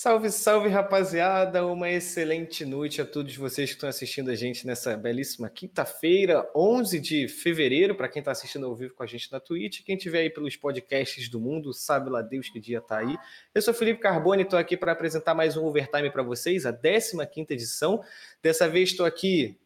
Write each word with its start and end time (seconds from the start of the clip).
Salve, 0.00 0.30
salve, 0.30 0.68
rapaziada! 0.68 1.66
Uma 1.66 1.90
excelente 1.90 2.64
noite 2.64 3.02
a 3.02 3.04
todos 3.04 3.34
vocês 3.34 3.70
que 3.70 3.74
estão 3.74 3.88
assistindo 3.88 4.30
a 4.30 4.34
gente 4.36 4.64
nessa 4.64 4.96
belíssima 4.96 5.50
quinta-feira, 5.50 6.48
11 6.54 7.00
de 7.00 7.26
fevereiro, 7.26 7.96
para 7.96 8.08
quem 8.08 8.20
está 8.20 8.30
assistindo 8.30 8.64
ao 8.66 8.76
vivo 8.76 8.94
com 8.94 9.02
a 9.02 9.06
gente 9.06 9.32
na 9.32 9.40
Twitch. 9.40 9.82
Quem 9.82 9.96
estiver 9.96 10.20
aí 10.20 10.30
pelos 10.30 10.54
podcasts 10.54 11.28
do 11.28 11.40
mundo, 11.40 11.74
sabe 11.74 12.10
lá 12.10 12.22
Deus 12.22 12.48
que 12.48 12.60
dia 12.60 12.80
tá 12.80 12.98
aí. 12.98 13.18
Eu 13.52 13.60
sou 13.60 13.74
Felipe 13.74 13.98
Carbone, 13.98 14.44
estou 14.44 14.56
aqui 14.56 14.76
para 14.76 14.92
apresentar 14.92 15.34
mais 15.34 15.56
um 15.56 15.64
Overtime 15.64 16.12
para 16.12 16.22
vocês, 16.22 16.64
a 16.64 16.72
15 16.72 17.52
edição. 17.52 18.00
Dessa 18.40 18.68
vez 18.68 18.90
estou 18.90 19.04
aqui, 19.04 19.58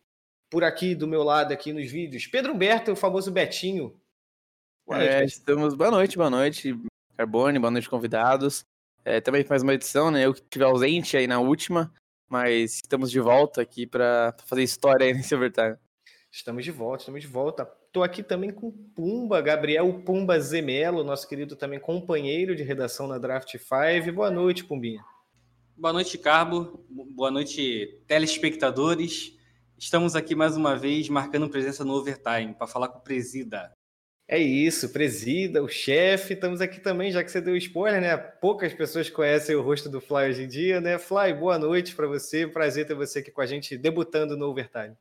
por 0.48 0.64
aqui, 0.64 0.94
do 0.94 1.06
meu 1.06 1.22
lado, 1.22 1.52
aqui 1.52 1.74
nos 1.74 1.90
vídeos. 1.90 2.26
Pedro 2.26 2.54
Humberto, 2.54 2.92
o 2.92 2.96
famoso 2.96 3.30
Betinho. 3.30 3.94
Boa 4.86 4.98
noite, 4.98 5.12
é, 5.12 5.24
estamos... 5.26 5.74
boa 5.74 5.90
noite, 5.90 6.16
boa 6.16 6.30
noite, 6.30 6.74
Carbone, 7.18 7.58
boa 7.58 7.70
noite, 7.70 7.90
convidados. 7.90 8.64
É, 9.04 9.20
também 9.20 9.44
mais 9.48 9.62
uma 9.62 9.74
edição, 9.74 10.10
né? 10.10 10.24
Eu 10.24 10.32
que 10.32 10.40
estive 10.40 10.64
ausente 10.64 11.16
aí 11.16 11.26
na 11.26 11.40
última, 11.40 11.92
mas 12.28 12.76
estamos 12.76 13.10
de 13.10 13.18
volta 13.18 13.60
aqui 13.60 13.84
para 13.84 14.34
fazer 14.46 14.62
história 14.62 15.06
aí 15.06 15.12
nesse 15.14 15.34
overtime. 15.34 15.76
Estamos 16.30 16.64
de 16.64 16.70
volta, 16.70 17.02
estamos 17.02 17.20
de 17.20 17.26
volta. 17.26 17.68
Estou 17.86 18.02
aqui 18.02 18.22
também 18.22 18.50
com 18.50 18.70
Pumba, 18.70 19.40
Gabriel 19.40 19.92
Pumba 20.04 20.38
Zemelo, 20.40 21.04
nosso 21.04 21.28
querido 21.28 21.56
também 21.56 21.80
companheiro 21.80 22.54
de 22.54 22.62
redação 22.62 23.06
na 23.06 23.18
Draft 23.18 23.50
5. 23.50 24.12
Boa 24.14 24.30
noite, 24.30 24.64
Pumbinha. 24.64 25.04
Boa 25.76 25.92
noite, 25.92 26.16
Carbo. 26.16 26.86
Boa 27.14 27.30
noite, 27.30 28.02
telespectadores. 28.06 29.36
Estamos 29.76 30.14
aqui 30.14 30.34
mais 30.34 30.56
uma 30.56 30.76
vez 30.76 31.08
marcando 31.08 31.50
presença 31.50 31.84
no 31.84 31.94
Overtime 31.94 32.54
para 32.54 32.68
falar 32.68 32.88
com 32.88 33.00
o 33.00 33.02
Presida. 33.02 33.72
É 34.32 34.38
isso, 34.38 34.88
presida, 34.88 35.62
o 35.62 35.68
chefe. 35.68 36.32
Estamos 36.32 36.62
aqui 36.62 36.80
também, 36.80 37.12
já 37.12 37.22
que 37.22 37.30
você 37.30 37.38
deu 37.38 37.54
spoiler, 37.54 38.00
né? 38.00 38.16
Poucas 38.16 38.72
pessoas 38.72 39.10
conhecem 39.10 39.54
o 39.54 39.60
rosto 39.60 39.90
do 39.90 40.00
Fly 40.00 40.30
hoje 40.30 40.44
em 40.44 40.48
dia, 40.48 40.80
né? 40.80 40.98
Fly, 40.98 41.34
boa 41.34 41.58
noite 41.58 41.94
para 41.94 42.06
você. 42.06 42.46
Prazer 42.46 42.86
ter 42.86 42.94
você 42.94 43.18
aqui 43.18 43.30
com 43.30 43.42
a 43.42 43.46
gente, 43.46 43.76
debutando 43.76 44.34
no 44.34 44.46
Overtime. 44.46 44.96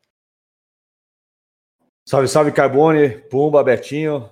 Salve, 2.06 2.28
salve, 2.28 2.52
Carbone, 2.52 3.20
Pumba, 3.30 3.64
Betinho, 3.64 4.30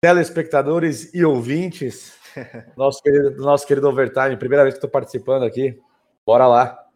telespectadores 0.00 1.12
e 1.12 1.24
ouvintes. 1.24 2.16
Nosso 2.76 3.02
querido, 3.02 3.42
nosso 3.42 3.66
querido 3.66 3.88
Overtime, 3.88 4.36
primeira 4.36 4.62
vez 4.62 4.74
que 4.74 4.78
estou 4.78 4.88
participando 4.88 5.42
aqui. 5.42 5.76
Bora 6.24 6.46
lá. 6.46 6.86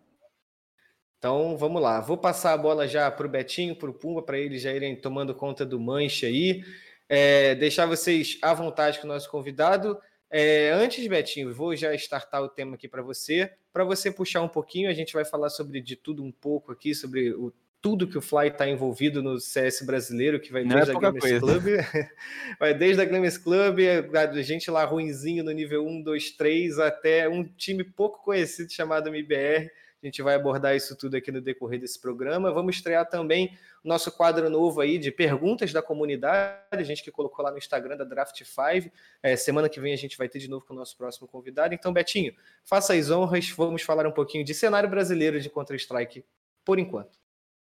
Então 1.19 1.57
vamos 1.57 1.83
lá, 1.83 2.01
vou 2.01 2.17
passar 2.17 2.53
a 2.53 2.57
bola 2.57 2.87
já 2.87 3.11
para 3.11 3.27
o 3.27 3.29
Betinho, 3.29 3.75
para 3.75 3.91
o 3.91 3.95
Pumba, 3.95 4.23
para 4.23 4.39
eles 4.39 4.63
já 4.63 4.73
irem 4.73 4.95
tomando 4.95 5.35
conta 5.35 5.67
do 5.67 5.81
manche 5.81 6.27
aí 6.27 6.63
é, 7.09 7.55
deixar 7.55 7.87
vocês 7.87 8.39
à 8.43 8.53
vontade 8.55 8.99
com 8.99 9.07
o 9.07 9.09
nosso 9.09 9.31
convidado. 9.31 9.99
É, 10.31 10.71
antes, 10.73 11.07
Betinho, 11.07 11.55
vou 11.55 11.77
já 11.77 11.95
startar 11.95 12.43
o 12.43 12.49
tema 12.49 12.75
aqui 12.75 12.89
para 12.89 13.03
você. 13.03 13.53
Para 13.73 13.85
você 13.85 14.11
puxar 14.11 14.43
um 14.43 14.49
pouquinho, 14.49 14.91
a 14.91 14.93
gente 14.93 15.13
vai 15.13 15.25
falar 15.25 15.49
sobre 15.51 15.81
de 15.81 15.97
tudo 15.97 16.25
um 16.25 16.33
pouco 16.33 16.73
aqui, 16.73 16.95
sobre 16.95 17.33
o, 17.33 17.53
tudo 17.85 18.09
que 18.09 18.17
o 18.17 18.23
Fly 18.23 18.49
está 18.49 18.67
envolvido 18.67 19.23
no 19.23 19.39
CS 19.39 19.83
brasileiro, 19.83 20.41
que 20.41 20.51
vai 20.51 20.63
é 20.63 20.65
desde 20.65 20.91
é 20.91 20.97
a 20.97 20.99
Gamers 20.99 21.21
coisa. 21.21 21.39
Club, 21.39 21.65
vai 22.59 22.75
desde 22.75 23.03
a 23.03 23.05
Gamers 23.05 23.37
Club, 23.37 23.79
a 24.15 24.43
gente 24.43 24.71
lá 24.71 24.85
ruinzinho 24.85 25.45
no 25.45 25.53
nível 25.53 25.87
1, 25.87 26.03
2, 26.03 26.31
3, 26.31 26.79
até 26.79 27.29
um 27.29 27.45
time 27.45 27.85
pouco 27.85 28.25
conhecido 28.25 28.73
chamado 28.73 29.09
MBR. 29.09 29.71
A 30.05 30.07
gente 30.07 30.21
vai 30.21 30.35
abordar 30.35 30.77
isso 30.77 30.95
tudo 30.95 31.17
aqui 31.17 31.33
no 31.33 31.41
decorrer 31.41 31.81
desse 31.81 31.99
programa. 31.99 32.53
Vamos 32.53 32.77
estrear 32.77 33.09
também 33.09 33.57
o 33.83 33.89
nosso 33.89 34.13
quadro 34.13 34.51
novo 34.51 34.83
aí 34.83 34.99
de 34.99 35.11
perguntas 35.11 35.73
da 35.73 35.81
comunidade, 35.81 36.61
a 36.73 36.83
gente 36.83 37.03
que 37.03 37.11
colocou 37.11 37.43
lá 37.43 37.51
no 37.51 37.57
Instagram 37.57 37.97
da 37.97 38.05
Draft 38.05 38.39
5. 38.45 38.95
É, 39.23 39.35
semana 39.35 39.67
que 39.67 39.81
vem 39.81 39.95
a 39.95 39.97
gente 39.97 40.19
vai 40.19 40.29
ter 40.29 40.41
de 40.41 40.47
novo 40.51 40.67
com 40.67 40.75
o 40.75 40.77
nosso 40.77 40.95
próximo 40.95 41.27
convidado. 41.27 41.73
Então, 41.73 41.91
Betinho, 41.91 42.35
faça 42.67 42.93
as 42.93 43.11
honras, 43.11 43.49
vamos 43.49 43.81
falar 43.81 44.07
um 44.07 44.13
pouquinho 44.13 44.45
de 44.45 44.53
cenário 44.53 44.91
brasileiro 44.91 45.41
de 45.41 45.49
Counter-Strike 45.49 46.23
por 46.63 46.79
enquanto. 46.79 47.19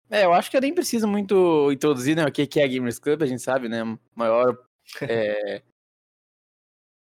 É, 0.10 0.25
eu 0.25 0.34
acho 0.34 0.52
que 0.52 0.58
eu 0.58 0.62
nem 0.62 0.74
preciso 0.74 1.08
muito 1.08 1.72
introduzir 1.72 2.14
né, 2.14 2.25
o 2.25 2.31
que 2.31 2.60
é 2.60 2.64
a 2.66 2.68
Gamers 2.68 3.00
Club, 3.00 3.24
a 3.24 3.25
gente 3.25 3.42
sabe, 3.42 3.70
né? 3.70 3.84
Maior 4.14 4.58
é, 5.02 5.62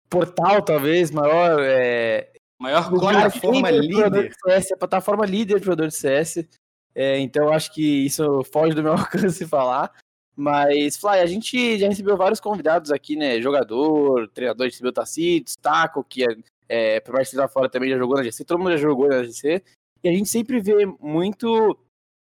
portal, 0.09 0.63
talvez, 0.63 1.11
maior 1.11 1.61
é, 1.61 2.31
Maior 2.63 2.89
plataforma 2.89 3.71
líder. 3.73 4.29
De 4.29 4.35
CS, 4.45 4.73
a 4.73 4.77
plataforma 4.77 5.27
líder 5.27 5.59
de 5.59 5.65
jogador 5.65 5.89
de 5.89 5.97
CS. 5.97 6.47
É, 6.95 7.19
então 7.19 7.53
acho 7.53 7.75
que 7.75 8.07
isso 8.07 8.45
foge 8.53 8.73
do 8.73 8.85
meu 8.85 8.93
alcance 8.95 9.45
falar. 9.49 9.91
Mas, 10.37 10.97
Fly, 10.97 11.19
a 11.19 11.27
gente 11.27 11.77
já 11.79 11.89
recebeu 11.89 12.17
vários 12.17 12.39
convidados 12.39 12.93
aqui, 12.93 13.17
né? 13.17 13.41
Jogador, 13.43 14.29
treinador, 14.29 14.67
recebeu 14.67 14.93
Tacitos, 14.93 15.57
Taco, 15.61 16.05
que 16.05 16.23
é, 16.23 16.37
é 16.69 17.01
por 17.01 17.15
mais 17.15 17.29
que 17.29 17.37
lá 17.37 17.49
fora 17.49 17.69
também 17.69 17.91
já 17.91 17.99
jogou 17.99 18.17
na 18.17 18.23
GC, 18.23 18.45
todo 18.45 18.59
mundo 18.61 18.71
já 18.71 18.77
jogou 18.77 19.09
na 19.09 19.25
GC. 19.25 19.61
E 20.05 20.09
a 20.09 20.13
gente 20.13 20.29
sempre 20.29 20.61
vê 20.61 20.87
muito 21.01 21.77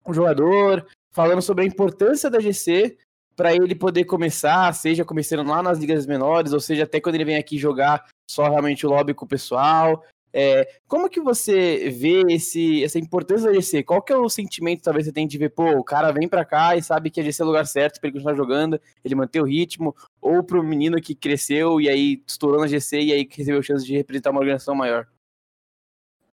o 0.06 0.13
jogador 0.13 0.85
falando 1.13 1.41
sobre 1.41 1.63
a 1.63 1.67
importância 1.67 2.29
da 2.29 2.41
GC 2.41 2.97
para 3.38 3.56
ele 3.56 3.73
poder 3.73 4.03
começar, 4.03 4.73
seja 4.73 5.06
começando 5.06 5.47
lá 5.47 5.63
nas 5.63 5.79
ligas 5.79 6.06
menores, 6.06 6.52
ou 6.52 6.59
seja, 6.59 6.84
até 6.84 7.00
quando 7.00 7.16
ele 7.16 7.25
vem 7.25 7.38
aqui 7.38 7.57
jogar 7.57 8.06
só 8.29 8.50
realmente 8.50 8.85
o 8.85 8.90
lobby 8.90 9.13
com 9.13 9.23
o 9.23 9.28
pessoal. 9.28 10.03
É, 10.38 10.68
como 10.85 11.09
que 11.09 11.22
você 11.22 11.90
vê 11.90 12.23
esse, 12.28 12.84
essa 12.84 13.00
importância 13.00 13.50
da 13.50 13.53
GC? 13.53 13.84
Qual 13.84 14.01
que 14.01 14.12
é 14.12 14.18
o 14.18 14.28
sentimento 14.28 14.84
talvez 14.84 15.06
você 15.06 15.13
tem 15.13 15.25
de 15.25 15.38
ver, 15.38 15.50
pô, 15.51 15.63
o 15.78 15.84
cara 15.84 16.12
vem 16.12 16.28
para 16.28 16.44
cá 16.44 16.75
e 16.75 16.84
sabe 16.84 17.09
que 17.09 17.22
a 17.22 17.23
GC 17.23 17.41
é 17.41 17.46
o 17.46 17.47
lugar 17.47 17.66
certo 17.66 18.01
para 18.01 18.09
ele 18.09 18.18
continuar 18.18 18.35
jogando, 18.35 18.78
ele 19.01 19.16
manter 19.16 19.40
o 19.40 19.46
ritmo, 19.46 19.96
ou 20.22 20.44
pro 20.44 20.62
menino 20.62 21.00
que 21.00 21.16
cresceu 21.16 21.79
e 21.79 21.88
aí 21.88 22.22
estourou 22.28 22.59
na 22.59 22.68
GC 22.68 23.00
e 23.00 23.13
aí 23.13 23.25
recebeu 23.31 23.62
a 23.62 23.63
chance 23.63 23.85
de 23.85 23.96
representar 23.96 24.31
uma 24.31 24.41
organização 24.41 24.75
maior? 24.75 25.07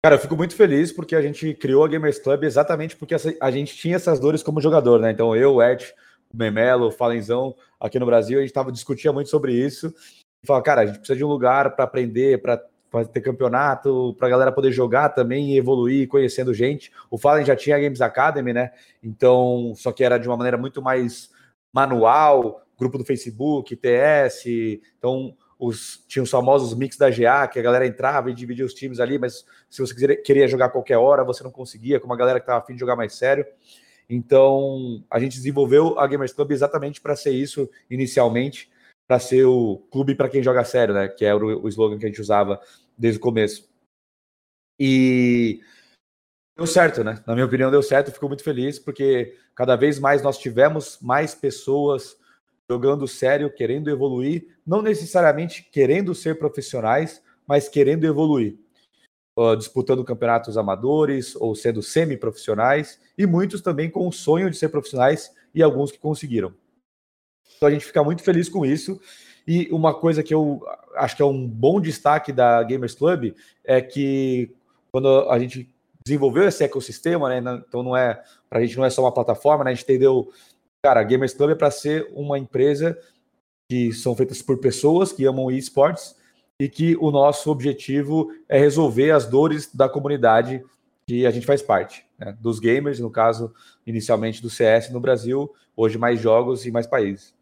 Cara, 0.01 0.16
eu 0.16 0.19
fico 0.19 0.37
muito 0.37 0.55
feliz 0.55 0.93
porque 0.93 1.13
a 1.13 1.21
gente 1.21 1.53
criou 1.55 1.83
a 1.83 1.87
Gamers 1.89 2.19
Club 2.19 2.45
exatamente 2.45 2.95
porque 2.95 3.17
a 3.41 3.51
gente 3.51 3.75
tinha 3.75 3.97
essas 3.97 4.17
dores 4.17 4.41
como 4.41 4.61
jogador, 4.61 5.01
né? 5.01 5.11
Então 5.11 5.35
eu, 5.35 5.55
o 5.55 5.61
Ed, 5.61 5.93
o 6.33 6.37
Memelo, 6.37 6.87
o 6.87 6.91
Falenzão 6.91 7.53
aqui 7.77 7.99
no 7.99 8.05
Brasil, 8.05 8.39
a 8.39 8.41
gente 8.41 8.53
tava 8.53 8.71
discutindo 8.71 9.13
muito 9.13 9.29
sobre 9.29 9.51
isso. 9.51 9.93
E 10.41 10.47
falava, 10.47 10.63
cara, 10.63 10.81
a 10.83 10.85
gente 10.85 10.99
precisa 10.99 11.17
de 11.17 11.25
um 11.25 11.27
lugar 11.27 11.75
para 11.75 11.83
aprender, 11.83 12.41
para 12.41 12.63
ter 13.11 13.22
campeonato, 13.22 14.16
para 14.17 14.27
a 14.27 14.29
galera 14.29 14.51
poder 14.51 14.72
jogar 14.72 15.09
também 15.09 15.51
e 15.51 15.57
evoluir 15.57 16.07
conhecendo 16.07 16.53
gente. 16.53 16.91
O 17.09 17.17
Fallen 17.17 17.45
já 17.45 17.55
tinha 17.55 17.75
a 17.75 17.79
Games 17.79 18.01
Academy, 18.01 18.53
né? 18.53 18.72
Então, 19.03 19.73
só 19.75 19.91
que 19.91 20.03
era 20.03 20.17
de 20.17 20.27
uma 20.27 20.38
maneira 20.38 20.57
muito 20.57 20.81
mais 20.81 21.29
manual, 21.72 22.66
grupo 22.78 22.97
do 22.97 23.05
Facebook, 23.05 23.75
TS, 23.75 24.45
então 24.97 25.35
os, 25.59 26.03
tinha 26.07 26.23
os 26.23 26.29
famosos 26.29 26.73
mix 26.73 26.97
da 26.97 27.09
GA, 27.09 27.45
que 27.47 27.59
a 27.59 27.61
galera 27.61 27.85
entrava 27.85 28.31
e 28.31 28.33
dividia 28.33 28.66
os 28.66 28.73
times 28.73 28.99
ali, 29.01 29.19
mas 29.19 29.45
se 29.69 29.81
você 29.81 29.94
quiser, 29.94 30.16
queria 30.17 30.47
jogar 30.47 30.69
qualquer 30.69 30.97
hora, 30.97 31.23
você 31.23 31.44
não 31.44 31.51
conseguia, 31.51 31.99
com 31.99 32.05
uma 32.05 32.16
galera 32.16 32.39
que 32.39 32.44
estava 32.44 32.59
afim 32.59 32.73
de 32.73 32.79
jogar 32.79 32.95
mais 32.95 33.13
sério. 33.13 33.45
Então, 34.09 35.03
a 35.11 35.19
gente 35.19 35.35
desenvolveu 35.35 35.99
a 35.99 36.07
Gamers 36.07 36.31
Club 36.31 36.51
exatamente 36.51 37.01
para 37.01 37.16
ser 37.16 37.31
isso 37.31 37.69
inicialmente, 37.89 38.72
para 39.09 39.18
ser 39.18 39.44
o 39.44 39.78
clube 39.90 40.14
para 40.14 40.30
quem 40.30 40.44
joga 40.44 40.64
sério, 40.64 40.94
né? 40.94 41.08
Que 41.08 41.25
o, 41.34 41.64
o 41.64 41.68
slogan 41.68 41.97
que 41.97 42.06
a 42.06 42.08
gente 42.08 42.22
usava 42.22 42.62
desde 42.96 43.18
o 43.18 43.22
começo. 43.24 43.68
E 44.80 45.62
deu 46.56 46.68
certo, 46.68 47.03
né? 47.03 47.20
Na 47.25 47.34
minha 47.34 47.47
opinião, 47.47 47.72
deu 47.72 47.81
certo. 47.81 48.12
Fico 48.12 48.28
muito 48.28 48.44
feliz 48.44 48.78
porque 48.78 49.36
cada 49.56 49.75
vez 49.75 49.97
mais 49.97 50.22
nós 50.22 50.38
tivemos 50.38 51.00
mais 51.02 51.34
pessoas 51.34 52.16
jogando 52.70 53.08
sério, 53.08 53.52
querendo 53.52 53.90
evoluir, 53.90 54.56
não 54.64 54.80
necessariamente 54.80 55.68
querendo 55.72 56.14
ser 56.14 56.38
profissionais, 56.38 57.20
mas 57.47 57.68
querendo 57.68 58.05
evoluir. 58.05 58.59
Uh, 59.35 59.55
disputando 59.55 60.05
campeonatos 60.05 60.55
amadores 60.55 61.35
ou 61.35 61.55
sendo 61.55 61.82
semi-profissionais, 61.82 63.02
e 63.17 63.26
muitos 63.26 63.59
também 63.62 63.90
com 63.90 64.08
o 64.08 64.12
sonho 64.12 64.52
de 64.52 64.58
ser 64.58 64.70
profissionais 64.70 65.34
e 65.55 65.64
alguns 65.64 65.91
que 65.91 65.97
conseguiram. 65.97 66.53
Então 67.57 67.67
a 67.67 67.72
gente 67.72 67.85
fica 67.85 68.03
muito 68.03 68.23
feliz 68.23 68.49
com 68.49 68.66
isso. 68.66 68.99
E 69.47 69.67
uma 69.72 69.93
coisa 69.93 70.22
que 70.22 70.34
eu 70.34 70.61
acho 70.96 71.16
que 71.16 71.22
é 71.22 71.25
um 71.25 71.47
bom 71.47 71.81
destaque 71.81 72.31
da 72.31 72.61
Gamers 72.63 72.93
Club 72.93 73.34
é 73.63 73.81
que 73.81 74.51
quando 74.91 75.29
a 75.29 75.40
gente 75.40 75.69
desenvolveu 76.03 76.47
esse 76.47 76.63
ecossistema, 76.63 77.29
né? 77.29 77.63
Então 77.67 77.84
não 77.84 77.96
é 77.96 78.22
para 78.49 78.59
a 78.59 78.61
gente 78.61 78.78
não 78.78 78.85
é 78.85 78.90
só 78.90 79.01
uma 79.01 79.13
plataforma, 79.13 79.63
né? 79.63 79.72
A 79.72 79.73
gente 79.73 79.84
entendeu, 79.84 80.31
cara, 80.84 80.99
a 80.99 81.03
Gamers 81.03 81.34
Club 81.34 81.51
é 81.51 81.55
para 81.55 81.72
ser 81.72 82.11
uma 82.13 82.37
empresa 82.37 82.97
que 83.69 83.93
são 83.93 84.16
feitas 84.16 84.41
por 84.41 84.57
pessoas 84.57 85.11
que 85.11 85.25
amam 85.25 85.52
esportes 85.52 86.16
e 86.59 86.67
que 86.67 86.97
o 86.97 87.11
nosso 87.11 87.49
objetivo 87.52 88.31
é 88.47 88.59
resolver 88.59 89.11
as 89.11 89.25
dores 89.25 89.73
da 89.73 89.87
comunidade 89.87 90.63
que 91.07 91.25
a 91.25 91.31
gente 91.31 91.45
faz 91.45 91.61
parte, 91.61 92.05
né? 92.19 92.37
dos 92.40 92.59
gamers, 92.59 92.99
no 92.99 93.09
caso, 93.09 93.53
inicialmente 93.85 94.41
do 94.41 94.49
CS 94.49 94.91
no 94.91 94.99
Brasil, 94.99 95.52
hoje 95.75 95.97
mais 95.97 96.19
jogos 96.19 96.66
e 96.66 96.72
mais 96.72 96.85
países. 96.85 97.34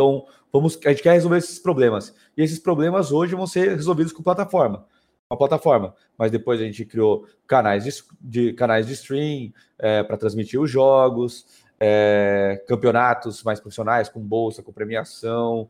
Então, 0.00 0.26
vamos, 0.52 0.78
a 0.86 0.90
gente 0.90 1.02
quer 1.02 1.14
resolver 1.14 1.38
esses 1.38 1.58
problemas. 1.58 2.14
E 2.36 2.42
esses 2.42 2.60
problemas 2.60 3.10
hoje 3.10 3.34
vão 3.34 3.48
ser 3.48 3.70
resolvidos 3.70 4.12
com 4.12 4.22
plataforma. 4.22 4.86
Uma 5.28 5.36
plataforma. 5.36 5.92
Mas 6.16 6.30
depois 6.30 6.60
a 6.60 6.64
gente 6.64 6.84
criou 6.84 7.26
canais 7.48 7.82
de, 7.82 7.90
de 8.20 8.52
canais 8.52 8.86
de 8.86 8.92
stream 8.92 9.52
é, 9.76 10.04
para 10.04 10.16
transmitir 10.16 10.60
os 10.60 10.70
jogos, 10.70 11.46
é, 11.80 12.62
campeonatos 12.68 13.42
mais 13.42 13.58
profissionais, 13.58 14.08
com 14.08 14.20
bolsa, 14.20 14.62
com 14.62 14.72
premiação. 14.72 15.68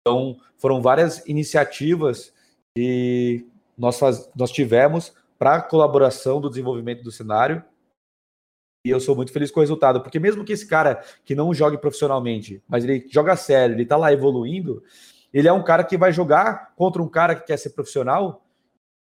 Então, 0.00 0.38
foram 0.56 0.80
várias 0.80 1.26
iniciativas 1.26 2.32
que 2.76 3.44
nós, 3.76 3.98
faz, 3.98 4.30
nós 4.36 4.52
tivemos 4.52 5.12
para 5.36 5.56
a 5.56 5.62
colaboração 5.62 6.40
do 6.40 6.48
desenvolvimento 6.48 7.02
do 7.02 7.10
cenário. 7.10 7.64
E 8.88 8.90
eu 8.90 8.98
sou 8.98 9.14
muito 9.14 9.30
feliz 9.30 9.50
com 9.50 9.60
o 9.60 9.62
resultado, 9.62 10.00
porque 10.00 10.18
mesmo 10.18 10.42
que 10.42 10.52
esse 10.54 10.66
cara 10.66 11.02
que 11.22 11.34
não 11.34 11.52
jogue 11.52 11.76
profissionalmente, 11.76 12.62
mas 12.66 12.84
ele 12.84 13.06
joga 13.10 13.36
sério, 13.36 13.74
ele 13.74 13.82
está 13.82 13.98
lá 13.98 14.10
evoluindo, 14.10 14.82
ele 15.30 15.46
é 15.46 15.52
um 15.52 15.62
cara 15.62 15.84
que 15.84 15.98
vai 15.98 16.10
jogar 16.10 16.72
contra 16.74 17.02
um 17.02 17.08
cara 17.08 17.34
que 17.34 17.46
quer 17.46 17.58
ser 17.58 17.70
profissional 17.70 18.46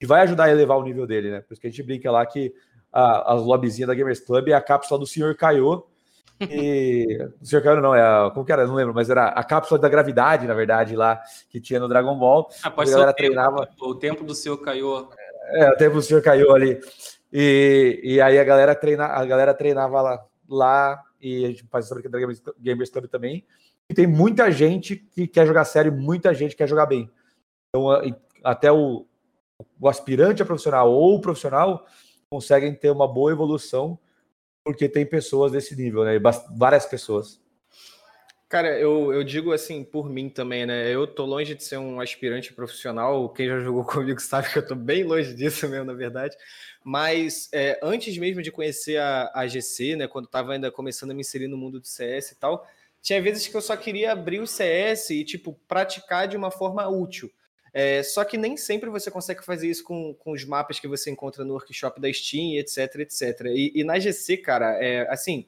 e 0.00 0.06
vai 0.06 0.22
ajudar 0.22 0.44
a 0.44 0.50
elevar 0.50 0.78
o 0.78 0.82
nível 0.82 1.06
dele, 1.06 1.30
né? 1.30 1.40
Por 1.42 1.52
isso 1.52 1.60
que 1.60 1.66
a 1.66 1.70
gente 1.70 1.82
brinca 1.82 2.10
lá 2.10 2.24
que 2.24 2.54
a, 2.90 3.34
as 3.34 3.42
lobbyzinhas 3.42 3.88
da 3.88 3.94
Gamers 3.94 4.20
Club 4.20 4.48
é 4.48 4.54
a 4.54 4.62
cápsula 4.62 4.98
do 4.98 5.06
senhor 5.06 5.36
Caio. 5.36 5.84
E. 6.40 7.18
o 7.38 7.44
senhor 7.44 7.62
Caio 7.62 7.82
não, 7.82 7.94
é 7.94 8.00
a, 8.00 8.30
como 8.32 8.46
que 8.46 8.52
era? 8.52 8.66
Não 8.66 8.74
lembro, 8.74 8.94
mas 8.94 9.10
era 9.10 9.28
a 9.28 9.44
cápsula 9.44 9.78
da 9.78 9.90
gravidade, 9.90 10.46
na 10.46 10.54
verdade, 10.54 10.96
lá 10.96 11.20
que 11.50 11.60
tinha 11.60 11.78
no 11.78 11.86
Dragon 11.86 12.18
Ball. 12.18 12.48
Após 12.62 12.88
a 12.88 12.92
galera 12.92 13.10
o 13.10 13.14
tempo, 13.14 13.26
treinava. 13.26 13.68
O 13.78 13.94
tempo 13.94 14.24
do 14.24 14.34
senhor 14.34 14.56
Caio. 14.56 15.10
É, 15.50 15.68
o 15.68 15.76
tempo 15.76 15.96
do 15.96 16.02
senhor 16.02 16.22
Caio 16.22 16.50
ali. 16.54 16.80
E, 17.32 18.00
e 18.02 18.20
aí 18.20 18.38
a 18.38 18.44
galera, 18.44 18.74
treina, 18.74 19.06
a 19.06 19.24
galera 19.24 19.54
treinava 19.54 20.00
lá, 20.00 20.26
lá 20.48 21.02
e 21.20 21.44
a 21.44 21.48
gente 21.48 21.64
faz 21.70 21.86
essa 21.86 21.94
brincadeira 21.94 22.32
Gamers 22.58 22.90
Club 22.90 23.08
também. 23.08 23.46
E 23.88 23.94
tem 23.94 24.06
muita 24.06 24.50
gente 24.50 24.96
que 24.96 25.26
quer 25.26 25.46
jogar 25.46 25.64
sério, 25.64 25.92
muita 25.92 26.34
gente 26.34 26.56
quer 26.56 26.68
jogar 26.68 26.86
bem. 26.86 27.10
Então, 27.68 27.88
até 28.42 28.70
o, 28.72 29.06
o 29.80 29.88
aspirante 29.88 30.42
a 30.42 30.46
profissional 30.46 30.90
ou 30.90 31.16
o 31.16 31.20
profissional 31.20 31.86
conseguem 32.30 32.74
ter 32.74 32.90
uma 32.90 33.06
boa 33.06 33.30
evolução 33.30 33.98
porque 34.64 34.88
tem 34.88 35.06
pessoas 35.06 35.52
desse 35.52 35.76
nível, 35.76 36.04
né? 36.04 36.18
Várias 36.56 36.84
pessoas. 36.84 37.40
Cara, 38.48 38.78
eu, 38.78 39.12
eu 39.12 39.24
digo 39.24 39.52
assim 39.52 39.84
por 39.84 40.08
mim 40.08 40.28
também, 40.28 40.66
né? 40.66 40.92
Eu 40.92 41.06
tô 41.06 41.24
longe 41.24 41.54
de 41.54 41.62
ser 41.62 41.78
um 41.78 42.00
aspirante 42.00 42.52
profissional. 42.52 43.28
Quem 43.28 43.48
já 43.48 43.60
jogou 43.60 43.82
comigo 43.86 44.20
sabe 44.20 44.52
que 44.52 44.58
eu 44.58 44.66
tô 44.66 44.74
bem 44.74 45.04
longe 45.04 45.34
disso 45.34 45.68
mesmo, 45.68 45.84
na 45.84 45.92
verdade. 45.92 46.36
Mas 46.88 47.48
é, 47.52 47.80
antes 47.82 48.16
mesmo 48.16 48.40
de 48.40 48.52
conhecer 48.52 48.96
a, 48.98 49.28
a 49.34 49.44
GC, 49.48 49.96
né? 49.96 50.06
Quando 50.06 50.28
tava 50.28 50.52
ainda 50.52 50.70
começando 50.70 51.10
a 51.10 51.14
me 51.14 51.22
inserir 51.22 51.48
no 51.48 51.56
mundo 51.56 51.80
do 51.80 51.86
CS 51.88 52.30
e 52.30 52.36
tal, 52.36 52.64
tinha 53.02 53.20
vezes 53.20 53.48
que 53.48 53.56
eu 53.56 53.60
só 53.60 53.76
queria 53.76 54.12
abrir 54.12 54.38
o 54.38 54.46
CS 54.46 55.10
e, 55.10 55.24
tipo, 55.24 55.58
praticar 55.66 56.28
de 56.28 56.36
uma 56.36 56.48
forma 56.48 56.86
útil. 56.86 57.28
É, 57.74 58.04
só 58.04 58.24
que 58.24 58.38
nem 58.38 58.56
sempre 58.56 58.88
você 58.88 59.10
consegue 59.10 59.44
fazer 59.44 59.68
isso 59.68 59.82
com, 59.82 60.14
com 60.14 60.30
os 60.30 60.44
mapas 60.44 60.78
que 60.78 60.86
você 60.86 61.10
encontra 61.10 61.44
no 61.44 61.54
workshop 61.54 62.00
da 62.00 62.12
Steam, 62.12 62.54
etc, 62.54 63.00
etc. 63.00 63.46
E, 63.46 63.72
e 63.74 63.82
na 63.82 63.98
GC, 63.98 64.36
cara, 64.36 64.80
é, 64.80 65.10
assim, 65.10 65.44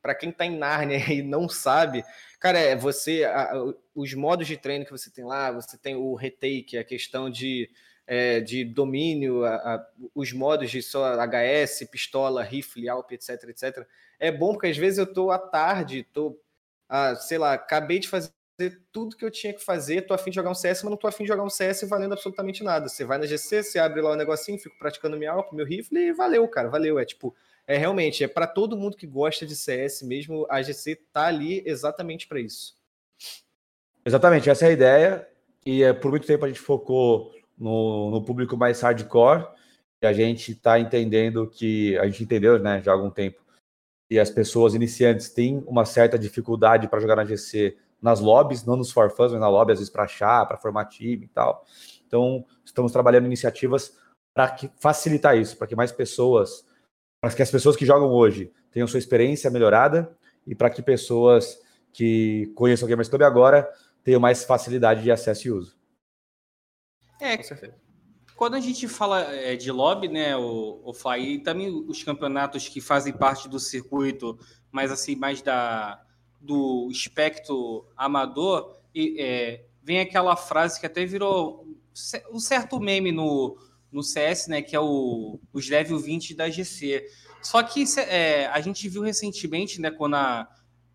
para 0.00 0.14
quem 0.14 0.32
tá 0.32 0.46
em 0.46 0.56
Narnia 0.56 0.96
e 1.12 1.20
não 1.22 1.50
sabe, 1.50 2.02
cara, 2.40 2.58
é 2.58 2.74
você, 2.74 3.24
a, 3.24 3.52
os 3.94 4.14
modos 4.14 4.46
de 4.46 4.56
treino 4.56 4.86
que 4.86 4.90
você 4.90 5.10
tem 5.10 5.26
lá, 5.26 5.52
você 5.52 5.76
tem 5.76 5.94
o 5.94 6.14
retake, 6.14 6.78
a 6.78 6.84
questão 6.84 7.28
de, 7.28 7.68
é, 8.10 8.40
de 8.40 8.64
domínio, 8.64 9.44
a, 9.44 9.54
a, 9.54 9.86
os 10.14 10.32
modos 10.32 10.70
de 10.70 10.80
só 10.80 11.14
HS, 11.14 11.86
pistola, 11.92 12.42
rifle, 12.42 12.88
alp, 12.88 13.12
etc, 13.12 13.44
etc. 13.50 13.86
É 14.18 14.32
bom 14.32 14.52
porque 14.52 14.68
às 14.68 14.78
vezes 14.78 14.98
eu 14.98 15.12
tô 15.12 15.30
à 15.30 15.38
tarde, 15.38 16.08
tô, 16.10 16.40
ah, 16.88 17.14
sei 17.14 17.36
lá, 17.36 17.52
acabei 17.52 17.98
de 17.98 18.08
fazer 18.08 18.32
tudo 18.90 19.14
que 19.14 19.24
eu 19.24 19.30
tinha 19.30 19.52
que 19.52 19.62
fazer, 19.62 20.06
tô 20.06 20.14
afim 20.14 20.30
de 20.30 20.36
jogar 20.36 20.50
um 20.50 20.54
CS, 20.54 20.82
mas 20.82 20.90
não 20.90 20.96
tô 20.96 21.06
afim 21.06 21.24
de 21.24 21.28
jogar 21.28 21.44
um 21.44 21.50
CS 21.50 21.82
valendo 21.82 22.14
absolutamente 22.14 22.64
nada. 22.64 22.88
Você 22.88 23.04
vai 23.04 23.18
na 23.18 23.26
GC, 23.26 23.62
você 23.62 23.78
abre 23.78 24.00
lá 24.00 24.10
o 24.10 24.14
um 24.14 24.16
negocinho, 24.16 24.58
fico 24.58 24.78
praticando 24.78 25.18
minha 25.18 25.30
alp, 25.30 25.52
meu 25.52 25.66
rifle 25.66 25.98
e 25.98 26.12
valeu, 26.12 26.48
cara, 26.48 26.70
valeu. 26.70 26.98
É 26.98 27.04
tipo, 27.04 27.36
é 27.66 27.76
realmente, 27.76 28.24
é 28.24 28.28
para 28.28 28.46
todo 28.46 28.74
mundo 28.74 28.96
que 28.96 29.06
gosta 29.06 29.44
de 29.44 29.54
CS 29.54 30.02
mesmo, 30.02 30.46
a 30.48 30.62
GC 30.62 30.96
tá 31.12 31.26
ali 31.26 31.62
exatamente 31.66 32.26
para 32.26 32.40
isso. 32.40 32.74
Exatamente, 34.02 34.48
essa 34.48 34.64
é 34.64 34.68
a 34.70 34.72
ideia. 34.72 35.28
E 35.66 35.82
é, 35.82 35.92
por 35.92 36.10
muito 36.10 36.26
tempo 36.26 36.46
a 36.46 36.48
gente 36.48 36.60
focou 36.60 37.37
no, 37.58 38.10
no 38.10 38.24
público 38.24 38.56
mais 38.56 38.80
hardcore, 38.80 39.46
e 40.02 40.06
a 40.06 40.12
gente 40.12 40.52
está 40.52 40.78
entendendo 40.78 41.46
que, 41.48 41.98
a 41.98 42.06
gente 42.06 42.22
entendeu 42.22 42.58
né, 42.58 42.80
já 42.82 42.92
há 42.92 42.94
algum 42.94 43.10
tempo, 43.10 43.42
e 44.10 44.18
as 44.18 44.30
pessoas 44.30 44.74
iniciantes 44.74 45.30
têm 45.30 45.62
uma 45.66 45.84
certa 45.84 46.18
dificuldade 46.18 46.88
para 46.88 47.00
jogar 47.00 47.16
na 47.16 47.24
GC 47.24 47.76
nas 48.00 48.20
lobbies, 48.20 48.64
não 48.64 48.76
nos 48.76 48.90
for 48.90 49.12
mas 49.18 49.32
na 49.32 49.48
lobby, 49.48 49.72
às 49.72 49.78
vezes 49.78 49.92
para 49.92 50.04
achar, 50.04 50.46
para 50.46 50.56
formar 50.56 50.86
time 50.86 51.24
e 51.24 51.28
tal. 51.28 51.64
Então, 52.06 52.44
estamos 52.64 52.92
trabalhando 52.92 53.26
iniciativas 53.26 53.96
para 54.34 54.56
facilitar 54.78 55.36
isso, 55.36 55.56
para 55.56 55.66
que 55.66 55.74
mais 55.74 55.90
pessoas, 55.90 56.64
para 57.20 57.34
que 57.34 57.42
as 57.42 57.50
pessoas 57.50 57.76
que 57.76 57.84
jogam 57.84 58.10
hoje 58.10 58.52
tenham 58.70 58.86
sua 58.86 58.98
experiência 58.98 59.50
melhorada 59.50 60.16
e 60.46 60.54
para 60.54 60.70
que 60.70 60.80
pessoas 60.80 61.60
que 61.92 62.52
conheçam 62.54 62.86
o 62.86 62.88
Gamers 62.88 63.08
Club 63.08 63.22
agora 63.22 63.68
tenham 64.04 64.20
mais 64.20 64.44
facilidade 64.44 65.02
de 65.02 65.10
acesso 65.10 65.48
e 65.48 65.50
uso. 65.50 65.77
É, 67.20 67.38
quando 68.36 68.54
a 68.54 68.60
gente 68.60 68.86
fala 68.86 69.34
é, 69.34 69.56
de 69.56 69.72
lobby, 69.72 70.08
né, 70.08 70.36
o, 70.36 70.80
o 70.84 70.94
Fly, 70.94 71.34
e 71.34 71.38
também 71.40 71.68
os 71.68 72.02
campeonatos 72.02 72.68
que 72.68 72.80
fazem 72.80 73.12
parte 73.12 73.48
do 73.48 73.58
circuito, 73.58 74.38
mas 74.70 74.92
assim, 74.92 75.16
mais 75.16 75.42
da, 75.42 76.00
do 76.40 76.88
espectro 76.90 77.86
amador, 77.96 78.76
e, 78.94 79.20
é, 79.20 79.64
vem 79.82 80.00
aquela 80.00 80.36
frase 80.36 80.78
que 80.78 80.86
até 80.86 81.04
virou 81.04 81.66
um 82.32 82.38
certo 82.38 82.78
meme 82.78 83.10
no, 83.10 83.58
no 83.90 84.02
CS, 84.02 84.46
né? 84.46 84.62
Que 84.62 84.76
é 84.76 84.80
o, 84.80 85.40
os 85.52 85.68
level 85.68 85.98
20 85.98 86.34
da 86.34 86.48
GC. 86.48 87.06
Só 87.42 87.62
que 87.62 87.84
é, 87.98 88.46
a 88.46 88.60
gente 88.60 88.88
viu 88.88 89.02
recentemente, 89.02 89.80
né, 89.80 89.90
quando 89.90 90.14
a, 90.14 90.48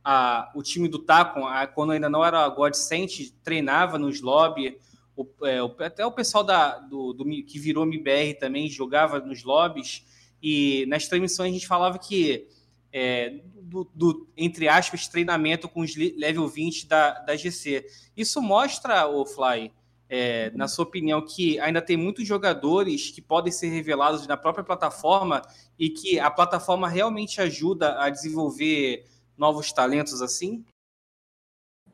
a, 0.03 0.51
o 0.55 0.61
time 0.61 0.87
do 0.87 0.99
Tacon, 0.99 1.45
a, 1.45 1.65
quando 1.67 1.91
ainda 1.91 2.09
não 2.09 2.23
era 2.23 2.47
Godsent, 2.49 3.31
treinava 3.43 3.97
nos 3.97 4.21
lobby, 4.21 4.77
o, 5.15 5.27
é, 5.45 5.62
o, 5.62 5.75
até 5.80 6.06
o 6.06 6.12
pessoal 6.12 6.44
da, 6.44 6.80
do, 6.80 7.13
do, 7.13 7.25
que 7.44 7.60
virou 7.60 7.86
MBR 7.86 8.36
também 8.36 8.69
jogava 8.69 9.19
nos 9.19 9.44
lobbies, 9.44 10.06
e 10.42 10.86
nas 10.88 11.07
transmissões 11.07 11.50
a 11.50 11.54
gente 11.54 11.68
falava 11.68 11.98
que 11.98 12.48
é, 12.92 13.42
do, 13.56 13.89
do, 13.94 14.27
entre 14.38 14.68
aspas, 14.68 15.07
treinamento 15.07 15.68
com 15.68 15.81
os 15.81 15.95
level 15.95 16.48
20 16.48 16.88
da, 16.88 17.19
da 17.19 17.36
GC. 17.36 17.86
Isso 18.15 18.42
mostra, 18.42 19.07
o 19.07 19.25
Fly, 19.25 19.71
é, 20.07 20.51
na 20.51 20.68
sua 20.68 20.83
opinião, 20.83 21.25
que 21.25 21.60
ainda 21.60 21.81
tem 21.81 21.98
muitos 21.98 22.27
jogadores 22.27 23.10
que 23.10 23.22
podem 23.22 23.51
ser 23.51 23.70
revelados 23.70 24.27
na 24.27 24.38
própria 24.38 24.63
plataforma 24.63 25.41
e 25.79 25.89
que 25.89 26.20
a 26.20 26.29
plataforma 26.29 26.88
realmente 26.88 27.41
ajuda 27.41 28.00
a 28.00 28.10
desenvolver 28.10 29.05
novos 29.36 29.72
talentos 29.72 30.22
assim? 30.22 30.63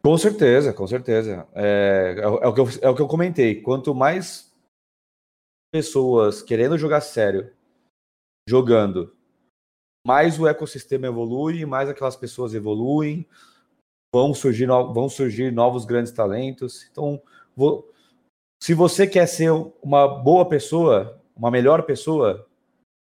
Com 0.01 0.17
certeza, 0.17 0.73
com 0.73 0.87
certeza. 0.87 1.47
É, 1.53 2.15
é, 2.17 2.21
é, 2.21 2.47
o 2.47 2.53
que 2.53 2.61
eu, 2.61 2.67
é 2.81 2.89
o 2.89 2.95
que 2.95 3.01
eu 3.01 3.07
comentei. 3.07 3.61
Quanto 3.61 3.93
mais 3.93 4.51
pessoas 5.71 6.41
querendo 6.41 6.77
jogar 6.77 7.01
sério, 7.01 7.51
jogando, 8.47 9.15
mais 10.05 10.39
o 10.39 10.47
ecossistema 10.47 11.07
evolui, 11.07 11.65
mais 11.65 11.89
aquelas 11.89 12.15
pessoas 12.15 12.53
evoluem, 12.53 13.27
vão 14.13 14.33
surgir, 14.33 14.65
vão 14.67 15.09
surgir 15.09 15.51
novos 15.51 15.85
grandes 15.85 16.11
talentos. 16.11 16.87
Então, 16.89 17.21
vou, 17.55 17.91
se 18.61 18.73
você 18.73 19.05
quer 19.05 19.27
ser 19.27 19.51
uma 19.81 20.07
boa 20.07 20.47
pessoa, 20.47 21.21
uma 21.35 21.51
melhor 21.51 21.83
pessoa, 21.83 22.47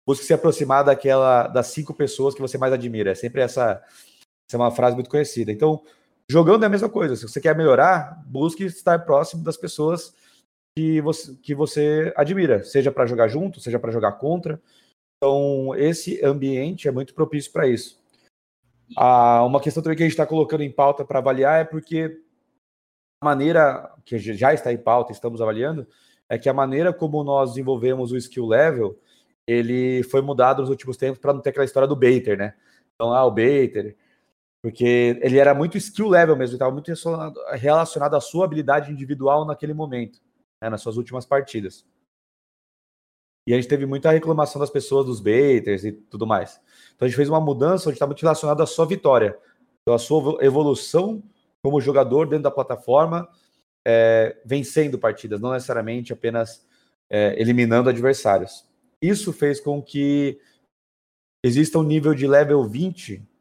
busque 0.07 0.25
se 0.25 0.33
aproximar 0.33 0.83
daquela 0.83 1.47
das 1.47 1.67
cinco 1.67 1.93
pessoas 1.93 2.35
que 2.35 2.41
você 2.41 2.57
mais 2.57 2.71
admira. 2.71 3.11
É 3.11 3.15
sempre 3.15 3.41
essa, 3.41 3.83
essa 4.47 4.55
é 4.55 4.57
uma 4.57 4.71
frase 4.71 4.95
muito 4.95 5.09
conhecida. 5.09 5.51
Então, 5.51 5.83
jogando 6.29 6.63
é 6.63 6.65
a 6.65 6.69
mesma 6.69 6.89
coisa. 6.89 7.15
Se 7.15 7.27
você 7.27 7.39
quer 7.39 7.55
melhorar, 7.55 8.23
busque 8.25 8.63
estar 8.65 9.05
próximo 9.05 9.43
das 9.43 9.57
pessoas 9.57 10.13
que 10.77 10.99
você, 11.01 11.35
que 11.35 11.55
você 11.55 12.13
admira, 12.15 12.63
seja 12.63 12.91
para 12.91 13.05
jogar 13.05 13.27
junto, 13.27 13.59
seja 13.59 13.79
para 13.79 13.91
jogar 13.91 14.13
contra. 14.13 14.61
Então, 15.17 15.73
esse 15.75 16.23
ambiente 16.23 16.87
é 16.87 16.91
muito 16.91 17.13
propício 17.13 17.51
para 17.51 17.67
isso. 17.67 17.99
Ah, 18.95 19.43
uma 19.45 19.61
questão 19.61 19.81
também 19.81 19.97
que 19.97 20.03
a 20.03 20.05
gente 20.05 20.13
está 20.13 20.25
colocando 20.25 20.61
em 20.61 20.71
pauta 20.71 21.03
para 21.03 21.19
avaliar 21.19 21.61
é 21.61 21.63
porque 21.63 22.21
a 23.21 23.25
maneira 23.25 23.91
que 24.05 24.17
já 24.19 24.53
está 24.53 24.71
em 24.71 24.77
pauta, 24.77 25.11
estamos 25.11 25.41
avaliando, 25.41 25.87
é 26.29 26.37
que 26.37 26.49
a 26.49 26.53
maneira 26.53 26.93
como 26.93 27.23
nós 27.23 27.51
desenvolvemos 27.51 28.11
o 28.11 28.17
skill 28.17 28.45
level, 28.45 28.99
ele 29.47 30.03
foi 30.03 30.21
mudado 30.21 30.61
nos 30.61 30.69
últimos 30.69 30.97
tempos 30.97 31.19
para 31.19 31.33
não 31.33 31.41
ter 31.41 31.51
aquela 31.51 31.65
história 31.65 31.87
do 31.87 31.95
baiter, 31.95 32.37
né? 32.37 32.53
Então, 32.93 33.13
ah, 33.13 33.25
o 33.25 33.31
baiter, 33.31 33.95
porque 34.65 35.19
ele 35.21 35.37
era 35.37 35.53
muito 35.53 35.77
skill 35.77 36.07
level 36.07 36.35
mesmo, 36.35 36.55
estava 36.55 36.71
muito 36.71 36.91
relacionado, 37.51 38.15
à 38.15 38.19
sua 38.19 38.45
habilidade 38.45 38.91
individual 38.91 39.45
naquele 39.45 39.75
momento, 39.75 40.19
né, 40.59 40.71
nas 40.71 40.81
suas 40.81 40.97
últimas 40.97 41.23
partidas. 41.23 41.85
E 43.47 43.53
a 43.53 43.57
gente 43.57 43.67
teve 43.67 43.85
muita 43.85 44.09
reclamação 44.09 44.59
das 44.59 44.71
pessoas, 44.71 45.05
dos 45.05 45.19
baiters 45.19 45.83
e 45.83 45.91
tudo 45.91 46.25
mais. 46.25 46.59
Então 46.95 47.05
a 47.05 47.07
gente 47.07 47.15
fez 47.15 47.29
uma 47.29 47.39
mudança 47.39 47.89
onde 47.89 47.97
está 47.97 48.07
muito 48.07 48.23
relacionado 48.23 48.63
à 48.63 48.65
sua 48.65 48.87
vitória. 48.87 49.37
Então 49.83 49.93
a 49.93 49.99
sua 49.99 50.43
evolução 50.43 51.21
como 51.63 51.79
jogador 51.79 52.25
dentro 52.25 52.45
da 52.45 52.51
plataforma, 52.51 53.29
é, 53.85 54.35
vencendo 54.43 54.97
partidas, 54.97 55.39
não 55.39 55.51
necessariamente 55.51 56.11
apenas 56.11 56.65
é, 57.07 57.39
eliminando 57.39 57.87
adversários. 57.87 58.65
Isso 58.99 59.31
fez 59.31 59.59
com 59.59 59.79
que 59.79 60.39
exista 61.43 61.77
um 61.77 61.83
nível 61.83 62.15
de 62.15 62.25
level 62.25 62.67
20 62.67 63.34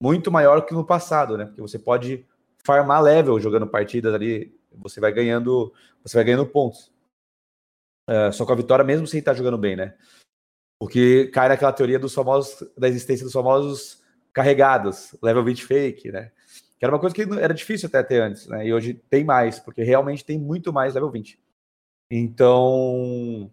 muito 0.00 0.30
maior 0.30 0.64
que 0.64 0.72
no 0.72 0.84
passado, 0.84 1.36
né? 1.36 1.44
Porque 1.44 1.60
você 1.60 1.78
pode 1.78 2.26
farmar 2.64 3.02
level 3.02 3.38
jogando 3.38 3.66
partidas 3.66 4.14
ali, 4.14 4.58
você 4.72 5.00
vai 5.00 5.12
ganhando, 5.12 5.72
você 6.02 6.16
vai 6.16 6.24
ganhando 6.24 6.46
pontos. 6.46 6.92
É, 8.08 8.32
só 8.32 8.44
com 8.44 8.52
a 8.52 8.56
vitória, 8.56 8.84
mesmo 8.84 9.06
sem 9.06 9.20
estar 9.20 9.34
jogando 9.34 9.58
bem, 9.58 9.76
né? 9.76 9.96
Porque 10.80 11.26
cai 11.28 11.48
naquela 11.48 11.72
teoria 11.72 11.98
dos 11.98 12.14
famosos, 12.14 12.68
da 12.76 12.88
existência 12.88 13.24
dos 13.24 13.32
famosos 13.32 14.02
carregados, 14.32 15.14
level 15.22 15.44
20 15.44 15.64
fake, 15.64 16.10
né? 16.10 16.32
Que 16.78 16.84
era 16.84 16.94
uma 16.94 16.98
coisa 16.98 17.14
que 17.14 17.22
era 17.22 17.52
difícil 17.52 17.88
até 17.88 18.02
ter 18.02 18.22
antes, 18.22 18.46
né? 18.46 18.66
E 18.66 18.72
hoje 18.72 18.94
tem 18.94 19.22
mais, 19.22 19.58
porque 19.58 19.82
realmente 19.82 20.24
tem 20.24 20.38
muito 20.38 20.72
mais 20.72 20.94
level 20.94 21.10
20. 21.10 21.38
Então, 22.10 23.52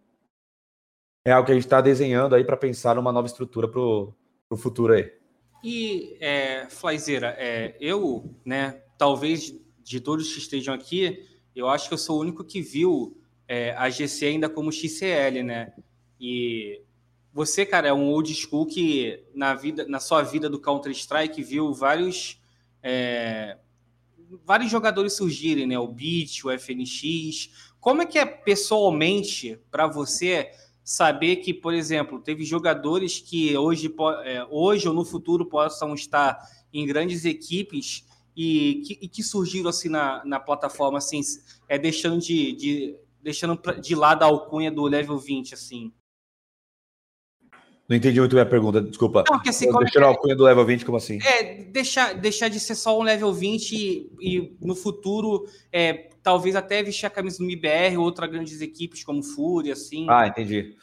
é 1.25 1.33
algo 1.33 1.45
que 1.45 1.51
a 1.51 1.55
gente 1.55 1.65
está 1.65 1.81
desenhando 1.81 2.33
aí 2.33 2.45
para 2.45 2.55
pensar 2.55 2.95
numa 2.95 3.11
nova 3.11 3.27
estrutura 3.27 3.67
para 3.67 3.81
o 3.81 4.15
futuro 4.57 4.93
aí. 4.93 5.16
E, 5.69 6.15
é, 6.21 6.65
Flyzeira, 6.69 7.35
é, 7.37 7.75
eu, 7.77 8.33
né, 8.45 8.81
talvez 8.97 9.53
de 9.83 9.99
todos 9.99 10.31
que 10.31 10.39
estejam 10.39 10.73
aqui, 10.73 11.27
eu 11.53 11.67
acho 11.67 11.89
que 11.89 11.93
eu 11.93 11.97
sou 11.97 12.19
o 12.19 12.21
único 12.21 12.41
que 12.41 12.61
viu 12.61 13.17
é, 13.45 13.71
a 13.71 13.89
GC 13.89 14.27
ainda 14.27 14.47
como 14.47 14.71
XCL, 14.71 15.43
né? 15.43 15.73
E 16.21 16.81
você, 17.33 17.65
cara, 17.65 17.89
é 17.89 17.91
um 17.91 18.07
old 18.07 18.33
school 18.33 18.65
que 18.65 19.25
na, 19.35 19.55
vida, 19.55 19.85
na 19.89 19.99
sua 19.99 20.21
vida 20.21 20.49
do 20.49 20.57
Counter-Strike 20.57 21.43
viu 21.43 21.73
vários, 21.73 22.41
é, 22.81 23.57
vários 24.45 24.71
jogadores 24.71 25.17
surgirem, 25.17 25.67
né? 25.67 25.77
O 25.77 25.89
Beat, 25.89 26.45
o 26.45 26.49
FNX. 26.49 27.73
Como 27.77 28.01
é 28.01 28.05
que 28.05 28.17
é 28.17 28.25
pessoalmente 28.25 29.59
para 29.69 29.85
você 29.85 30.49
saber 30.87 31.35
que, 31.37 31.53
por 31.53 31.73
exemplo, 31.73 32.17
teve 32.17 32.45
jogadores 32.45 33.19
que 33.19 33.57
hoje, 33.57 33.93
é, 34.23 34.47
hoje 34.49 34.87
ou 34.87 34.93
no 34.93 35.03
futuro 35.03 35.45
possam 35.45 35.93
estar 35.93 36.39
em 36.73 36.85
grandes 36.85 37.25
equipes 37.25 38.05
e 38.33 38.83
que, 38.85 38.97
e 39.01 39.07
que 39.09 39.21
surgiram 39.21 39.69
assim 39.69 39.89
na, 39.89 40.23
na 40.23 40.39
plataforma, 40.39 40.97
assim, 40.97 41.19
é, 41.67 41.77
deixando 41.77 42.19
de, 42.19 42.53
de, 42.53 42.95
deixando 43.21 43.59
de 43.81 43.95
lado 43.95 44.23
a 44.23 44.27
alcunha 44.27 44.71
do 44.71 44.83
level 44.83 45.17
20, 45.19 45.55
assim? 45.55 45.91
Não 47.89 47.97
entendi 47.97 48.21
muito 48.21 48.35
bem 48.35 48.43
a 48.43 48.45
pergunta, 48.45 48.81
desculpa. 48.81 49.25
Não, 49.29 49.41
que 49.41 49.49
assim, 49.49 49.69
deixando 49.79 50.03
é, 50.03 50.05
a 50.05 50.09
alcunha 50.09 50.37
do 50.37 50.45
level 50.45 50.65
20, 50.65 50.85
como 50.85 50.97
assim? 50.97 51.19
É, 51.21 51.65
deixar, 51.65 52.13
deixar 52.13 52.47
de 52.47 52.61
ser 52.61 52.75
só 52.75 52.97
um 52.97 53.03
level 53.03 53.33
20 53.33 53.75
e, 53.75 54.09
e 54.21 54.57
no 54.61 54.73
futuro, 54.73 55.45
é, 55.69 56.06
talvez 56.27 56.57
até 56.57 56.83
vestir 56.83 57.05
a 57.05 57.09
camisa 57.09 57.37
do 57.37 57.45
MIBR 57.45 57.97
ou 57.97 58.03
outras 58.03 58.29
grandes 58.29 58.59
equipes 58.59 59.01
como 59.01 59.23
Fúria, 59.23 59.71
assim. 59.71 60.05
Ah, 60.09 60.27
entendi. 60.27 60.75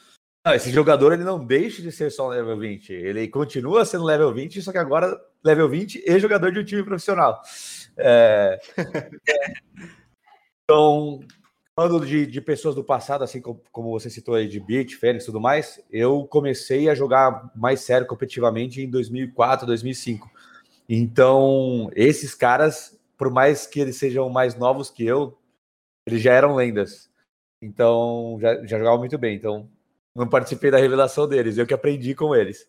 Não, 0.43 0.55
esse 0.55 0.71
jogador 0.71 1.13
ele 1.13 1.23
não 1.23 1.45
deixa 1.45 1.83
de 1.83 1.91
ser 1.91 2.09
só 2.09 2.25
um 2.25 2.29
level 2.29 2.57
20. 2.57 2.91
Ele 2.91 3.27
continua 3.27 3.85
sendo 3.85 4.05
level 4.05 4.33
20, 4.33 4.59
só 4.63 4.71
que 4.71 4.79
agora 4.79 5.15
level 5.43 5.69
20 5.69 6.03
e 6.03 6.19
jogador 6.19 6.51
de 6.51 6.57
um 6.57 6.63
time 6.63 6.81
profissional. 6.81 7.39
É... 7.95 8.59
então, 10.65 11.19
Falando 11.77 12.03
de, 12.07 12.25
de, 12.25 12.41
pessoas 12.41 12.73
do 12.73 12.83
passado, 12.83 13.23
assim 13.23 13.39
como, 13.41 13.61
como 13.71 13.91
você 13.91 14.09
citou 14.09 14.33
aí, 14.33 14.47
de 14.47 14.59
Beat, 14.61 14.93
Fênix 14.95 15.25
e 15.25 15.27
tudo 15.27 15.41
mais, 15.41 15.79
eu 15.91 16.25
comecei 16.25 16.89
a 16.89 16.95
jogar 16.95 17.51
mais 17.53 17.81
sério 17.81 18.07
competitivamente 18.07 18.81
em 18.81 18.89
2004, 18.89 19.67
2005. 19.67 20.27
Então, 20.87 21.91
esses 21.93 22.33
caras, 22.33 22.97
por 23.17 23.29
mais 23.31 23.65
que 23.65 23.79
eles 23.79 23.97
sejam 23.97 24.29
mais 24.29 24.55
novos 24.55 24.89
que 24.89 25.05
eu, 25.05 25.37
eles 26.05 26.21
já 26.21 26.33
eram 26.33 26.55
lendas. 26.55 27.09
Então, 27.61 28.37
já, 28.39 28.55
já 28.65 28.77
jogavam 28.77 28.99
muito 28.99 29.17
bem. 29.17 29.35
Então, 29.35 29.69
não 30.13 30.27
participei 30.27 30.71
da 30.71 30.77
revelação 30.77 31.27
deles, 31.27 31.57
eu 31.57 31.67
que 31.67 31.73
aprendi 31.73 32.13
com 32.15 32.35
eles. 32.35 32.67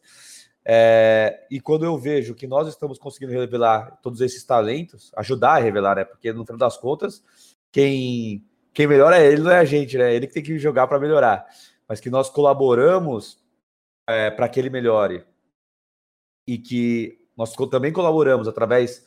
É, 0.65 1.47
e 1.49 1.61
quando 1.61 1.85
eu 1.85 1.97
vejo 1.97 2.35
que 2.35 2.47
nós 2.47 2.67
estamos 2.67 2.99
conseguindo 2.99 3.33
revelar 3.33 4.01
todos 4.03 4.21
esses 4.21 4.43
talentos, 4.43 5.13
ajudar 5.17 5.53
a 5.53 5.59
revelar, 5.59 5.95
né? 5.95 6.05
Porque 6.05 6.33
no 6.33 6.45
final 6.45 6.59
das 6.59 6.77
contas, 6.77 7.23
quem 7.71 8.45
quem 8.75 8.87
melhora 8.87 9.19
é 9.19 9.27
ele, 9.27 9.43
não 9.43 9.51
é 9.51 9.59
a 9.59 9.65
gente, 9.65 9.97
né? 9.97 10.15
Ele 10.15 10.27
que 10.27 10.35
tem 10.35 10.43
que 10.43 10.59
jogar 10.59 10.87
para 10.87 10.99
melhorar. 10.99 11.47
Mas 11.89 12.01
que 12.01 12.11
nós 12.11 12.29
colaboramos 12.29 13.39
é, 14.07 14.31
para 14.31 14.49
que 14.49 14.61
ele 14.61 14.69
melhore. 14.69 15.25
E 16.47 16.59
que 16.59 17.27
nós 17.37 17.55
também 17.71 17.93
colaboramos 17.93 18.49
através 18.49 19.07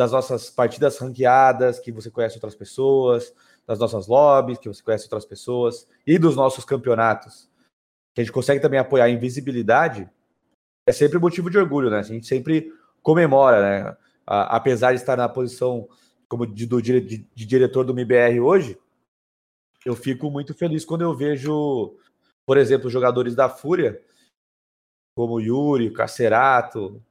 das 0.00 0.12
nossas 0.12 0.48
partidas 0.48 0.96
ranqueadas, 0.96 1.78
que 1.78 1.92
você 1.92 2.10
conhece 2.10 2.36
outras 2.36 2.54
pessoas, 2.54 3.34
das 3.66 3.78
nossas 3.78 4.06
lobbies, 4.06 4.56
que 4.56 4.66
você 4.66 4.82
conhece 4.82 5.04
outras 5.04 5.26
pessoas, 5.26 5.86
e 6.06 6.18
dos 6.18 6.34
nossos 6.34 6.64
campeonatos, 6.64 7.50
que 8.14 8.22
a 8.22 8.24
gente 8.24 8.32
consegue 8.32 8.62
também 8.62 8.80
apoiar 8.80 9.10
em 9.10 9.18
visibilidade, 9.18 10.08
é 10.88 10.92
sempre 10.92 11.18
motivo 11.18 11.50
de 11.50 11.58
orgulho, 11.58 11.90
né? 11.90 11.98
A 11.98 12.02
gente 12.02 12.26
sempre 12.26 12.72
comemora, 13.02 13.60
né? 13.60 13.96
apesar 14.26 14.92
de 14.92 15.00
estar 15.00 15.18
na 15.18 15.28
posição 15.28 15.86
como 16.26 16.46
de, 16.46 16.64
do, 16.64 16.80
de, 16.80 17.00
de 17.00 17.46
diretor 17.46 17.84
do 17.84 17.92
MBR 17.92 18.40
hoje, 18.40 18.78
eu 19.84 19.94
fico 19.94 20.30
muito 20.30 20.54
feliz 20.54 20.82
quando 20.82 21.02
eu 21.02 21.14
vejo, 21.14 21.94
por 22.46 22.56
exemplo, 22.56 22.88
jogadores 22.88 23.34
da 23.34 23.50
Fúria, 23.50 24.00
como 25.14 25.40
Yuri, 25.40 25.92
Cacerato, 25.92 27.02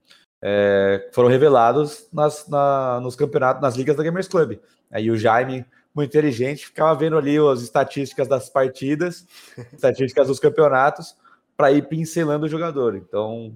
é, 0.41 1.09
foram 1.11 1.29
revelados 1.29 2.07
nas, 2.11 2.47
na, 2.47 2.99
nos 3.01 3.15
campeonatos, 3.15 3.61
nas 3.61 3.75
ligas 3.75 3.95
da 3.95 4.03
Gamers 4.03 4.27
Club. 4.27 4.59
Aí 4.91 5.11
o 5.11 5.17
Jaime, 5.17 5.65
muito 5.93 6.09
inteligente, 6.09 6.65
ficava 6.65 6.97
vendo 6.97 7.17
ali 7.17 7.37
as 7.37 7.61
estatísticas 7.61 8.27
das 8.27 8.49
partidas, 8.49 9.25
estatísticas 9.73 10.27
dos 10.27 10.39
campeonatos, 10.39 11.15
para 11.57 11.71
ir 11.71 11.87
pincelando 11.87 12.45
o 12.45 12.49
jogador. 12.49 12.95
Então, 12.95 13.53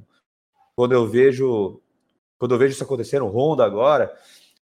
quando 0.76 0.92
eu 0.92 1.08
vejo, 1.08 1.82
quando 2.38 2.54
eu 2.54 2.60
vejo 2.60 2.74
isso 2.74 2.84
acontecendo, 2.84 3.26
o 3.26 3.30
Honda 3.30 3.64
agora, 3.64 4.14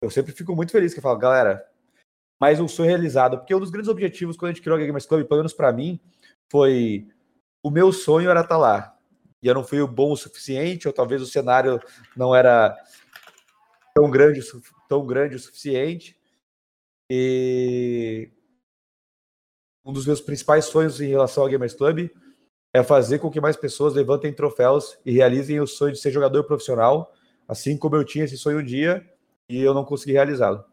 eu 0.01 0.11
sempre 0.11 0.33
fico 0.33 0.55
muito 0.55 0.71
feliz 0.71 0.93
que 0.93 1.01
eu 1.01 1.03
falo, 1.03 1.19
galera, 1.19 1.67
mais 2.41 2.61
um 2.61 2.69
sonho 2.69 2.89
realizado. 2.89 3.39
Porque 3.39 3.55
um 3.55 3.61
dos 3.61 3.71
grandes 3.71 3.91
objetivos 3.91 4.37
quando 4.37 4.51
a 4.51 4.53
gente 4.55 4.63
criou 4.63 4.79
a 4.79 4.81
Gamers 4.81 5.07
Club, 5.07 5.27
pelo 5.27 5.39
menos 5.39 5.53
para 5.53 5.73
mim, 5.73 5.99
foi 6.51 7.09
o 7.63 7.71
meu 7.71 7.91
sonho 7.91 8.31
era 8.31 8.41
estar 8.41 8.55
tá 8.55 8.59
lá. 8.59 8.94
E 9.45 9.47
eu 9.47 9.53
não 9.53 9.63
fui 9.63 9.87
bom 9.87 10.11
o 10.11 10.17
suficiente, 10.17 10.89
ou 10.89 10.95
talvez 10.95 11.21
o 11.21 11.27
cenário 11.27 11.79
não 12.17 12.35
era 12.35 12.75
tão 13.95 14.11
grande, 14.11 14.41
tão 14.89 15.07
grande 15.07 15.37
o 15.37 15.39
suficiente. 15.39 16.19
E 17.11 18.31
um 19.85 19.93
dos 19.93 20.07
meus 20.07 20.23
principais 20.23 20.65
sonhos 20.65 20.99
em 20.99 21.09
relação 21.09 21.43
ao 21.43 21.51
Gamers 21.51 21.75
Club 21.75 22.09
é 22.73 22.83
fazer 22.83 23.19
com 23.19 23.31
que 23.31 23.39
mais 23.39 23.55
pessoas 23.55 23.93
levantem 23.93 24.33
troféus 24.33 24.99
e 25.05 25.13
realizem 25.13 25.61
o 25.61 25.67
sonho 25.67 25.93
de 25.93 26.01
ser 26.01 26.11
jogador 26.11 26.45
profissional, 26.45 27.13
assim 27.47 27.77
como 27.77 27.97
eu 27.97 28.05
tinha 28.05 28.25
esse 28.25 28.39
sonho 28.39 28.61
um 28.61 28.65
dia 28.65 29.07
e 29.47 29.61
eu 29.61 29.75
não 29.75 29.85
consegui 29.85 30.13
realizá-lo. 30.13 30.65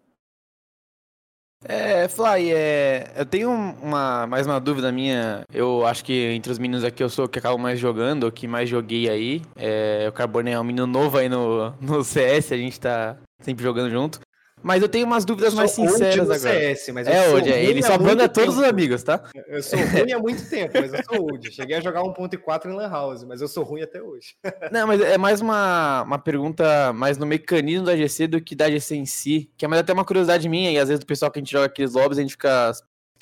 É, 1.64 2.08
Fly, 2.08 2.52
é, 2.52 3.12
eu 3.16 3.26
tenho 3.26 3.52
uma, 3.52 4.26
mais 4.26 4.48
uma 4.48 4.60
dúvida 4.60 4.92
minha. 4.92 5.44
Eu 5.54 5.86
acho 5.86 6.04
que 6.04 6.32
entre 6.34 6.52
os 6.52 6.58
meninos 6.58 6.84
aqui 6.84 7.04
eu 7.04 7.10
sou 7.10 7.26
o 7.26 7.30
que 7.30 7.38
acabo 7.38 7.58
mais 7.58 7.80
jogando, 7.80 8.26
o 8.26 8.32
que 8.32 8.48
mais 8.48 8.68
joguei 8.68 9.08
aí. 9.08 9.42
É, 9.56 10.08
o 10.10 10.12
Carbone 10.12 10.52
é 10.52 10.60
um 10.60 10.64
menino 10.64 10.88
novo 10.88 11.18
aí 11.18 11.30
no, 11.30 11.72
no 11.80 12.02
CS, 12.04 12.52
a 12.52 12.58
gente 12.58 12.80
tá 12.80 13.16
sempre 13.40 13.64
jogando 13.64 13.92
junto. 13.92 14.20
Mas 14.64 14.82
eu 14.82 14.90
tenho 14.90 15.06
umas 15.06 15.26
dúvidas 15.26 15.54
mais 15.54 15.72
sinceras 15.72 16.30
agora. 16.30 16.40
CS, 16.40 16.90
mas 16.94 17.08
é 17.08 17.30
hoje, 17.30 17.52
é. 17.52 17.66
ele 17.66 17.82
só 17.82 17.98
banda 17.98 18.30
todos 18.30 18.58
os 18.58 18.64
amigos, 18.64 19.04
tá? 19.04 19.24
Eu 19.48 19.62
sou 19.64 19.80
ruim 19.80 20.12
há 20.12 20.20
muito 20.20 20.48
tempo, 20.50 20.74
mas 20.80 20.94
eu 20.94 21.04
sou 21.04 21.24
old. 21.24 21.52
Cheguei 21.52 21.78
a 21.78 21.82
jogar 21.82 22.02
1.4 22.02 22.70
em 22.70 22.74
Lan 22.74 22.90
House, 22.90 23.24
mas 23.24 23.42
eu 23.42 23.48
sou 23.48 23.64
ruim 23.64 23.82
até 23.82 24.02
hoje. 24.02 24.36
Não, 24.72 24.88
mas 24.88 25.02
é 25.02 25.18
mais 25.18 25.42
uma, 25.42 26.04
uma 26.04 26.20
pergunta 26.20 26.94
mais 26.94 27.18
no 27.18 27.26
mecanismo 27.26 27.86
da 27.86 27.96
GC 27.96 28.28
do 28.28 28.42
que 28.42 28.56
da 28.56 28.70
GC 28.70 28.96
em 28.96 29.06
si, 29.06 29.50
que 29.58 29.66
é 29.66 29.68
mais 29.68 29.82
até 29.82 29.94
uma 29.94 30.06
curiosidade 30.06 30.48
minha, 30.48 30.72
e 30.72 30.78
às 30.78 30.90
vezes 30.90 31.00
do 31.00 31.06
pessoal 31.06 31.32
que 31.32 31.40
a 31.40 31.42
gente 31.42 31.52
joga 31.52 31.66
aqueles 31.66 31.94
lobbies, 31.94 32.18
a 32.18 32.22
gente 32.22 32.32
fica 32.32 32.72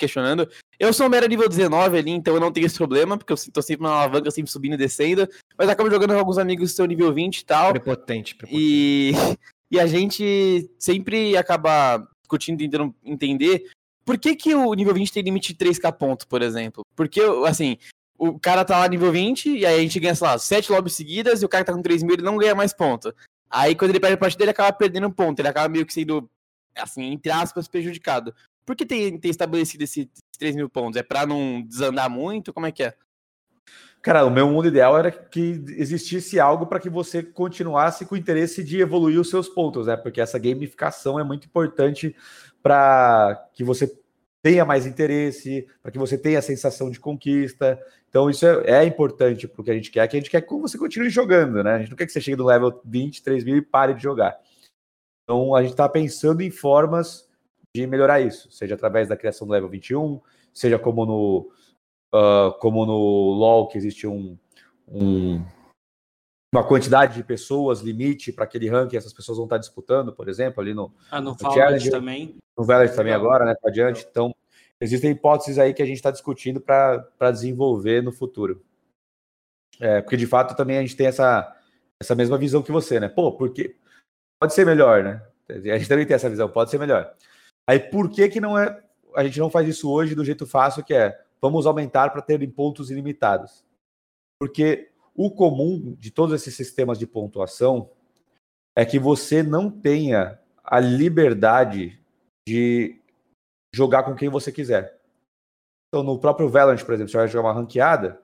questionando. 0.00 0.48
Eu 0.78 0.92
sou 0.92 1.06
um 1.06 1.10
mero 1.10 1.28
nível 1.28 1.48
19 1.48 1.98
ali, 1.98 2.10
então 2.10 2.34
eu 2.34 2.40
não 2.40 2.50
tenho 2.50 2.66
esse 2.66 2.76
problema, 2.76 3.18
porque 3.18 3.32
eu 3.32 3.36
tô 3.52 3.60
sempre 3.60 3.86
na 3.86 3.92
alavanca, 3.92 4.30
sempre 4.30 4.50
subindo 4.50 4.74
e 4.74 4.78
descendo, 4.78 5.28
mas 5.56 5.68
acabo 5.68 5.90
jogando 5.90 6.14
com 6.14 6.18
alguns 6.18 6.38
amigos 6.38 6.70
que 6.70 6.76
são 6.76 6.86
nível 6.86 7.12
20 7.12 7.38
e 7.38 7.44
tal. 7.44 7.70
Prepotente, 7.72 8.34
prepotente. 8.34 8.62
E 8.62 9.12
e 9.70 9.78
a 9.78 9.86
gente 9.86 10.70
sempre 10.78 11.36
acaba 11.36 12.06
discutindo, 12.22 12.58
tentando 12.58 12.94
entender 13.04 13.70
por 14.04 14.18
que, 14.18 14.34
que 14.34 14.54
o 14.54 14.74
nível 14.74 14.94
20 14.94 15.12
tem 15.12 15.22
limite 15.22 15.52
de 15.52 15.64
3k 15.64 15.92
pontos, 15.92 16.26
por 16.26 16.42
exemplo. 16.42 16.84
Porque, 16.96 17.20
assim, 17.46 17.78
o 18.18 18.38
cara 18.38 18.64
tá 18.64 18.78
lá 18.78 18.88
nível 18.88 19.12
20 19.12 19.58
e 19.58 19.64
aí 19.64 19.78
a 19.78 19.82
gente 19.82 20.00
ganha, 20.00 20.14
sei 20.14 20.26
lá, 20.26 20.38
7 20.38 20.72
lobbies 20.72 20.94
seguidas 20.94 21.40
e 21.40 21.44
o 21.44 21.48
cara 21.48 21.64
tá 21.64 21.72
com 21.72 21.80
3 21.80 22.02
mil 22.02 22.14
ele 22.14 22.22
não 22.22 22.36
ganha 22.36 22.54
mais 22.54 22.72
ponto. 22.72 23.14
Aí 23.48 23.74
quando 23.74 23.90
ele 23.90 24.00
perde 24.00 24.14
a 24.14 24.18
partida 24.18 24.44
ele 24.44 24.50
acaba 24.50 24.72
perdendo 24.72 25.10
ponto, 25.10 25.38
ele 25.38 25.48
acaba 25.48 25.68
meio 25.68 25.86
que 25.86 25.92
sendo, 25.92 26.28
assim, 26.76 27.04
entre 27.04 27.30
aspas, 27.30 27.68
prejudicado. 27.68 28.34
Por 28.66 28.76
que 28.76 28.84
tem, 28.84 29.18
tem 29.18 29.30
estabelecido 29.30 29.84
esses 29.84 30.06
3 30.38 30.56
mil 30.56 30.68
pontos? 30.68 30.98
É 30.98 31.02
pra 31.02 31.24
não 31.24 31.62
desandar 31.62 32.10
muito? 32.10 32.52
Como 32.52 32.66
é 32.66 32.72
que 32.72 32.82
é? 32.82 32.94
Cara, 34.02 34.24
o 34.24 34.30
meu 34.30 34.48
mundo 34.48 34.68
ideal 34.68 34.98
era 34.98 35.10
que 35.10 35.62
existisse 35.76 36.40
algo 36.40 36.66
para 36.66 36.80
que 36.80 36.88
você 36.88 37.22
continuasse 37.22 38.06
com 38.06 38.14
o 38.14 38.18
interesse 38.18 38.64
de 38.64 38.80
evoluir 38.80 39.20
os 39.20 39.28
seus 39.28 39.46
pontos, 39.46 39.86
né? 39.86 39.96
Porque 39.96 40.22
essa 40.22 40.38
gamificação 40.38 41.20
é 41.20 41.24
muito 41.24 41.46
importante 41.46 42.16
para 42.62 43.46
que 43.52 43.62
você 43.62 43.94
tenha 44.42 44.64
mais 44.64 44.86
interesse, 44.86 45.66
para 45.82 45.92
que 45.92 45.98
você 45.98 46.16
tenha 46.16 46.38
a 46.38 46.42
sensação 46.42 46.90
de 46.90 46.98
conquista. 46.98 47.78
Então, 48.08 48.30
isso 48.30 48.46
é, 48.46 48.82
é 48.82 48.84
importante 48.84 49.46
para 49.46 49.60
o 49.60 49.64
que 49.64 49.70
a 49.70 49.74
gente 49.74 49.90
quer, 49.90 50.08
que 50.08 50.16
a 50.16 50.20
gente 50.20 50.30
quer 50.30 50.40
que 50.40 50.54
você 50.54 50.78
continue 50.78 51.10
jogando, 51.10 51.62
né? 51.62 51.74
A 51.74 51.78
gente 51.80 51.90
não 51.90 51.96
quer 51.96 52.06
que 52.06 52.12
você 52.12 52.22
chegue 52.22 52.38
no 52.38 52.46
level 52.46 52.80
20, 52.82 53.22
3 53.22 53.44
mil 53.44 53.56
e 53.56 53.62
pare 53.62 53.92
de 53.92 54.02
jogar. 54.02 54.38
Então, 55.24 55.54
a 55.54 55.60
gente 55.60 55.72
está 55.72 55.86
pensando 55.88 56.40
em 56.40 56.50
formas 56.50 57.28
de 57.74 57.86
melhorar 57.86 58.20
isso, 58.20 58.50
seja 58.50 58.74
através 58.74 59.08
da 59.08 59.16
criação 59.16 59.46
do 59.46 59.52
level 59.52 59.68
21, 59.68 60.20
seja 60.52 60.78
como 60.78 61.04
no, 61.04 61.50
uh, 62.14 62.52
como 62.58 62.84
no 62.86 63.32
LoL, 63.32 63.68
que 63.68 63.78
existe 63.78 64.06
um, 64.06 64.36
um, 64.88 65.44
uma 66.52 66.66
quantidade 66.66 67.14
de 67.14 67.24
pessoas, 67.24 67.80
limite 67.80 68.32
para 68.32 68.44
aquele 68.44 68.68
ranking, 68.68 68.96
essas 68.96 69.12
pessoas 69.12 69.38
vão 69.38 69.46
estar 69.46 69.58
disputando, 69.58 70.12
por 70.12 70.28
exemplo, 70.28 70.60
ali 70.60 70.74
no, 70.74 70.92
ah, 71.10 71.20
no, 71.20 71.30
no 71.30 71.36
Valorant 71.36 71.90
também. 71.90 72.36
No 72.58 72.64
Valorant 72.64 72.94
também 72.94 73.12
agora, 73.12 73.44
né? 73.44 73.54
Para 73.54 73.70
adiante. 73.70 74.06
Então, 74.10 74.34
existem 74.80 75.12
hipóteses 75.12 75.58
aí 75.58 75.72
que 75.72 75.82
a 75.82 75.86
gente 75.86 75.96
está 75.96 76.10
discutindo 76.10 76.60
para 76.60 77.30
desenvolver 77.30 78.02
no 78.02 78.12
futuro. 78.12 78.62
É, 79.80 80.02
porque 80.02 80.16
de 80.16 80.26
fato 80.26 80.54
também 80.54 80.76
a 80.76 80.82
gente 80.82 80.96
tem 80.96 81.06
essa, 81.06 81.56
essa 81.98 82.14
mesma 82.14 82.36
visão 82.36 82.62
que 82.62 82.72
você, 82.72 83.00
né? 83.00 83.08
Pô, 83.08 83.32
porque 83.32 83.76
pode 84.38 84.52
ser 84.52 84.66
melhor, 84.66 85.02
né? 85.02 85.22
A 85.48 85.78
gente 85.78 85.88
também 85.88 86.06
tem 86.06 86.14
essa 86.14 86.28
visão, 86.28 86.48
pode 86.48 86.70
ser 86.70 86.78
melhor. 86.78 87.14
Aí 87.66 87.78
por 87.78 88.10
que 88.10 88.28
que 88.28 88.40
não 88.40 88.58
é 88.58 88.82
a 89.14 89.24
gente 89.24 89.38
não 89.40 89.50
faz 89.50 89.68
isso 89.68 89.90
hoje 89.90 90.14
do 90.14 90.24
jeito 90.24 90.46
fácil 90.46 90.84
que 90.84 90.94
é 90.94 91.20
vamos 91.42 91.66
aumentar 91.66 92.10
para 92.10 92.22
ter 92.22 92.46
pontos 92.52 92.90
ilimitados? 92.90 93.64
Porque 94.40 94.90
o 95.14 95.30
comum 95.30 95.94
de 95.98 96.10
todos 96.10 96.34
esses 96.34 96.54
sistemas 96.54 96.98
de 96.98 97.06
pontuação 97.06 97.90
é 98.76 98.84
que 98.84 98.98
você 98.98 99.42
não 99.42 99.70
tenha 99.70 100.40
a 100.64 100.78
liberdade 100.78 102.00
de 102.48 103.00
jogar 103.74 104.04
com 104.04 104.14
quem 104.14 104.28
você 104.28 104.50
quiser. 104.50 104.98
Então, 105.88 106.02
no 106.02 106.18
próprio 106.18 106.48
Valorant, 106.48 106.84
por 106.84 106.94
exemplo, 106.94 107.10
você 107.10 107.16
vai 107.18 107.28
jogar 107.28 107.48
uma 107.48 107.54
ranqueada, 107.54 108.22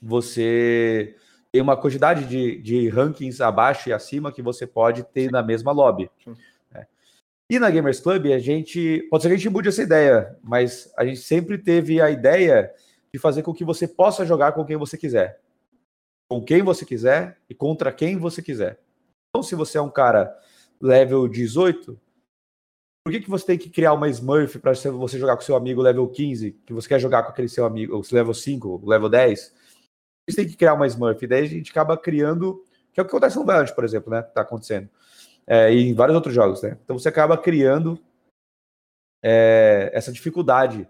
você 0.00 1.16
tem 1.52 1.60
uma 1.60 1.76
quantidade 1.76 2.26
de, 2.26 2.60
de 2.60 2.88
rankings 2.88 3.42
abaixo 3.42 3.88
e 3.88 3.92
acima 3.92 4.32
que 4.32 4.42
você 4.42 4.66
pode 4.66 5.02
ter 5.02 5.30
na 5.30 5.42
mesma 5.42 5.72
lobby. 5.72 6.10
Né? 6.26 6.34
E 7.50 7.58
na 7.58 7.70
Gamers 7.70 8.00
Club, 8.00 8.26
a 8.26 8.38
gente. 8.38 9.06
Pode 9.10 9.22
ser 9.22 9.28
que 9.28 9.34
a 9.34 9.36
gente 9.36 9.50
mude 9.50 9.68
essa 9.68 9.82
ideia, 9.82 10.36
mas 10.42 10.92
a 10.96 11.04
gente 11.04 11.20
sempre 11.20 11.58
teve 11.58 12.00
a 12.00 12.10
ideia 12.10 12.72
de 13.12 13.18
fazer 13.18 13.42
com 13.42 13.54
que 13.54 13.64
você 13.64 13.86
possa 13.86 14.26
jogar 14.26 14.52
com 14.52 14.64
quem 14.64 14.76
você 14.76 14.98
quiser 14.98 15.40
com 16.28 16.42
quem 16.42 16.62
você 16.62 16.84
quiser 16.84 17.38
e 17.48 17.54
contra 17.54 17.92
quem 17.92 18.18
você 18.18 18.42
quiser. 18.42 18.80
Então, 19.30 19.42
se 19.42 19.54
você 19.54 19.78
é 19.78 19.82
um 19.82 19.90
cara 19.90 20.36
level 20.80 21.28
18, 21.28 21.98
por 23.04 23.12
que, 23.12 23.20
que 23.20 23.30
você 23.30 23.46
tem 23.46 23.58
que 23.58 23.70
criar 23.70 23.92
uma 23.92 24.08
Smurf 24.08 24.58
para 24.58 24.72
você 24.74 25.18
jogar 25.18 25.36
com 25.36 25.42
seu 25.42 25.54
amigo 25.54 25.80
level 25.80 26.08
15, 26.08 26.52
que 26.66 26.72
você 26.72 26.88
quer 26.88 26.98
jogar 26.98 27.22
com 27.22 27.30
aquele 27.30 27.48
seu 27.48 27.64
amigo, 27.64 28.02
level 28.10 28.34
5, 28.34 28.82
level 28.84 29.08
10? 29.08 29.54
Você 30.28 30.36
tem 30.36 30.48
que 30.48 30.56
criar 30.56 30.74
uma 30.74 30.86
Smurf, 30.86 31.24
e 31.24 31.28
daí 31.28 31.44
a 31.44 31.48
gente 31.48 31.70
acaba 31.70 31.96
criando, 31.96 32.64
que 32.92 32.98
é 32.98 33.02
o 33.02 33.06
que 33.06 33.10
acontece 33.10 33.36
no 33.36 33.44
Valorant, 33.44 33.72
por 33.72 33.84
exemplo, 33.84 34.10
né? 34.10 34.22
Tá 34.22 34.40
acontecendo. 34.40 34.88
É, 35.46 35.72
e 35.72 35.88
em 35.88 35.94
vários 35.94 36.14
outros 36.14 36.34
jogos, 36.34 36.62
né? 36.62 36.76
Então 36.82 36.98
você 36.98 37.08
acaba 37.08 37.38
criando 37.38 37.98
é, 39.22 39.90
essa 39.92 40.12
dificuldade 40.12 40.88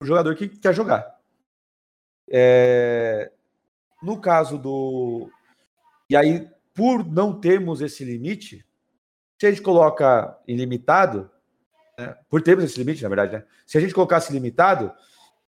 o 0.00 0.06
jogador 0.06 0.34
que 0.36 0.48
quer 0.48 0.74
jogar. 0.74 1.18
É, 2.30 3.32
no 4.02 4.20
caso 4.20 4.58
do. 4.58 5.30
E 6.08 6.16
aí, 6.16 6.48
por 6.72 7.04
não 7.04 7.38
termos 7.38 7.80
esse 7.80 8.04
limite, 8.04 8.64
se 9.40 9.46
a 9.46 9.50
gente 9.50 9.62
coloca 9.62 10.38
ilimitado, 10.46 11.30
né, 11.98 12.16
por 12.28 12.40
termos 12.42 12.64
esse 12.64 12.78
limite, 12.78 13.02
na 13.02 13.08
verdade, 13.08 13.32
né, 13.32 13.44
se 13.66 13.76
a 13.76 13.80
gente 13.80 13.94
colocasse 13.94 14.32
limitado, 14.32 14.92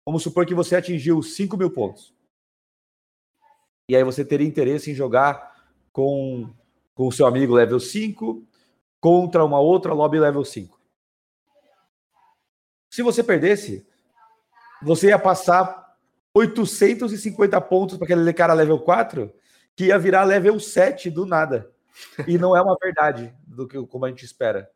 vamos 0.06 0.24
supor 0.24 0.46
que 0.46 0.56
você 0.56 0.76
atingiu 0.76 1.22
5 1.22 1.56
mil 1.56 1.72
pontos. 1.72 2.14
E 3.90 3.96
aí 3.96 4.04
você 4.04 4.26
teria 4.26 4.48
interesse 4.48 4.92
em 4.92 4.96
jogar 4.96 5.70
com, 5.92 6.50
com 6.94 7.08
o 7.08 7.12
seu 7.12 7.26
amigo 7.26 7.54
level 7.54 7.80
5 7.80 8.46
contra 9.00 9.44
uma 9.44 9.60
outra 9.60 9.94
lobby 9.94 10.20
level 10.20 10.46
5. 10.46 10.80
Se 12.90 13.02
você 13.02 13.24
perdesse, 13.24 13.88
você 14.82 15.08
ia 15.08 15.20
passar 15.20 15.96
850 16.34 17.60
pontos 17.62 17.98
para 17.98 18.06
aquele 18.06 18.34
cara 18.34 18.54
level 18.54 18.80
4, 18.80 19.34
que 19.76 19.86
ia 19.86 19.98
virar 19.98 20.24
level 20.24 20.60
7 20.60 21.10
do 21.10 21.26
nada. 21.26 21.72
E 22.28 22.38
não 22.38 22.56
é 22.56 22.62
uma 22.62 22.78
verdade 22.82 23.34
do 23.46 23.68
que 23.68 23.82
como 23.88 24.06
a 24.06 24.10
gente 24.10 24.26
espera. 24.26 24.70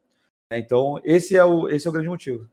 É, 0.49 0.59
então, 0.59 0.99
esse 1.03 1.35
é 1.35 1.43
o, 1.43 1.69
esse 1.69 1.87
é 1.87 1.89
o 1.89 1.93
grande 1.93 2.09
motivo. 2.09 2.49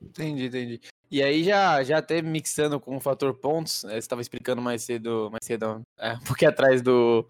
Entendi, 0.00 0.46
entendi. 0.46 0.80
E 1.10 1.22
aí, 1.22 1.44
já, 1.44 1.82
já 1.82 1.98
até 1.98 2.20
mixando 2.22 2.80
com 2.80 2.96
o 2.96 3.00
fator 3.00 3.34
pontos, 3.34 3.84
né, 3.84 3.92
você 3.92 3.98
estava 3.98 4.20
explicando 4.20 4.60
mais 4.60 4.82
cedo, 4.82 5.30
mais 5.30 5.44
cedo 5.44 5.82
é, 5.98 6.14
um 6.14 6.24
pouquinho 6.24 6.50
atrás 6.50 6.82
do, 6.82 7.26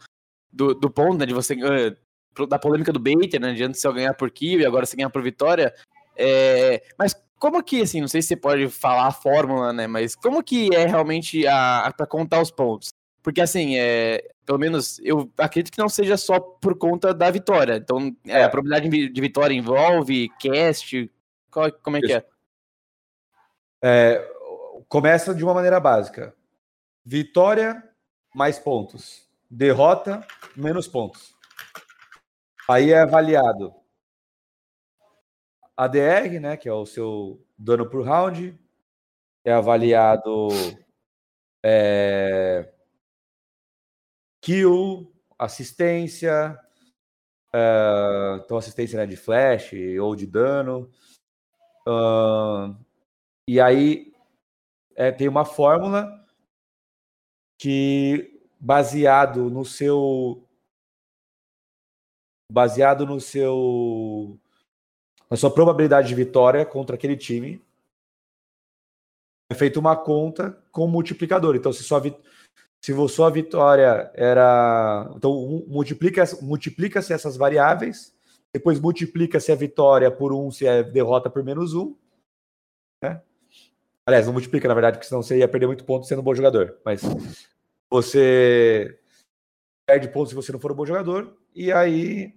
do, 0.53 0.75
do 0.75 0.91
ponto, 0.91 1.19
né, 1.19 1.27
de 1.27 1.35
você 1.35 1.55
uh, 1.55 2.47
da 2.47 2.59
polêmica 2.59 2.93
do 2.93 3.01
Baiter, 3.01 3.41
né, 3.41 3.53
de 3.53 3.65
antes 3.65 3.81
você 3.81 3.93
ganhar 3.93 4.15
por 4.15 4.31
kill 4.31 4.61
e 4.61 4.67
agora 4.67 4.87
você 4.87 4.97
ganhar 4.97 5.11
por 5.11 5.23
vitória. 5.23 5.75
É, 6.17 6.83
mas 6.99 7.15
como 7.43 7.61
que, 7.61 7.83
assim, 7.83 8.01
não 8.01 8.07
sei 8.07 8.23
se 8.23 8.29
você 8.29 8.37
pode 8.37 8.69
falar 8.69 9.09
a 9.09 9.12
fórmula, 9.12 9.73
né? 9.73 9.88
Mas 9.88 10.15
como 10.15 10.45
que 10.45 10.73
é 10.73 10.87
realmente 10.87 11.45
a, 11.45 11.87
a 11.87 11.93
para 11.93 12.07
contar 12.07 12.41
os 12.41 12.53
pontos? 12.53 12.91
Porque, 13.21 13.41
assim, 13.41 13.77
é, 13.77 14.31
pelo 14.47 14.61
menos 14.61 15.01
eu 15.03 15.29
acredito 15.37 15.73
que 15.73 15.81
não 15.81 15.88
seja 15.88 16.17
só 16.17 16.38
por 16.38 16.79
conta 16.79 17.12
da 17.12 17.31
vitória. 17.33 17.75
Então, 17.75 18.15
é, 18.27 18.45
a 18.45 18.49
probabilidade 18.49 19.09
de 19.09 19.21
vitória 19.21 19.55
envolve 19.55 20.29
cast. 20.38 21.11
Qual, 21.51 21.73
como 21.83 21.97
é 21.97 22.01
Isso. 22.01 22.09
que 22.09 22.15
é? 22.15 22.25
é? 23.83 24.33
Começa 24.88 25.35
de 25.35 25.43
uma 25.43 25.55
maneira 25.55 25.81
básica: 25.81 26.33
vitória 27.05 27.83
mais 28.33 28.57
pontos, 28.57 29.29
derrota 29.53 30.27
menos 30.57 30.88
pontos. 30.88 31.37
Aí 32.67 32.91
é 32.91 33.01
avaliado 33.01 33.75
ADR, 35.77 36.41
né, 36.41 36.57
que 36.57 36.69
é 36.69 36.73
o 36.73 36.87
seu 36.87 37.45
dano 37.59 37.88
por 37.88 38.03
round, 38.03 38.59
é 39.45 39.53
avaliado 39.53 40.49
é, 41.62 42.73
kill, 44.41 45.12
assistência, 45.38 46.59
é, 47.53 48.41
então 48.43 48.57
assistência 48.57 48.99
né, 48.99 49.07
de 49.07 49.17
flash 49.17 49.73
ou 50.01 50.17
de 50.17 50.27
dano. 50.27 50.91
Uh, 51.87 52.75
e 53.47 53.61
aí 53.61 54.15
é, 54.95 55.11
tem 55.11 55.29
uma 55.29 55.45
fórmula 55.45 56.25
que 57.59 58.32
baseado 58.62 59.51
no 59.51 59.64
seu 59.64 60.46
baseado 62.51 63.05
no 63.05 63.20
seu 63.20 64.38
a 65.29 65.35
sua 65.35 65.51
probabilidade 65.51 66.07
de 66.07 66.14
vitória 66.14 66.64
contra 66.64 66.94
aquele 66.94 67.16
time 67.16 67.61
é 69.51 69.55
feita 69.55 69.81
uma 69.81 69.96
conta 69.96 70.57
com 70.70 70.87
multiplicador. 70.87 71.57
Então, 71.57 71.72
se 71.72 71.83
sua, 71.83 72.01
se 72.81 73.09
sua 73.09 73.31
vitória 73.31 74.11
era. 74.14 75.11
Então, 75.16 75.64
multiplica-se 75.66 76.42
multiplica 76.44 77.01
essas 77.01 77.37
variáveis, 77.37 78.14
depois 78.53 78.79
multiplica-se 78.79 79.51
a 79.51 79.57
vitória 79.57 80.11
por 80.11 80.33
um, 80.33 80.51
se 80.51 80.66
é 80.66 80.83
derrota 80.83 81.29
por 81.29 81.42
menos 81.42 81.75
um. 81.75 81.96
Né? 83.03 83.20
Aliás, 84.07 84.27
não 84.27 84.33
multiplica, 84.33 84.68
na 84.68 84.75
verdade, 84.75 84.98
porque 84.98 85.09
senão 85.09 85.22
você 85.22 85.38
ia 85.38 85.48
perder 85.48 85.66
muito 85.66 85.85
ponto 85.85 86.07
sendo 86.07 86.20
um 86.20 86.25
bom 86.25 86.35
jogador. 86.35 86.79
Mas 86.85 87.03
você 87.92 88.98
perde 89.87 90.09
pontos 90.09 90.31
se 90.31 90.35
você 90.35 90.50
não 90.50 90.59
for 90.59 90.72
um 90.72 90.74
bom 90.74 90.87
jogador, 90.87 91.37
e 91.55 91.70
aí. 91.70 92.35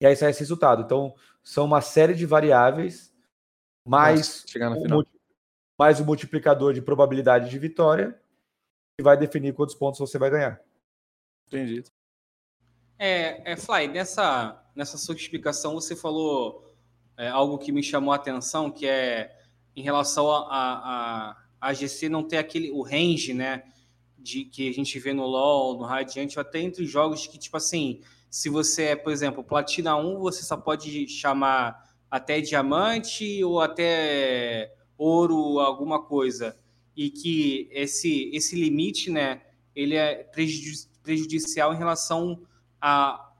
E 0.00 0.06
aí 0.06 0.14
sai 0.14 0.30
esse 0.30 0.40
resultado. 0.40 0.82
Então, 0.82 1.14
são 1.42 1.64
uma 1.64 1.80
série 1.80 2.14
de 2.14 2.26
variáveis, 2.26 3.10
mais, 3.86 4.44
Nossa, 4.54 4.96
o, 4.96 5.04
mais 5.78 5.98
o 5.98 6.04
multiplicador 6.04 6.74
de 6.74 6.82
probabilidade 6.82 7.48
de 7.48 7.58
vitória, 7.58 8.20
que 8.96 9.02
vai 9.02 9.16
definir 9.16 9.54
quantos 9.54 9.74
pontos 9.74 9.98
você 9.98 10.18
vai 10.18 10.30
ganhar. 10.30 10.60
Entendi. 11.46 11.82
É, 12.98 13.52
é 13.52 13.56
Fly, 13.56 13.88
nessa, 13.88 14.62
nessa 14.76 14.98
sua 14.98 15.14
explicação 15.14 15.72
você 15.72 15.96
falou 15.96 16.76
é, 17.16 17.28
algo 17.28 17.56
que 17.56 17.72
me 17.72 17.82
chamou 17.82 18.12
a 18.12 18.16
atenção, 18.16 18.70
que 18.70 18.86
é 18.86 19.40
em 19.74 19.82
relação 19.82 20.30
a, 20.30 20.38
a, 20.38 21.30
a, 21.30 21.36
a 21.60 21.72
GC 21.72 22.10
não 22.10 22.22
ter 22.22 22.36
aquele 22.36 22.70
o 22.70 22.82
range, 22.82 23.32
né? 23.32 23.64
De, 24.28 24.44
que 24.44 24.68
a 24.68 24.72
gente 24.74 24.98
vê 24.98 25.14
no 25.14 25.24
LoL, 25.24 25.78
no 25.78 25.84
Radiant, 25.84 26.36
até 26.36 26.60
entre 26.60 26.84
jogos 26.84 27.26
que, 27.26 27.38
tipo 27.38 27.56
assim, 27.56 28.00
se 28.28 28.50
você 28.50 28.82
é, 28.82 28.96
por 28.96 29.10
exemplo, 29.10 29.42
platina 29.42 29.96
1, 29.96 30.18
você 30.18 30.42
só 30.42 30.54
pode 30.54 31.08
chamar 31.08 31.82
até 32.10 32.38
diamante 32.42 33.42
ou 33.42 33.58
até 33.58 34.74
ouro, 34.98 35.60
alguma 35.60 36.02
coisa. 36.02 36.58
e 36.94 37.08
que 37.10 37.68
esse, 37.70 38.28
esse 38.34 38.54
limite, 38.54 39.10
né, 39.10 39.40
ele 39.74 39.94
é 39.94 40.28
prejudicial 41.02 41.72
em 41.72 41.78
relação 41.78 42.42
a, 42.80 43.30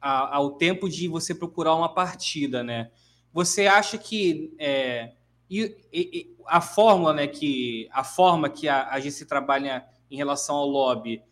a, 0.00 0.36
ao 0.36 0.52
tempo 0.52 0.88
de 0.88 1.08
você 1.08 1.34
procurar 1.34 1.74
uma 1.74 1.92
partida, 1.92 2.62
né? 2.62 2.90
Você 3.32 3.66
acha 3.66 3.96
que 3.98 4.54
é, 4.58 5.14
e, 5.50 5.74
e, 5.92 6.36
a 6.46 6.60
fórmula, 6.60 7.14
né, 7.14 7.26
que 7.26 7.88
a 7.92 8.04
forma 8.04 8.48
que 8.48 8.68
a, 8.68 8.88
a 8.90 9.00
GC 9.00 9.24
trabalha 9.24 9.86
em 10.10 10.16
relação 10.16 10.56
ao 10.56 10.66
lobby, 10.66 11.22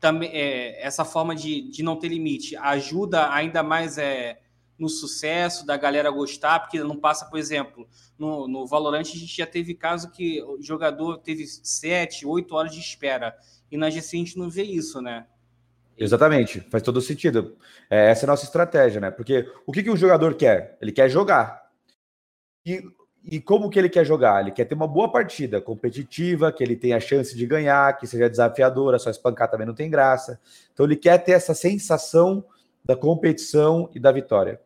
também 0.00 0.30
é, 0.32 0.84
essa 0.84 1.04
forma 1.04 1.34
de, 1.34 1.70
de 1.70 1.82
não 1.82 1.96
ter 1.96 2.08
limite 2.08 2.56
ajuda 2.56 3.32
ainda 3.32 3.62
mais 3.62 3.98
é, 3.98 4.40
no 4.78 4.88
sucesso 4.88 5.64
da 5.64 5.76
galera 5.76 6.10
gostar, 6.10 6.58
porque 6.58 6.82
não 6.82 6.96
passa, 6.96 7.26
por 7.26 7.38
exemplo, 7.38 7.86
no, 8.18 8.48
no 8.48 8.66
Valorant 8.66 9.00
a 9.00 9.04
gente 9.04 9.36
já 9.36 9.46
teve 9.46 9.74
caso 9.74 10.10
que 10.10 10.42
o 10.42 10.60
jogador 10.60 11.18
teve 11.18 11.46
sete, 11.46 12.26
oito 12.26 12.54
horas 12.54 12.72
de 12.72 12.80
espera. 12.80 13.36
E 13.70 13.76
na 13.76 13.88
GC 13.88 14.16
a 14.16 14.18
gente 14.18 14.38
não 14.38 14.50
vê 14.50 14.64
isso, 14.64 15.00
né? 15.00 15.26
Exatamente, 15.96 16.60
faz 16.62 16.82
todo 16.82 17.00
sentido. 17.00 17.56
É, 17.88 18.10
essa 18.10 18.24
é 18.24 18.26
a 18.26 18.32
nossa 18.32 18.44
estratégia, 18.44 19.00
né? 19.00 19.10
Porque 19.10 19.48
o 19.64 19.72
que, 19.72 19.82
que 19.84 19.90
um 19.90 19.96
jogador 19.96 20.34
quer? 20.34 20.76
Ele 20.80 20.90
quer 20.90 21.08
jogar. 21.08 21.70
E, 22.66 22.82
e 23.24 23.40
como 23.40 23.70
que 23.70 23.78
ele 23.78 23.88
quer 23.88 24.04
jogar? 24.04 24.40
Ele 24.40 24.50
quer 24.50 24.64
ter 24.64 24.74
uma 24.74 24.88
boa 24.88 25.10
partida 25.10 25.60
competitiva, 25.60 26.52
que 26.52 26.62
ele 26.62 26.74
tenha 26.74 26.96
a 26.96 27.00
chance 27.00 27.36
de 27.36 27.46
ganhar, 27.46 27.96
que 27.96 28.06
seja 28.06 28.28
desafiadora, 28.28 28.98
só 28.98 29.10
espancar 29.10 29.50
também 29.50 29.66
não 29.66 29.74
tem 29.74 29.88
graça. 29.88 30.40
Então 30.72 30.84
ele 30.84 30.96
quer 30.96 31.18
ter 31.18 31.32
essa 31.32 31.54
sensação 31.54 32.44
da 32.84 32.96
competição 32.96 33.88
e 33.94 34.00
da 34.00 34.10
vitória. 34.10 34.60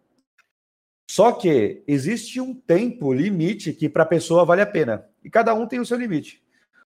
Só 1.10 1.32
que 1.32 1.82
existe 1.86 2.40
um 2.40 2.54
tempo 2.54 3.12
limite 3.12 3.72
que 3.72 3.88
para 3.88 4.02
a 4.02 4.06
pessoa 4.06 4.44
vale 4.44 4.62
a 4.62 4.66
pena. 4.66 5.06
E 5.22 5.30
cada 5.30 5.54
um 5.54 5.66
tem 5.66 5.78
o 5.78 5.86
seu 5.86 5.98
limite. 5.98 6.42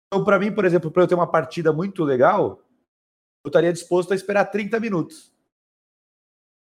Então, 0.06 0.24
para 0.24 0.38
mim, 0.38 0.50
por 0.50 0.64
exemplo, 0.64 0.90
para 0.90 1.02
eu 1.02 1.06
ter 1.06 1.14
uma 1.14 1.30
partida 1.30 1.72
muito 1.72 2.02
legal, 2.02 2.62
eu 3.44 3.48
estaria 3.48 3.72
disposto 3.72 4.12
a 4.12 4.16
esperar 4.16 4.46
30 4.46 4.80
minutos. 4.80 5.30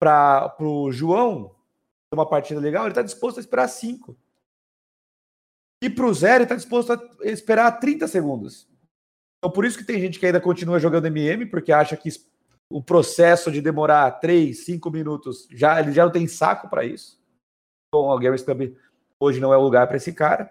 Para 0.00 0.56
o 0.58 0.90
João 0.90 1.54
ter 2.10 2.16
uma 2.16 2.28
partida 2.28 2.60
legal, 2.60 2.84
ele 2.84 2.92
está 2.92 3.02
disposto 3.02 3.36
a 3.36 3.40
esperar 3.40 3.68
5. 3.68 4.16
E 5.82 5.90
para 5.90 6.06
o 6.06 6.10
ele 6.10 6.44
está 6.44 6.54
disposto 6.54 6.92
a 6.92 7.00
esperar 7.22 7.70
30 7.78 8.08
segundos. 8.08 8.68
Então, 9.38 9.52
por 9.52 9.64
isso 9.64 9.76
que 9.76 9.84
tem 9.84 10.00
gente 10.00 10.18
que 10.18 10.26
ainda 10.26 10.40
continua 10.40 10.80
jogando 10.80 11.06
MM, 11.06 11.46
porque 11.46 11.72
acha 11.72 11.96
que 11.96 12.08
o 12.70 12.82
processo 12.82 13.52
de 13.52 13.60
demorar 13.60 14.10
3, 14.12 14.64
5 14.64 14.90
minutos, 14.90 15.46
já, 15.50 15.78
ele 15.78 15.92
já 15.92 16.04
não 16.04 16.12
tem 16.12 16.26
saco 16.26 16.68
para 16.68 16.84
isso. 16.84 17.20
Bom, 17.92 18.10
o 18.10 18.18
Gamers 18.18 18.42
Club 18.42 18.76
hoje 19.20 19.40
não 19.40 19.52
é 19.52 19.56
o 19.56 19.62
lugar 19.62 19.86
para 19.86 19.96
esse 19.96 20.12
cara. 20.12 20.50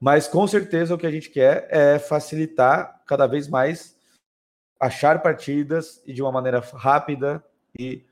Mas 0.00 0.28
com 0.28 0.46
certeza 0.46 0.94
o 0.94 0.98
que 0.98 1.06
a 1.06 1.10
gente 1.10 1.30
quer 1.30 1.68
é 1.70 1.98
facilitar 1.98 3.02
cada 3.04 3.26
vez 3.26 3.48
mais 3.48 3.96
achar 4.80 5.20
partidas 5.22 6.00
e 6.06 6.12
de 6.12 6.22
uma 6.22 6.30
maneira 6.30 6.60
rápida 6.60 7.44
e 7.78 8.04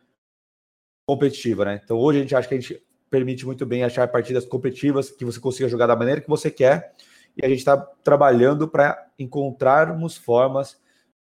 competitiva, 1.08 1.64
né? 1.64 1.80
Então 1.82 1.96
hoje 1.96 2.18
a 2.18 2.22
gente 2.22 2.34
acha 2.34 2.48
que 2.48 2.54
a 2.54 2.60
gente 2.60 2.85
permite 3.16 3.46
muito 3.46 3.64
bem 3.64 3.82
achar 3.82 4.06
partidas 4.08 4.44
competitivas 4.44 5.10
que 5.10 5.24
você 5.24 5.40
consiga 5.40 5.70
jogar 5.70 5.86
da 5.86 5.96
maneira 5.96 6.20
que 6.20 6.28
você 6.28 6.50
quer 6.50 6.94
e 7.34 7.44
a 7.44 7.48
gente 7.48 7.60
está 7.60 7.78
trabalhando 7.78 8.68
para 8.68 9.10
encontrarmos 9.18 10.18
formas 10.18 10.78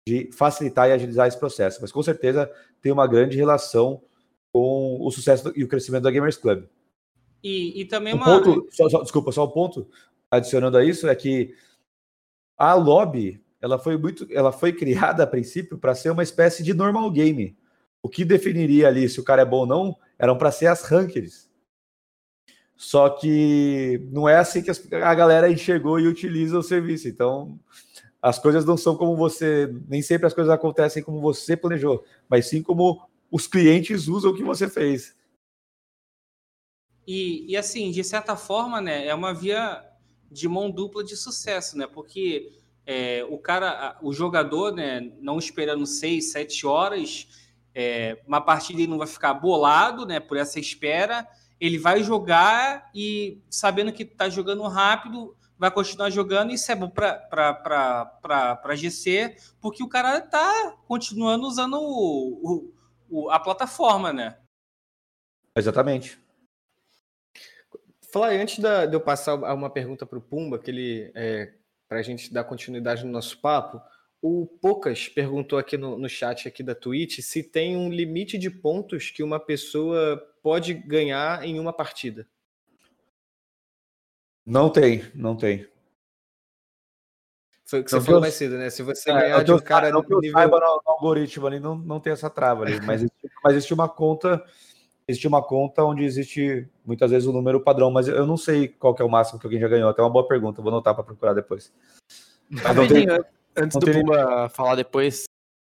de 0.07 0.31
facilitar 0.33 0.89
e 0.89 0.91
agilizar 0.91 1.27
esse 1.27 1.37
processo. 1.37 1.79
Mas 1.81 1.91
com 1.91 2.01
certeza 2.01 2.51
tem 2.81 2.91
uma 2.91 3.05
grande 3.05 3.37
relação 3.37 4.01
com 4.51 4.97
o 4.99 5.11
sucesso 5.11 5.53
e 5.55 5.63
o 5.63 5.67
crescimento 5.67 6.03
da 6.03 6.11
Gamers 6.11 6.35
Club. 6.35 6.65
E, 7.43 7.81
e 7.81 7.85
também 7.85 8.15
um 8.15 8.17
uma. 8.17 8.25
Ponto, 8.25 8.67
só, 8.71 8.89
só, 8.89 9.03
desculpa, 9.03 9.31
só 9.31 9.45
um 9.45 9.51
ponto 9.51 9.87
adicionando 10.31 10.77
a 10.77 10.83
isso 10.83 11.07
é 11.07 11.15
que 11.15 11.53
a 12.57 12.73
lobby 12.73 13.39
ela 13.61 13.77
foi 13.77 13.97
muito, 13.97 14.27
ela 14.31 14.51
foi 14.51 14.73
criada 14.73 15.23
a 15.23 15.27
princípio 15.27 15.77
para 15.77 15.93
ser 15.93 16.09
uma 16.09 16.23
espécie 16.23 16.63
de 16.63 16.73
normal 16.73 17.09
game. 17.11 17.55
O 18.01 18.09
que 18.09 18.25
definiria 18.25 18.87
ali 18.87 19.07
se 19.07 19.19
o 19.19 19.23
cara 19.23 19.43
é 19.43 19.45
bom 19.45 19.59
ou 19.59 19.67
não 19.67 19.95
eram 20.17 20.37
para 20.37 20.51
ser 20.51 20.67
as 20.67 20.83
rankings. 20.83 21.42
Só 22.75 23.09
que 23.09 24.01
não 24.11 24.27
é 24.27 24.37
assim 24.37 24.61
que 24.61 24.71
a 24.95 25.15
galera 25.15 25.51
enxergou 25.51 25.99
e 25.99 26.07
utiliza 26.07 26.57
o 26.57 26.63
serviço. 26.63 27.07
Então, 27.07 27.59
as 28.21 28.39
coisas 28.39 28.65
não 28.65 28.77
são 28.77 28.95
como 28.95 29.15
você, 29.15 29.73
nem 29.87 30.01
sempre 30.01 30.27
as 30.27 30.33
coisas 30.33 30.51
acontecem 30.51 31.03
como 31.03 31.19
você 31.19 31.55
planejou, 31.57 32.03
mas 32.29 32.47
sim 32.47 32.63
como 32.63 33.01
os 33.29 33.47
clientes 33.47 34.07
usam 34.07 34.31
o 34.31 34.35
que 34.35 34.43
você 34.43 34.69
fez. 34.69 35.15
E, 37.05 37.45
e 37.51 37.57
assim, 37.57 37.91
de 37.91 38.03
certa 38.03 38.35
forma, 38.35 38.79
né, 38.79 39.05
é 39.07 39.13
uma 39.13 39.33
via 39.33 39.83
de 40.31 40.47
mão 40.47 40.71
dupla 40.71 41.03
de 41.03 41.15
sucesso, 41.15 41.77
né? 41.77 41.85
Porque 41.85 42.51
é, 42.85 43.25
o 43.29 43.37
cara, 43.37 43.97
o 44.01 44.13
jogador, 44.13 44.73
né, 44.73 45.11
não 45.19 45.37
esperando 45.37 45.85
seis, 45.85 46.31
sete 46.31 46.65
horas, 46.65 47.27
é, 47.75 48.21
uma 48.25 48.41
partida 48.41 48.79
ele 48.79 48.89
não 48.89 48.97
vai 48.97 49.07
ficar 49.07 49.33
bolado, 49.33 50.05
né, 50.05 50.19
por 50.19 50.37
essa 50.37 50.59
espera. 50.59 51.27
Ele 51.63 51.77
vai 51.77 52.03
jogar 52.03 52.89
e 52.93 53.41
sabendo 53.49 53.93
que 53.93 54.03
está 54.03 54.29
jogando 54.29 54.63
rápido, 54.63 55.35
vai 55.57 55.71
continuar 55.71 56.09
jogando 56.09 56.51
e 56.51 56.55
isso 56.55 56.71
é 56.71 56.75
bom 56.75 56.89
para 56.89 58.75
GC, 58.75 59.35
porque 59.61 59.83
o 59.83 59.89
cara 59.89 60.17
está 60.17 60.75
continuando 60.87 61.47
usando 61.47 61.75
o, 61.75 62.39
o 62.43 62.73
o, 63.13 63.29
a 63.29 63.39
plataforma, 63.39 64.11
né? 64.11 64.35
Exatamente. 65.55 66.17
Fly, 68.11 68.37
antes 68.41 68.57
da, 68.57 68.87
de 68.87 68.95
eu 68.95 69.01
passar 69.01 69.35
uma 69.35 69.69
pergunta 69.69 70.05
para 70.05 70.17
o 70.17 70.21
Pumba, 70.21 70.57
que 70.57 70.71
ele 70.71 71.11
é, 71.13 71.53
para 71.87 71.99
a 71.99 72.01
gente 72.01 72.33
dar 72.33 72.43
continuidade 72.43 73.05
no 73.05 73.11
nosso 73.11 73.39
papo, 73.39 73.79
o 74.19 74.47
Poucas 74.47 75.07
perguntou 75.07 75.59
aqui 75.59 75.77
no, 75.77 75.97
no 75.97 76.09
chat 76.09 76.47
aqui 76.47 76.63
da 76.63 76.73
Twitch 76.73 77.19
se 77.19 77.43
tem 77.43 77.77
um 77.77 77.89
limite 77.89 78.37
de 78.37 78.49
pontos 78.49 79.11
que 79.11 79.21
uma 79.21 79.39
pessoa 79.39 80.21
pode 80.43 80.73
ganhar 80.73 81.43
em 81.43 81.59
uma 81.59 81.73
partida. 81.73 82.27
Não 84.45 84.69
tem, 84.69 85.09
não 85.15 85.35
tem. 85.35 85.65
Foi 87.65 87.79
o 87.79 87.83
que 87.83 87.89
você 87.89 87.95
não 87.95 88.03
falou 88.03 88.21
mais 88.21 88.33
cedo, 88.33 88.57
né? 88.57 88.69
Se 88.69 88.83
você 88.83 89.09
é, 89.09 89.13
ganhar 89.13 89.43
de 89.43 89.53
um 89.53 89.59
cara 89.59 89.89
não 89.89 90.01
nível... 90.01 90.31
saiba 90.31 90.59
no, 90.59 90.81
no, 90.85 90.91
algoritmo 90.91 91.47
ali, 91.47 91.59
não, 91.59 91.75
não 91.75 91.99
tem 91.99 92.11
essa 92.11 92.29
trava 92.29 92.65
ali. 92.65 92.79
Mas, 92.81 93.03
mas 93.41 93.55
existe 93.55 93.73
uma 93.73 93.87
conta, 93.87 94.43
existe 95.07 95.27
uma 95.27 95.41
conta 95.41 95.83
onde 95.83 96.03
existe 96.03 96.69
muitas 96.85 97.09
vezes 97.09 97.25
o 97.25 97.31
um 97.31 97.33
número 97.33 97.61
padrão, 97.61 97.89
mas 97.89 98.09
eu 98.09 98.27
não 98.27 98.35
sei 98.35 98.67
qual 98.67 98.95
é 98.99 99.03
o 99.03 99.09
máximo 99.09 99.39
que 99.39 99.47
alguém 99.47 99.61
já 99.61 99.69
ganhou. 99.69 99.89
Até 99.89 100.01
uma 100.01 100.11
boa 100.11 100.27
pergunta, 100.27 100.61
vou 100.61 100.71
anotar 100.71 100.93
para 100.93 101.05
procurar 101.05 101.33
depois. 101.33 101.71
Tem, 102.89 103.07
antes 103.55 103.77
do 103.77 103.91
Pumba 103.91 104.49
falar 104.49 104.75
depois, 104.75 105.23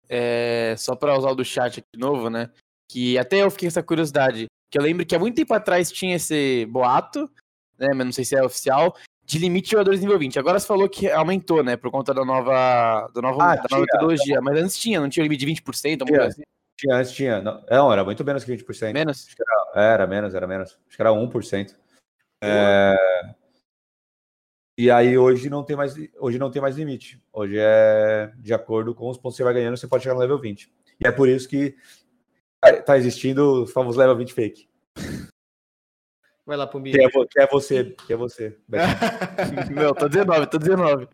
é, 0.09 0.75
só 0.77 0.95
para 0.95 1.17
usar 1.17 1.31
o 1.31 1.35
do 1.35 1.45
chat 1.45 1.79
aqui 1.79 1.87
de 1.93 1.99
novo, 1.99 2.29
né? 2.29 2.51
Que 2.91 3.17
até 3.17 3.41
eu 3.41 3.49
fiquei 3.49 3.67
com 3.67 3.71
essa 3.71 3.81
curiosidade. 3.81 4.47
Que 4.69 4.77
eu 4.77 4.83
lembro 4.83 5.05
que 5.05 5.15
há 5.15 5.19
muito 5.19 5.35
tempo 5.35 5.53
atrás 5.53 5.91
tinha 5.91 6.15
esse 6.15 6.65
boato, 6.67 7.29
né? 7.77 7.89
Mas 7.93 8.05
não 8.05 8.11
sei 8.11 8.25
se 8.25 8.35
é 8.35 8.43
oficial, 8.43 8.95
de 9.25 9.39
limite 9.39 9.65
de 9.65 9.71
jogadores 9.71 9.99
nível 9.99 10.19
20. 10.19 10.37
Agora 10.37 10.59
você 10.59 10.67
falou 10.67 10.87
que 10.87 11.09
aumentou, 11.09 11.63
né? 11.63 11.75
Por 11.75 11.89
conta 11.89 12.13
da 12.13 12.23
nova, 12.23 13.09
do 13.13 13.21
novo, 13.21 13.41
ah, 13.41 13.55
da 13.55 13.63
nova 13.69 13.81
metodologia. 13.81 14.39
Mas 14.41 14.59
antes 14.59 14.77
tinha, 14.77 14.99
não 14.99 15.09
tinha 15.09 15.23
limite 15.23 15.45
de 15.45 15.51
20%? 15.51 16.05
Tinha, 16.05 16.23
assim? 16.23 16.43
tinha, 16.77 16.95
antes 16.95 17.11
tinha. 17.11 17.41
Não, 17.41 17.63
não, 17.69 17.91
era 17.91 18.03
muito 18.03 18.23
menos 18.23 18.43
que 18.43 18.51
20%. 18.55 18.93
Menos? 18.93 19.27
Era, 19.75 19.93
era, 19.93 20.07
menos, 20.07 20.35
era 20.35 20.47
menos. 20.47 20.77
Acho 20.87 20.95
que 20.95 21.01
era 21.01 21.11
1%. 21.11 21.75
É... 22.43 22.95
E 24.77 24.91
aí 24.91 25.17
hoje 25.17 25.49
não 25.49 25.63
tem 25.63 25.75
mais 25.75 25.95
hoje 26.19 26.37
não 26.37 26.51
tem 26.51 26.61
mais 26.61 26.75
limite. 26.75 27.21
Hoje 27.31 27.55
é 27.57 28.31
de 28.37 28.53
acordo 28.53 28.93
com 28.93 29.09
os 29.09 29.17
pontos 29.17 29.35
que 29.35 29.37
você 29.37 29.43
vai 29.43 29.53
ganhando, 29.53 29.77
você 29.77 29.87
pode 29.87 30.03
chegar 30.03 30.15
no 30.15 30.19
level 30.19 30.37
20. 30.37 30.69
E 30.99 31.07
é 31.07 31.11
por 31.11 31.29
isso 31.29 31.47
que 31.47 31.75
tá 32.85 32.97
existindo 32.97 33.63
os 33.63 33.71
famosos 33.71 33.97
level 33.97 34.17
20 34.17 34.33
fake. 34.33 34.69
Vai 36.45 36.57
lá, 36.57 36.67
Pumbi. 36.67 36.91
Que 36.91 37.03
é, 37.03 37.09
que 37.09 37.39
é 37.39 37.47
você, 37.47 37.95
que 38.05 38.13
é 38.13 38.15
você. 38.15 38.57
Meu, 39.73 39.93
tô 39.95 40.07
19, 40.07 40.47
tô 40.47 40.59
19. 40.59 41.07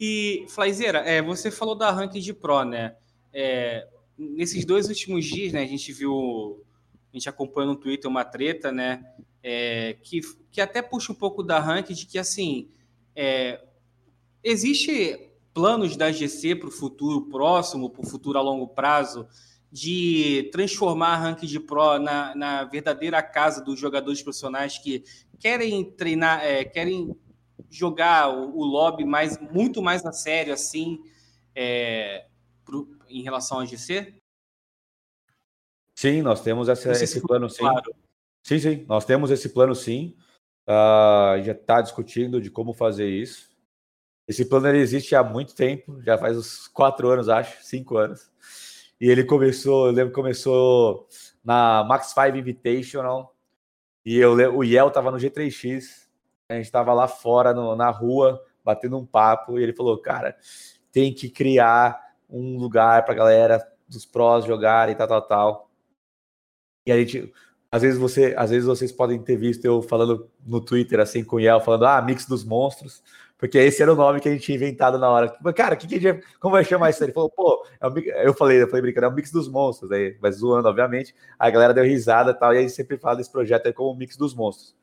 E, 0.00 0.44
Flaizeira, 0.48 0.98
é, 0.98 1.22
você 1.22 1.50
falou 1.50 1.76
da 1.76 1.90
ranking 1.90 2.20
de 2.20 2.34
Pro, 2.34 2.64
né? 2.64 2.96
É, 3.32 3.88
nesses 4.18 4.64
dois 4.64 4.88
últimos 4.88 5.24
dias, 5.24 5.52
né, 5.52 5.62
a 5.62 5.66
gente 5.66 5.92
viu, 5.92 6.64
a 7.12 7.16
gente 7.16 7.28
acompanhou 7.28 7.72
no 7.72 7.78
Twitter 7.78 8.10
uma 8.10 8.24
treta, 8.24 8.72
né? 8.72 9.04
É, 9.42 9.96
que, 10.02 10.20
que 10.50 10.60
até 10.60 10.82
puxa 10.82 11.12
um 11.12 11.14
pouco 11.14 11.42
da 11.42 11.60
ranking 11.60 11.94
de 11.94 12.04
que, 12.04 12.18
assim, 12.18 12.68
é, 13.14 13.62
existe 14.42 15.30
planos 15.54 15.96
da 15.96 16.10
GC 16.10 16.56
para 16.56 16.68
o 16.68 16.72
futuro 16.72 17.28
próximo, 17.30 17.88
para 17.88 18.02
o 18.02 18.06
futuro 18.06 18.38
a 18.38 18.42
longo 18.42 18.68
prazo, 18.68 19.26
de 19.70 20.48
transformar 20.52 21.14
a 21.14 21.16
Rank 21.16 21.40
de 21.40 21.60
Pro 21.60 21.98
na, 21.98 22.34
na 22.34 22.64
verdadeira 22.64 23.22
casa 23.22 23.62
dos 23.62 23.78
jogadores 23.78 24.22
profissionais 24.22 24.78
que 24.78 25.04
querem 25.38 25.84
treinar, 25.92 26.44
é, 26.44 26.64
querem 26.64 27.16
jogar 27.70 28.28
o, 28.28 28.56
o, 28.56 28.64
lobby 28.64 29.04
mais, 29.04 29.38
muito 29.38 29.82
mais 29.82 30.04
a 30.04 30.12
sério, 30.12 30.52
assim, 30.52 30.98
é, 31.54 32.26
pro, 32.64 32.88
em 33.08 33.22
relação 33.22 33.60
ao 33.60 33.66
GC? 33.66 34.14
Sim, 35.94 36.22
nós 36.22 36.42
temos 36.42 36.68
essa, 36.68 36.92
esse 36.92 37.20
plano, 37.20 37.48
sim. 37.48 37.58
Claro. 37.58 37.94
Sim, 38.42 38.58
sim, 38.58 38.86
nós 38.88 39.04
temos 39.04 39.30
esse 39.30 39.48
plano, 39.48 39.74
sim. 39.74 40.16
Uh, 40.68 41.42
já 41.42 41.52
está 41.52 41.80
discutindo 41.80 42.40
de 42.40 42.50
como 42.50 42.72
fazer 42.72 43.08
isso. 43.08 43.50
Esse 44.28 44.44
plano 44.44 44.68
ele 44.68 44.78
existe 44.78 45.14
há 45.14 45.22
muito 45.22 45.54
tempo, 45.54 46.02
já 46.02 46.18
faz 46.18 46.36
uns 46.36 46.66
quatro 46.68 47.08
anos, 47.08 47.28
acho, 47.28 47.64
cinco 47.64 47.96
anos. 47.96 48.30
E 49.00 49.10
ele 49.10 49.24
começou, 49.24 49.86
eu 49.86 49.92
lembro 49.92 50.12
começou 50.12 51.06
na 51.44 51.84
Max 51.84 52.14
5 52.14 52.36
Invitational. 52.36 53.34
E 54.04 54.16
eu, 54.16 54.32
o 54.56 54.64
Yel 54.64 54.90
tava 54.90 55.10
no 55.10 55.18
G3X. 55.18 56.06
A 56.48 56.54
gente 56.54 56.70
tava 56.70 56.94
lá 56.94 57.06
fora 57.06 57.52
no, 57.52 57.76
na 57.76 57.90
rua, 57.90 58.42
batendo 58.64 58.96
um 58.96 59.04
papo. 59.04 59.58
E 59.58 59.62
ele 59.62 59.74
falou: 59.74 59.98
Cara, 59.98 60.36
tem 60.90 61.12
que 61.12 61.28
criar 61.28 62.00
um 62.28 62.56
lugar 62.56 63.04
pra 63.04 63.14
galera 63.14 63.66
dos 63.86 64.06
prós 64.06 64.44
jogarem 64.44 64.94
e 64.94 64.96
tal, 64.96 65.08
tal, 65.08 65.22
tal. 65.22 65.70
E 66.86 66.92
a 66.92 66.96
gente, 66.96 67.32
às 67.70 67.82
vezes 67.82 67.98
você, 67.98 68.34
às 68.38 68.50
vezes 68.50 68.66
vocês 68.66 68.92
podem 68.92 69.22
ter 69.22 69.36
visto 69.36 69.64
eu 69.64 69.82
falando 69.82 70.30
no 70.44 70.60
Twitter 70.60 71.00
assim 71.00 71.22
com 71.22 71.36
o 71.36 71.40
Yel, 71.40 71.60
falando: 71.60 71.84
Ah, 71.84 72.00
Mix 72.00 72.26
dos 72.26 72.44
Monstros 72.44 73.02
porque 73.38 73.58
esse 73.58 73.82
era 73.82 73.92
o 73.92 73.96
nome 73.96 74.20
que 74.20 74.28
a 74.28 74.32
gente 74.32 74.44
tinha 74.44 74.56
inventado 74.56 74.98
na 74.98 75.10
hora. 75.10 75.28
Cara, 75.52 75.76
que 75.76 75.86
que 75.86 76.00
gente, 76.00 76.24
como 76.40 76.54
vai 76.54 76.64
chamar 76.64 76.90
isso? 76.90 77.04
Ele 77.04 77.12
falou, 77.12 77.30
pô, 77.30 77.66
é 77.78 77.86
um, 77.86 77.98
eu 77.98 78.32
falei, 78.32 78.62
eu 78.62 78.66
falei 78.66 78.82
brincando, 78.82 79.06
é 79.06 79.08
o 79.10 79.12
mix 79.12 79.30
dos 79.30 79.46
monstros, 79.46 79.92
aí, 79.92 80.16
mas 80.22 80.36
zoando, 80.36 80.68
obviamente. 80.68 81.14
A 81.38 81.50
galera 81.50 81.74
deu 81.74 81.84
risada 81.84 82.30
e 82.30 82.34
tal, 82.34 82.54
e 82.54 82.58
a 82.58 82.60
gente 82.62 82.72
sempre 82.72 82.96
fala 82.96 83.16
desse 83.16 83.30
projeto 83.30 83.66
aí 83.66 83.72
como 83.74 83.90
o 83.90 83.96
mix 83.96 84.16
dos 84.16 84.34
monstros. 84.34 84.74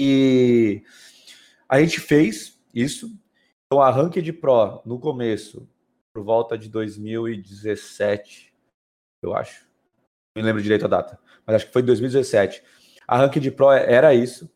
E 0.00 0.82
a 1.68 1.78
gente 1.80 2.00
fez 2.00 2.58
isso. 2.74 3.10
Então, 3.66 3.82
a 3.82 3.90
Ranked 3.90 4.32
Pro, 4.34 4.80
no 4.86 4.98
começo, 4.98 5.68
por 6.14 6.24
volta 6.24 6.56
de 6.56 6.70
2017, 6.70 8.54
eu 9.22 9.34
acho. 9.34 9.66
Não 10.34 10.44
lembro 10.44 10.62
direito 10.62 10.86
a 10.86 10.88
data, 10.88 11.18
mas 11.46 11.56
acho 11.56 11.66
que 11.66 11.72
foi 11.72 11.82
2017. 11.82 12.62
A 13.06 13.18
Ranked 13.18 13.50
Pro 13.50 13.70
era 13.70 14.14
isso. 14.14 14.50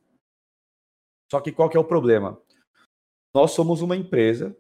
Só 1.30 1.40
que 1.40 1.52
qual 1.52 1.68
que 1.68 1.76
é 1.76 1.80
o 1.80 1.84
problema? 1.84 2.40
Nós 3.34 3.52
somos 3.52 3.80
uma 3.82 3.96
empresa 3.96 4.56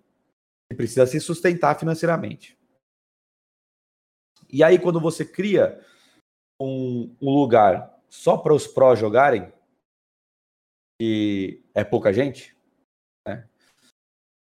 que 0.70 0.76
precisa 0.76 1.06
se 1.06 1.20
sustentar 1.20 1.78
financeiramente. 1.78 2.58
E 4.48 4.62
aí, 4.62 4.78
quando 4.78 5.00
você 5.00 5.24
cria 5.24 5.80
um, 6.60 7.14
um 7.20 7.30
lugar 7.30 7.98
só 8.08 8.36
para 8.36 8.54
os 8.54 8.66
prós 8.66 8.98
jogarem, 8.98 9.52
e 11.00 11.62
é 11.74 11.82
pouca 11.82 12.12
gente, 12.12 12.56
né? 13.26 13.48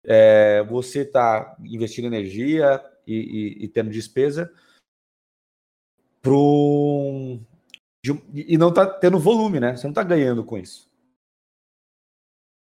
É, 0.04 0.62
você 0.62 1.00
está 1.00 1.56
investindo 1.60 2.06
energia 2.06 2.80
e, 3.06 3.14
e, 3.14 3.64
e 3.64 3.68
tendo 3.68 3.90
despesa 3.90 4.52
pro, 6.22 7.40
de, 8.04 8.12
e 8.32 8.56
não 8.56 8.70
está 8.70 8.86
tendo 8.86 9.18
volume, 9.18 9.60
né? 9.60 9.76
Você 9.76 9.84
não 9.84 9.90
está 9.90 10.02
ganhando 10.02 10.44
com 10.44 10.56
isso. 10.56 10.85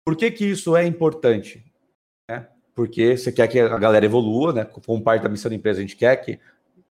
Por 0.10 0.16
que, 0.16 0.32
que 0.32 0.44
isso 0.44 0.76
é 0.76 0.88
importante? 0.88 1.64
É, 2.28 2.44
porque 2.74 3.16
você 3.16 3.32
quer 3.32 3.48
que 3.48 3.60
a 3.60 3.78
galera 3.78 4.04
evolua, 4.04 4.52
né? 4.52 4.66
Como 4.66 5.04
parte 5.04 5.22
da 5.22 5.30
missão 5.30 5.50
da 5.50 5.56
empresa, 5.56 5.78
a 5.78 5.82
gente 5.82 5.96
quer 5.96 6.16
que 6.16 6.40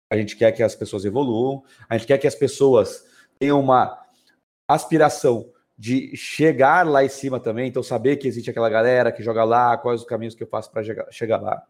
a 0.08 0.16
gente 0.16 0.36
quer 0.36 0.52
que 0.52 0.62
as 0.62 0.76
pessoas 0.76 1.04
evoluam, 1.04 1.64
a 1.88 1.98
gente 1.98 2.06
quer 2.06 2.18
que 2.18 2.28
as 2.28 2.36
pessoas 2.36 3.04
tenham 3.36 3.58
uma 3.58 4.00
aspiração 4.68 5.52
de 5.76 6.16
chegar 6.16 6.86
lá 6.86 7.04
em 7.04 7.08
cima 7.08 7.40
também, 7.40 7.68
então 7.68 7.82
saber 7.82 8.16
que 8.16 8.28
existe 8.28 8.48
aquela 8.48 8.70
galera 8.70 9.10
que 9.10 9.24
joga 9.24 9.42
lá, 9.42 9.76
quais 9.76 10.02
os 10.02 10.06
caminhos 10.06 10.36
que 10.36 10.44
eu 10.44 10.48
faço 10.48 10.70
para 10.70 11.10
chegar 11.10 11.42
lá. 11.42 11.66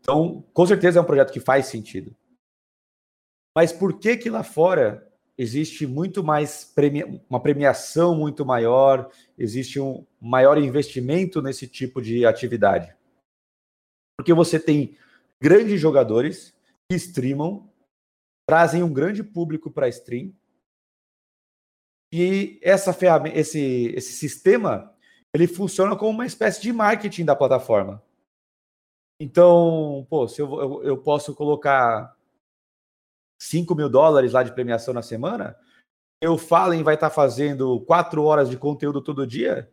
Então, 0.00 0.44
com 0.52 0.66
certeza 0.66 0.98
é 0.98 1.02
um 1.02 1.06
projeto 1.06 1.32
que 1.32 1.40
faz 1.40 1.64
sentido. 1.64 2.14
Mas 3.56 3.72
por 3.72 3.98
que 3.98 4.18
que 4.18 4.28
lá 4.28 4.42
fora 4.42 5.10
existe 5.36 5.86
muito 5.86 6.22
mais 6.22 6.64
premia 6.64 7.06
uma 7.28 7.40
premiação 7.40 8.14
muito 8.14 8.44
maior, 8.44 9.10
existe 9.36 9.80
um 9.80 10.06
maior 10.20 10.58
investimento 10.58 11.40
nesse 11.40 11.66
tipo 11.66 12.00
de 12.00 12.24
atividade. 12.26 12.94
Porque 14.16 14.32
você 14.32 14.58
tem 14.58 14.96
grandes 15.40 15.80
jogadores 15.80 16.54
que 16.88 16.96
streamam, 16.96 17.68
trazem 18.46 18.82
um 18.82 18.92
grande 18.92 19.24
público 19.24 19.70
para 19.70 19.88
stream. 19.88 20.32
E 22.12 22.60
essa 22.62 22.92
ferramenta, 22.92 23.38
esse, 23.38 23.92
esse 23.96 24.12
sistema, 24.12 24.94
ele 25.34 25.46
funciona 25.46 25.96
como 25.96 26.10
uma 26.10 26.26
espécie 26.26 26.60
de 26.60 26.72
marketing 26.72 27.24
da 27.24 27.34
plataforma. 27.34 28.02
Então, 29.18 30.06
pô, 30.10 30.28
se 30.28 30.42
eu, 30.42 30.60
eu, 30.60 30.82
eu 30.84 30.98
posso 30.98 31.34
colocar 31.34 32.14
5 33.42 33.74
mil 33.74 33.88
dólares 33.88 34.32
lá 34.32 34.44
de 34.44 34.52
premiação 34.52 34.94
na 34.94 35.02
semana, 35.02 35.56
o 36.24 36.38
Fallen 36.38 36.84
vai 36.84 36.94
estar 36.94 37.10
tá 37.10 37.14
fazendo 37.14 37.80
quatro 37.80 38.22
horas 38.22 38.48
de 38.48 38.56
conteúdo 38.56 39.02
todo 39.02 39.26
dia 39.26 39.68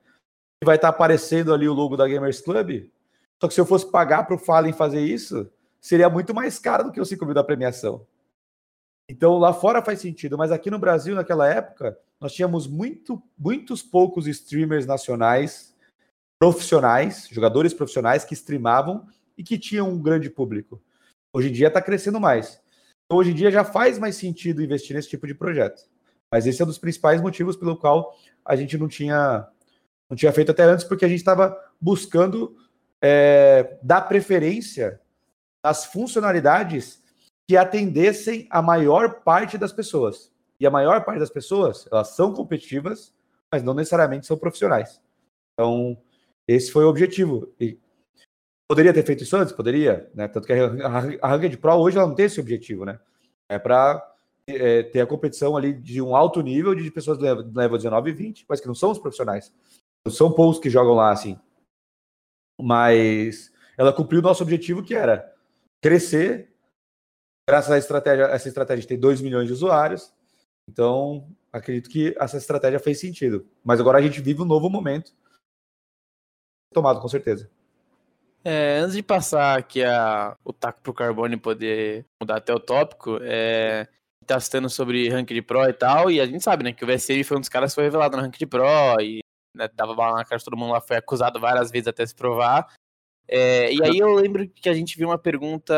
e 0.62 0.65
vai 0.65 0.75
estar 0.75 0.91
tá 0.91 0.95
aparecendo 0.95 1.53
ali 1.53 1.69
o 1.69 1.73
logo 1.73 1.95
da 1.95 2.08
Gamers 2.08 2.41
Club. 2.41 2.89
Só 3.39 3.47
que 3.47 3.53
se 3.53 3.62
eu 3.62 3.67
fosse 3.67 3.89
pagar 3.91 4.25
para 4.25 4.36
o 4.36 4.39
Fallen 4.39 4.73
fazer 4.73 5.01
isso, 5.01 5.47
seria 5.79 6.10
muito 6.10 6.34
mais 6.34 6.58
caro 6.58 6.86
do 6.86 6.91
que 6.91 6.99
os 6.99 7.08
5 7.08 7.23
mil 7.23 7.36
da 7.36 7.43
premiação. 7.43 8.08
Então 9.08 9.38
lá 9.38 9.53
fora 9.53 9.84
faz 9.84 9.99
sentido, 10.01 10.36
mas 10.36 10.51
aqui 10.51 10.71
no 10.71 10.79
Brasil, 10.79 11.13
naquela 11.13 11.47
época, 11.47 11.95
nós 12.19 12.34
tínhamos 12.34 12.65
muito, 12.65 13.21
muitos 13.38 13.84
poucos 13.84 14.25
streamers 14.25 14.88
nacionais, 14.88 15.75
profissionais, 16.39 17.27
jogadores 17.29 17.73
profissionais 17.73 18.25
que 18.25 18.34
streamavam 18.34 19.08
e 19.38 19.43
que 19.43 19.60
tinham 19.60 19.88
um 19.88 20.01
grande 20.01 20.27
público. 20.27 20.82
Hoje 21.32 21.49
em 21.49 21.51
dia 21.51 21.67
está 21.67 21.79
crescendo 21.79 22.19
mais 22.19 22.60
hoje 23.10 23.32
em 23.32 23.34
dia 23.34 23.52
já 23.52 23.63
faz 23.63 23.98
mais 23.98 24.15
sentido 24.15 24.63
investir 24.63 24.95
nesse 24.95 25.10
tipo 25.10 25.26
de 25.26 25.34
projeto. 25.34 25.84
Mas 26.32 26.45
esse 26.45 26.62
é 26.62 26.65
um 26.65 26.67
dos 26.67 26.78
principais 26.78 27.22
motivos 27.22 27.56
pelo 27.56 27.78
qual 27.78 28.15
a 28.45 28.56
gente 28.56 28.78
não 28.78 28.88
tinha, 28.88 29.48
não 30.10 30.15
tinha 30.15 30.32
feito 30.32 30.52
até 30.52 30.63
antes, 30.63 30.86
porque 30.86 31.06
a 31.06 31.08
gente 31.08 31.19
estava 31.19 31.58
buscando 31.82 32.56
é, 33.02 33.78
dar 33.82 34.02
preferência 34.02 35.02
às 35.63 35.86
funcionalidades 35.86 37.02
que 37.48 37.58
atendessem 37.58 38.48
a 38.50 38.62
maior 38.62 39.22
parte 39.22 39.58
das 39.58 39.74
pessoas. 39.74 40.32
E 40.60 40.67
a 40.67 40.72
maior 40.72 41.04
parte 41.04 41.19
das 41.19 41.32
pessoas, 41.32 41.88
elas 41.91 42.10
são 42.10 42.34
competitivas, 42.34 43.13
mas 43.52 43.63
não 43.63 43.74
necessariamente 43.74 44.28
são 44.28 44.38
profissionais. 44.38 45.02
Então, 45.54 45.98
esse 46.48 46.72
foi 46.72 46.86
o 46.86 46.89
objetivo. 46.89 47.52
E 47.60 47.80
Poderia 48.69 48.93
ter 48.93 49.03
feito 49.03 49.23
isso 49.23 49.36
antes? 49.36 49.51
Poderia, 49.51 50.12
né? 50.13 50.27
Tanto 50.27 50.45
que 50.45 50.53
a 50.53 51.27
Ranked 51.27 51.58
Pro 51.58 51.73
hoje 51.73 51.97
ela 51.97 52.08
não 52.08 52.13
tem 52.13 52.27
esse 52.27 52.39
objetivo, 52.39 52.86
né? 52.86 52.99
É 53.49 53.58
para 53.58 54.15
é, 54.47 54.84
ter 54.84 55.01
a 55.01 55.08
competição 55.08 55.58
ali 55.58 55.73
de 55.73 55.99
um 55.99 56.15
alto 56.15 56.39
nível 56.39 56.75
de 56.75 56.91
pessoas 56.91 57.17
do 57.17 57.23
level 57.23 57.77
19 57.77 58.12
e 58.12 58.13
20, 58.13 58.45
mas 58.47 58.62
que 58.62 58.67
não 58.67 58.75
são 58.75 58.91
os 58.91 58.99
profissionais. 58.99 59.51
São 60.08 60.32
poucos 60.32 60.60
que 60.60 60.69
jogam 60.69 60.93
lá 60.93 61.12
assim. 61.12 61.39
Mas 62.62 63.51
ela 63.75 63.91
cumpriu 63.91 64.19
o 64.19 64.23
nosso 64.23 64.43
objetivo 64.43 64.84
que 64.84 64.93
era 64.93 65.36
crescer. 65.82 66.53
Graças 67.49 67.71
à 67.71 67.77
estratégia, 67.79 68.25
essa 68.25 68.47
estratégia 68.47 68.88
tem 68.88 68.99
2 68.99 69.19
milhões 69.19 69.47
de 69.47 69.53
usuários. 69.53 70.13
Então, 70.69 71.27
acredito 71.51 71.89
que 71.89 72.15
essa 72.19 72.38
estratégia 72.38 72.79
fez 72.79 72.99
sentido. 72.99 73.49
Mas 73.63 73.79
agora 73.79 73.97
a 73.97 74.01
gente 74.01 74.21
vive 74.21 74.43
um 74.43 74.45
novo 74.45 74.69
momento. 74.69 75.12
Tomado, 76.71 77.01
com 77.01 77.08
certeza. 77.08 77.49
É, 78.43 78.80
antes 78.80 78.95
de 78.95 79.04
passar 79.04 79.58
aqui 79.58 79.84
a, 79.84 80.38
o 80.43 80.54
taco 80.54 80.82
pro 80.82 80.93
Carbone 80.93 81.36
poder 81.36 82.06
mudar 82.21 82.38
até 82.38 82.54
o 82.54 82.60
tópico, 82.60 83.19
é, 83.21 83.88
tá 84.25 84.39
citando 84.39 84.69
sobre 84.69 85.10
Ranked 85.10 85.41
Pro 85.41 85.63
e 85.63 85.73
tal, 85.73 86.10
e 86.10 86.21
a 86.21 86.25
gente 86.25 86.43
sabe, 86.43 86.63
né, 86.63 86.71
que 86.71 86.84
o 86.84 86.88
VSM 86.88 87.23
foi 87.23 87.38
um 87.38 87.41
dos 87.41 87.49
caras 87.49 87.71
que 87.71 87.75
foi 87.75 87.84
revelado 87.84 88.15
no 88.15 88.23
Ranked 88.23 88.45
Pro, 88.45 88.65
e 89.02 89.19
né, 89.56 89.67
dava 89.73 89.93
bala 89.93 90.17
na 90.17 90.25
cara 90.25 90.39
de 90.39 90.45
todo 90.45 90.56
mundo 90.56 90.71
lá, 90.71 90.80
foi 90.80 90.97
acusado 90.97 91.39
várias 91.39 91.69
vezes 91.69 91.88
até 91.88 92.06
se 92.06 92.15
provar. 92.15 92.67
É, 93.28 93.73
e 93.73 93.84
aí 93.84 93.99
eu 93.99 94.13
lembro 94.13 94.47
que 94.47 94.69
a 94.69 94.73
gente 94.73 94.97
viu 94.97 95.10
uma 95.10 95.17
pergunta, 95.17 95.73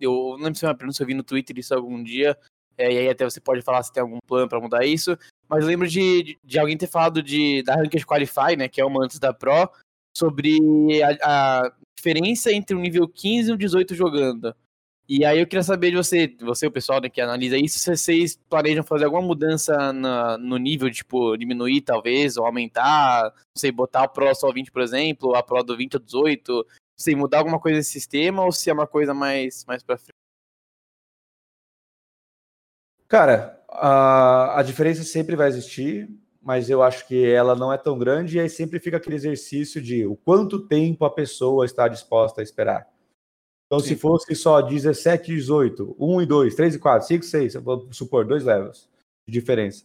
eu 0.00 0.12
não 0.36 0.44
lembro 0.44 0.54
se 0.54 0.60
foi 0.60 0.68
uma 0.68 0.74
pergunta, 0.74 0.96
se 0.96 1.02
eu 1.02 1.06
vi 1.06 1.14
no 1.14 1.22
Twitter 1.22 1.56
isso 1.58 1.74
algum 1.74 2.02
dia, 2.02 2.36
é, 2.76 2.92
e 2.92 2.98
aí 2.98 3.08
até 3.08 3.24
você 3.24 3.40
pode 3.40 3.62
falar 3.62 3.82
se 3.82 3.92
tem 3.92 4.02
algum 4.02 4.18
plano 4.26 4.48
para 4.48 4.60
mudar 4.60 4.84
isso, 4.84 5.16
mas 5.48 5.62
eu 5.62 5.68
lembro 5.68 5.86
de, 5.86 6.22
de, 6.22 6.38
de, 6.42 6.58
alguém 6.58 6.76
ter 6.76 6.88
falado 6.88 7.22
de, 7.22 7.62
da 7.62 7.76
Ranked 7.76 8.04
Qualify, 8.04 8.56
né, 8.56 8.68
que 8.68 8.80
é 8.80 8.84
uma 8.84 9.04
antes 9.04 9.18
da 9.18 9.32
Pro, 9.32 9.70
sobre 10.16 10.58
a, 11.02 11.16
a 11.22 11.72
diferença 12.02 12.52
entre 12.52 12.74
o 12.74 12.80
nível 12.80 13.08
15 13.08 13.50
e 13.50 13.54
o 13.54 13.56
18 13.56 13.94
jogando. 13.94 14.54
E 15.08 15.24
aí 15.24 15.38
eu 15.38 15.46
queria 15.46 15.62
saber 15.62 15.90
de 15.90 15.96
você, 15.96 16.34
você 16.40 16.66
o 16.66 16.70
pessoal 16.70 17.00
né, 17.00 17.08
que 17.08 17.20
analisa 17.20 17.56
isso, 17.56 17.78
se 17.78 17.96
vocês 17.96 18.36
planejam 18.48 18.82
fazer 18.82 19.04
alguma 19.04 19.22
mudança 19.22 19.92
na, 19.92 20.38
no 20.38 20.56
nível, 20.56 20.90
tipo, 20.90 21.36
diminuir 21.36 21.82
talvez, 21.82 22.36
ou 22.36 22.46
aumentar, 22.46 23.24
não 23.24 23.56
sei, 23.56 23.70
botar 23.70 24.04
o 24.04 24.08
Pro 24.08 24.34
só 24.34 24.50
20, 24.50 24.70
por 24.70 24.82
exemplo, 24.82 25.34
a 25.34 25.42
Pro 25.42 25.62
do 25.62 25.76
20 25.76 25.94
ou 25.94 26.00
18, 26.00 26.52
não 26.52 26.64
sei, 26.96 27.14
mudar 27.14 27.38
alguma 27.38 27.60
coisa 27.60 27.78
nesse 27.78 27.90
sistema, 27.90 28.44
ou 28.44 28.52
se 28.52 28.70
é 28.70 28.72
uma 28.72 28.86
coisa 28.86 29.12
mais, 29.12 29.64
mais 29.66 29.82
pra 29.82 29.98
frente? 29.98 30.12
Cara, 33.08 33.62
a, 33.68 34.60
a 34.60 34.62
diferença 34.62 35.02
sempre 35.02 35.36
vai 35.36 35.48
existir 35.48 36.08
mas 36.42 36.68
eu 36.68 36.82
acho 36.82 37.06
que 37.06 37.24
ela 37.24 37.54
não 37.54 37.72
é 37.72 37.78
tão 37.78 37.96
grande, 37.96 38.36
e 38.36 38.40
aí 38.40 38.50
sempre 38.50 38.80
fica 38.80 38.96
aquele 38.96 39.14
exercício 39.14 39.80
de 39.80 40.04
o 40.04 40.16
quanto 40.16 40.66
tempo 40.66 41.04
a 41.04 41.10
pessoa 41.10 41.64
está 41.64 41.86
disposta 41.86 42.40
a 42.40 42.44
esperar. 42.44 42.90
Então, 43.66 43.78
Sim. 43.80 43.88
se 43.88 43.96
fosse 43.96 44.34
só 44.34 44.60
17 44.60 45.32
18, 45.32 45.96
1 45.98 46.22
e 46.22 46.26
2, 46.26 46.54
3 46.54 46.74
e 46.74 46.78
4, 46.78 47.08
5 47.08 47.24
e 47.24 47.26
6, 47.26 47.54
eu 47.54 47.62
vou 47.62 47.92
supor 47.92 48.26
dois 48.26 48.44
levels 48.44 48.90
de 49.26 49.32
diferença. 49.32 49.84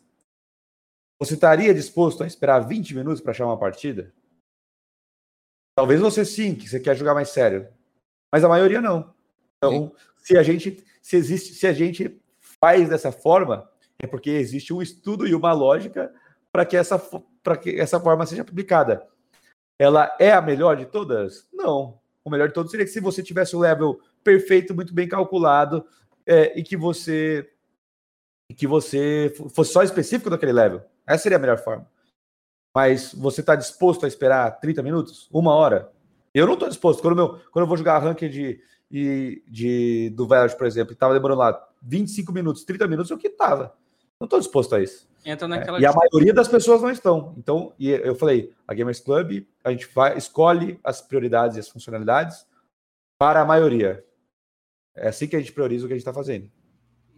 Você 1.20 1.36
estaria 1.36 1.74
disposto 1.74 2.24
a 2.24 2.28
esperar 2.28 2.60
20 2.60 2.96
minutos 2.96 3.22
para 3.22 3.32
achar 3.32 3.46
uma 3.46 3.58
partida? 3.58 4.14
Talvez 5.76 6.02
você 6.02 6.26
sim, 6.26 6.56
que 6.56 6.68
você 6.68 6.80
quer 6.80 6.96
jogar 6.96 7.14
mais 7.14 7.30
sério. 7.30 7.68
Mas 8.34 8.44
a 8.44 8.50
maioria 8.50 8.82
não. 8.82 9.14
Então, 9.58 9.96
se 10.18 10.38
a 10.38 10.44
gente 10.44 10.84
se 11.02 11.16
existe, 11.16 11.54
se 11.54 11.66
a 11.66 11.74
gente 11.74 12.20
faz 12.60 12.90
dessa 12.90 13.12
forma, 13.12 13.70
é 14.00 14.06
porque 14.06 14.32
existe 14.32 14.74
um 14.74 14.82
estudo 14.82 15.28
e 15.28 15.34
uma 15.34 15.54
lógica 15.54 16.14
para 16.58 16.66
que 16.66 16.76
essa 16.76 17.00
que 17.62 17.80
essa 17.80 18.00
forma 18.00 18.26
seja 18.26 18.44
publicada. 18.44 19.08
Ela 19.78 20.12
é 20.20 20.32
a 20.32 20.42
melhor 20.42 20.76
de 20.76 20.88
todas? 20.88 21.48
Não. 21.54 22.00
O 22.26 22.32
melhor 22.32 22.48
de 22.48 22.56
todos 22.56 22.72
seria 22.72 22.84
que 22.84 22.92
se 22.92 23.00
você 23.00 23.22
tivesse 23.22 23.56
o 23.56 23.60
level 23.60 24.02
perfeito, 24.24 24.74
muito 24.74 24.92
bem 24.92 25.08
calculado, 25.08 25.86
é, 26.26 26.58
e 26.60 26.64
que 26.64 26.76
você 26.76 27.48
que 28.56 28.66
você 28.66 29.32
fosse 29.54 29.72
só 29.72 29.84
específico 29.84 30.32
daquele 30.32 30.52
level. 30.52 30.82
Essa 31.06 31.24
seria 31.24 31.38
a 31.38 31.40
melhor 31.40 31.60
forma. 31.60 31.88
Mas 32.76 33.14
você 33.14 33.42
está 33.42 33.56
disposto 33.56 34.06
a 34.06 34.08
esperar 34.08 34.60
30 34.60 34.82
minutos? 34.82 35.30
Uma 35.32 35.54
hora? 35.54 35.92
Eu 36.34 36.48
não 36.48 36.54
estou 36.56 36.70
disposto. 36.70 37.04
Quando, 37.04 37.16
meu, 37.16 37.40
quando 37.52 37.66
eu 37.66 37.68
vou 37.68 37.78
jogar 37.78 38.00
ranking 38.00 38.30
de, 38.30 38.60
de, 38.90 39.44
de, 39.48 40.10
do 40.16 40.28
Velas, 40.28 40.56
por 40.56 40.66
exemplo, 40.66 40.92
e 40.92 40.96
estava 40.96 41.14
demorando 41.14 41.40
lá 41.40 41.68
25 41.84 42.34
minutos, 42.34 42.64
30 42.64 42.88
minutos, 42.88 43.12
eu 43.12 43.18
que 43.20 43.28
estava. 43.28 43.76
Não 44.20 44.26
estou 44.26 44.40
disposto 44.40 44.74
a 44.74 44.82
isso. 44.82 45.08
Entra 45.28 45.46
naquela 45.46 45.78
é, 45.78 45.82
e 45.82 45.86
a 45.86 45.92
maioria 45.92 46.34
das 46.34 46.48
pessoas 46.48 46.82
não 46.82 46.90
estão. 46.90 47.36
Então, 47.38 47.74
e 47.78 47.90
eu 47.90 48.16
falei, 48.16 48.54
a 48.66 48.74
Gamers 48.74 49.02
Club, 49.02 49.46
a 49.62 49.72
gente 49.72 49.86
vai, 49.94 50.18
escolhe 50.18 50.80
as 50.82 51.02
prioridades 51.02 51.58
e 51.58 51.60
as 51.60 51.68
funcionalidades 51.68 52.48
para 53.20 53.42
a 53.42 53.46
maioria. 53.46 54.06
É 54.96 55.10
assim 55.10 55.28
que 55.28 55.36
a 55.36 55.40
gente 55.40 55.52
prioriza 55.52 55.84
o 55.84 55.88
que 55.90 55.94
a 55.94 55.98
gente 55.98 56.02
está 56.08 56.14
fazendo. 56.14 56.50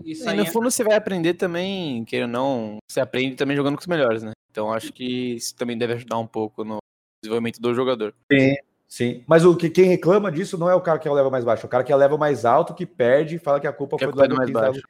Isso 0.03 0.27
e 0.27 0.33
no 0.33 0.45
fundo 0.47 0.71
você 0.71 0.83
vai 0.83 0.95
aprender 0.95 1.35
também, 1.35 2.03
queira 2.03 2.25
ou 2.25 2.31
não, 2.31 2.77
você 2.89 2.99
aprende 2.99 3.35
também 3.35 3.55
jogando 3.55 3.75
com 3.75 3.81
os 3.81 3.87
melhores, 3.87 4.23
né? 4.23 4.31
Então 4.49 4.73
acho 4.73 4.91
que 4.91 5.35
isso 5.35 5.55
também 5.55 5.77
deve 5.77 5.93
ajudar 5.93 6.17
um 6.17 6.25
pouco 6.25 6.63
no 6.63 6.79
desenvolvimento 7.21 7.61
do 7.61 7.75
jogador. 7.75 8.15
Sim, 8.31 8.55
sim. 8.87 9.23
Mas 9.27 9.45
o 9.45 9.55
que 9.55 9.69
quem 9.69 9.85
reclama 9.85 10.31
disso 10.31 10.57
não 10.57 10.67
é 10.67 10.73
o 10.73 10.81
cara 10.81 10.97
que 10.97 11.07
é 11.07 11.11
o 11.11 11.13
level 11.13 11.29
mais 11.29 11.45
baixo, 11.45 11.63
é 11.63 11.67
o 11.67 11.69
cara 11.69 11.83
que 11.83 11.91
é 11.91 11.95
o 11.95 11.99
level 11.99 12.17
mais 12.17 12.43
alto 12.43 12.73
que 12.73 12.87
perde 12.87 13.35
e 13.35 13.39
fala 13.39 13.59
que 13.59 13.67
a 13.67 13.73
culpa 13.73 13.97
que 13.97 14.05
foi 14.05 14.13
do 14.13 14.19
level 14.19 14.37
mais 14.37 14.49
baixo. 14.49 14.81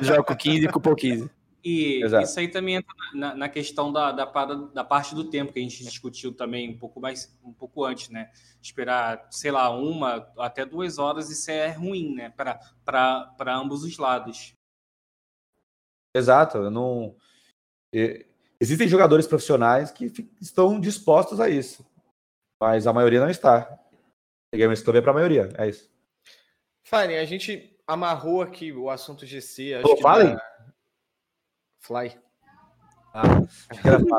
Joga 0.00 0.22
com 0.22 0.34
15 0.34 0.64
e 0.64 0.68
culpa 0.68 0.94
15. 0.94 1.30
E 1.64 2.02
Exato. 2.02 2.24
isso 2.24 2.38
aí 2.38 2.48
também 2.48 2.74
entra 2.74 2.94
na, 3.14 3.34
na 3.34 3.48
questão 3.48 3.90
da, 3.90 4.12
da, 4.12 4.26
da, 4.26 4.84
parte 4.84 5.14
do 5.14 5.30
tempo 5.30 5.50
que 5.50 5.58
a 5.58 5.62
gente 5.62 5.82
discutiu 5.82 6.30
também 6.30 6.68
um 6.68 6.78
pouco 6.78 7.00
mais 7.00 7.34
um 7.42 7.54
pouco 7.54 7.82
antes, 7.86 8.10
né? 8.10 8.30
Esperar, 8.60 9.26
sei 9.30 9.50
lá, 9.50 9.70
uma 9.70 10.30
até 10.36 10.66
duas 10.66 10.98
horas, 10.98 11.30
isso 11.30 11.50
é 11.50 11.70
ruim, 11.70 12.14
né? 12.14 12.28
Para 12.28 13.56
ambos 13.56 13.82
os 13.82 13.96
lados. 13.96 14.54
Exato, 16.14 16.58
eu 16.58 16.70
não. 16.70 17.16
Existem 18.60 18.86
jogadores 18.86 19.26
profissionais 19.26 19.90
que 19.90 20.12
estão 20.42 20.78
dispostos 20.78 21.40
a 21.40 21.48
isso, 21.48 21.84
mas 22.60 22.86
a 22.86 22.92
maioria 22.92 23.20
não 23.20 23.30
está. 23.30 23.78
Gamers 24.54 24.82
Club 24.82 24.96
é 24.96 25.00
para 25.00 25.12
a 25.12 25.14
maioria, 25.14 25.48
é 25.56 25.68
isso. 25.68 25.90
Fine, 26.84 27.16
a 27.16 27.24
gente 27.24 27.74
amarrou 27.86 28.42
aqui 28.42 28.70
o 28.70 28.90
assunto 28.90 29.24
GC. 29.24 29.74
Acho 29.74 29.82
Pô, 29.82 29.96
falem. 29.96 30.34
Da... 30.34 30.73
Fly. 31.86 32.16
Ah, 33.16 33.22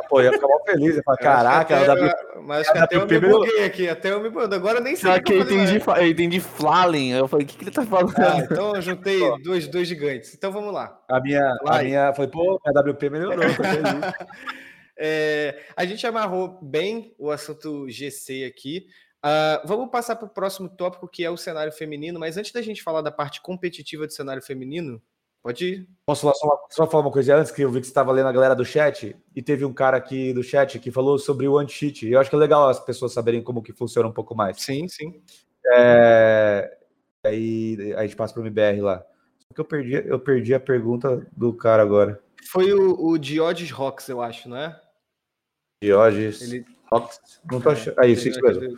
pô, 0.07 0.21
ia 0.21 0.31
ficar 0.31 0.47
mal 0.47 0.63
feliz. 0.63 0.95
Eu 0.95 1.03
falar, 1.03 1.17
caraca, 1.17 1.75
até, 1.75 1.87
w... 1.87 2.43
mas 2.43 2.61
acho 2.61 2.71
que 2.71 2.77
até 2.77 2.95
eu 2.95 3.05
me 3.05 3.19
buguei 3.19 3.65
aqui, 3.65 3.89
até 3.89 4.11
eu 4.11 4.21
me 4.21 4.27
Agora 4.55 4.79
nem 4.79 4.95
sei. 4.95 5.11
Ah, 5.11 5.21
que 5.21 5.33
eu 5.33 5.41
entendi, 5.41 5.81
eu 5.85 6.07
entendi 6.07 6.39
Flalen. 6.39 7.11
Eu 7.11 7.27
falei, 7.27 7.45
o 7.45 7.49
que, 7.49 7.57
que 7.57 7.63
ele 7.65 7.71
tá 7.71 7.85
falando? 7.85 8.13
Ah, 8.17 8.37
então 8.39 8.75
eu 8.75 8.81
juntei 8.81 9.19
dois, 9.41 9.67
dois 9.67 9.87
gigantes. 9.87 10.33
Então 10.33 10.51
vamos 10.51 10.71
lá. 10.73 10.97
A 11.09 11.19
minha, 11.19 11.57
a 11.65 11.83
minha 11.83 12.13
foi, 12.13 12.27
pô, 12.27 12.61
a 12.65 12.79
WP 12.79 13.09
melhorou. 13.09 13.43
é, 14.97 15.59
a 15.75 15.85
gente 15.85 16.05
amarrou 16.07 16.59
bem 16.61 17.13
o 17.17 17.31
assunto 17.31 17.89
GC 17.89 18.45
aqui. 18.45 18.85
Uh, 19.25 19.67
vamos 19.67 19.89
passar 19.89 20.15
para 20.15 20.27
o 20.27 20.33
próximo 20.33 20.69
tópico, 20.69 21.07
que 21.07 21.25
é 21.25 21.29
o 21.29 21.35
cenário 21.35 21.73
feminino. 21.73 22.19
Mas 22.19 22.37
antes 22.37 22.53
da 22.53 22.61
gente 22.61 22.81
falar 22.81 23.01
da 23.01 23.11
parte 23.11 23.41
competitiva 23.41 24.05
do 24.05 24.13
cenário 24.13 24.41
feminino, 24.41 25.01
Pode 25.45 25.63
ir. 25.63 25.87
Posso 26.07 26.21
só, 26.33 26.67
só 26.71 26.87
falar 26.87 27.03
uma 27.03 27.11
coisa 27.11 27.35
antes, 27.35 27.51
que 27.51 27.61
eu 27.61 27.69
vi 27.69 27.79
que 27.79 27.85
você 27.85 27.91
estava 27.91 28.11
lendo 28.11 28.27
a 28.27 28.31
galera 28.31 28.55
do 28.55 28.65
chat, 28.65 29.15
e 29.35 29.43
teve 29.43 29.63
um 29.63 29.71
cara 29.71 29.95
aqui 29.95 30.33
do 30.33 30.41
chat 30.41 30.79
que 30.79 30.89
falou 30.89 31.19
sobre 31.19 31.47
o 31.47 31.59
anti-cheat. 31.59 32.07
E 32.07 32.13
eu 32.13 32.19
acho 32.19 32.31
que 32.31 32.35
é 32.35 32.39
legal 32.39 32.67
as 32.67 32.79
pessoas 32.79 33.13
saberem 33.13 33.43
como 33.43 33.61
que 33.61 33.71
funciona 33.71 34.09
um 34.09 34.11
pouco 34.11 34.33
mais. 34.33 34.59
Sim, 34.59 34.87
sim. 34.87 35.21
É... 35.71 36.75
Aí 37.23 37.93
a 37.95 38.01
gente 38.01 38.15
passa 38.15 38.33
para 38.33 38.41
o 38.41 38.43
MBR 38.47 38.81
lá. 38.81 39.05
Só 39.37 39.53
que 39.53 39.61
eu 39.61 39.65
perdi, 39.65 39.93
eu 39.93 40.19
perdi 40.19 40.55
a 40.55 40.59
pergunta 40.59 41.27
do 41.37 41.53
cara 41.53 41.83
agora. 41.83 42.19
Foi 42.49 42.73
o, 42.73 43.09
o 43.09 43.15
Diodes 43.19 43.69
Rocks, 43.69 44.09
eu 44.09 44.23
acho, 44.23 44.49
não 44.49 44.57
é? 44.57 44.81
Diodes 45.79 46.41
Ele... 46.41 46.65
Rocks? 46.91 47.19
Não 47.51 47.61
tô 47.61 47.69
é, 47.69 47.73
achando. 47.73 48.03
É 48.03 48.07
isso, 48.07 48.27
isso 48.27 48.41
mesmo. 48.41 48.63
Ele 48.63 48.77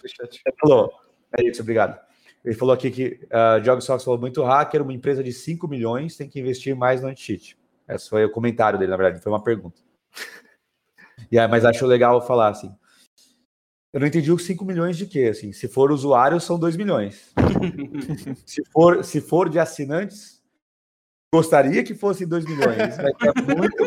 falou. 0.60 0.92
É 1.38 1.48
isso, 1.48 1.62
obrigado. 1.62 1.98
Ele 2.48 2.56
falou 2.56 2.74
aqui 2.74 2.90
que 2.90 3.20
uh, 3.26 3.62
Jogos 3.62 3.84
Sox 3.84 4.06
falou 4.06 4.18
muito 4.18 4.42
hacker, 4.42 4.82
uma 4.82 4.94
empresa 4.94 5.22
de 5.22 5.34
5 5.34 5.68
milhões 5.68 6.16
tem 6.16 6.30
que 6.30 6.40
investir 6.40 6.74
mais 6.74 7.02
no 7.02 7.10
anti-cheat. 7.10 7.58
Esse 7.90 8.10
foi 8.10 8.24
o 8.24 8.32
comentário 8.32 8.80
dele, 8.80 8.92
na 8.92 8.96
verdade, 8.96 9.22
foi 9.22 9.34
uma 9.34 9.44
pergunta. 9.44 9.82
e 11.30 11.38
aí, 11.38 11.46
mas 11.46 11.66
acho 11.66 11.86
legal 11.86 12.26
falar 12.26 12.48
assim. 12.48 12.74
Eu 13.92 14.00
não 14.00 14.08
entendi 14.08 14.32
os 14.32 14.46
5 14.46 14.64
milhões 14.64 14.96
de 14.96 15.06
quê? 15.06 15.28
Assim, 15.30 15.52
se 15.52 15.68
for 15.68 15.92
usuários, 15.92 16.46
são 16.46 16.58
2 16.58 16.78
milhões. 16.78 17.34
se, 18.48 18.64
for, 18.72 19.04
se 19.04 19.20
for 19.20 19.50
de 19.50 19.60
assinantes, 19.60 20.42
gostaria 21.36 21.84
que 21.84 21.94
fosse 21.94 22.26
2 22.26 22.46
milhões, 22.46 22.78
mas 22.78 22.98
é 22.98 23.56
muito, 23.58 23.84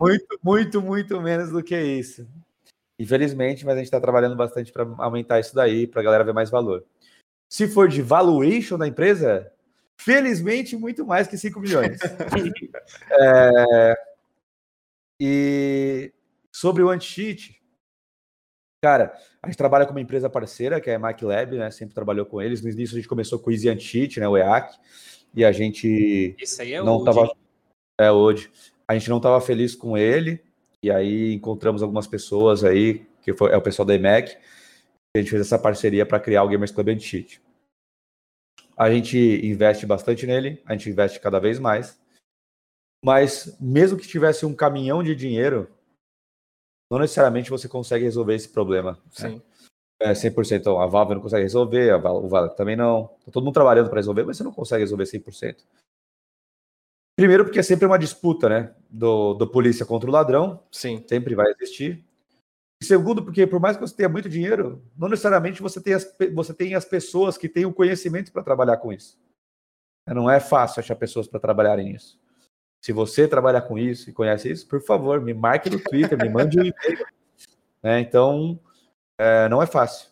muito, 0.00 0.38
muito, 0.42 0.80
muito 0.80 1.20
menos 1.20 1.50
do 1.50 1.62
que 1.62 1.78
isso. 1.78 2.26
Infelizmente, 2.98 3.66
mas 3.66 3.74
a 3.74 3.78
gente 3.78 3.88
está 3.88 4.00
trabalhando 4.00 4.34
bastante 4.34 4.72
para 4.72 4.88
aumentar 4.96 5.40
isso 5.40 5.54
daí, 5.54 5.86
para 5.86 6.00
a 6.00 6.04
galera 6.04 6.24
ver 6.24 6.32
mais 6.32 6.48
valor. 6.48 6.86
Se 7.52 7.68
for 7.68 7.86
de 7.86 8.00
valuation 8.00 8.78
da 8.78 8.88
empresa, 8.88 9.52
felizmente 9.94 10.74
muito 10.74 11.04
mais 11.04 11.28
que 11.28 11.36
5 11.36 11.60
milhões. 11.60 11.98
é, 13.12 13.94
e 15.20 16.10
sobre 16.50 16.82
o 16.82 16.88
anti-cheat, 16.88 17.60
cara, 18.82 19.12
a 19.42 19.48
gente 19.48 19.58
trabalha 19.58 19.84
com 19.84 19.90
uma 19.90 20.00
empresa 20.00 20.30
parceira, 20.30 20.80
que 20.80 20.88
é 20.88 20.94
a 20.94 20.98
MacLab, 20.98 21.58
né? 21.58 21.70
Sempre 21.70 21.94
trabalhou 21.94 22.24
com 22.24 22.40
eles. 22.40 22.62
No 22.62 22.70
início 22.70 22.94
a 22.94 22.98
gente 22.98 23.08
começou 23.08 23.38
com 23.38 23.50
o 23.50 23.52
Easy 23.52 23.68
Anti-Cheat, 23.68 24.18
né? 24.18 24.26
O 24.26 24.38
EAC. 24.38 24.74
E 25.34 25.44
a 25.44 25.52
gente 25.52 26.34
Esse 26.40 26.62
aí 26.62 26.72
é 26.72 26.82
não 26.82 27.00
estava 27.00 27.36
é 28.00 28.10
hoje. 28.10 28.50
A 28.88 28.94
gente 28.94 29.10
não 29.10 29.18
estava 29.18 29.38
feliz 29.42 29.74
com 29.74 29.98
ele. 29.98 30.42
E 30.82 30.90
aí 30.90 31.34
encontramos 31.34 31.82
algumas 31.82 32.06
pessoas 32.06 32.64
aí, 32.64 33.06
que 33.20 33.34
foi, 33.34 33.52
é 33.52 33.58
o 33.58 33.62
pessoal 33.62 33.84
da 33.84 33.94
EMAC, 33.94 34.38
a 35.14 35.18
gente 35.18 35.30
fez 35.30 35.42
essa 35.42 35.58
parceria 35.58 36.06
para 36.06 36.20
criar 36.20 36.42
o 36.42 36.48
Gamers 36.48 36.70
Club 36.70 36.88
Anti-Cheat. 36.88 37.42
A 38.76 38.90
gente 38.90 39.18
investe 39.18 39.84
bastante 39.84 40.26
nele, 40.26 40.62
a 40.64 40.72
gente 40.72 40.88
investe 40.88 41.20
cada 41.20 41.38
vez 41.38 41.58
mais. 41.58 42.00
Mas 43.04 43.56
mesmo 43.60 43.98
que 43.98 44.08
tivesse 44.08 44.46
um 44.46 44.54
caminhão 44.54 45.02
de 45.02 45.14
dinheiro, 45.14 45.68
não 46.90 46.98
necessariamente 46.98 47.50
você 47.50 47.68
consegue 47.68 48.04
resolver 48.04 48.34
esse 48.34 48.48
problema. 48.48 48.92
Né? 48.92 48.98
Sim. 49.10 49.34
Né? 49.36 49.42
É 50.00 50.12
100%. 50.12 50.82
A 50.82 50.86
Valve 50.86 51.14
não 51.14 51.20
consegue 51.20 51.42
resolver, 51.42 51.90
a 51.90 51.98
Valve 51.98 52.56
também 52.56 52.74
não. 52.74 53.08
Tá 53.24 53.30
todo 53.30 53.44
mundo 53.44 53.54
trabalhando 53.54 53.88
para 53.88 53.98
resolver, 53.98 54.24
mas 54.24 54.36
você 54.36 54.42
não 54.42 54.52
consegue 54.52 54.82
resolver 54.82 55.04
100%. 55.04 55.64
Primeiro 57.14 57.44
porque 57.44 57.58
é 57.58 57.62
sempre 57.62 57.86
uma 57.86 57.98
disputa, 57.98 58.48
né? 58.48 58.74
Do, 58.88 59.34
do 59.34 59.46
polícia 59.46 59.84
contra 59.84 60.08
o 60.08 60.12
ladrão. 60.12 60.62
Sim. 60.70 61.04
Sempre 61.06 61.34
vai 61.34 61.52
existir. 61.52 62.04
E 62.82 62.84
segundo, 62.84 63.22
porque 63.22 63.46
por 63.46 63.60
mais 63.60 63.76
que 63.76 63.80
você 63.80 63.94
tenha 63.94 64.08
muito 64.08 64.28
dinheiro, 64.28 64.82
não 64.98 65.08
necessariamente 65.08 65.62
você 65.62 65.80
tem 65.80 65.94
as, 65.94 66.16
você 66.34 66.52
tem 66.52 66.74
as 66.74 66.84
pessoas 66.84 67.38
que 67.38 67.48
têm 67.48 67.64
o 67.64 67.72
conhecimento 67.72 68.32
para 68.32 68.42
trabalhar 68.42 68.76
com 68.78 68.92
isso. 68.92 69.16
Não 70.04 70.28
é 70.28 70.40
fácil 70.40 70.80
achar 70.80 70.96
pessoas 70.96 71.28
para 71.28 71.38
trabalharem 71.38 71.92
nisso. 71.92 72.20
Se 72.84 72.90
você 72.92 73.28
trabalha 73.28 73.62
com 73.62 73.78
isso 73.78 74.10
e 74.10 74.12
conhece 74.12 74.50
isso, 74.50 74.66
por 74.66 74.82
favor, 74.82 75.20
me 75.20 75.32
marque 75.32 75.70
no 75.70 75.78
Twitter, 75.78 76.18
me 76.18 76.28
mande 76.28 76.58
um 76.58 76.62
e-mail. 76.62 76.74
É, 77.84 77.98
então, 77.98 78.60
é, 79.18 79.48
não 79.48 79.60
é 79.60 79.66
fácil. 79.66 80.06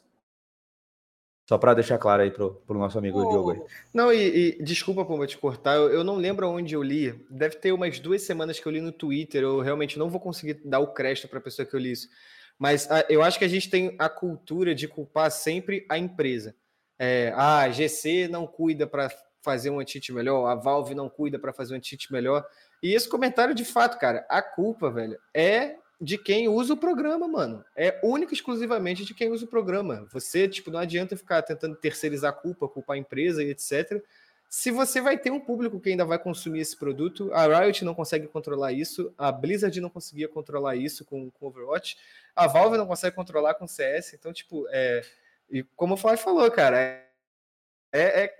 Só 1.48 1.56
para 1.56 1.72
deixar 1.72 1.98
claro 1.98 2.22
aí 2.22 2.32
pro, 2.32 2.56
pro 2.66 2.76
nosso 2.76 2.98
amigo 2.98 3.20
oh, 3.20 3.30
Diogo 3.30 3.50
aí. 3.52 3.62
Não, 3.94 4.12
e, 4.12 4.58
e 4.58 4.62
desculpa 4.62 5.04
por 5.04 5.24
te 5.28 5.38
cortar, 5.38 5.76
eu, 5.76 5.88
eu, 5.88 6.02
não 6.02 6.16
lembro 6.16 6.48
onde 6.48 6.74
eu 6.74 6.82
li. 6.82 7.12
Deve 7.30 7.54
ter 7.56 7.70
umas 7.70 8.00
duas 8.00 8.22
semanas 8.22 8.58
que 8.58 8.66
eu 8.66 8.72
li 8.72 8.80
no 8.80 8.90
Twitter. 8.90 9.44
Eu 9.44 9.60
realmente 9.60 10.00
não 10.00 10.10
vou 10.10 10.20
conseguir 10.20 10.54
dar 10.64 10.80
o 10.80 10.92
crédito 10.92 11.28
para 11.28 11.38
a 11.38 11.42
pessoa 11.42 11.64
que 11.64 11.76
eu 11.76 11.78
li 11.78 11.92
isso. 11.92 12.08
Mas 12.60 12.90
a, 12.90 12.98
ah, 12.98 13.06
eu 13.08 13.22
acho 13.22 13.38
que 13.38 13.44
a 13.46 13.48
gente 13.48 13.70
tem 13.70 13.96
a 13.98 14.06
cultura 14.06 14.74
de 14.74 14.86
culpar 14.86 15.30
sempre 15.30 15.86
a 15.88 15.96
empresa. 15.96 16.54
É, 16.98 17.32
ah, 17.34 17.60
a 17.60 17.70
GC 17.70 18.28
não 18.28 18.46
cuida 18.46 18.86
para 18.86 19.10
fazer 19.40 19.70
um 19.70 19.80
anti 19.80 20.12
melhor, 20.12 20.46
a 20.46 20.54
Valve 20.54 20.94
não 20.94 21.08
cuida 21.08 21.38
para 21.38 21.54
fazer 21.54 21.72
um 21.72 21.78
anti 21.78 22.12
melhor. 22.12 22.46
E 22.82 22.92
esse 22.92 23.08
comentário, 23.08 23.54
de 23.54 23.64
fato, 23.64 23.98
cara, 23.98 24.26
a 24.28 24.42
culpa, 24.42 24.90
velho, 24.90 25.18
é 25.32 25.76
de 25.98 26.18
quem 26.18 26.48
usa 26.48 26.74
o 26.74 26.76
programa, 26.76 27.26
mano. 27.26 27.64
É 27.74 27.98
única 28.04 28.34
e 28.34 28.36
exclusivamente 28.36 29.06
de 29.06 29.14
quem 29.14 29.30
usa 29.30 29.46
o 29.46 29.48
programa. 29.48 30.06
Você, 30.12 30.46
tipo, 30.46 30.70
não 30.70 30.80
adianta 30.80 31.16
ficar 31.16 31.40
tentando 31.40 31.76
terceirizar 31.76 32.28
a 32.30 32.34
culpa, 32.34 32.68
culpar 32.68 32.96
a 32.96 33.00
empresa 33.00 33.42
e 33.42 33.48
etc 33.48 34.02
se 34.50 34.72
você 34.72 35.00
vai 35.00 35.16
ter 35.16 35.30
um 35.30 35.38
público 35.38 35.78
que 35.78 35.90
ainda 35.90 36.04
vai 36.04 36.18
consumir 36.18 36.58
esse 36.58 36.76
produto, 36.76 37.32
a 37.32 37.46
Riot 37.46 37.84
não 37.84 37.94
consegue 37.94 38.26
controlar 38.26 38.72
isso, 38.72 39.14
a 39.16 39.30
Blizzard 39.30 39.80
não 39.80 39.88
conseguia 39.88 40.26
controlar 40.26 40.74
isso 40.74 41.04
com, 41.04 41.30
com 41.30 41.46
Overwatch, 41.46 41.96
a 42.34 42.46
Valve 42.46 42.76
não 42.76 42.86
consegue 42.86 43.16
controlar 43.16 43.54
com 43.54 43.66
CS, 43.66 44.14
então, 44.14 44.32
tipo, 44.32 44.66
é, 44.70 45.02
E 45.50 45.62
como 45.76 45.94
o 45.94 45.96
Flávio 45.96 46.22
falou, 46.22 46.50
cara, 46.50 46.78
é, 46.78 47.06
é, 47.92 48.24
é 48.24 48.34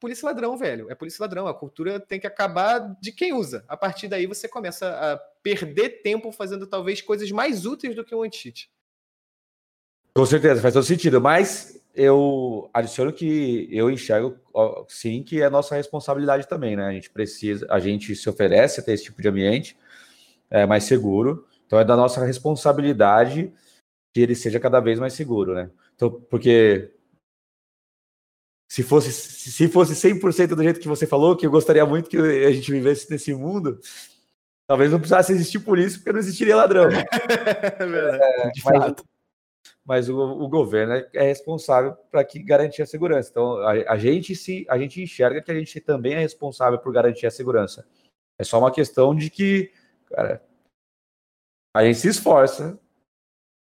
polícia 0.00 0.26
ladrão, 0.26 0.56
velho. 0.56 0.90
É 0.90 0.94
polícia 0.94 1.22
ladrão. 1.22 1.46
A 1.46 1.54
cultura 1.54 2.00
tem 2.00 2.18
que 2.18 2.26
acabar 2.26 2.96
de 3.00 3.12
quem 3.12 3.32
usa. 3.32 3.64
A 3.68 3.76
partir 3.76 4.08
daí 4.08 4.26
você 4.26 4.48
começa 4.48 4.88
a 4.88 5.16
perder 5.42 6.02
tempo 6.02 6.32
fazendo 6.32 6.66
talvez 6.66 7.00
coisas 7.00 7.30
mais 7.30 7.66
úteis 7.66 7.94
do 7.94 8.04
que 8.04 8.14
um 8.14 8.22
anti-cheat. 8.22 8.70
Com 10.14 10.24
certeza, 10.24 10.60
faz 10.60 10.74
todo 10.74 10.84
sentido. 10.84 11.20
Mas 11.20 11.82
eu 11.94 12.70
adiciono 12.72 13.12
que 13.12 13.68
eu 13.70 13.90
enxergo, 13.90 14.36
sim, 14.88 15.22
que 15.22 15.42
é 15.42 15.50
nossa 15.50 15.74
responsabilidade 15.74 16.48
também, 16.48 16.76
né? 16.76 16.86
A 16.86 16.92
gente 16.92 17.10
precisa, 17.10 17.66
a 17.68 17.78
gente 17.78 18.14
se 18.14 18.28
oferece 18.28 18.80
a 18.80 18.82
ter 18.82 18.92
esse 18.92 19.04
tipo 19.04 19.20
de 19.20 19.28
ambiente 19.28 19.76
é, 20.50 20.66
mais 20.66 20.84
seguro. 20.84 21.46
Então 21.66 21.78
é 21.78 21.84
da 21.84 21.96
nossa 21.96 22.24
responsabilidade 22.24 23.52
que 24.12 24.20
ele 24.20 24.34
seja 24.34 24.60
cada 24.60 24.80
vez 24.80 24.98
mais 24.98 25.12
seguro, 25.12 25.54
né? 25.54 25.70
Então, 25.94 26.10
porque 26.30 26.92
se 28.70 28.82
fosse 28.82 29.12
se 29.12 29.68
fosse 29.68 29.94
100% 29.94 30.54
do 30.54 30.62
jeito 30.62 30.80
que 30.80 30.88
você 30.88 31.06
falou, 31.06 31.36
que 31.36 31.46
eu 31.46 31.50
gostaria 31.50 31.84
muito 31.84 32.08
que 32.08 32.16
a 32.16 32.52
gente 32.52 32.70
vivesse 32.70 33.10
nesse 33.10 33.32
mundo, 33.34 33.78
talvez 34.66 34.90
não 34.90 34.98
precisasse 34.98 35.32
existir 35.32 35.60
polícia, 35.60 35.98
porque 35.98 36.12
não 36.12 36.18
existiria 36.18 36.56
ladrão. 36.56 36.88
é, 36.90 38.50
de 38.50 38.62
mas, 38.64 38.78
fato. 38.78 39.04
Mas 39.84 40.08
o, 40.08 40.18
o 40.18 40.48
governo 40.48 40.94
é, 40.94 41.08
é 41.12 41.22
responsável 41.22 41.94
para 42.10 42.24
que 42.24 42.42
garantir 42.42 42.82
a 42.82 42.86
segurança. 42.86 43.30
Então, 43.30 43.58
a, 43.58 43.72
a, 43.92 43.98
gente 43.98 44.34
se 44.34 44.64
a 44.68 44.78
gente 44.78 45.02
enxerga 45.02 45.42
que 45.42 45.50
a 45.50 45.54
gente 45.54 45.80
também 45.80 46.14
é 46.14 46.20
responsável 46.20 46.78
por 46.78 46.92
garantir 46.92 47.26
a 47.26 47.30
segurança. 47.30 47.86
É 48.38 48.44
só 48.44 48.58
uma 48.58 48.72
questão 48.72 49.14
de 49.14 49.30
que, 49.30 49.70
cara, 50.06 50.42
a 51.74 51.84
gente 51.84 51.98
se 51.98 52.08
esforça, 52.08 52.80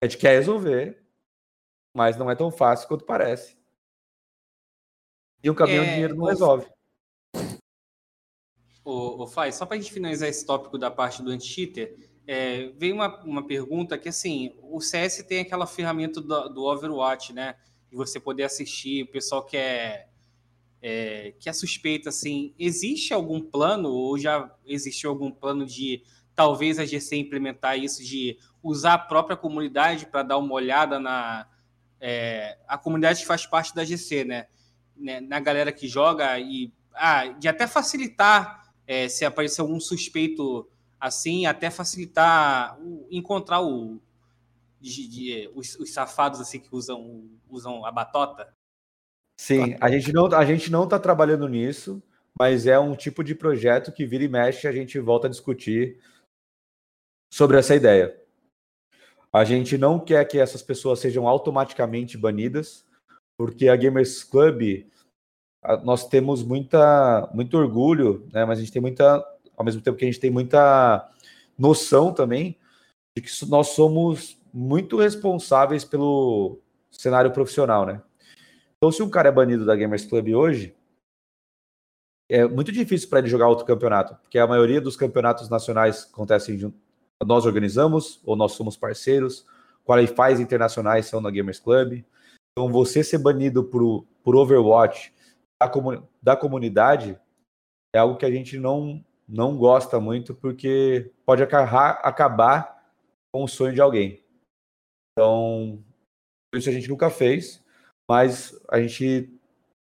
a 0.03 0.07
gente 0.07 0.19
quer 0.19 0.37
resolver, 0.37 1.01
mas 1.95 2.17
não 2.17 2.29
é 2.29 2.35
tão 2.35 2.51
fácil 2.51 2.89
quanto 2.89 3.05
parece. 3.05 3.57
E 5.43 5.49
um 5.49 5.55
caminhão 5.55 5.85
é, 5.85 5.87
de 5.87 5.93
dinheiro 5.93 6.17
não 6.17 6.27
resolve. 6.27 6.67
O, 8.85 9.23
o 9.23 9.27
Fai, 9.29 9.53
só 9.53 9.65
para 9.65 9.77
a 9.77 9.81
gente 9.81 9.93
finalizar 9.93 10.29
esse 10.29 10.45
tópico 10.45 10.77
da 10.77 10.91
parte 10.91 11.23
do 11.23 11.31
anti-cheater, 11.31 12.11
é, 12.27 12.69
veio 12.77 12.95
uma, 12.95 13.23
uma 13.25 13.47
pergunta 13.47 13.97
que, 13.97 14.09
assim, 14.09 14.57
o 14.63 14.81
CS 14.81 15.25
tem 15.25 15.41
aquela 15.41 15.67
ferramenta 15.67 16.21
do, 16.21 16.49
do 16.49 16.65
Overwatch, 16.65 17.33
né? 17.33 17.57
De 17.89 17.97
você 17.97 18.19
poder 18.19 18.45
assistir, 18.45 19.05
o 19.05 19.11
pessoal 19.11 19.45
que 19.45 19.57
é, 19.57 20.09
é, 20.81 21.35
que 21.39 21.49
é 21.49 21.53
suspeito, 21.53 22.09
assim, 22.09 22.55
existe 22.59 23.13
algum 23.13 23.41
plano, 23.41 23.91
ou 23.91 24.19
já 24.19 24.53
existiu 24.65 25.11
algum 25.11 25.31
plano 25.31 25.65
de 25.65 26.03
talvez 26.35 26.79
a 26.79 26.85
GC 26.85 27.17
implementar 27.17 27.79
isso, 27.79 28.03
de 28.03 28.37
usar 28.63 28.95
a 28.95 28.99
própria 28.99 29.37
comunidade 29.37 30.07
para 30.07 30.23
dar 30.23 30.39
uma 30.39 30.55
olhada 30.55 30.99
na... 30.99 31.47
É, 32.01 32.59
a 32.67 32.77
comunidade 32.77 33.21
que 33.21 33.27
faz 33.27 33.47
parte 33.47 33.75
da 33.75 33.85
GC, 33.85 34.25
né? 34.25 34.47
né, 34.97 35.21
na 35.21 35.41
galera 35.41 35.73
que 35.73 35.89
joga 35.89 36.39
e 36.39 36.73
ah, 36.95 37.27
de 37.29 37.49
até 37.49 37.67
facilitar 37.67 38.73
é, 38.87 39.09
se 39.09 39.25
aparecer 39.25 39.61
algum 39.61 39.81
suspeito 39.81 40.69
assim, 41.01 41.47
até 41.47 41.71
facilitar 41.71 42.79
o, 42.81 43.07
encontrar 43.11 43.61
o, 43.61 44.01
de, 44.81 45.09
de, 45.09 45.51
os, 45.55 45.75
os, 45.77 45.93
safados 45.93 46.41
assim 46.41 46.61
que 46.61 46.69
usam, 46.71 47.29
usam 47.49 47.85
a 47.85 47.91
batota. 47.91 48.55
Sim, 49.37 49.77
a 49.81 49.91
gente 49.91 50.13
não 50.13 50.27
a 50.27 50.45
gente 50.45 50.71
não 50.71 50.85
está 50.85 50.99
trabalhando 50.99 51.49
nisso, 51.49 52.03
mas 52.39 52.67
é 52.67 52.79
um 52.79 52.95
tipo 52.95 53.25
de 53.25 53.35
projeto 53.35 53.91
que 53.91 54.07
vira 54.07 54.25
e 54.25 54.29
mexe 54.29 54.69
a 54.69 54.73
gente 54.73 54.99
volta 55.01 55.27
a 55.27 55.31
discutir 55.31 55.99
sobre 57.33 57.57
essa 57.57 57.75
ideia. 57.75 58.15
A 59.33 59.43
gente 59.43 59.79
não 59.79 59.99
quer 59.99 60.23
que 60.27 60.39
essas 60.39 60.63
pessoas 60.63 60.99
sejam 60.99 61.27
automaticamente 61.27 62.19
banidas, 62.19 62.85
porque 63.39 63.69
a 63.69 63.77
Gamers 63.77 64.23
Club 64.23 64.87
nós 65.83 66.07
temos 66.07 66.43
muita, 66.43 67.31
muito 67.33 67.57
orgulho, 67.57 68.29
né? 68.31 68.45
Mas 68.45 68.59
a 68.59 68.61
gente 68.61 68.73
tem 68.73 68.83
muita, 68.83 69.25
ao 69.57 69.65
mesmo 69.65 69.81
tempo 69.81 69.97
que 69.97 70.05
a 70.05 70.09
gente 70.09 70.21
tem 70.21 70.31
muita 70.31 71.11
noção 71.59 72.13
também 72.13 72.59
de 73.17 73.23
que 73.23 73.31
nós 73.49 73.69
somos 73.69 74.39
muito 74.53 74.99
responsáveis 74.99 75.85
pelo 75.87 76.59
cenário 76.91 77.33
profissional, 77.33 77.87
né? 77.87 78.03
Então, 78.77 78.93
se 78.93 79.03
um 79.03 79.09
cara 79.09 79.31
é 79.31 79.33
banido 79.33 79.65
da 79.65 79.75
Gamers 79.75 80.05
Club 80.05 80.35
hoje, 80.35 80.75
é 82.29 82.47
muito 82.47 82.71
difícil 82.73 83.09
para 83.09 83.21
ele 83.21 83.29
jogar 83.29 83.49
outro 83.49 83.65
campeonato, 83.65 84.17
porque 84.17 84.39
a 84.39 84.47
maioria 84.47 84.81
dos 84.81 84.97
campeonatos 84.97 85.49
nacionais 85.49 86.11
acontecem 86.13 86.59
nós 87.25 87.47
organizamos 87.47 88.21
ou 88.25 88.37
nós 88.37 88.53
somos 88.53 88.77
parceiros, 88.77 89.47
qualifies 89.85 90.41
internacionais 90.41 91.07
são 91.07 91.21
na 91.21 91.31
Gamers 91.31 91.61
Club. 91.61 92.05
Então, 92.53 92.71
você 92.71 93.03
ser 93.03 93.19
banido 93.19 93.65
por, 93.65 94.05
por 94.23 94.37
Overwatch 94.37 95.13
da, 95.61 95.71
da 96.23 96.37
comunidade 96.37 97.19
é 97.95 97.99
algo 97.99 98.17
que 98.17 98.27
a 98.27 98.31
gente 98.31 98.59
não, 98.59 99.05
não 99.29 99.57
gosta 99.57 100.01
muito, 100.01 100.35
porque 100.35 101.11
pode 101.25 101.43
acabar, 101.43 102.01
acabar 102.03 102.83
com 103.33 103.45
o 103.45 103.49
sonho 103.49 103.75
de 103.75 103.81
alguém. 103.81 104.23
Então, 105.13 105.83
isso 106.55 106.69
a 106.69 106.73
gente 106.73 106.89
nunca 106.89 107.11
fez, 107.11 107.63
mas 108.09 108.59
a 108.69 108.81
gente. 108.81 109.31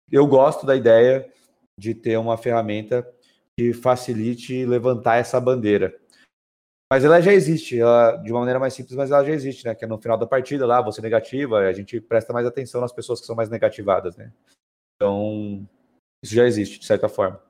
Eu 0.09 0.25
gosto 0.25 0.65
da 0.65 0.75
ideia 0.75 1.29
de 1.77 1.93
ter 1.93 2.17
uma 2.17 2.37
ferramenta 2.37 3.05
que 3.57 3.73
facilite 3.73 4.65
levantar 4.65 5.17
essa 5.17 5.39
bandeira. 5.39 5.97
Mas 6.89 7.03
ela 7.03 7.21
já 7.21 7.33
existe, 7.33 7.79
ela, 7.79 8.15
de 8.15 8.31
uma 8.31 8.39
maneira 8.39 8.59
mais 8.59 8.73
simples, 8.73 8.95
mas 8.95 9.11
ela 9.11 9.23
já 9.23 9.33
existe, 9.33 9.65
né? 9.65 9.75
Que 9.75 9.83
é 9.83 9.87
no 9.87 9.97
final 9.97 10.17
da 10.17 10.25
partida 10.25 10.65
lá, 10.65 10.81
você 10.81 11.01
negativa, 11.01 11.59
a 11.59 11.73
gente 11.73 11.99
presta 11.99 12.31
mais 12.31 12.45
atenção 12.45 12.79
nas 12.79 12.93
pessoas 12.93 13.19
que 13.19 13.25
são 13.25 13.35
mais 13.35 13.49
negativadas, 13.49 14.15
né? 14.15 14.31
Então, 14.95 15.67
isso 16.23 16.33
já 16.33 16.45
existe, 16.45 16.79
de 16.79 16.85
certa 16.85 17.09
forma. 17.09 17.41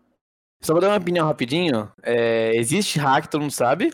Só 0.61 0.73
vou 0.73 0.81
dar 0.81 0.89
uma 0.89 0.97
opinião 0.97 1.27
rapidinho. 1.27 1.91
É, 2.01 2.55
existe 2.55 2.97
hack, 2.97 3.27
todo 3.27 3.41
mundo 3.41 3.51
sabe, 3.51 3.93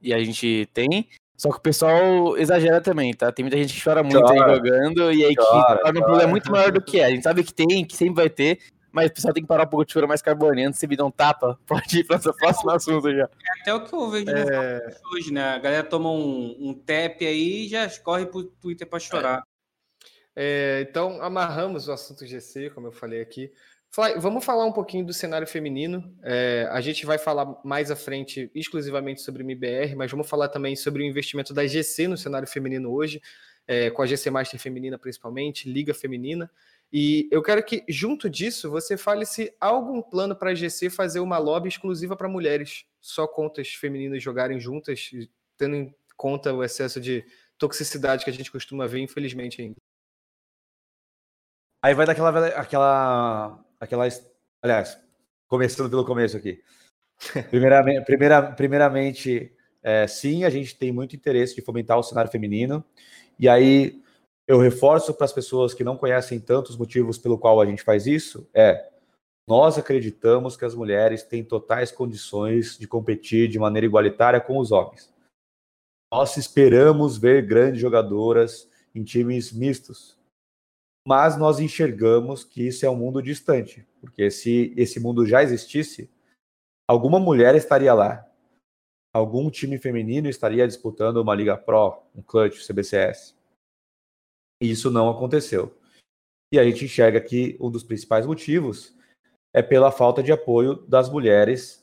e 0.00 0.12
a 0.12 0.22
gente 0.22 0.68
tem. 0.74 1.08
Só 1.38 1.50
que 1.50 1.56
o 1.56 1.62
pessoal 1.62 2.36
exagera 2.36 2.80
também, 2.80 3.14
tá? 3.14 3.32
Tem 3.32 3.42
muita 3.42 3.56
gente 3.56 3.74
que 3.74 3.82
chora 3.82 4.02
muito 4.02 4.20
chora. 4.20 4.44
aí 4.44 4.56
jogando, 4.56 5.10
e 5.10 5.24
aí 5.24 5.34
chora, 5.34 5.78
que 5.78 5.82
torna 5.84 6.00
um 6.00 6.04
problema 6.04 6.30
muito 6.30 6.52
maior 6.52 6.70
do 6.70 6.82
que 6.82 7.00
é. 7.00 7.06
A 7.06 7.10
gente 7.10 7.22
sabe 7.22 7.42
que 7.42 7.54
tem, 7.54 7.84
que 7.84 7.96
sempre 7.96 8.14
vai 8.14 8.28
ter, 8.28 8.58
mas 8.92 9.10
o 9.10 9.14
pessoal 9.14 9.32
tem 9.32 9.42
que 9.42 9.48
parar 9.48 9.64
um 9.64 9.68
pouco 9.68 9.86
de 9.86 9.92
chorar 9.92 10.06
mais 10.06 10.22
carbonento. 10.22 10.76
Se 10.76 10.86
me 10.86 10.96
dá 10.96 11.04
um 11.04 11.10
tapa, 11.10 11.58
pode 11.66 12.00
ir 12.00 12.04
para 12.04 12.18
o 12.18 12.36
próximo 12.36 12.70
assunto 12.70 13.10
já. 13.10 13.24
É 13.24 13.60
até 13.60 13.74
o 13.74 13.84
que 13.84 13.94
eu 13.94 14.10
vejo 14.10 14.30
é... 14.30 14.96
hoje, 15.12 15.32
né? 15.32 15.42
A 15.42 15.58
galera 15.58 15.84
toma 15.84 16.10
um, 16.10 16.56
um 16.60 16.74
tap 16.74 17.20
aí 17.22 17.64
e 17.64 17.68
já 17.68 17.88
corre 18.00 18.26
pro 18.26 18.44
Twitter 18.44 18.86
para 18.86 18.98
chorar. 18.98 19.42
É, 20.34 20.86
então, 20.88 21.20
amarramos 21.22 21.88
o 21.88 21.92
assunto 21.92 22.26
GC, 22.26 22.70
como 22.70 22.86
eu 22.86 22.92
falei 22.92 23.20
aqui. 23.20 23.50
Vamos 24.16 24.42
falar 24.42 24.64
um 24.64 24.72
pouquinho 24.72 25.04
do 25.04 25.12
cenário 25.12 25.46
feminino. 25.46 26.16
É, 26.22 26.66
a 26.70 26.80
gente 26.80 27.04
vai 27.04 27.18
falar 27.18 27.60
mais 27.62 27.90
à 27.90 27.96
frente 27.96 28.50
exclusivamente 28.54 29.20
sobre 29.20 29.42
o 29.42 29.44
MBR, 29.44 29.94
mas 29.94 30.10
vamos 30.10 30.26
falar 30.26 30.48
também 30.48 30.74
sobre 30.74 31.02
o 31.02 31.06
investimento 31.06 31.52
da 31.52 31.66
GC 31.66 32.08
no 32.08 32.16
cenário 32.16 32.48
feminino 32.48 32.90
hoje, 32.90 33.20
é, 33.68 33.90
com 33.90 34.00
a 34.00 34.06
GC 34.06 34.30
Master 34.30 34.58
Feminina 34.58 34.98
principalmente, 34.98 35.70
Liga 35.70 35.92
Feminina. 35.92 36.50
E 36.92 37.26
eu 37.30 37.42
quero 37.42 37.64
que, 37.64 37.82
junto 37.88 38.28
disso, 38.28 38.70
você 38.70 38.98
fale 38.98 39.24
se 39.24 39.54
há 39.58 39.68
algum 39.68 40.02
plano 40.02 40.36
para 40.36 40.50
a 40.50 40.54
GC 40.54 40.90
fazer 40.90 41.20
uma 41.20 41.38
lobby 41.38 41.68
exclusiva 41.68 42.14
para 42.14 42.28
mulheres, 42.28 42.84
só 43.00 43.26
contas 43.26 43.68
femininas 43.68 44.22
jogarem 44.22 44.60
juntas, 44.60 45.10
tendo 45.56 45.74
em 45.74 45.94
conta 46.16 46.52
o 46.52 46.62
excesso 46.62 47.00
de 47.00 47.24
toxicidade 47.56 48.24
que 48.24 48.30
a 48.30 48.32
gente 48.32 48.52
costuma 48.52 48.86
ver, 48.86 49.00
infelizmente 49.00 49.62
ainda. 49.62 49.76
Aí 51.82 51.94
vai 51.94 52.04
daquela 52.04 52.48
aquela 52.48 53.64
aquela. 53.80 54.08
Aliás, 54.60 54.98
começando 55.48 55.88
pelo 55.88 56.04
começo 56.04 56.36
aqui. 56.36 56.62
Primeiramente, 57.50 58.04
primeira, 58.04 58.52
primeiramente 58.52 59.52
é, 59.82 60.06
sim, 60.06 60.44
a 60.44 60.50
gente 60.50 60.76
tem 60.76 60.92
muito 60.92 61.16
interesse 61.16 61.54
de 61.54 61.62
fomentar 61.62 61.98
o 61.98 62.02
cenário 62.02 62.30
feminino. 62.30 62.84
E 63.38 63.48
aí 63.48 64.01
eu 64.46 64.58
reforço 64.58 65.14
para 65.14 65.24
as 65.24 65.32
pessoas 65.32 65.72
que 65.74 65.84
não 65.84 65.96
conhecem 65.96 66.40
tantos 66.40 66.76
motivos 66.76 67.18
pelo 67.18 67.38
qual 67.38 67.60
a 67.60 67.66
gente 67.66 67.82
faz 67.82 68.06
isso, 68.06 68.48
é 68.52 68.90
nós 69.46 69.76
acreditamos 69.76 70.56
que 70.56 70.64
as 70.64 70.74
mulheres 70.74 71.24
têm 71.24 71.44
totais 71.44 71.90
condições 71.90 72.78
de 72.78 72.86
competir 72.86 73.48
de 73.48 73.58
maneira 73.58 73.86
igualitária 73.86 74.40
com 74.40 74.56
os 74.58 74.70
homens. 74.70 75.12
Nós 76.12 76.36
esperamos 76.36 77.16
ver 77.18 77.44
grandes 77.44 77.80
jogadoras 77.80 78.70
em 78.94 79.02
times 79.02 79.52
mistos, 79.52 80.16
mas 81.06 81.36
nós 81.36 81.58
enxergamos 81.58 82.44
que 82.44 82.66
isso 82.66 82.86
é 82.86 82.90
um 82.90 82.96
mundo 82.96 83.20
distante, 83.22 83.86
porque 84.00 84.30
se 84.30 84.72
esse 84.76 85.00
mundo 85.00 85.26
já 85.26 85.42
existisse, 85.42 86.08
alguma 86.88 87.18
mulher 87.18 87.54
estaria 87.56 87.92
lá, 87.92 88.24
algum 89.12 89.50
time 89.50 89.78
feminino 89.78 90.28
estaria 90.28 90.66
disputando 90.68 91.16
uma 91.16 91.34
Liga 91.34 91.56
Pro, 91.56 92.02
um 92.14 92.22
Clutch, 92.22 92.64
CBCS. 92.64 93.34
Isso 94.62 94.90
não 94.90 95.10
aconteceu. 95.10 95.76
E 96.52 96.58
a 96.58 96.64
gente 96.64 96.84
enxerga 96.84 97.20
que 97.20 97.56
um 97.60 97.70
dos 97.70 97.82
principais 97.82 98.24
motivos 98.24 98.96
é 99.52 99.60
pela 99.60 99.90
falta 99.90 100.22
de 100.22 100.30
apoio 100.30 100.76
das 100.86 101.10
mulheres 101.10 101.82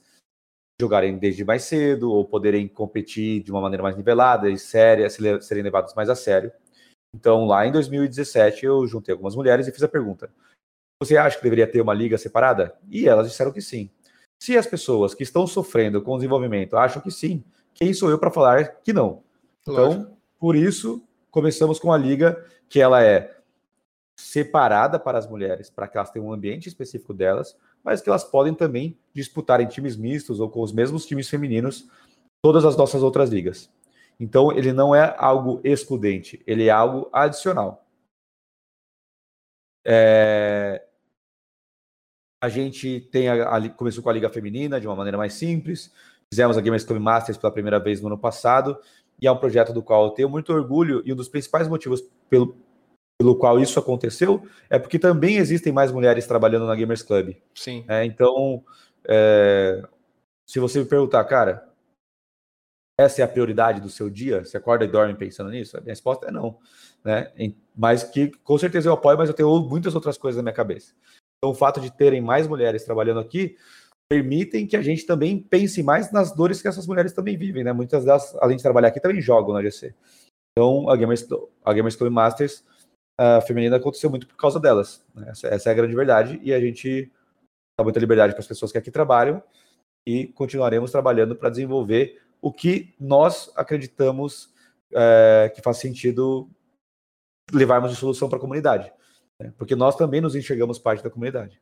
jogarem 0.82 1.18
desde 1.18 1.44
mais 1.44 1.64
cedo 1.64 2.10
ou 2.10 2.24
poderem 2.24 2.66
competir 2.68 3.44
de 3.44 3.52
uma 3.52 3.60
maneira 3.60 3.84
mais 3.84 3.98
nivelada 3.98 4.50
e 4.50 4.58
séria, 4.58 5.10
serem 5.10 5.62
levadas 5.62 5.94
mais 5.94 6.10
a 6.10 6.16
sério. 6.16 6.52
Então, 7.14 7.46
lá 7.46 7.68
em 7.68 7.72
2017, 7.72 8.66
eu 8.66 8.88
juntei 8.88 9.12
algumas 9.12 9.36
mulheres 9.36 9.68
e 9.68 9.72
fiz 9.72 9.84
a 9.84 9.90
pergunta: 9.90 10.32
Você 11.02 11.18
acha 11.18 11.36
que 11.36 11.44
deveria 11.44 11.70
ter 11.70 11.82
uma 11.82 11.94
liga 11.94 12.18
separada? 12.18 12.78
E 12.90 13.10
elas 13.10 13.28
disseram 13.28 13.52
que 13.52 13.62
sim. 13.62 13.90
Se 14.42 14.58
as 14.58 14.66
pessoas 14.66 15.14
que 15.14 15.24
estão 15.24 15.46
sofrendo 15.46 16.02
com 16.02 16.14
o 16.14 16.18
desenvolvimento 16.18 16.78
acham 16.78 17.02
que 17.02 17.12
sim, 17.12 17.44
quem 17.74 17.94
sou 17.94 18.10
eu 18.10 18.18
para 18.18 18.32
falar 18.32 18.82
que 18.82 18.94
não? 18.94 19.22
Então, 19.64 19.90
Lógico. 19.90 20.18
por 20.40 20.56
isso, 20.56 21.04
começamos 21.32 21.80
com 21.80 21.92
a 21.92 21.98
liga 21.98 22.46
que 22.68 22.80
ela 22.80 23.04
é 23.04 23.36
separada 24.20 25.00
para 25.00 25.18
as 25.18 25.28
mulheres, 25.28 25.70
para 25.70 25.88
que 25.88 25.98
elas 25.98 26.12
tenham 26.12 26.28
um 26.28 26.34
ambiente 26.34 26.68
específico 26.68 27.14
delas, 27.14 27.58
mas 27.84 28.02
que 28.02 28.10
elas 28.10 28.24
podem 28.24 28.54
também 28.54 28.98
disputar 29.14 29.62
em 29.62 29.68
times 29.68 29.96
mistos 29.96 30.40
ou 30.40 30.50
com 30.50 30.62
os 30.62 30.74
mesmos 30.74 31.06
times 31.06 31.30
femininos 31.30 31.88
todas 32.42 32.66
as 32.66 32.76
nossas 32.76 33.02
outras 33.02 33.30
ligas. 33.30 33.70
Então, 34.20 34.52
ele 34.52 34.74
não 34.74 34.94
é 34.94 35.16
algo 35.18 35.62
excludente, 35.64 36.44
ele 36.46 36.66
é 36.68 36.70
algo 36.70 37.10
adicional. 37.14 37.86
É... 39.86 40.86
A 42.42 42.50
gente 42.50 43.02
tem 43.12 43.30
a, 43.30 43.56
a, 43.56 43.70
começou 43.70 44.04
com 44.04 44.10
a 44.10 44.14
Liga 44.14 44.30
Feminina 44.30 44.80
de 44.80 44.88
uma 44.88 44.96
maneira 44.96 45.18
mais 45.18 45.34
simples, 45.34 45.94
fizemos 46.32 46.58
a 46.58 46.62
Gamers 46.62 46.84
Club 46.84 47.02
Masters 47.02 47.38
pela 47.38 47.52
primeira 47.52 47.80
vez 47.80 48.02
no 48.02 48.08
ano 48.08 48.18
passado, 48.18 48.78
e 49.22 49.28
é 49.28 49.32
um 49.32 49.38
projeto 49.38 49.74
do 49.74 49.82
qual 49.82 50.06
eu 50.06 50.12
tenho 50.12 50.30
muito 50.30 50.54
orgulho, 50.54 51.02
e 51.06 51.14
um 51.14 51.16
dos 51.16 51.30
principais 51.30 51.68
motivos 51.68 52.04
pelo, 52.30 52.58
pelo 53.18 53.36
qual 53.36 53.60
isso 53.60 53.80
aconteceu 53.80 54.44
é 54.70 54.80
porque 54.80 54.98
também 54.98 55.38
existem 55.38 55.74
mais 55.74 55.92
mulheres 55.92 56.26
trabalhando 56.26 56.66
na 56.66 56.76
Gamers 56.76 57.02
Club. 57.02 57.36
Sim. 57.54 57.84
É, 57.88 58.06
então, 58.06 58.64
é, 59.08 59.84
se 60.48 60.60
você 60.60 60.80
me 60.80 60.86
perguntar, 60.86 61.24
cara, 61.26 61.68
essa 63.00 63.22
é 63.22 63.24
a 63.24 63.28
prioridade 63.28 63.80
do 63.80 63.90
seu 63.90 64.10
dia? 64.10 64.44
Você 64.44 64.58
acorda 64.58 64.84
e 64.84 64.88
dorme 64.88 65.16
pensando 65.16 65.50
nisso? 65.50 65.78
A 65.78 65.80
minha 65.80 65.94
resposta 65.94 66.28
é 66.28 66.32
não. 66.32 66.58
Né? 67.04 67.32
Mas 67.74 68.04
que 68.04 68.30
com 68.44 68.58
certeza 68.58 68.90
eu 68.90 68.94
apoio, 68.94 69.18
mas 69.18 69.30
eu 69.30 69.36
tenho 69.36 69.58
muitas 69.62 69.96
outras 69.96 70.18
coisas 70.18 70.38
na 70.38 70.44
minha 70.44 70.54
cabeça. 70.54 70.94
Então, 71.38 71.52
o 71.52 71.56
fato 71.56 71.80
de 71.80 71.90
terem 71.90 72.20
mais 72.20 72.46
mulheres 72.46 72.84
trabalhando 72.84 73.22
aqui 73.22 73.56
permitem 74.10 74.66
que 74.66 74.76
a 74.76 74.82
gente 74.82 75.06
também 75.06 75.40
pense 75.40 75.84
mais 75.84 76.12
nas 76.12 76.36
dores 76.36 76.62
que 76.62 76.68
essas 76.68 76.88
mulheres 76.88 77.14
também 77.14 77.38
vivem, 77.38 77.64
né? 77.64 77.72
Muitas 77.72 78.04
delas, 78.04 78.36
além 78.42 78.58
de 78.58 78.64
trabalhar 78.64 78.88
aqui, 78.88 79.00
também 79.00 79.22
jogam 79.22 79.54
na 79.54 79.62
GC. 79.62 79.94
Então, 80.52 80.90
a 80.90 80.96
Gamers, 80.96 81.28
a 81.64 81.74
Gamers 81.74 81.96
Club 81.96 82.12
Masters 82.12 82.66
uh, 83.20 83.40
feminina 83.46 83.78
aconteceu 83.78 84.10
muito 84.10 84.28
por 84.28 84.36
causa 84.36 84.60
delas. 84.60 85.06
Né? 85.14 85.30
Essa, 85.30 85.48
essa, 85.48 85.70
é 85.70 85.72
a 85.72 85.76
grande 85.76 85.96
verdade 85.96 86.40
e 86.44 86.52
a 86.52 86.60
gente 86.60 87.12
dá 87.80 87.84
muita 87.84 88.00
liberdade 88.00 88.34
para 88.34 88.42
as 88.42 88.48
pessoas 88.48 88.72
que 88.72 88.78
aqui 88.78 88.90
trabalham 88.90 89.44
e 90.08 90.28
continuaremos 90.28 90.92
trabalhando 90.92 91.36
para 91.36 91.52
desenvolver 91.52 92.20
o 92.42 92.52
que 92.52 92.96
nós 93.00 93.52
acreditamos 93.56 94.52
é, 94.92 95.52
que 95.54 95.62
faz 95.62 95.78
sentido 95.78 96.50
levarmos 97.54 97.92
de 97.92 97.98
solução 97.98 98.28
para 98.28 98.38
a 98.38 98.42
comunidade. 98.42 98.92
Né? 99.40 99.54
Porque 99.56 99.76
nós 99.76 99.96
também 99.96 100.20
nos 100.20 100.36
enxergamos 100.36 100.80
parte 100.80 101.04
da 101.04 101.12
comunidade. 101.12 101.62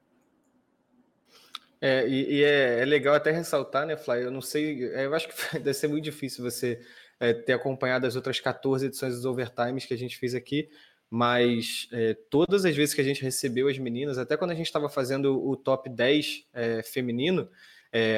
É, 1.80 2.08
e, 2.08 2.38
e 2.38 2.44
é, 2.44 2.80
é, 2.80 2.86
legal 2.86 3.14
até 3.16 3.32
ressaltar, 3.32 3.86
né, 3.86 3.96
Fly? 3.96 4.24
Eu 4.24 4.32
não 4.32 4.42
sei, 4.42 4.92
é, 4.94 5.06
eu 5.06 5.14
acho 5.14 5.28
que 5.28 5.34
deve 5.60 5.74
ser 5.74 5.88
muito 5.88 6.04
difícil 6.04 6.44
você 6.44 6.82
é, 7.20 7.34
ter 7.34 7.54
acompanhado 7.54 8.08
as 8.08 8.16
outras 8.16 8.40
14 8.40 8.86
edições 8.88 9.16
dos 9.16 9.26
overtimes 9.26 9.86
que 9.86 9.94
a 9.94 9.98
gente 9.98 10.18
fez 10.18 10.34
aqui, 10.34 10.70
mas 11.10 11.88
é, 11.92 12.16
todas 12.30 12.66
as 12.66 12.76
vezes 12.76 12.94
que 12.94 13.02
a 13.02 13.04
gente 13.04 13.22
recebeu 13.22 13.68
as 13.68 13.78
meninas, 13.78 14.18
até 14.18 14.36
quando 14.36 14.52
a 14.52 14.56
gente 14.56 14.66
estava 14.66 14.90
fazendo 14.90 15.40
o 15.48 15.56
top 15.56 15.90
10 15.90 16.46
é, 16.54 16.84
feminino, 16.84 17.50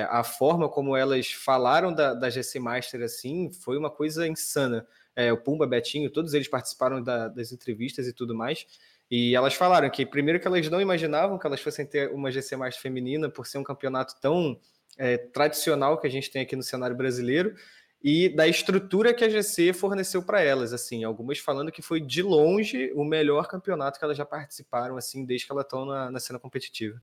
a 0.09 0.25
forma 0.25 0.67
como 0.67 0.93
elas 0.93 1.31
falaram 1.31 1.93
da, 1.93 2.13
da 2.13 2.29
GC 2.29 2.59
Master 2.59 3.01
assim 3.01 3.49
foi 3.49 3.77
uma 3.77 3.89
coisa 3.89 4.27
insana. 4.27 4.85
O 5.31 5.37
Pumba, 5.37 5.65
Betinho, 5.65 6.09
todos 6.09 6.33
eles 6.33 6.49
participaram 6.49 7.01
da, 7.01 7.29
das 7.29 7.53
entrevistas 7.53 8.05
e 8.05 8.11
tudo 8.11 8.35
mais. 8.35 8.65
E 9.09 9.35
elas 9.35 9.55
falaram 9.55 9.89
que, 9.89 10.05
primeiro, 10.05 10.39
que 10.39 10.47
elas 10.47 10.69
não 10.69 10.79
imaginavam 10.79 11.39
que 11.39 11.47
elas 11.47 11.61
fossem 11.61 11.85
ter 11.85 12.11
uma 12.11 12.31
GC 12.31 12.55
Master 12.55 12.81
feminina 12.81 13.29
por 13.29 13.47
ser 13.47 13.57
um 13.57 13.63
campeonato 13.63 14.15
tão 14.21 14.59
é, 14.97 15.17
tradicional 15.17 15.97
que 15.97 16.05
a 16.05 16.09
gente 16.09 16.29
tem 16.29 16.43
aqui 16.43 16.55
no 16.55 16.61
cenário 16.61 16.95
brasileiro 16.95 17.55
e 18.01 18.29
da 18.29 18.47
estrutura 18.47 19.13
que 19.13 19.23
a 19.23 19.29
GC 19.29 19.73
forneceu 19.73 20.21
para 20.23 20.41
elas, 20.41 20.71
assim, 20.71 21.03
algumas 21.03 21.39
falando 21.39 21.71
que 21.71 21.81
foi 21.81 21.99
de 21.99 22.21
longe 22.21 22.91
o 22.93 23.03
melhor 23.03 23.47
campeonato 23.47 23.99
que 23.99 24.05
elas 24.05 24.17
já 24.17 24.25
participaram, 24.25 24.95
assim, 24.95 25.25
desde 25.25 25.45
que 25.45 25.51
elas 25.51 25.65
estão 25.65 25.85
na, 25.85 26.09
na 26.11 26.19
cena 26.19 26.39
competitiva. 26.39 27.01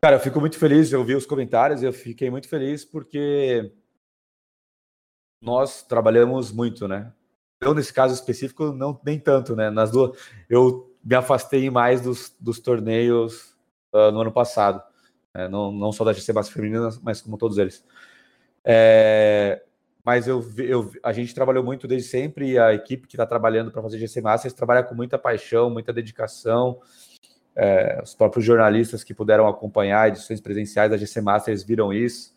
Cara, 0.00 0.16
eu 0.16 0.20
fico 0.20 0.40
muito 0.40 0.56
feliz, 0.56 0.92
eu 0.92 1.04
vi 1.04 1.14
os 1.14 1.26
comentários, 1.26 1.82
eu 1.82 1.92
fiquei 1.92 2.30
muito 2.30 2.48
feliz 2.48 2.84
porque 2.84 3.72
nós 5.42 5.82
trabalhamos 5.82 6.52
muito, 6.52 6.86
né? 6.86 7.12
Eu, 7.60 7.74
nesse 7.74 7.92
caso 7.92 8.14
específico, 8.14 8.72
não 8.72 9.00
nem 9.04 9.18
tanto, 9.18 9.56
né? 9.56 9.68
Nas 9.68 9.90
duas, 9.90 10.16
eu 10.48 10.87
me 11.04 11.14
afastei 11.14 11.70
mais 11.70 12.00
dos, 12.00 12.34
dos 12.38 12.60
torneios 12.60 13.54
uh, 13.92 14.10
no 14.12 14.20
ano 14.20 14.32
passado, 14.32 14.82
né? 15.34 15.48
não, 15.48 15.72
não 15.72 15.92
só 15.92 16.04
da 16.04 16.12
GC 16.12 16.32
Base 16.32 16.50
Feminina, 16.50 16.90
mas 17.02 17.20
como 17.20 17.38
todos 17.38 17.58
eles. 17.58 17.84
É, 18.64 19.62
mas 20.04 20.26
eu, 20.26 20.42
eu, 20.58 20.90
a 21.02 21.12
gente 21.12 21.34
trabalhou 21.34 21.62
muito 21.62 21.86
desde 21.86 22.08
sempre 22.08 22.52
e 22.52 22.58
a 22.58 22.72
equipe 22.72 23.06
que 23.06 23.14
está 23.14 23.26
trabalhando 23.26 23.70
para 23.70 23.82
fazer 23.82 23.98
GC 23.98 24.20
Masters 24.20 24.54
trabalha 24.54 24.82
com 24.82 24.94
muita 24.94 25.18
paixão, 25.18 25.70
muita 25.70 25.92
dedicação. 25.92 26.80
É, 27.54 28.00
os 28.02 28.14
próprios 28.14 28.44
jornalistas 28.44 29.02
que 29.02 29.12
puderam 29.12 29.48
acompanhar 29.48 30.08
edições 30.08 30.40
presenciais 30.40 30.90
da 30.90 30.96
GC 30.96 31.20
Masters 31.20 31.62
viram 31.62 31.92
isso. 31.92 32.36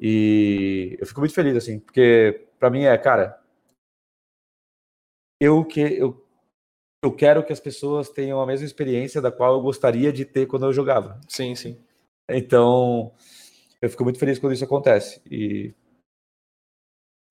E 0.00 0.96
eu 1.00 1.06
fico 1.06 1.20
muito 1.20 1.34
feliz, 1.34 1.56
assim, 1.56 1.78
porque 1.78 2.48
para 2.58 2.70
mim 2.70 2.84
é, 2.84 2.98
cara, 2.98 3.40
eu 5.40 5.64
que 5.64 5.80
eu, 5.80 6.25
eu 7.06 7.12
quero 7.12 7.44
que 7.44 7.52
as 7.52 7.60
pessoas 7.60 8.08
tenham 8.10 8.40
a 8.40 8.46
mesma 8.46 8.66
experiência 8.66 9.22
da 9.22 9.30
qual 9.30 9.54
eu 9.54 9.62
gostaria 9.62 10.12
de 10.12 10.24
ter 10.24 10.46
quando 10.46 10.66
eu 10.66 10.72
jogava. 10.72 11.20
Sim, 11.28 11.54
sim. 11.54 11.78
Então, 12.28 13.12
eu 13.80 13.88
fico 13.88 14.04
muito 14.04 14.18
feliz 14.18 14.38
quando 14.38 14.52
isso 14.52 14.64
acontece. 14.64 15.22
E 15.30 15.72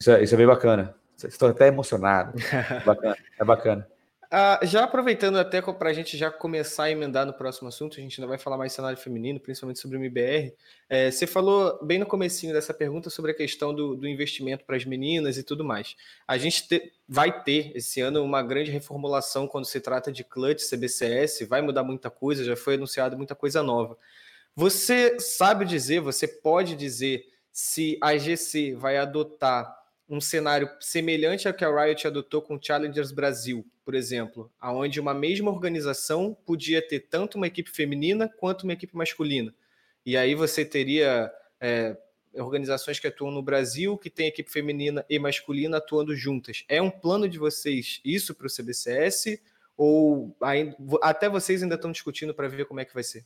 isso 0.01 0.11
é, 0.11 0.23
isso 0.23 0.34
é 0.34 0.38
bem 0.38 0.47
bacana. 0.47 0.95
Estou 1.23 1.49
até 1.49 1.67
emocionado. 1.67 2.34
É 2.51 2.84
bacana. 2.86 3.17
É 3.39 3.43
bacana. 3.43 3.94
Ah, 4.32 4.59
já 4.63 4.84
aproveitando 4.84 5.38
até 5.38 5.61
para 5.61 5.89
a 5.89 5.93
gente 5.93 6.17
já 6.17 6.32
começar 6.32 6.86
a 6.86 6.91
emendar 6.91 7.26
no 7.26 7.34
próximo 7.34 7.67
assunto, 7.67 7.99
a 7.99 8.01
gente 8.01 8.19
ainda 8.19 8.28
vai 8.28 8.38
falar 8.38 8.57
mais 8.57 8.73
cenário 8.73 8.97
feminino, 8.97 9.39
principalmente 9.39 9.80
sobre 9.80 9.97
o 9.97 9.99
MBR. 9.99 10.53
É, 10.89 11.11
você 11.11 11.28
falou 11.28 11.80
bem 11.84 11.99
no 11.99 12.05
comecinho 12.05 12.53
dessa 12.53 12.73
pergunta 12.73 13.09
sobre 13.09 13.32
a 13.32 13.34
questão 13.34 13.73
do, 13.73 13.95
do 13.95 14.07
investimento 14.07 14.65
para 14.65 14.76
as 14.76 14.86
meninas 14.86 15.38
e 15.38 15.43
tudo 15.43 15.63
mais. 15.63 15.95
A 16.28 16.38
gente 16.38 16.67
te, 16.67 16.91
vai 17.07 17.43
ter 17.43 17.71
esse 17.76 18.01
ano 18.01 18.23
uma 18.23 18.41
grande 18.41 18.71
reformulação 18.71 19.47
quando 19.47 19.65
se 19.65 19.80
trata 19.80 20.11
de 20.11 20.23
clutch, 20.23 20.61
CBCS, 20.61 21.47
vai 21.47 21.61
mudar 21.61 21.84
muita 21.84 22.09
coisa, 22.09 22.43
já 22.43 22.55
foi 22.55 22.76
anunciado 22.76 23.17
muita 23.17 23.36
coisa 23.36 23.61
nova. 23.61 23.97
Você 24.55 25.19
sabe 25.19 25.65
dizer, 25.65 25.99
você 25.99 26.28
pode 26.28 26.76
dizer 26.76 27.26
se 27.51 27.97
a 28.01 28.17
GC 28.17 28.73
vai 28.76 28.97
adotar 28.97 29.86
um 30.07 30.21
cenário 30.21 30.69
semelhante 30.80 31.47
ao 31.47 31.53
que 31.53 31.65
a 31.65 31.84
Riot 31.84 32.07
adotou 32.07 32.41
com 32.41 32.55
o 32.55 32.59
Challengers 32.61 33.11
Brasil, 33.11 33.65
por 33.86 33.93
exemplo, 33.93 34.51
aonde 34.59 34.99
uma 34.99 35.13
mesma 35.13 35.51
organização 35.51 36.36
podia 36.43 36.86
ter 36.86 37.01
tanto 37.01 37.36
uma 37.36 37.45
equipe 37.45 37.69
feminina 37.69 38.27
quanto 38.27 38.63
uma 38.63 38.73
equipe 38.73 38.97
masculina. 38.97 39.53
E 40.03 40.17
aí 40.17 40.33
você 40.33 40.65
teria 40.65 41.31
é, 41.61 41.95
organizações 42.33 42.99
que 42.99 43.07
atuam 43.07 43.31
no 43.31 43.43
Brasil, 43.43 43.95
que 43.95 44.09
tem 44.09 44.27
equipe 44.27 44.51
feminina 44.51 45.05
e 45.07 45.19
masculina 45.19 45.77
atuando 45.77 46.15
juntas. 46.15 46.65
É 46.67 46.81
um 46.81 46.89
plano 46.89 47.29
de 47.29 47.38
vocês 47.38 48.01
isso 48.03 48.33
para 48.33 48.47
o 48.47 48.49
CBCS? 48.49 49.39
Ou 49.77 50.36
ainda, 50.41 50.75
até 51.03 51.29
vocês 51.29 51.61
ainda 51.61 51.75
estão 51.75 51.91
discutindo 51.91 52.33
para 52.33 52.47
ver 52.47 52.65
como 52.65 52.79
é 52.79 52.86
que 52.86 52.93
vai 52.93 53.03
ser? 53.03 53.23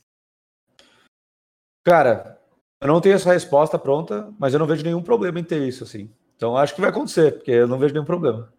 Cara, 1.84 2.38
eu 2.80 2.88
não 2.88 3.00
tenho 3.00 3.14
essa 3.14 3.32
resposta 3.32 3.78
pronta, 3.78 4.30
mas 4.38 4.52
eu 4.52 4.58
não 4.58 4.66
vejo 4.66 4.84
nenhum 4.84 5.02
problema 5.02 5.40
em 5.40 5.44
ter 5.44 5.66
isso, 5.66 5.84
assim. 5.84 6.12
Então 6.36 6.56
acho 6.56 6.74
que 6.74 6.80
vai 6.80 6.90
acontecer, 6.90 7.32
porque 7.32 7.50
eu 7.50 7.68
não 7.68 7.78
vejo 7.78 7.94
nenhum 7.94 8.04
problema. 8.04 8.52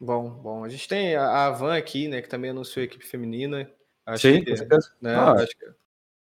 Bom, 0.00 0.30
bom. 0.30 0.64
A 0.64 0.68
gente 0.68 0.88
tem 0.88 1.16
a 1.16 1.50
Van 1.50 1.76
aqui, 1.76 2.08
né, 2.08 2.20
que 2.20 2.28
também 2.28 2.50
anunciou 2.50 2.82
a 2.82 2.84
equipe 2.84 3.06
feminina. 3.06 3.70
Acho 4.06 4.28
Sim, 4.28 4.44
que. 4.44 4.52
Né, 5.00 5.14
ah, 5.14 5.32
acho 5.32 5.56
que... 5.56 5.66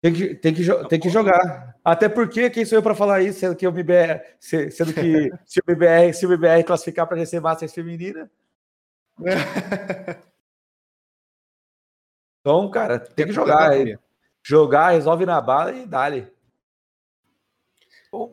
Tem 0.01 0.11
que, 0.13 0.33
tem, 0.33 0.53
que, 0.53 0.65
tem 0.89 0.99
que 0.99 1.09
jogar. 1.09 1.75
Até 1.85 2.09
porque 2.09 2.49
quem 2.49 2.65
sou 2.65 2.79
eu 2.79 2.83
para 2.83 2.95
falar 2.95 3.21
isso, 3.21 3.39
sendo 3.39 3.55
que 3.55 3.67
o 3.67 3.69
MBR, 3.69 4.19
sendo 4.39 4.93
que 4.95 5.29
se 5.45 5.59
o 5.59 5.63
MBR, 5.71 6.11
se 6.13 6.25
o 6.25 6.33
MBR 6.33 6.63
classificar 6.63 7.05
para 7.07 7.17
GC 7.17 7.39
Masters 7.39 7.71
feminina. 7.73 8.29
então, 12.41 12.71
cara, 12.71 12.99
tem 12.99 13.27
que 13.27 13.31
jogar. 13.31 13.69
Jogar, 14.43 14.89
resolve 14.89 15.23
na 15.23 15.39
bala 15.39 15.71
e 15.71 15.85
dá-lhe. 15.85 16.27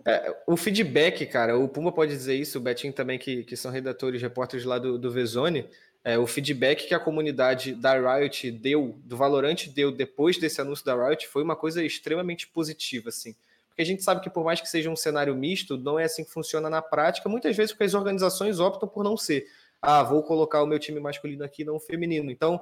É, 0.04 0.36
o 0.46 0.56
feedback, 0.56 1.24
cara, 1.26 1.56
o 1.56 1.68
Puma 1.68 1.92
pode 1.92 2.12
dizer 2.12 2.34
isso, 2.34 2.58
o 2.58 2.60
Betinho 2.60 2.92
também, 2.92 3.18
que, 3.18 3.44
que 3.44 3.56
são 3.56 3.70
redatores, 3.70 4.20
repórteres 4.20 4.64
lá 4.64 4.78
do, 4.78 4.98
do 4.98 5.10
Vezone, 5.10 5.68
é, 6.04 6.18
o 6.18 6.26
feedback 6.26 6.86
que 6.86 6.94
a 6.94 6.98
comunidade 6.98 7.74
da 7.74 7.94
Riot 8.16 8.50
deu, 8.50 8.98
do 9.04 9.16
Valorant 9.16 9.68
deu 9.68 9.92
depois 9.92 10.38
desse 10.38 10.60
anúncio 10.60 10.84
da 10.84 10.94
Riot 10.94 11.28
foi 11.28 11.42
uma 11.42 11.54
coisa 11.54 11.84
extremamente 11.84 12.48
positiva, 12.48 13.10
assim. 13.10 13.36
Porque 13.68 13.82
a 13.82 13.84
gente 13.84 14.02
sabe 14.02 14.20
que 14.20 14.30
por 14.30 14.44
mais 14.44 14.60
que 14.60 14.68
seja 14.68 14.90
um 14.90 14.96
cenário 14.96 15.34
misto, 15.36 15.76
não 15.76 15.98
é 15.98 16.04
assim 16.04 16.24
que 16.24 16.30
funciona 16.30 16.68
na 16.68 16.82
prática, 16.82 17.28
muitas 17.28 17.56
vezes 17.56 17.72
porque 17.72 17.84
as 17.84 17.94
organizações 17.94 18.58
optam 18.58 18.88
por 18.88 19.04
não 19.04 19.16
ser. 19.16 19.46
ah, 19.80 20.02
vou 20.02 20.22
colocar 20.22 20.62
o 20.62 20.66
meu 20.66 20.78
time 20.78 20.98
masculino 20.98 21.44
aqui, 21.44 21.64
não 21.64 21.76
o 21.76 21.80
feminino. 21.80 22.30
Então, 22.30 22.60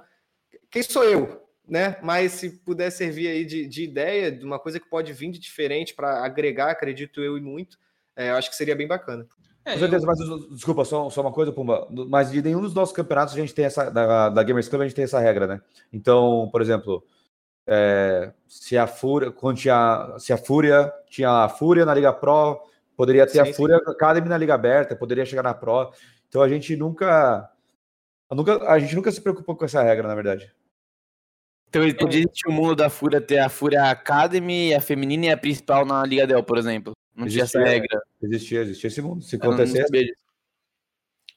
quem 0.71 0.83
sou 0.83 1.05
eu? 1.05 1.45
Né? 1.69 1.97
Mas 2.03 2.33
se 2.33 2.51
puder 2.51 2.91
servir 2.91 3.29
aí 3.29 3.45
de, 3.45 3.67
de 3.67 3.83
ideia, 3.83 4.31
de 4.31 4.45
uma 4.45 4.59
coisa 4.59 4.79
que 4.79 4.89
pode 4.89 5.12
vir 5.12 5.31
de 5.33 5.39
diferente 5.39 5.95
para 5.95 6.25
agregar, 6.25 6.71
acredito 6.71 7.21
eu 7.21 7.37
e 7.37 7.41
muito, 7.41 7.77
é, 8.14 8.31
eu 8.31 8.37
acho 8.37 8.49
que 8.49 8.57
seria 8.57 8.77
bem 8.77 8.87
bacana. 8.87 9.27
É, 9.64 9.73
Com 9.73 9.81
certeza, 9.81 10.05
eu... 10.05 10.07
mas 10.07 10.49
desculpa, 10.51 10.85
só, 10.85 11.11
só 11.11 11.21
uma 11.21 11.33
coisa, 11.33 11.53
Pumba. 11.53 11.89
Mas 12.09 12.31
de 12.31 12.41
nenhum 12.41 12.61
dos 12.61 12.73
nossos 12.73 12.95
campeonatos 12.95 13.35
a 13.35 13.37
gente 13.37 13.53
tem 13.53 13.64
essa. 13.64 13.91
Da, 13.91 14.29
da 14.29 14.43
Gamers 14.45 14.69
Club 14.69 14.83
a 14.83 14.85
gente 14.85 14.95
tem 14.95 15.05
essa 15.05 15.19
regra, 15.19 15.47
né? 15.49 15.61
Então, 15.93 16.49
por 16.53 16.62
exemplo, 16.62 17.05
é, 17.67 18.33
se 18.47 18.79
a 18.79 18.87
Fúria, 18.87 19.33
quando 19.33 19.59
tinha, 19.59 20.14
se 20.19 20.33
a 20.33 20.39
Fúria 20.39 20.93
tinha 21.09 21.29
a 21.29 21.49
Fúria 21.49 21.85
na 21.85 21.95
Liga 21.95 22.12
Pro, 22.12 22.62
poderia 22.97 23.27
ter 23.27 23.33
sim, 23.33 23.51
a 23.51 23.53
Fúria 23.53 23.81
sim. 23.85 23.91
Academy 23.91 24.29
na 24.29 24.39
Liga 24.39 24.55
Aberta, 24.55 24.95
poderia 24.95 25.27
chegar 25.27 25.43
na 25.43 25.53
Pro. 25.53 25.91
Então 26.29 26.43
a 26.43 26.49
gente 26.49 26.77
nunca, 26.77 27.51
nunca, 28.31 28.71
a 28.71 28.79
gente 28.79 28.95
nunca 28.95 29.11
se 29.11 29.21
preocupou 29.21 29.57
com 29.57 29.64
essa 29.64 29.83
regra, 29.83 30.07
na 30.07 30.14
verdade. 30.14 30.53
Então 31.77 31.85
ele 31.85 31.95
podia 31.95 32.20
existir 32.20 32.49
o 32.49 32.53
mundo 32.53 32.74
da 32.74 32.89
Fúria 32.89 33.20
ter 33.20 33.39
a 33.39 33.51
Fúria 33.51 33.91
Academy, 33.91 34.72
a 34.72 34.81
feminina 34.81 35.27
e 35.27 35.31
a 35.31 35.37
principal 35.37 35.85
na 35.85 36.03
Liga 36.07 36.27
Del, 36.27 36.43
por 36.43 36.57
exemplo. 36.57 36.95
Não 37.14 37.27
existia, 37.27 37.47
tinha 37.47 37.62
essa 37.62 37.70
regra. 37.70 38.03
Existia, 38.22 38.61
existia 38.62 38.89
esse 38.89 39.03
mundo. 39.03 39.22
Se 39.22 39.37
acontecesse. 39.37 40.16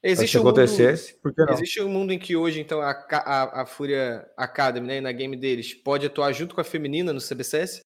Existe 0.02 0.38
um 0.38 0.40
acontecesse, 0.40 1.12
mundo, 1.12 1.20
porque 1.22 1.44
não? 1.44 1.52
Existe 1.52 1.82
um 1.82 1.88
mundo 1.90 2.10
em 2.10 2.18
que 2.18 2.34
hoje, 2.34 2.58
então, 2.58 2.80
a, 2.80 2.90
a, 2.90 3.62
a 3.62 3.66
Fúria 3.66 4.26
Academy, 4.34 4.86
né, 4.86 4.98
na 4.98 5.12
game 5.12 5.36
deles, 5.36 5.74
pode 5.74 6.06
atuar 6.06 6.32
junto 6.32 6.54
com 6.54 6.62
a 6.62 6.64
feminina 6.64 7.12
no 7.12 7.20
CBCS? 7.20 7.82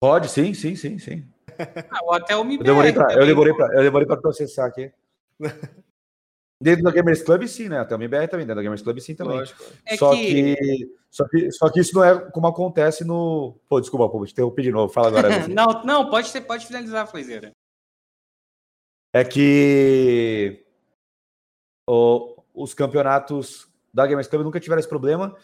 Pode, 0.00 0.30
sim, 0.30 0.54
sim, 0.54 0.74
sim, 0.74 0.98
sim. 0.98 1.28
Ah, 1.90 2.04
ou 2.04 2.14
até 2.14 2.34
o 2.34 2.40
MBR. 2.40 2.60
Eu 2.60 2.64
demorei 2.64 2.92
para 2.94 3.12
eu 3.12 3.26
demorei 3.26 3.52
pra, 3.52 3.74
eu 3.74 3.82
demorei 3.82 4.06
para 4.06 4.16
processar 4.16 4.64
aqui. 4.64 4.90
Dentro 6.60 6.82
da 6.82 6.90
Gamers 6.90 7.22
Club, 7.22 7.46
sim, 7.46 7.68
né? 7.68 7.78
Até 7.78 7.94
o 7.94 7.98
MBR 7.98 8.26
também, 8.26 8.44
dentro 8.44 8.56
da 8.56 8.62
Gamers 8.62 8.82
Club, 8.82 8.98
sim, 8.98 9.14
também. 9.14 9.38
Lógico. 9.38 9.62
É 9.86 9.96
só, 9.96 10.10
que... 10.10 10.56
que... 10.56 10.96
só, 11.08 11.28
que, 11.28 11.52
só 11.52 11.70
que 11.70 11.80
isso 11.80 11.94
não 11.94 12.04
é 12.04 12.30
como 12.30 12.48
acontece 12.48 13.04
no. 13.04 13.56
Pô, 13.68 13.80
desculpa, 13.80 14.08
pô, 14.08 14.26
te 14.26 14.32
interrompi 14.32 14.62
de 14.62 14.72
novo. 14.72 14.92
Fala 14.92 15.08
agora. 15.08 15.28
não, 15.46 15.84
não, 15.84 16.10
pode, 16.10 16.28
ser, 16.28 16.40
pode 16.40 16.66
finalizar, 16.66 17.06
Flazeira. 17.06 17.52
É 19.14 19.24
que 19.24 20.66
o, 21.88 22.42
os 22.52 22.74
campeonatos 22.74 23.68
da 23.94 24.06
Gamers 24.06 24.26
Club 24.26 24.42
nunca 24.42 24.58
tiveram 24.58 24.80
esse 24.80 24.88
problema. 24.88 25.36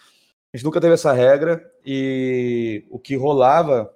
A 0.52 0.56
gente 0.56 0.64
nunca 0.64 0.80
teve 0.80 0.94
essa 0.94 1.12
regra. 1.12 1.64
E 1.86 2.86
o 2.90 2.98
que 2.98 3.14
rolava. 3.14 3.94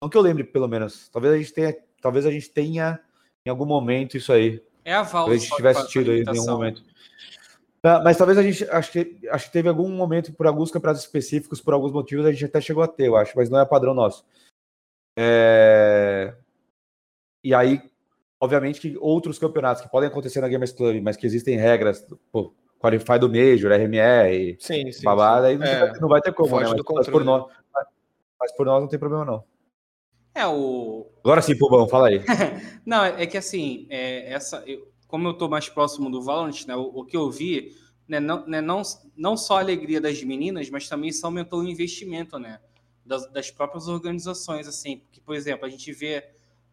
Não 0.00 0.08
que 0.08 0.16
eu 0.16 0.22
lembre, 0.22 0.44
pelo 0.44 0.68
menos. 0.68 1.08
Talvez 1.08 1.34
a 1.34 1.38
gente 1.38 1.52
tenha, 1.52 1.76
talvez 2.00 2.26
a 2.26 2.30
gente 2.30 2.48
tenha 2.48 3.00
em 3.44 3.50
algum 3.50 3.66
momento 3.66 4.16
isso 4.16 4.32
aí. 4.32 4.62
É 4.84 4.94
a 4.94 5.02
Valve. 5.02 5.34
a 5.34 5.38
gente 5.38 5.54
tivesse 5.54 5.88
tido 5.88 6.10
aí 6.10 6.22
em 6.22 6.24
nenhum 6.24 6.46
momento. 6.46 6.82
Ah, 7.82 8.00
mas 8.02 8.16
talvez 8.16 8.38
a 8.38 8.42
gente 8.42 8.64
acho 8.70 8.92
que, 8.92 9.18
acho 9.28 9.46
que 9.46 9.52
teve 9.52 9.68
algum 9.68 9.88
momento, 9.90 10.32
por 10.32 10.46
alguns 10.46 10.70
campeonatos 10.70 11.02
específicos, 11.02 11.60
por 11.60 11.74
alguns 11.74 11.90
motivos, 11.90 12.24
a 12.24 12.30
gente 12.30 12.44
até 12.44 12.60
chegou 12.60 12.82
a 12.82 12.86
ter, 12.86 13.08
eu 13.08 13.16
acho, 13.16 13.32
mas 13.36 13.50
não 13.50 13.58
é 13.58 13.64
padrão 13.64 13.92
nosso. 13.92 14.24
É... 15.18 16.32
E 17.42 17.52
aí, 17.52 17.82
obviamente, 18.40 18.80
que 18.80 18.96
outros 18.98 19.36
campeonatos 19.36 19.82
que 19.82 19.90
podem 19.90 20.08
acontecer 20.08 20.40
na 20.40 20.48
Gamers 20.48 20.70
Club, 20.70 21.02
mas 21.02 21.16
que 21.16 21.26
existem 21.26 21.56
regras, 21.56 22.06
pô, 22.30 22.54
Qualify 22.78 23.18
do 23.18 23.28
Major, 23.28 23.72
RMR, 23.72 24.56
sim, 24.60 24.92
sim, 24.92 25.02
babada, 25.02 25.48
sim. 25.48 25.60
aí 25.60 25.68
é, 25.68 26.00
não 26.00 26.08
vai 26.08 26.20
ter 26.20 26.32
como, 26.32 26.60
né? 26.60 26.66
Mas, 26.68 26.82
mas, 26.88 27.08
por 27.08 27.24
nós, 27.24 27.52
mas 28.38 28.52
por 28.52 28.66
nós 28.66 28.80
não 28.80 28.88
tem 28.88 28.98
problema, 28.98 29.24
não. 29.24 29.44
É, 30.34 30.46
o. 30.46 31.06
Agora 31.22 31.42
sim, 31.42 31.56
Pubão, 31.56 31.88
fala 31.88 32.08
aí. 32.08 32.20
não, 32.86 33.04
é 33.04 33.26
que 33.26 33.36
assim, 33.36 33.86
é, 33.90 34.32
essa, 34.32 34.62
eu, 34.66 34.90
como 35.06 35.28
eu 35.28 35.34
tô 35.34 35.48
mais 35.48 35.68
próximo 35.68 36.10
do 36.10 36.22
Valorant, 36.22 36.66
né, 36.66 36.74
o, 36.74 36.82
o 36.82 37.04
que 37.04 37.16
eu 37.16 37.30
vi, 37.30 37.76
né, 38.08 38.18
não, 38.18 38.46
né, 38.46 38.60
não, 38.60 38.82
não 39.16 39.36
só 39.36 39.58
a 39.58 39.60
alegria 39.60 40.00
das 40.00 40.22
meninas, 40.22 40.70
mas 40.70 40.88
também 40.88 41.10
isso 41.10 41.24
aumentou 41.26 41.60
o 41.60 41.68
investimento, 41.68 42.38
né? 42.38 42.60
Das, 43.04 43.30
das 43.30 43.50
próprias 43.50 43.88
organizações, 43.88 44.66
assim. 44.66 44.98
Porque, 44.98 45.20
por 45.20 45.34
exemplo, 45.34 45.66
a 45.66 45.68
gente 45.68 45.92
vê 45.92 46.24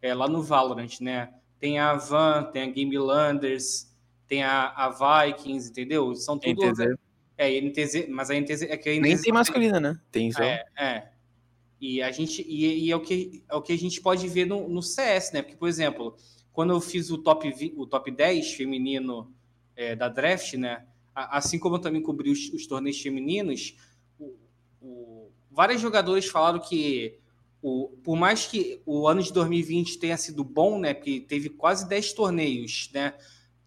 é, 0.02 0.14
lá 0.14 0.28
no 0.28 0.42
Valorant, 0.42 1.02
né? 1.02 1.34
Tem 1.60 1.80
a 1.80 1.96
Van, 1.96 2.44
tem 2.44 2.64
a 2.64 2.68
Game 2.68 2.98
Landers, 2.98 3.94
tem 4.28 4.44
a, 4.44 4.70
a 4.70 5.26
Vikings, 5.26 5.70
entendeu? 5.70 6.16
São 6.16 6.38
tudo. 6.40 6.66
NTZ. 6.66 6.96
É, 7.38 7.60
NTZ, 7.62 8.08
mas 8.10 8.30
a 8.30 8.36
NTZ 8.36 8.64
é 8.64 8.78
que 8.78 8.90
a 8.90 8.94
NTZ 8.94 9.02
Nem 9.02 9.22
tem 9.22 9.34
masculina, 9.34 9.80
né? 9.80 10.00
Tem 10.12 10.32
só. 10.32 10.44
É, 10.44 10.64
é. 10.78 11.08
E 11.80 12.02
a 12.02 12.12
gente 12.12 12.42
e, 12.42 12.86
e, 12.86 12.92
é, 12.92 12.96
o 12.96 13.00
que, 13.00 13.44
é 13.48 13.56
o 13.56 13.62
que 13.62 13.72
a 13.72 13.78
gente 13.78 14.02
pode 14.02 14.28
ver 14.28 14.46
no, 14.46 14.68
no 14.68 14.82
CS, 14.82 15.32
né? 15.32 15.42
Porque, 15.42 15.56
por 15.56 15.70
exemplo, 15.70 16.16
quando 16.52 16.74
eu 16.74 16.82
fiz 16.82 17.10
o 17.10 17.18
top, 17.18 17.74
o 17.78 17.86
top 17.86 18.12
10 18.12 18.54
feminino 18.54 19.34
é, 19.76 19.96
da 19.96 20.10
draft, 20.10 20.54
né? 20.56 20.86
Assim 21.16 21.58
como 21.58 21.76
eu 21.76 21.80
também 21.80 22.02
cobri 22.02 22.30
os, 22.30 22.50
os 22.50 22.68
torneios 22.68 23.02
femininos, 23.02 23.76
o, 24.20 24.36
o, 24.82 25.32
vários 25.50 25.82
jogadores 25.82 26.26
falaram 26.26 26.60
que 26.60 27.18
o, 27.62 27.98
por 28.04 28.16
mais 28.16 28.46
que 28.46 28.82
o 28.86 29.08
ano 29.08 29.22
de 29.22 29.32
2020 29.34 30.00
tenha 30.00 30.18
sido 30.18 30.44
bom, 30.44 30.80
né? 30.80 30.94
Porque 30.94 31.22
teve 31.22 31.50
quase 31.50 31.88
10 31.88 32.14
torneios, 32.14 32.90
né? 32.94 33.14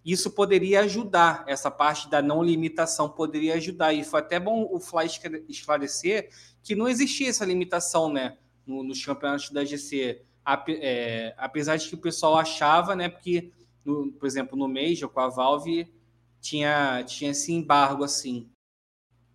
Isso 0.04 0.30
poderia 0.30 0.80
ajudar, 0.80 1.44
essa 1.46 1.70
parte 1.70 2.10
da 2.10 2.20
não 2.20 2.42
limitação 2.42 3.08
poderia 3.08 3.54
ajudar. 3.54 3.92
E 3.92 4.02
foi 4.02 4.20
até 4.20 4.40
bom 4.40 4.68
o 4.70 4.80
Fly 4.80 5.06
esclarecer 5.48 6.28
que 6.62 6.74
não 6.74 6.88
existia 6.88 7.28
essa 7.28 7.44
limitação, 7.44 8.12
né? 8.12 8.36
nos 8.66 9.04
campeonatos 9.04 9.50
da 9.50 9.64
GC. 9.64 10.22
É, 10.68 11.34
apesar 11.36 11.76
de 11.76 11.88
que 11.88 11.94
o 11.94 12.00
pessoal 12.00 12.36
achava, 12.36 12.96
né? 12.96 13.08
Porque, 13.08 13.52
no, 13.84 14.12
por 14.12 14.26
exemplo, 14.26 14.56
no 14.56 14.68
Major 14.68 15.08
com 15.08 15.20
a 15.20 15.28
Valve 15.28 15.92
tinha, 16.40 17.04
tinha 17.04 17.30
esse 17.30 17.52
embargo 17.52 18.02
assim. 18.02 18.48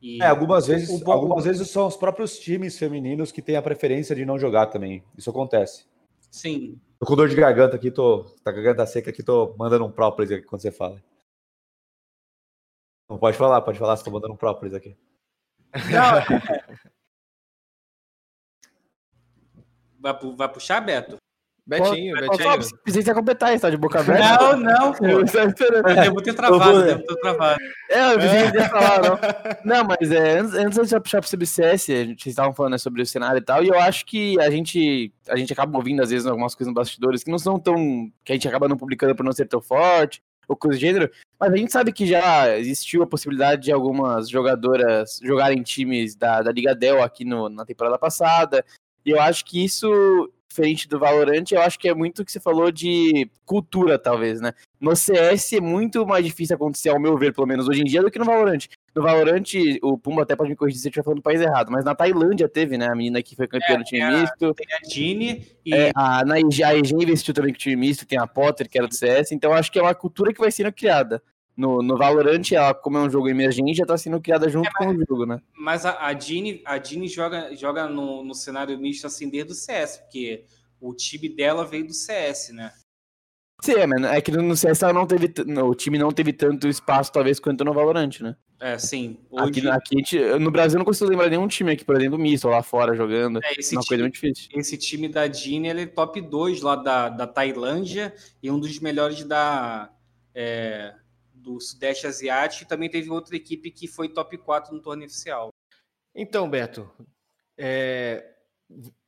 E 0.01 0.21
é, 0.21 0.27
algumas 0.27 0.67
vezes, 0.67 1.01
algumas 1.07 1.45
vezes 1.45 1.69
são 1.69 1.87
os 1.87 1.95
próprios 1.95 2.37
times 2.37 2.77
femininos 2.77 3.31
que 3.31 3.41
têm 3.41 3.55
a 3.55 3.61
preferência 3.61 4.15
de 4.15 4.25
não 4.25 4.37
jogar 4.37 4.67
também. 4.67 5.03
Isso 5.17 5.29
acontece. 5.29 5.85
Sim. 6.29 6.79
Tô 6.99 7.05
com 7.05 7.15
dor 7.15 7.29
de 7.29 7.35
garganta 7.35 7.75
aqui, 7.77 7.89
tô. 7.89 8.23
Tá 8.43 8.51
com 8.51 8.59
a 8.59 8.61
garganta 8.61 8.85
seca 8.85 9.09
aqui, 9.09 9.23
tô 9.23 9.55
mandando 9.57 9.85
um 9.85 9.91
própolis 9.91 10.31
aqui 10.31 10.45
quando 10.45 10.61
você 10.61 10.71
fala. 10.71 11.01
Não 13.09 13.17
pode 13.17 13.37
falar, 13.37 13.61
pode 13.61 13.79
falar, 13.79 13.95
se 13.95 14.03
tô 14.03 14.11
mandando 14.11 14.33
um 14.33 14.37
própolis 14.37 14.73
aqui. 14.73 14.95
Não. 15.73 16.37
vai, 20.13 20.35
vai 20.35 20.49
puxar, 20.49 20.81
Beto? 20.81 21.17
Betinho, 21.67 22.15
Pô, 22.15 22.37
Betinho. 22.37 22.79
Precisa 22.81 23.13
completar 23.13 23.53
isso, 23.53 23.63
tá 23.63 23.69
de 23.69 23.75
boca 23.75 23.99
aberta. 23.99 24.37
Não, 24.41 24.57
não, 24.57 24.93
pô. 24.93 25.05
Eu 25.05 25.25
devo 25.25 25.53
ter 26.21 26.33
travado, 26.33 26.81
devo 26.81 27.03
ter 27.03 27.15
travado. 27.17 27.59
É, 27.89 28.13
eu 28.13 28.19
pensei 28.19 28.51
que 28.51 28.57
ia 28.57 28.69
falar, 28.69 29.01
não. 29.01 29.19
Não, 29.65 29.83
mas 29.83 30.09
é, 30.09 30.39
antes, 30.39 30.53
antes 30.53 30.89
de 30.89 30.99
puxar 31.01 31.19
pro 31.19 31.29
CBCS, 31.29 31.89
a 31.89 32.05
gente 32.05 32.29
estavam 32.29 32.53
falando 32.53 32.71
né, 32.71 32.77
sobre 32.77 33.01
o 33.01 33.05
cenário 33.05 33.39
e 33.39 33.41
tal, 33.41 33.61
e 33.61 33.67
eu 33.67 33.77
acho 33.77 34.05
que 34.05 34.39
a 34.39 34.49
gente, 34.49 35.11
a 35.27 35.35
gente 35.35 35.51
acaba 35.51 35.77
ouvindo, 35.77 36.01
às 36.01 36.09
vezes, 36.09 36.25
algumas 36.25 36.55
coisas 36.55 36.73
nos 36.73 36.81
bastidores 36.81 37.21
que 37.21 37.31
não 37.31 37.39
são 37.39 37.59
tão. 37.59 38.09
que 38.23 38.31
a 38.31 38.35
gente 38.35 38.47
acaba 38.47 38.69
não 38.69 38.77
publicando 38.77 39.13
por 39.13 39.25
não 39.25 39.33
ser 39.33 39.45
tão 39.45 39.59
forte, 39.59 40.23
ou 40.47 40.55
coisa 40.55 40.77
do 40.77 40.81
gênero, 40.81 41.11
mas 41.37 41.51
a 41.51 41.57
gente 41.57 41.71
sabe 41.73 41.91
que 41.91 42.07
já 42.07 42.57
existiu 42.57 43.03
a 43.03 43.07
possibilidade 43.07 43.63
de 43.63 43.71
algumas 43.73 44.29
jogadoras 44.29 45.19
jogarem 45.21 45.61
times 45.61 46.15
da, 46.15 46.41
da 46.41 46.51
Liga 46.51 46.73
Dell 46.73 47.03
aqui 47.03 47.25
no, 47.25 47.49
na 47.49 47.65
temporada 47.65 47.99
passada, 47.99 48.63
e 49.07 49.11
eu 49.11 49.21
acho 49.21 49.45
que 49.45 49.63
isso 49.63 50.29
diferente 50.57 50.87
do 50.87 50.97
Valorant, 50.97 51.45
eu 51.51 51.61
acho 51.61 51.77
que 51.77 51.87
é 51.87 51.93
muito 51.93 52.21
o 52.21 52.25
que 52.25 52.31
você 52.31 52.39
falou 52.39 52.71
de 52.71 53.29
cultura, 53.45 53.99
talvez, 53.99 54.41
né? 54.41 54.53
No 54.81 54.95
CS 54.95 55.53
é 55.53 55.61
muito 55.61 56.05
mais 56.05 56.25
difícil 56.25 56.55
acontecer, 56.55 56.89
ao 56.89 56.99
meu 56.99 57.15
ver, 57.17 57.33
pelo 57.33 57.45
menos 57.45 57.67
hoje 57.67 57.81
em 57.81 57.85
dia, 57.85 58.01
do 58.01 58.09
que 58.09 58.17
no 58.17 58.25
Valorant. 58.25 58.65
No 58.95 59.03
Valorant, 59.03 59.45
o 59.83 59.97
Pumba 59.97 60.23
até 60.23 60.35
pode 60.35 60.49
me 60.49 60.55
corrigir 60.55 60.81
se 60.81 60.87
eu 60.87 60.89
estiver 60.89 61.03
falando 61.03 61.19
do 61.19 61.23
país 61.23 61.39
errado, 61.39 61.71
mas 61.71 61.85
na 61.85 61.93
Tailândia 61.93 62.49
teve, 62.49 62.77
né? 62.77 62.87
A 62.87 62.95
menina 62.95 63.21
que 63.21 63.35
foi 63.35 63.47
campeã 63.47 63.75
é, 63.75 63.77
do 63.77 63.83
time 63.83 64.01
a, 64.01 64.11
misto. 64.11 64.53
Tem 64.55 64.67
a 64.73 64.89
Gini 64.89 65.47
e. 65.63 65.73
É, 65.73 65.91
a, 65.95 66.25
na, 66.25 66.35
a 66.35 66.75
EG 66.75 66.91
investiu 66.93 67.33
também 67.33 67.53
com 67.53 67.57
o 67.57 67.59
time 67.59 67.75
misto, 67.75 68.05
tem 68.05 68.17
a 68.17 68.25
Potter, 68.25 68.67
que 68.67 68.77
era 68.77 68.87
do 68.87 68.95
CS, 68.95 69.31
então 69.31 69.53
acho 69.53 69.71
que 69.71 69.79
é 69.79 69.81
uma 69.81 69.95
cultura 69.95 70.33
que 70.33 70.39
vai 70.39 70.51
sendo 70.51 70.71
criada 70.73 71.21
no, 71.57 71.81
no 71.81 71.97
Valorant, 71.97 72.51
ela, 72.51 72.73
como 72.73 72.99
é 72.99 73.01
um 73.01 73.09
jogo 73.09 73.27
emergente, 73.27 73.73
já 73.73 73.83
está 73.83 73.97
sendo 73.97 74.21
criada 74.21 74.47
junto 74.47 74.67
é, 74.67 74.71
mas, 74.79 74.87
com 74.87 74.93
o 74.93 75.05
jogo, 75.05 75.25
né? 75.25 75.41
Mas 75.53 75.85
a, 75.85 76.07
a 76.07 76.13
Dini, 76.13 76.61
a 76.63 76.77
Dini 76.77 77.07
joga, 77.07 77.55
joga 77.55 77.87
no, 77.87 78.23
no 78.23 78.35
cenário 78.35 78.77
misto 78.77 79.07
assim 79.07 79.27
desde 79.27 79.53
o 79.53 79.55
CS, 79.55 79.97
porque 79.97 80.45
o 80.79 80.93
time 80.93 81.27
dela 81.27 81.65
veio 81.65 81.87
do 81.87 81.93
CS, 81.93 82.49
né? 82.49 82.71
Sim, 83.59 83.73
é, 83.73 83.87
mano. 83.87 84.05
É 84.05 84.21
que 84.21 84.31
no 84.31 84.55
CS 84.55 84.83
ela 84.83 84.93
não 84.93 85.07
teve. 85.07 85.33
O 85.63 85.73
time 85.73 85.97
não 85.97 86.11
teve 86.11 86.31
tanto 86.31 86.67
espaço, 86.67 87.11
talvez, 87.11 87.39
quanto 87.39 87.65
no 87.65 87.73
Valorant, 87.73 88.21
né? 88.21 88.35
É, 88.59 88.77
sim. 88.77 89.17
Hoje... 89.31 89.67
Aqui, 89.67 89.99
aqui 89.99 90.39
no 90.39 90.51
Brasil 90.51 90.75
eu 90.75 90.79
não 90.79 90.85
consigo 90.85 91.09
lembrar 91.09 91.29
nenhum 91.29 91.47
time 91.47 91.71
aqui, 91.71 91.83
por 91.83 91.95
exemplo, 91.95 92.19
misto, 92.19 92.47
lá 92.47 92.61
fora 92.61 92.95
jogando. 92.95 93.39
É, 93.43 93.53
esse 93.57 93.75
uma 93.75 93.81
time, 93.81 93.89
coisa 93.89 94.03
muito 94.03 94.13
difícil. 94.13 94.49
Esse 94.53 94.77
time 94.77 95.07
da 95.07 95.25
Dini, 95.25 95.69
ele 95.69 95.81
é 95.81 95.85
top 95.87 96.21
2 96.21 96.61
lá 96.61 96.75
da, 96.75 97.09
da 97.09 97.25
Tailândia 97.25 98.13
e 98.41 98.51
um 98.51 98.59
dos 98.59 98.79
melhores 98.79 99.23
da. 99.23 99.89
É, 100.35 100.93
do 101.47 101.59
Sudeste 101.61 102.05
Asiático, 102.05 102.63
e 102.63 102.67
também 102.67 102.89
teve 102.89 103.09
outra 103.09 103.35
equipe 103.35 103.71
que 103.71 103.87
foi 103.87 104.09
top 104.09 104.37
4 104.37 104.75
no 104.75 104.81
torneio 104.81 105.07
oficial. 105.07 105.49
Então, 106.13 106.49
Beto, 106.49 106.89
é, 107.57 108.33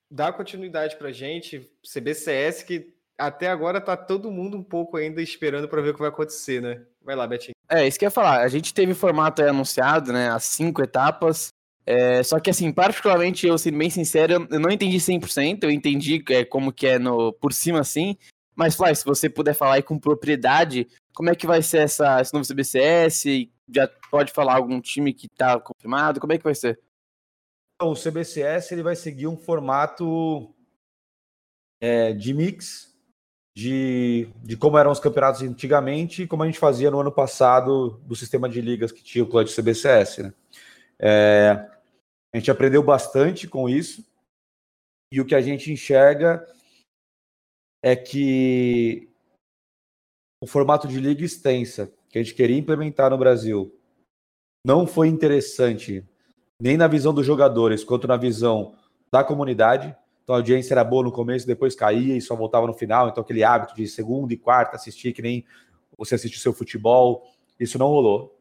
dá 0.10 0.32
continuidade 0.32 0.96
pra 0.96 1.12
gente. 1.12 1.70
CBCS 1.84 2.64
que 2.64 2.96
até 3.18 3.50
agora 3.50 3.82
tá 3.82 3.98
todo 3.98 4.32
mundo 4.32 4.58
um 4.58 4.64
pouco 4.64 4.96
ainda 4.96 5.22
esperando 5.22 5.68
para 5.68 5.82
ver 5.82 5.90
o 5.90 5.94
que 5.94 6.00
vai 6.00 6.10
acontecer, 6.10 6.62
né? 6.62 6.82
Vai 7.02 7.16
lá, 7.16 7.28
Betinho. 7.28 7.54
É, 7.70 7.86
isso 7.86 8.00
que 8.00 8.06
eu 8.06 8.08
ia 8.08 8.12
falar. 8.12 8.42
A 8.42 8.48
gente 8.48 8.74
teve 8.74 8.94
o 8.94 8.96
formato 8.96 9.42
aí 9.42 9.50
anunciado, 9.50 10.14
né? 10.14 10.30
As 10.30 10.46
cinco 10.46 10.82
etapas. 10.82 11.50
É, 11.86 12.24
só 12.24 12.40
que, 12.40 12.50
assim, 12.50 12.72
particularmente, 12.72 13.46
eu 13.46 13.58
sendo 13.58 13.78
bem 13.78 13.90
sincero, 13.90 14.48
eu 14.50 14.60
não 14.60 14.70
entendi 14.70 14.98
100%. 14.98 15.64
Eu 15.64 15.72
entendi 15.72 16.24
é, 16.30 16.46
como 16.46 16.72
que 16.72 16.88
é 16.88 16.98
no, 16.98 17.34
por 17.34 17.52
cima, 17.52 17.82
assim. 17.82 18.18
Mas, 18.60 18.76
Fly, 18.76 18.93
se 18.93 19.05
você 19.05 19.30
puder 19.30 19.53
falar 19.53 19.76
aí 19.76 19.82
com 19.82 19.97
propriedade, 19.97 20.86
como 21.14 21.30
é 21.30 21.36
que 21.36 21.47
vai 21.47 21.62
ser 21.62 21.78
essa, 21.78 22.20
esse 22.20 22.34
novo 22.34 22.45
CBCS? 22.45 23.24
Já 23.74 23.88
pode 24.12 24.34
falar 24.34 24.57
algum 24.57 24.82
time 24.82 25.14
que 25.14 25.30
tá 25.30 25.57
confirmado? 25.62 26.20
Como 26.20 26.34
é 26.34 26.38
que 26.38 26.43
vai 26.43 26.53
ser? 26.53 26.78
Então, 27.76 27.93
o 27.93 27.95
CBCS 27.95 28.74
ele 28.74 28.84
vai 28.84 28.97
seguir 28.97 29.28
um 29.28 29.38
formato 29.38 30.53
é, 31.80 32.12
de 32.12 32.34
mix 32.34 32.93
de, 33.55 34.28
de 34.43 34.57
como 34.57 34.78
eram 34.78 34.91
os 34.91 34.99
campeonatos 34.99 35.41
antigamente 35.41 36.24
e 36.24 36.28
como 36.28 36.43
a 36.43 36.45
gente 36.45 36.60
fazia 36.60 36.91
no 36.91 36.99
ano 36.99 37.14
passado 37.14 37.91
do 38.03 38.14
sistema 38.14 38.49
de 38.49 38.60
ligas 38.60 38.91
que 38.91 39.01
tinha 39.01 39.24
o 39.24 39.28
Clutch 39.28 39.55
CBCS. 39.55 40.18
Né? 40.18 40.34
É, 40.99 41.66
a 42.34 42.38
gente 42.38 42.51
aprendeu 42.51 42.84
bastante 42.84 43.47
com 43.47 43.70
isso 43.70 44.05
e 45.14 45.22
o 45.22 45.26
que 45.26 45.34
a 45.34 45.39
gente 45.39 45.72
enxerga 45.72 46.45
é 47.82 47.95
que 47.95 49.09
o 50.41 50.47
formato 50.47 50.88
de 50.88 50.99
liga 50.99 51.23
extensa 51.23 51.91
que 52.09 52.17
a 52.17 52.23
gente 52.23 52.34
queria 52.34 52.57
implementar 52.57 53.09
no 53.09 53.17
Brasil 53.17 53.75
não 54.65 54.86
foi 54.86 55.07
interessante 55.07 56.05
nem 56.61 56.75
na 56.75 56.88
visão 56.88 57.13
dos 57.13 57.25
jogadores 57.25 57.84
quanto 57.84 58.07
na 58.07 58.17
visão 58.17 58.75
da 59.11 59.23
comunidade. 59.23 59.95
Então 60.23 60.36
a 60.36 60.39
audiência 60.39 60.73
era 60.73 60.84
boa 60.84 61.03
no 61.03 61.11
começo, 61.11 61.47
depois 61.47 61.75
caía 61.75 62.15
e 62.15 62.21
só 62.21 62.36
voltava 62.36 62.67
no 62.67 62.73
final. 62.73 63.09
Então 63.09 63.23
aquele 63.23 63.43
hábito 63.43 63.75
de 63.75 63.88
segunda 63.88 64.34
e 64.34 64.38
quarta 64.38 64.75
assistir 64.75 65.13
que 65.13 65.21
nem 65.21 65.45
você 65.97 66.15
assiste 66.15 66.39
seu 66.39 66.53
futebol, 66.53 67.23
isso 67.59 67.77
não 67.77 67.88
rolou. 67.88 68.38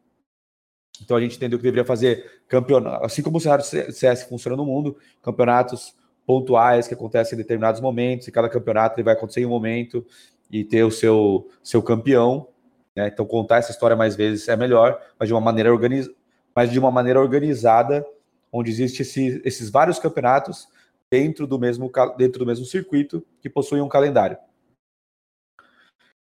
Então 1.01 1.15
a 1.15 1.21
gente 1.21 1.37
entendeu 1.37 1.57
que 1.57 1.63
deveria 1.63 1.85
fazer 1.85 2.43
campeonato, 2.47 3.05
assim 3.05 3.21
como 3.21 3.37
o 3.37 3.41
cenário 3.41 3.63
CS 3.63 4.23
funciona 4.23 4.57
no 4.57 4.65
mundo, 4.65 4.97
campeonatos 5.21 5.95
pontuais 6.29 6.87
que 6.87 6.93
acontecem 6.93 7.35
em 7.35 7.41
determinados 7.41 7.81
momentos, 7.81 8.27
e 8.27 8.31
cada 8.31 8.47
campeonato 8.47 8.95
ele 8.95 9.03
vai 9.03 9.15
acontecer 9.15 9.41
em 9.41 9.47
um 9.47 9.49
momento 9.49 10.05
e 10.51 10.63
ter 10.63 10.83
o 10.83 10.91
seu, 10.91 11.49
seu 11.63 11.81
campeão. 11.81 12.47
Né? 12.95 13.07
Então 13.07 13.25
contar 13.25 13.57
essa 13.57 13.71
história 13.71 13.97
mais 13.97 14.15
vezes 14.15 14.47
é 14.47 14.55
melhor, 14.55 15.01
mas 15.17 15.27
de 15.27 15.33
uma 15.33 15.41
maneira, 15.41 15.71
organiz... 15.71 16.07
mas 16.55 16.69
de 16.69 16.77
uma 16.77 16.91
maneira 16.91 17.19
organizada, 17.19 18.05
onde 18.53 18.69
existem 18.69 19.01
esse, 19.01 19.41
esses 19.43 19.71
vários 19.71 19.97
campeonatos 19.97 20.67
dentro 21.09 21.47
do 21.47 21.57
mesmo, 21.57 21.91
dentro 22.15 22.37
do 22.37 22.45
mesmo 22.45 22.63
circuito 22.63 23.25
que 23.41 23.49
possuem 23.49 23.81
um 23.81 23.89
calendário. 23.89 24.37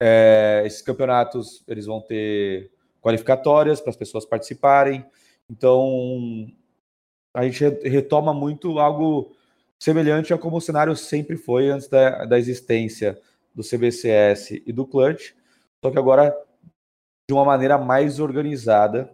É, 0.02 0.64
esses 0.66 0.82
campeonatos 0.82 1.64
eles 1.68 1.86
vão 1.86 2.02
ter 2.02 2.72
qualificatórias 3.00 3.80
para 3.80 3.92
as 3.92 3.96
pessoas 3.96 4.26
participarem. 4.26 5.06
Então 5.48 6.48
a 7.32 7.44
gente 7.44 7.64
retoma 7.88 8.34
muito 8.34 8.80
algo 8.80 9.36
semelhante 9.84 10.34
a 10.34 10.38
como 10.38 10.56
o 10.56 10.62
cenário 10.62 10.96
sempre 10.96 11.36
foi 11.36 11.70
antes 11.70 11.90
da, 11.90 12.24
da 12.24 12.40
existência 12.40 13.20
do 13.54 13.62
CBCS 13.62 14.52
e 14.66 14.72
do 14.72 14.88
Clutch, 14.88 15.34
só 15.84 15.92
que 15.92 16.00
agora 16.00 16.34
de 17.30 17.34
uma 17.34 17.44
maneira 17.44 17.78
mais 17.78 18.18
organizada 18.18 19.14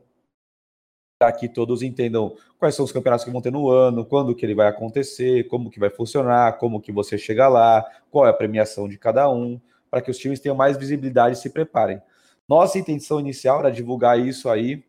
para 1.19 1.31
que 1.31 1.49
todos 1.49 1.81
entendam 1.81 2.37
quais 2.59 2.75
são 2.75 2.85
os 2.85 2.91
campeonatos 2.91 3.25
que 3.25 3.31
vão 3.31 3.41
ter 3.41 3.51
no 3.51 3.67
ano, 3.67 4.05
quando 4.05 4.35
que 4.35 4.45
ele 4.45 4.53
vai 4.53 4.67
acontecer, 4.67 5.47
como 5.47 5.71
que 5.71 5.79
vai 5.79 5.89
funcionar, 5.89 6.59
como 6.59 6.79
que 6.79 6.91
você 6.91 7.17
chega 7.17 7.47
lá, 7.47 7.83
qual 8.11 8.27
é 8.27 8.29
a 8.29 8.33
premiação 8.33 8.87
de 8.87 8.95
cada 8.95 9.27
um, 9.27 9.59
para 9.89 10.03
que 10.03 10.11
os 10.11 10.19
times 10.19 10.39
tenham 10.39 10.55
mais 10.55 10.77
visibilidade 10.77 11.35
e 11.35 11.41
se 11.41 11.49
preparem. 11.49 11.99
Nossa 12.47 12.77
intenção 12.77 13.19
inicial 13.19 13.57
era 13.61 13.71
divulgar 13.71 14.19
isso 14.19 14.47
aí 14.47 14.85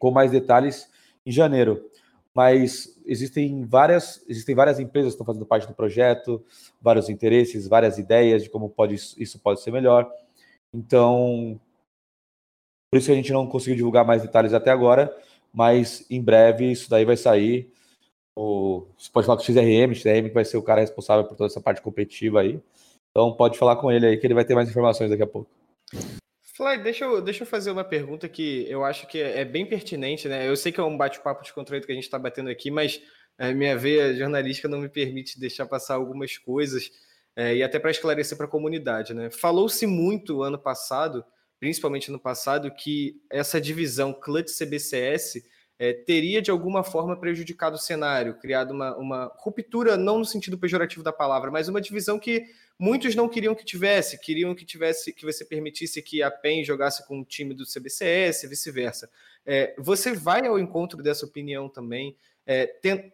com 0.00 0.10
mais 0.10 0.32
detalhes 0.32 0.90
em 1.24 1.30
janeiro, 1.30 1.88
mas 2.34 3.00
existem 3.06 3.64
várias, 3.64 4.24
existem 4.28 4.54
várias 4.54 4.80
empresas 4.80 5.12
que 5.12 5.14
estão 5.14 5.26
fazendo 5.26 5.46
parte 5.46 5.68
do 5.68 5.74
projeto, 5.74 6.44
vários 6.80 7.08
interesses, 7.08 7.68
várias 7.68 7.96
ideias 7.96 8.42
de 8.42 8.50
como 8.50 8.68
pode, 8.68 8.94
isso 8.94 9.38
pode 9.38 9.60
ser 9.60 9.70
melhor. 9.70 10.10
Então, 10.74 11.60
por 12.90 12.98
isso 12.98 13.06
que 13.06 13.12
a 13.12 13.16
gente 13.16 13.32
não 13.32 13.46
conseguiu 13.46 13.76
divulgar 13.76 14.04
mais 14.04 14.22
detalhes 14.22 14.52
até 14.52 14.70
agora, 14.70 15.16
mas 15.52 16.04
em 16.10 16.20
breve 16.20 16.70
isso 16.70 16.90
daí 16.90 17.04
vai 17.04 17.16
sair. 17.16 17.72
O, 18.36 18.86
você 18.98 19.10
pode 19.12 19.26
falar 19.26 19.38
com 19.38 19.42
o 19.42 19.46
XRM, 19.46 19.92
o 19.92 19.94
XRM 19.94 20.28
que 20.28 20.34
vai 20.34 20.44
ser 20.44 20.56
o 20.56 20.62
cara 20.62 20.80
responsável 20.80 21.24
por 21.24 21.36
toda 21.36 21.46
essa 21.46 21.60
parte 21.60 21.80
competitiva 21.80 22.40
aí. 22.40 22.60
Então 23.10 23.32
pode 23.36 23.56
falar 23.56 23.76
com 23.76 23.92
ele 23.92 24.06
aí 24.06 24.16
que 24.16 24.26
ele 24.26 24.34
vai 24.34 24.44
ter 24.44 24.56
mais 24.56 24.68
informações 24.68 25.08
daqui 25.08 25.22
a 25.22 25.26
pouco. 25.26 25.48
Fly, 26.56 26.82
deixa 26.82 27.04
eu, 27.04 27.20
deixa 27.20 27.42
eu 27.42 27.46
fazer 27.46 27.70
uma 27.70 27.84
pergunta 27.84 28.28
que 28.28 28.68
eu 28.68 28.84
acho 28.84 29.06
que 29.06 29.20
é 29.20 29.44
bem 29.44 29.66
pertinente, 29.66 30.28
né? 30.28 30.48
Eu 30.48 30.56
sei 30.56 30.70
que 30.70 30.80
é 30.80 30.84
um 30.84 30.96
bate-papo 30.96 31.42
de 31.42 31.52
contrato 31.52 31.84
que 31.84 31.92
a 31.92 31.94
gente 31.94 32.04
está 32.04 32.18
batendo 32.18 32.48
aqui, 32.48 32.70
mas 32.70 33.00
é, 33.38 33.52
minha 33.52 33.76
veia 33.76 34.14
jornalística 34.14 34.68
não 34.68 34.80
me 34.80 34.88
permite 34.88 35.38
deixar 35.38 35.66
passar 35.66 35.94
algumas 35.94 36.38
coisas, 36.38 36.90
é, 37.34 37.56
e 37.56 37.62
até 37.62 37.78
para 37.78 37.90
esclarecer 37.90 38.36
para 38.36 38.46
a 38.46 38.50
comunidade, 38.50 39.12
né? 39.12 39.30
Falou-se 39.30 39.86
muito 39.86 40.42
ano 40.42 40.58
passado 40.58 41.24
principalmente 41.64 42.10
no 42.10 42.20
passado, 42.20 42.70
que 42.70 43.22
essa 43.30 43.58
divisão 43.58 44.12
Clutch 44.12 44.50
CBCS 44.50 45.42
é, 45.78 45.92
teria 45.92 46.40
de 46.40 46.50
alguma 46.50 46.84
forma 46.84 47.16
prejudicado 47.18 47.76
o 47.76 47.78
cenário, 47.78 48.38
criado 48.38 48.72
uma, 48.72 48.96
uma 48.96 49.32
ruptura, 49.36 49.96
não 49.96 50.18
no 50.18 50.24
sentido 50.24 50.58
pejorativo 50.58 51.02
da 51.02 51.12
palavra, 51.12 51.50
mas 51.50 51.68
uma 51.68 51.80
divisão 51.80 52.18
que 52.18 52.44
muitos 52.78 53.14
não 53.14 53.28
queriam 53.28 53.54
que 53.54 53.64
tivesse, 53.64 54.18
queriam 54.18 54.54
que 54.54 54.64
tivesse 54.64 55.12
que 55.12 55.24
você 55.24 55.44
permitisse 55.44 56.00
que 56.02 56.22
a 56.22 56.30
PEN 56.30 56.64
jogasse 56.64 57.06
com 57.06 57.20
o 57.20 57.24
time 57.24 57.54
do 57.54 57.64
CBCS, 57.64 58.48
vice-versa. 58.48 59.10
É, 59.44 59.74
você 59.78 60.14
vai 60.14 60.46
ao 60.46 60.58
encontro 60.58 61.02
dessa 61.02 61.26
opinião 61.26 61.68
também? 61.68 62.16
É, 62.46 62.66
tem, 62.66 63.12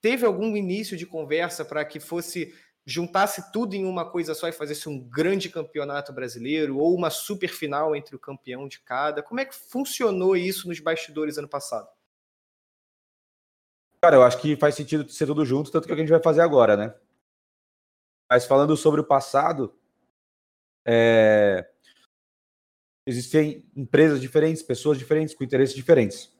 teve 0.00 0.24
algum 0.24 0.56
início 0.56 0.96
de 0.96 1.06
conversa 1.06 1.64
para 1.64 1.84
que 1.84 1.98
fosse 1.98 2.54
juntasse 2.88 3.50
tudo 3.50 3.74
em 3.74 3.84
uma 3.84 4.08
coisa 4.08 4.32
só 4.32 4.48
e 4.48 4.52
fizesse 4.52 4.88
um 4.88 4.96
grande 4.96 5.50
campeonato 5.50 6.12
brasileiro 6.12 6.78
ou 6.78 6.94
uma 6.94 7.10
super 7.10 7.48
final 7.48 7.96
entre 7.96 8.14
o 8.14 8.18
campeão 8.18 8.68
de 8.68 8.78
cada? 8.78 9.24
Como 9.24 9.40
é 9.40 9.44
que 9.44 9.56
funcionou 9.56 10.36
isso 10.36 10.68
nos 10.68 10.78
bastidores 10.78 11.36
ano 11.36 11.48
passado? 11.48 11.88
Cara, 14.06 14.18
eu 14.18 14.22
acho 14.22 14.40
que 14.40 14.54
faz 14.54 14.76
sentido 14.76 15.10
ser 15.10 15.26
tudo 15.26 15.44
junto, 15.44 15.68
tanto 15.68 15.84
que 15.84 15.90
é 15.90 15.92
o 15.92 15.96
que 15.96 16.02
a 16.02 16.04
gente 16.04 16.12
vai 16.12 16.22
fazer 16.22 16.40
agora, 16.40 16.76
né? 16.76 16.96
Mas 18.30 18.46
falando 18.46 18.76
sobre 18.76 19.00
o 19.00 19.04
passado, 19.04 19.76
é... 20.86 21.68
existem 23.04 23.68
empresas 23.74 24.20
diferentes, 24.20 24.62
pessoas 24.62 24.96
diferentes, 24.96 25.34
com 25.34 25.42
interesses 25.42 25.74
diferentes. 25.74 26.32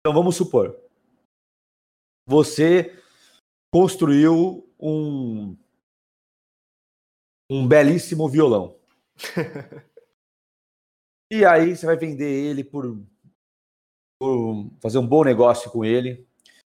Então 0.00 0.12
vamos 0.12 0.34
supor, 0.34 0.76
você 2.28 3.00
construiu 3.72 4.68
um, 4.76 5.56
um 7.48 7.68
belíssimo 7.68 8.28
violão. 8.28 8.76
e 11.32 11.44
aí 11.44 11.76
você 11.76 11.86
vai 11.86 11.96
vender 11.96 12.28
ele 12.28 12.64
por, 12.64 13.00
por, 14.20 14.68
fazer 14.82 14.98
um 14.98 15.06
bom 15.06 15.22
negócio 15.22 15.70
com 15.70 15.84
ele. 15.84 16.26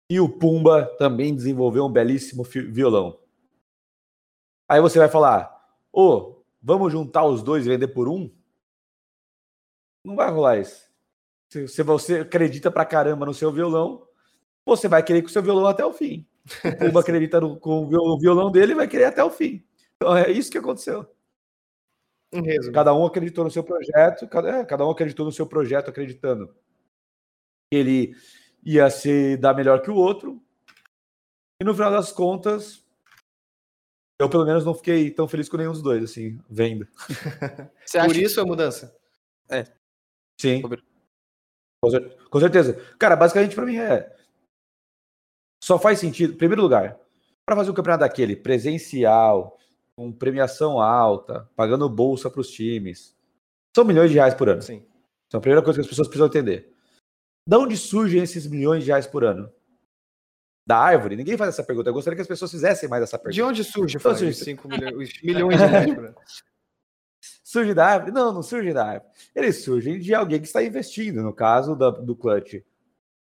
E 0.10 0.20
o 0.20 0.30
Pumba 0.30 0.86
também 0.98 1.36
desenvolveu 1.36 1.86
um 1.86 1.92
belíssimo 1.92 2.44
violão. 2.44 3.20
Aí 4.70 4.80
você 4.80 5.00
vai 5.00 5.10
falar: 5.10 5.52
ô, 5.92 6.08
oh, 6.08 6.44
vamos 6.62 6.92
juntar 6.92 7.26
os 7.26 7.42
dois 7.42 7.66
e 7.66 7.70
vender 7.70 7.88
por 7.88 8.08
um? 8.08 8.30
Não 10.04 10.16
vai 10.16 10.30
rolar 10.30 10.60
isso. 10.60 10.86
Se 11.50 11.84
você 11.84 12.20
acredita 12.20 12.70
pra 12.70 12.86
caramba 12.86 13.26
no 13.26 13.34
seu 13.34 13.52
violão, 13.52 14.08
você 14.66 14.88
vai 14.88 15.02
querer 15.02 15.22
com 15.22 15.28
o 15.28 15.32
seu 15.32 15.42
violão 15.42 15.68
até 15.68 15.86
o 15.86 15.94
fim. 15.94 16.28
O 16.64 16.78
Pumba 16.78 17.00
acredita 17.02 17.40
no, 17.40 17.60
com 17.60 17.86
o 17.86 18.20
violão 18.20 18.52
dele 18.52 18.74
e 18.74 18.76
vai 18.76 18.88
querer 18.88 19.06
até 19.06 19.24
o 19.24 19.30
fim. 19.30 19.66
Então 19.96 20.16
é 20.16 20.30
isso 20.30 20.52
que 20.52 20.58
aconteceu. 20.58 21.08
Cada 22.74 22.94
um 22.94 23.06
acreditou 23.06 23.46
no 23.46 23.52
seu 23.52 23.64
projeto, 23.64 24.28
cada, 24.28 24.50
é, 24.50 24.66
cada 24.66 24.86
um 24.86 24.92
acreditou 24.92 25.26
no 25.26 25.32
seu 25.32 25.48
projeto, 25.48 25.90
acreditando 25.90 26.54
ele 27.72 28.16
ia 28.66 28.90
se 28.90 29.38
dar 29.38 29.54
melhor 29.54 29.82
que 29.82 29.92
o 29.92 29.96
outro. 29.96 30.42
E 31.62 31.64
no 31.64 31.74
final 31.74 31.92
das 31.92 32.12
contas, 32.12 32.84
eu 34.20 34.30
pelo 34.30 34.46
menos 34.46 34.66
não 34.66 34.74
fiquei 34.74 35.12
tão 35.12 35.28
feliz 35.28 35.48
com 35.48 35.58
nenhum 35.58 35.72
dos 35.72 35.82
dois, 35.82 36.04
assim, 36.04 36.40
vendo. 36.50 36.88
Por 38.06 38.16
isso 38.16 38.42
a 38.42 38.46
mudança? 38.46 38.98
É. 39.50 39.64
Sim. 40.40 40.62
Com 42.30 42.40
certeza. 42.40 42.74
Cara, 42.98 43.16
basicamente 43.16 43.56
para 43.56 43.66
mim 43.66 43.78
é 43.78 44.16
só 45.66 45.80
faz 45.80 45.98
sentido, 45.98 46.34
em 46.34 46.38
primeiro 46.38 46.62
lugar, 46.62 46.96
para 47.44 47.56
fazer 47.56 47.72
um 47.72 47.74
campeonato 47.74 48.02
daquele 48.02 48.36
presencial, 48.36 49.58
com 49.96 50.12
premiação 50.12 50.80
alta, 50.80 51.50
pagando 51.56 51.90
bolsa 51.90 52.30
para 52.30 52.42
os 52.42 52.52
times. 52.52 53.16
São 53.76 53.84
milhões 53.84 54.12
de 54.12 54.16
reais 54.16 54.36
por 54.36 54.48
ano. 54.48 54.62
Sim. 54.62 54.86
Então, 55.26 55.40
a 55.40 55.42
primeira 55.42 55.64
coisa 55.64 55.80
que 55.80 55.82
as 55.82 55.88
pessoas 55.88 56.08
precisam 56.08 56.28
entender. 56.28 56.75
De 57.48 57.56
onde 57.56 57.78
surgem 57.78 58.22
esses 58.24 58.48
milhões 58.48 58.84
de 58.84 58.90
reais 58.90 59.08
por 59.08 59.24
ano? 59.24 59.52
da 60.68 60.80
árvore? 60.80 61.16
Ninguém 61.16 61.38
faz 61.38 61.50
essa 61.50 61.64
pergunta. 61.64 61.90
Eu 61.90 61.94
gostaria 61.94 62.16
que 62.16 62.22
as 62.24 62.28
pessoas 62.28 62.50
fizessem 62.50 62.90
mais 62.90 63.04
essa 63.04 63.20
pergunta. 63.20 63.36
De 63.36 63.44
onde 63.44 63.64
surge, 63.64 63.98
Então, 63.98 64.16
surge- 64.16 64.34
5 64.44 64.68
milhões, 64.68 65.22
milhões 65.22 65.58
de 65.60 65.64
reais? 65.66 65.94
por 65.94 66.06
ano? 66.06 66.16
Surge 67.44 67.74
da 67.76 67.86
árvore? 67.86 68.12
Não, 68.12 68.34
não 68.34 68.42
surge 68.44 68.74
da 68.74 68.86
árvore. 68.86 69.12
Eles 69.36 69.64
surgem 69.64 70.00
de 70.00 70.14
alguém 70.16 70.40
que 70.42 70.48
está 70.48 70.62
investindo. 70.64 71.22
No 71.24 71.32
caso 71.34 71.76
da- 71.76 71.92
do 71.92 72.16
Clutch 72.16 72.62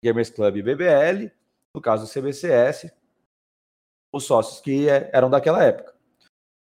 Gamers 0.04 0.30
Club 0.32 0.56
BBL, 0.62 1.32
no 1.74 1.80
caso 1.80 2.06
do 2.06 2.10
CBCS, 2.12 2.92
os 4.12 4.24
sócios 4.26 4.60
que 4.60 4.90
é, 4.90 5.10
eram 5.14 5.30
daquela 5.30 5.64
época. 5.64 5.94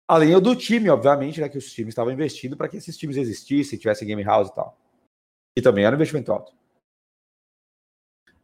Além 0.08 0.38
do 0.40 0.54
time, 0.56 0.90
obviamente, 0.90 1.40
né, 1.40 1.48
que 1.48 1.58
os 1.58 1.72
times 1.72 1.92
estavam 1.92 2.12
investindo 2.12 2.56
para 2.56 2.68
que 2.68 2.76
esses 2.76 2.96
times 2.96 3.16
existissem, 3.16 3.78
tivessem 3.78 4.06
game 4.06 4.22
house 4.24 4.48
e 4.48 4.54
tal. 4.54 4.76
E 5.56 5.62
também 5.62 5.84
era 5.84 5.94
um 5.94 5.98
investimento 5.98 6.30
alto. 6.32 6.52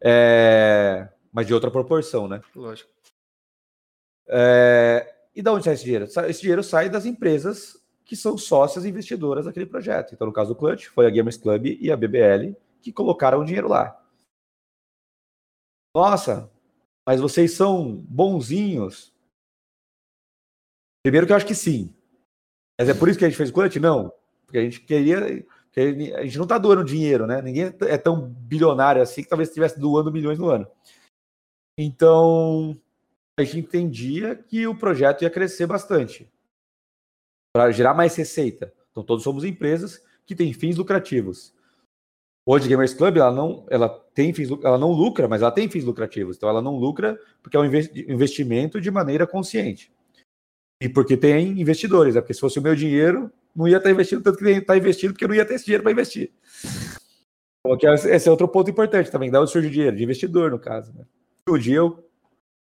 É, 0.05 1.09
Mas 1.33 1.47
de 1.47 1.55
outra 1.55 1.71
proporção, 1.71 2.27
né? 2.27 2.41
Lógico. 2.55 2.91
É, 4.29 5.15
E 5.35 5.43
da 5.43 5.53
onde 5.53 5.65
sai 5.65 5.75
esse 5.75 5.85
dinheiro? 5.85 6.05
Esse 6.05 6.41
dinheiro 6.41 6.63
sai 6.63 6.89
das 6.89 7.07
empresas 7.07 7.81
que 8.05 8.17
são 8.17 8.37
sócias 8.37 8.85
investidoras 8.85 9.47
daquele 9.47 9.67
projeto. 9.67 10.13
Então, 10.15 10.27
no 10.27 10.33
caso 10.33 10.53
do 10.53 10.59
Clutch, 10.59 10.87
foi 10.89 11.07
a 11.07 11.11
Gamers 11.11 11.37
Club 11.37 11.67
e 11.67 11.91
a 11.91 11.97
BBL 11.97 12.55
que 12.83 12.93
colocaram 12.93 13.41
o 13.41 13.45
dinheiro 13.45 13.69
lá. 13.69 13.99
Nossa, 15.95 16.51
mas 17.07 17.21
vocês 17.21 17.53
são 17.53 17.97
bonzinhos. 18.09 19.13
Primeiro 21.05 21.27
que 21.27 21.33
eu 21.33 21.37
acho 21.37 21.47
que 21.47 21.55
sim. 21.55 21.95
Mas 22.79 22.89
é 22.89 22.95
por 22.95 23.09
isso 23.09 23.19
que 23.19 23.25
a 23.25 23.29
gente 23.29 23.37
fez 23.37 23.51
o 23.51 23.53
Clutch? 23.53 23.77
Não. 23.77 24.13
Porque 24.45 24.59
a 24.59 24.63
gente 24.63 24.81
queria. 24.81 25.47
Porque 25.73 26.13
A 26.15 26.23
gente 26.23 26.37
não 26.37 26.45
está 26.45 26.59
doando 26.59 26.85
dinheiro, 26.85 27.27
né? 27.27 27.41
Ninguém 27.41 27.75
é 27.81 27.97
tão 27.97 28.29
bilionário 28.29 29.01
assim 29.01 29.23
que 29.23 29.29
talvez 29.29 29.49
estivesse 29.49 29.81
doando 29.81 30.13
milhões 30.13 30.39
no 30.39 30.51
ano. 30.51 30.71
Então, 31.79 32.79
a 33.41 33.43
gente 33.43 33.61
entendia 33.61 34.37
que 34.37 34.67
o 34.67 34.77
projeto 34.77 35.23
ia 35.23 35.31
crescer 35.31 35.67
bastante 35.67 36.31
para 37.57 37.73
gerar 37.73 37.95
mais 37.95 38.15
receita. 38.15 38.73
Então, 38.91 39.03
todos 39.03 39.25
somos 39.25 39.45
empresas 39.45 40.05
que 40.27 40.35
têm 40.35 40.53
fins 40.53 40.77
lucrativos. 40.77 41.55
Hoje, 42.47 42.69
Gamers 42.69 42.93
Club, 42.93 43.17
ela 43.17 43.33
não, 43.33 43.65
ela 43.71 43.89
tem 43.89 44.35
fins, 44.35 44.51
ela 44.51 44.77
não 44.77 44.93
lucra, 44.93 45.27
mas 45.27 45.41
ela 45.41 45.51
tem 45.51 45.71
fins 45.71 45.85
lucrativos. 45.85 46.37
Então, 46.37 46.49
ela 46.49 46.61
não 46.61 46.77
lucra 46.77 47.19
porque 47.43 47.57
é 47.57 47.61
um 47.61 47.65
inves- 47.65 47.91
investimento 47.95 48.79
de 48.79 48.91
maneira 48.91 49.27
consciente. 49.27 49.91
E 50.83 50.89
porque 50.89 51.17
tem 51.17 51.59
investidores, 51.59 52.15
né? 52.15 52.21
Porque 52.21 52.35
se 52.35 52.41
fosse 52.41 52.59
o 52.59 52.63
meu 52.63 52.75
dinheiro, 52.75 53.33
não 53.55 53.69
ia 53.69 53.77
estar 53.77 53.91
investindo 53.91 54.23
tanto 54.23 54.39
que 54.39 54.45
nem 54.45 54.59
está 54.59 54.77
investindo, 54.77 55.13
porque 55.13 55.27
não 55.27 55.35
ia 55.35 55.45
ter 55.45 55.55
esse 55.55 55.65
dinheiro 55.65 55.83
para 55.83 55.93
investir. 55.93 56.33
Esse 58.11 58.29
é 58.29 58.31
outro 58.31 58.49
ponto 58.49 58.71
importante 58.71 59.11
também. 59.11 59.31
Da 59.31 59.41
onde 59.41 59.51
surge 59.51 59.69
o 59.69 59.71
dinheiro? 59.71 59.97
De 59.97 60.03
investidor, 60.03 60.51
no 60.51 60.59
caso. 60.59 60.93
Né? 60.93 61.07
Um 61.49 61.59
dia 61.59 61.77
eu 61.77 62.11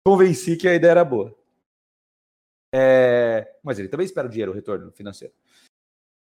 convenci 0.06 0.56
que 0.56 0.68
a 0.68 0.74
ideia 0.74 0.90
era 0.90 1.04
boa. 1.04 1.34
É, 2.74 3.56
mas 3.62 3.78
ele 3.78 3.88
também 3.88 4.04
espera 4.04 4.28
o 4.28 4.30
dinheiro, 4.30 4.52
o 4.52 4.54
retorno 4.54 4.92
financeiro. 4.92 5.34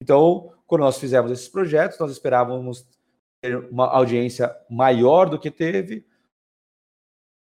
Então, 0.01 0.55
quando 0.67 0.83
nós 0.83 0.99
fizemos 0.99 1.31
esses 1.31 1.49
projetos, 1.49 1.99
nós 1.99 2.13
esperávamos 2.13 2.87
ter 3.43 3.57
uma 3.71 3.87
audiência 3.87 4.57
maior 4.71 5.29
do 5.29 5.39
que 5.39 5.51
teve, 5.51 6.07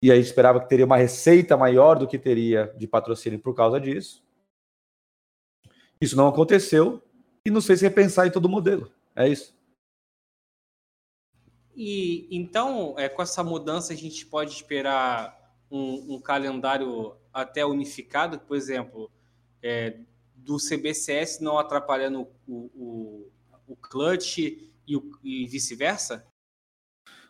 e 0.03 0.11
a 0.11 0.15
gente 0.15 0.25
esperava 0.25 0.59
que 0.59 0.69
teria 0.69 0.85
uma 0.85 0.97
receita 0.97 1.55
maior 1.57 1.97
do 1.97 2.07
que 2.07 2.19
teria 2.19 2.73
de 2.77 2.87
patrocínio 2.87 3.39
por 3.39 3.55
causa 3.55 3.79
disso. 3.79 4.23
Isso 5.99 6.15
não 6.15 6.27
aconteceu 6.27 7.01
e 7.47 7.49
nos 7.49 7.65
fez 7.65 7.79
repensar 7.79 8.27
em 8.27 8.31
todo 8.31 8.45
o 8.45 8.49
modelo. 8.49 8.91
É 9.15 9.25
isso. 9.25 9.55
E 11.73 12.27
então, 12.29 12.93
é, 12.97 13.07
com 13.07 13.21
essa 13.21 13.41
mudança, 13.41 13.93
a 13.93 13.95
gente 13.95 14.25
pode 14.25 14.51
esperar 14.51 15.55
um, 15.71 16.15
um 16.15 16.21
calendário 16.21 17.15
até 17.33 17.65
unificado, 17.65 18.37
por 18.39 18.57
exemplo, 18.57 19.09
é, 19.63 19.97
do 20.35 20.57
CBCS 20.57 21.39
não 21.39 21.57
atrapalhando 21.57 22.27
o, 22.45 22.69
o, 22.75 23.31
o 23.65 23.75
clutch 23.77 24.39
e, 24.39 24.67
e 25.23 25.47
vice-versa? 25.47 26.25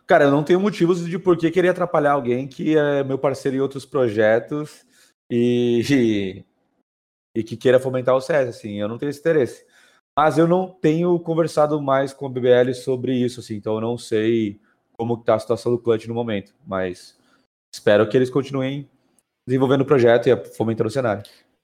Cara, 0.07 0.23
eu 0.23 0.31
não 0.31 0.43
tenho 0.43 0.59
motivos 0.59 1.05
de 1.05 1.19
por 1.19 1.37
que 1.37 1.51
querer 1.51 1.69
atrapalhar 1.69 2.13
alguém 2.13 2.47
que 2.47 2.75
é 2.75 3.03
meu 3.03 3.19
parceiro 3.19 3.57
em 3.57 3.59
outros 3.59 3.85
projetos 3.85 4.83
e, 5.29 5.83
e, 5.91 6.45
e 7.39 7.43
que 7.43 7.55
queira 7.55 7.79
fomentar 7.79 8.15
o 8.15 8.21
CS, 8.21 8.49
assim, 8.49 8.79
eu 8.79 8.87
não 8.87 8.97
tenho 8.97 9.11
esse 9.11 9.19
interesse. 9.19 9.66
Mas 10.17 10.39
eu 10.39 10.47
não 10.47 10.67
tenho 10.67 11.19
conversado 11.19 11.79
mais 11.79 12.11
com 12.11 12.25
a 12.25 12.29
BBL 12.29 12.73
sobre 12.73 13.13
isso, 13.13 13.39
assim, 13.39 13.53
então 13.53 13.75
eu 13.75 13.81
não 13.81 13.99
sei 13.99 14.59
como 14.93 15.13
está 15.13 15.35
a 15.35 15.39
situação 15.39 15.71
do 15.71 15.77
Clutch 15.77 16.07
no 16.07 16.15
momento, 16.15 16.55
mas 16.65 17.15
espero 17.71 18.09
que 18.09 18.17
eles 18.17 18.31
continuem 18.31 18.89
desenvolvendo 19.47 19.81
o 19.81 19.85
projeto 19.85 20.25
e 20.25 20.35
fomentando 20.55 20.87
o 20.87 20.91
cenário. 20.91 21.21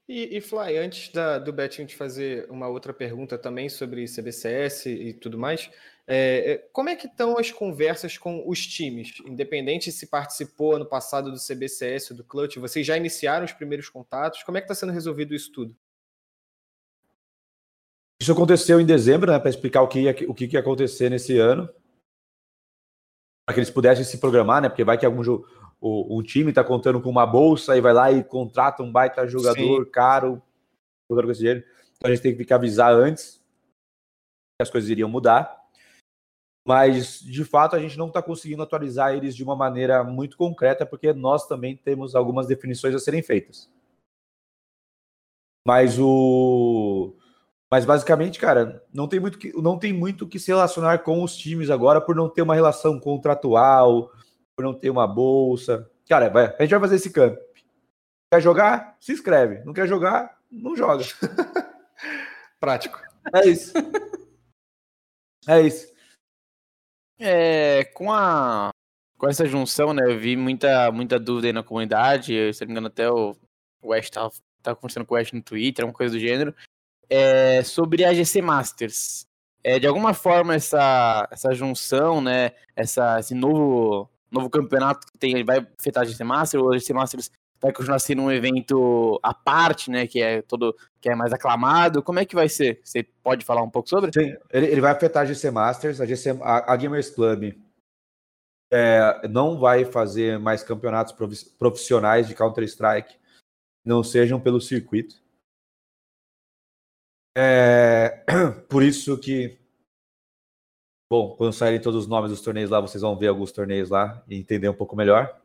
E, 0.07 0.37
e 0.37 0.39
Fly, 0.39 0.77
antes 0.77 1.11
da- 1.11 1.39
do 1.39 1.51
Betinho 1.51 1.87
te 1.87 1.95
fazer 1.95 2.45
uma 2.47 2.67
outra 2.67 2.93
pergunta 2.93 3.39
também 3.39 3.69
sobre 3.69 4.07
CBCS 4.07 4.85
e 4.85 5.13
tudo 5.13 5.39
mais, 5.39 5.71
é, 6.05 6.51
é, 6.51 6.57
como 6.71 6.89
é 6.89 6.95
que 6.95 7.07
estão 7.07 7.39
as 7.39 7.49
conversas 7.49 8.19
com 8.19 8.47
os 8.47 8.67
times? 8.67 9.13
Independente 9.25 9.91
se 9.91 10.05
participou 10.05 10.75
ano 10.75 10.85
passado 10.85 11.31
do 11.31 11.39
CBCS 11.39 12.11
ou 12.11 12.17
do 12.17 12.23
Clutch, 12.23 12.57
vocês 12.57 12.85
já 12.85 12.95
iniciaram 12.97 13.45
os 13.45 13.53
primeiros 13.53 13.89
contatos? 13.89 14.43
Como 14.43 14.59
é 14.59 14.61
que 14.61 14.65
está 14.65 14.75
sendo 14.75 14.93
resolvido 14.93 15.33
isso 15.33 15.51
tudo? 15.51 15.75
Isso 18.23 18.31
aconteceu 18.31 18.79
em 18.79 18.85
dezembro, 18.85 19.29
né, 19.29 19.37
para 19.37 19.49
explicar 19.49 19.81
o 19.81 19.87
que, 19.89 19.99
ia, 19.99 20.15
o 20.29 20.33
que 20.33 20.45
ia 20.45 20.61
acontecer 20.61 21.09
nesse 21.09 21.37
ano, 21.37 21.67
para 23.45 23.53
que 23.53 23.59
eles 23.59 23.69
pudessem 23.69 24.05
se 24.05 24.17
programar, 24.17 24.61
né, 24.61 24.69
porque 24.69 24.85
vai 24.85 24.97
que 24.97 25.05
algum 25.05 25.21
o, 25.81 26.17
um 26.17 26.23
time 26.23 26.49
está 26.49 26.63
contando 26.63 27.01
com 27.01 27.09
uma 27.09 27.25
bolsa 27.25 27.75
e 27.75 27.81
vai 27.81 27.91
lá 27.91 28.09
e 28.13 28.23
contrata 28.23 28.81
um 28.81 28.89
baita 28.89 29.27
jogador 29.27 29.85
caro, 29.91 30.41
jogador 31.11 31.27
com 31.27 31.31
esse 31.33 31.41
dinheiro. 31.41 31.65
Então 31.97 32.09
a 32.09 32.15
gente 32.15 32.23
tem 32.23 32.37
que 32.37 32.53
avisar 32.53 32.93
antes 32.93 33.43
que 34.57 34.61
as 34.61 34.69
coisas 34.69 34.89
iriam 34.89 35.09
mudar. 35.09 35.61
Mas, 36.65 37.19
de 37.19 37.43
fato, 37.43 37.75
a 37.75 37.79
gente 37.79 37.97
não 37.97 38.07
está 38.07 38.23
conseguindo 38.23 38.63
atualizar 38.63 39.13
eles 39.13 39.35
de 39.35 39.43
uma 39.43 39.53
maneira 39.53 40.01
muito 40.01 40.37
concreta, 40.37 40.85
porque 40.85 41.11
nós 41.11 41.45
também 41.45 41.75
temos 41.75 42.15
algumas 42.15 42.47
definições 42.47 42.95
a 42.95 42.99
serem 42.99 43.21
feitas. 43.21 43.69
Mas 45.67 45.99
o. 45.99 47.13
Mas 47.73 47.85
basicamente, 47.85 48.37
cara, 48.37 48.85
não 48.93 49.07
tem 49.07 49.19
muito 49.19 49.39
que, 49.39 49.51
não 49.59 49.79
tem 49.79 49.91
muito 49.91 50.27
que 50.27 50.37
se 50.37 50.51
relacionar 50.51 50.99
com 50.99 51.23
os 51.23 51.35
times 51.35 51.71
agora 51.71 51.99
por 51.99 52.15
não 52.15 52.29
ter 52.29 52.43
uma 52.43 52.53
relação 52.53 52.99
contratual, 52.99 54.11
por 54.55 54.63
não 54.63 54.75
ter 54.75 54.91
uma 54.91 55.07
bolsa. 55.07 55.89
Cara, 56.07 56.29
vai, 56.29 56.55
a 56.55 56.61
gente 56.61 56.69
vai 56.69 56.81
fazer 56.81 56.97
esse 56.97 57.11
camp. 57.11 57.35
Quer 58.31 58.41
jogar? 58.43 58.95
Se 58.99 59.11
inscreve. 59.11 59.65
Não 59.65 59.73
quer 59.73 59.87
jogar? 59.87 60.37
Não 60.51 60.75
joga. 60.75 61.03
Prático. 62.61 63.01
É 63.33 63.47
isso. 63.47 63.73
É 65.47 65.59
isso. 65.59 65.91
É, 67.17 67.85
com 67.85 68.11
a 68.11 68.69
com 69.17 69.27
essa 69.27 69.47
junção, 69.47 69.95
né, 69.95 70.03
eu 70.05 70.19
vi 70.19 70.37
muita 70.37 70.91
muita 70.91 71.19
dúvida 71.19 71.47
aí 71.47 71.53
na 71.53 71.63
comunidade, 71.63 72.35
eu, 72.35 72.53
se 72.53 72.61
não 72.61 72.67
me 72.67 72.73
engano 72.73 72.87
até 72.87 73.09
o 73.09 73.35
West 73.83 74.13
tava, 74.13 74.31
tava 74.61 74.75
conversando 74.75 75.07
com 75.07 75.15
o 75.15 75.17
West 75.17 75.33
no 75.33 75.41
Twitter, 75.41 75.83
uma 75.83 75.91
coisa 75.91 76.13
do 76.13 76.19
gênero, 76.19 76.53
é, 77.13 77.63
sobre 77.63 78.03
a 78.03 78.11
GC 78.11 78.41
Masters. 78.41 79.27
É, 79.63 79.77
de 79.77 79.85
alguma 79.85 80.13
forma 80.13 80.55
essa 80.55 81.27
essa 81.31 81.53
junção, 81.53 82.19
né, 82.19 82.51
essa 82.75 83.19
esse 83.19 83.35
novo 83.35 84.09
novo 84.31 84.49
campeonato 84.49 85.05
que 85.05 85.17
tem, 85.17 85.45
vai 85.45 85.65
afetar 85.79 86.03
a 86.03 86.05
GC 86.05 86.23
Masters 86.23 86.63
ou 86.63 86.73
a 86.73 86.77
GC 86.77 86.91
Masters 86.91 87.31
vai 87.61 87.71
continuar 87.71 87.99
sendo 87.99 88.23
um 88.23 88.31
evento 88.31 89.19
à 89.23 89.33
parte, 89.33 89.89
né, 89.89 90.05
que 90.05 90.21
é 90.21 90.41
todo 90.41 90.75
que 90.99 91.07
é 91.07 91.15
mais 91.15 91.31
aclamado. 91.31 92.01
Como 92.03 92.19
é 92.19 92.25
que 92.25 92.35
vai 92.35 92.49
ser? 92.49 92.81
Você 92.83 93.03
pode 93.21 93.45
falar 93.45 93.61
um 93.61 93.69
pouco 93.69 93.87
sobre? 93.87 94.11
Sim, 94.11 94.35
ele, 94.51 94.65
ele 94.65 94.81
vai 94.81 94.91
afetar 94.91 95.23
a 95.23 95.25
GC 95.25 95.51
Masters, 95.51 96.01
a, 96.01 96.05
GC, 96.05 96.31
a, 96.41 96.73
a 96.73 96.75
Gamers 96.75 97.11
Club 97.11 97.53
é, 98.73 99.27
não 99.29 99.59
vai 99.59 99.85
fazer 99.85 100.39
mais 100.39 100.63
campeonatos 100.63 101.13
profi- 101.13 101.49
profissionais 101.59 102.27
de 102.27 102.33
Counter-Strike, 102.33 103.15
não 103.85 104.03
sejam 104.03 104.39
pelo 104.39 104.59
circuito. 104.59 105.22
É, 107.35 108.23
por 108.69 108.83
isso 108.83 109.17
que, 109.19 109.57
bom, 111.11 111.35
quando 111.35 111.53
saírem 111.53 111.81
todos 111.81 112.01
os 112.03 112.07
nomes 112.07 112.29
dos 112.31 112.41
torneios 112.41 112.69
lá, 112.69 112.79
vocês 112.79 113.01
vão 113.01 113.17
ver 113.17 113.27
alguns 113.27 113.51
torneios 113.51 113.89
lá 113.89 114.23
e 114.27 114.35
entender 114.37 114.69
um 114.69 114.73
pouco 114.75 114.95
melhor. 114.95 115.39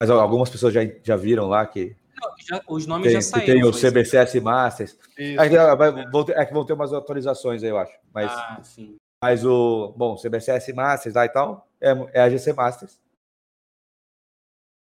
Mas 0.00 0.10
algumas 0.10 0.50
pessoas 0.50 0.72
já, 0.74 0.80
já 1.02 1.14
viram 1.16 1.46
lá 1.46 1.64
que 1.66 1.96
Não, 2.20 2.34
já- 2.38 2.62
os 2.68 2.86
nomes 2.86 3.04
tem, 3.04 3.12
já 3.12 3.22
saíram. 3.22 3.46
tem 3.46 3.56
o 3.64 3.66
foi 3.66 3.70
isso. 3.70 3.80
CBCS 3.80 4.40
Masters. 4.40 4.98
Isso. 5.18 5.40
É 5.40 5.48
que, 5.48 5.56
vai- 5.76 6.10
vão 6.10 6.24
ter, 6.24 6.36
é 6.36 6.44
que 6.46 6.52
vão 6.52 6.64
ter 6.66 6.72
umas 6.72 6.92
atualizações 6.92 7.62
aí, 7.62 7.68
eu 7.70 7.78
acho. 7.78 7.96
Mas 8.12 8.30
Ah, 8.32 8.62
sim. 8.64 8.96
mas 9.22 9.44
o, 9.44 9.92
bom, 9.96 10.16
CBCS 10.16 10.72
Masters 10.72 11.14
lá 11.14 11.24
e 11.24 11.28
tal, 11.28 11.68
é, 11.80 11.90
é 12.14 12.20
a 12.22 12.28
GC 12.30 12.52
Masters. 12.52 13.00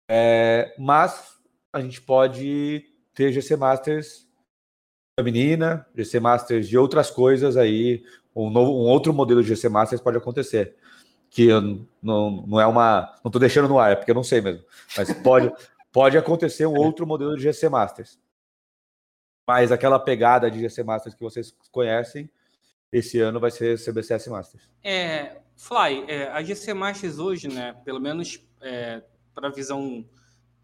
É, 0.09 0.75
mas 0.77 1.39
a 1.73 1.79
gente 1.79 2.01
pode 2.01 2.85
ter 3.13 3.31
GC 3.31 3.55
Masters 3.55 4.24
feminina, 5.17 5.85
GC 5.95 6.19
Masters 6.19 6.67
de 6.67 6.77
outras 6.77 7.09
coisas 7.09 7.55
aí, 7.55 8.03
um, 8.35 8.49
novo, 8.49 8.71
um 8.71 8.89
outro 8.89 9.13
modelo 9.13 9.41
de 9.41 9.55
GC 9.55 9.69
Masters 9.69 10.01
pode 10.01 10.17
acontecer. 10.17 10.75
que 11.29 11.47
não, 12.01 12.45
não 12.45 12.59
é 12.59 12.67
uma. 12.67 13.17
Não 13.23 13.31
tô 13.31 13.39
deixando 13.39 13.67
no 13.67 13.79
ar, 13.79 13.93
é 13.93 13.95
porque 13.95 14.11
eu 14.11 14.15
não 14.15 14.23
sei 14.23 14.41
mesmo. 14.41 14.63
Mas 14.97 15.11
pode, 15.13 15.51
pode 15.91 16.17
acontecer 16.17 16.65
um 16.65 16.75
outro 16.75 17.07
modelo 17.07 17.35
de 17.35 17.43
GC 17.43 17.69
Masters. 17.69 18.19
Mas 19.47 19.71
aquela 19.71 19.99
pegada 19.99 20.49
de 20.51 20.59
GC 20.59 20.83
Masters 20.83 21.15
que 21.15 21.23
vocês 21.23 21.55
conhecem, 21.71 22.29
esse 22.91 23.19
ano 23.19 23.39
vai 23.39 23.51
ser 23.51 23.77
CBCS 23.77 24.27
Masters. 24.27 24.69
É, 24.83 25.37
Fly, 25.55 26.05
é, 26.07 26.27
a 26.29 26.41
GC 26.41 26.73
Masters 26.73 27.19
hoje, 27.19 27.47
né, 27.47 27.73
pelo 27.85 27.99
menos 27.99 28.45
é, 28.61 29.03
para 29.33 29.47
a 29.47 29.51
visão 29.51 30.05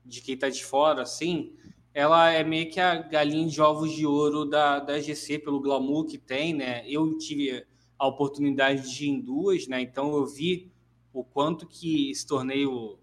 de 0.03 0.21
quem 0.21 0.35
está 0.35 0.49
de 0.49 0.65
fora, 0.65 1.03
assim, 1.03 1.55
ela 1.93 2.31
é 2.31 2.43
meio 2.43 2.69
que 2.71 2.79
a 2.79 2.95
galinha 2.95 3.47
de 3.47 3.61
ovos 3.61 3.91
de 3.91 4.05
ouro 4.05 4.45
da, 4.45 4.79
da 4.79 4.99
GC, 4.99 5.39
pelo 5.39 5.59
glamour 5.59 6.05
que 6.05 6.17
tem, 6.17 6.53
né? 6.53 6.83
Eu 6.87 7.17
tive 7.17 7.65
a 7.99 8.07
oportunidade 8.07 8.93
de 8.93 9.05
ir 9.05 9.09
em 9.09 9.19
duas, 9.19 9.67
né? 9.67 9.81
Então 9.81 10.15
eu 10.15 10.25
vi 10.25 10.71
o 11.13 11.23
quanto 11.23 11.67
que 11.67 12.09
esse 12.09 12.25
torneio 12.25 12.97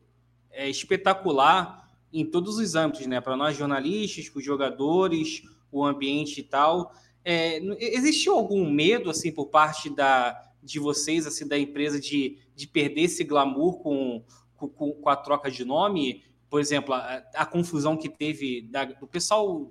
é 0.50 0.68
espetacular 0.68 1.86
em 2.12 2.24
todos 2.24 2.56
os 2.56 2.74
âmbitos, 2.74 3.06
né? 3.06 3.20
Para 3.20 3.36
nós 3.36 3.56
jornalistas, 3.56 4.28
para 4.28 4.38
os 4.38 4.44
jogadores, 4.44 5.42
o 5.70 5.84
ambiente 5.84 6.40
e 6.40 6.42
tal. 6.42 6.92
É, 7.24 7.60
existiu 7.78 8.34
algum 8.34 8.70
medo 8.70 9.10
assim 9.10 9.30
por 9.30 9.48
parte 9.48 9.90
da 9.90 10.44
de 10.62 10.78
vocês, 10.78 11.26
assim, 11.26 11.46
da 11.46 11.58
empresa 11.58 12.00
de, 12.00 12.38
de 12.54 12.66
perder 12.66 13.02
esse 13.02 13.24
glamour 13.24 13.78
com, 13.78 14.24
com, 14.56 14.68
com 14.68 15.08
a 15.08 15.16
troca 15.16 15.50
de 15.50 15.64
nome? 15.64 16.24
Por 16.48 16.60
exemplo, 16.60 16.94
a, 16.94 17.22
a 17.34 17.46
confusão 17.46 17.96
que 17.96 18.08
teve 18.08 18.62
da, 18.62 18.84
do 18.84 19.06
pessoal 19.06 19.70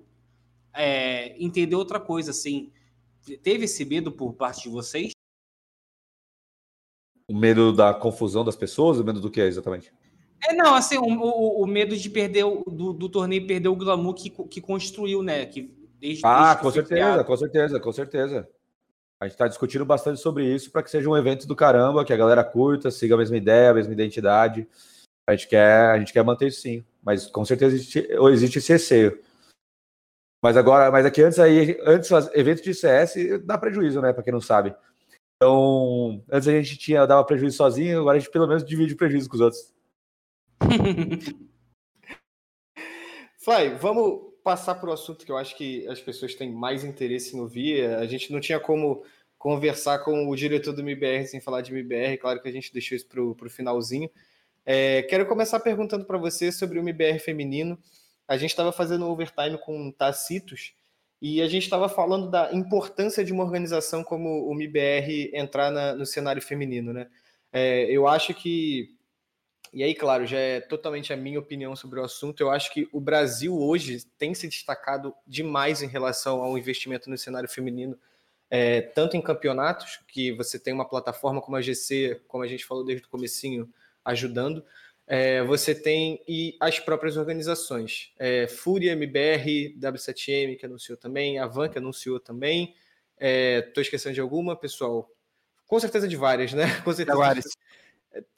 é, 0.74 1.36
entender 1.44 1.76
outra 1.76 2.00
coisa, 2.00 2.32
assim. 2.32 2.72
Teve 3.44 3.66
esse 3.66 3.84
medo 3.84 4.12
por 4.12 4.34
parte 4.34 4.64
de 4.64 4.70
vocês? 4.70 5.12
O 7.28 7.36
medo 7.36 7.74
da 7.74 7.94
confusão 7.94 8.46
das 8.46 8.56
pessoas? 8.56 9.00
O 9.00 9.04
medo 9.04 9.20
do 9.20 9.30
que 9.30 9.42
exatamente? 9.42 9.92
É, 10.48 10.54
não, 10.54 10.76
assim, 10.76 10.98
o, 10.98 11.04
o, 11.04 11.64
o 11.64 11.68
medo 11.68 11.96
de 11.98 12.10
perder 12.10 12.46
o, 12.46 12.64
do, 12.64 12.94
do, 12.94 13.10
torneio 13.10 13.46
perder 13.46 13.68
o 13.68 13.76
glamour 13.76 14.14
que, 14.14 14.30
que 14.30 14.62
construiu, 14.62 15.24
né? 15.24 15.46
Que 15.46 15.74
desde, 16.00 16.22
ah, 16.24 16.54
desde 16.54 16.62
com 16.62 16.72
certeza, 16.72 17.02
criado. 17.02 17.26
com 17.26 17.38
certeza, 17.38 17.80
com 17.80 17.92
certeza. 17.92 18.50
A 19.20 19.26
gente 19.26 19.34
está 19.34 19.48
discutindo 19.48 19.84
bastante 19.84 20.22
sobre 20.22 20.46
isso 20.46 20.72
para 20.72 20.84
que 20.84 20.92
seja 20.92 21.10
um 21.10 21.18
evento 21.18 21.48
do 21.48 21.56
caramba, 21.56 22.06
que 22.06 22.14
a 22.14 22.18
galera 22.18 22.44
curta, 22.44 22.92
siga 22.92 23.16
a 23.16 23.18
mesma 23.18 23.36
ideia, 23.36 23.72
a 23.72 23.74
mesma 23.74 23.94
identidade. 23.94 24.68
A 25.28 25.36
gente 25.36 25.50
quer, 25.50 25.92
a 25.92 26.00
gente 26.00 26.14
quer 26.14 26.24
manter 26.24 26.48
isso 26.48 26.62
sim, 26.62 26.86
mas 27.04 27.28
com 27.28 27.44
certeza 27.44 27.76
existe, 27.76 28.08
existe 28.32 28.60
esse 28.60 28.72
receio. 28.72 29.22
Mas 30.42 30.56
agora, 30.56 30.90
mas 30.90 31.06
aqui 31.06 31.22
antes 31.22 31.38
aí, 31.38 31.78
antes 31.82 32.10
eventos 32.34 32.64
de 32.64 32.74
CS 32.74 33.16
dá 33.44 33.58
prejuízo, 33.58 34.02
né, 34.02 34.14
para 34.14 34.24
quem 34.24 34.32
não 34.32 34.40
sabe. 34.40 34.74
Então, 35.36 36.24
antes 36.32 36.48
a 36.48 36.52
gente 36.52 36.78
tinha 36.78 37.06
dava 37.06 37.26
prejuízo 37.26 37.58
sozinho, 37.58 38.00
agora 38.00 38.18
a 38.18 38.20
gente 38.20 38.32
pelo 38.32 38.48
menos 38.48 38.64
divide 38.64 38.94
o 38.94 38.98
prejuízo 38.98 39.30
com 39.30 39.36
os 39.36 39.42
outros. 39.42 39.74
Fly, 43.38 43.76
vamos 43.80 44.34
passar 44.44 44.76
para 44.76 44.90
o 44.90 44.94
assunto 44.94 45.26
que 45.26 45.32
eu 45.32 45.38
acho 45.38 45.58
que 45.58 45.86
as 45.90 46.00
pessoas 46.02 46.34
têm 46.34 46.52
mais 46.52 46.84
interesse 46.84 47.36
em 47.36 47.40
ouvir. 47.40 47.86
A 47.96 48.06
gente 48.06 48.32
não 48.32 48.40
tinha 48.40 48.60
como 48.60 49.04
conversar 49.38 50.00
com 50.00 50.28
o 50.30 50.36
diretor 50.36 50.74
do 50.74 50.82
MBR 50.82 51.28
sem 51.28 51.42
falar 51.42 51.62
de 51.62 51.72
MBR, 51.72 52.18
claro 52.18 52.42
que 52.42 52.48
a 52.48 52.52
gente 52.52 52.74
deixou 52.74 52.96
isso 52.96 53.08
para 53.08 53.22
o 53.22 53.50
finalzinho. 53.50 54.10
É, 54.70 55.04
quero 55.04 55.26
começar 55.26 55.62
perguntando 55.62 56.04
para 56.04 56.18
você 56.18 56.52
sobre 56.52 56.78
o 56.78 56.82
MBR 56.82 57.20
feminino. 57.20 57.80
A 58.28 58.36
gente 58.36 58.50
estava 58.50 58.74
fazendo 58.74 59.08
overtime 59.08 59.58
com 59.58 59.90
Tacitos 59.94 60.74
e 61.22 61.42
a 61.42 61.48
gente 61.48 61.64
estava 61.64 61.88
falando 61.88 62.30
da 62.30 62.52
importância 62.52 63.24
de 63.24 63.32
uma 63.32 63.46
organização 63.46 64.04
como 64.04 64.46
o 64.46 64.52
MBR 64.52 65.32
entrar 65.34 65.72
na, 65.72 65.96
no 65.96 66.06
cenário 66.06 66.42
feminino, 66.42 66.92
né? 66.92 67.08
É, 67.54 67.86
eu 67.90 68.10
acho 68.10 68.34
que, 68.34 68.90
e 69.72 69.82
aí, 69.82 69.96
claro, 69.96 70.26
já 70.26 70.38
é 70.38 70.60
totalmente 70.60 71.14
a 71.14 71.18
minha 71.18 71.40
opinião 71.40 71.74
sobre 71.74 72.02
o 72.02 72.04
assunto. 72.04 72.42
Eu 72.42 72.52
acho 72.52 72.74
que 72.74 72.90
o 72.92 73.00
Brasil 73.00 73.58
hoje 73.58 74.06
tem 74.18 74.36
se 74.36 74.50
destacado 74.50 75.16
demais 75.26 75.82
em 75.82 75.88
relação 75.88 76.42
ao 76.42 76.58
investimento 76.58 77.10
no 77.10 77.18
cenário 77.18 77.48
feminino, 77.48 77.98
é, 78.50 78.82
tanto 78.82 79.16
em 79.16 79.22
campeonatos, 79.22 80.02
que 80.10 80.34
você 80.34 80.60
tem 80.60 80.74
uma 80.74 80.88
plataforma 80.88 81.42
como 81.42 81.56
a 81.56 81.62
GC, 81.62 82.22
como 82.28 82.44
a 82.44 82.48
gente 82.48 82.66
falou 82.66 82.84
desde 82.84 83.08
o 83.08 83.10
comecinho, 83.10 83.74
ajudando. 84.08 84.64
É, 85.06 85.42
você 85.44 85.74
tem 85.74 86.22
e 86.28 86.58
as 86.60 86.80
próprias 86.80 87.16
organizações. 87.16 88.12
É, 88.20 88.48
Fúria, 88.48 88.92
MBR, 88.92 89.76
W7M, 89.80 90.58
que 90.58 90.66
anunciou 90.66 90.98
também, 90.98 91.40
a 91.40 91.48
Van, 91.48 91.70
que 91.70 91.78
anunciou 91.78 92.20
também. 92.20 92.76
Estou 93.14 93.82
é, 93.82 93.86
esquecendo 93.86 94.16
de 94.16 94.22
alguma, 94.22 94.56
pessoal? 94.56 95.10
Com 95.66 95.80
certeza 95.80 96.08
de 96.08 96.16
várias, 96.16 96.54
né? 96.54 96.66
Com 96.84 96.94
certeza. 96.94 97.18
várias. 97.18 97.46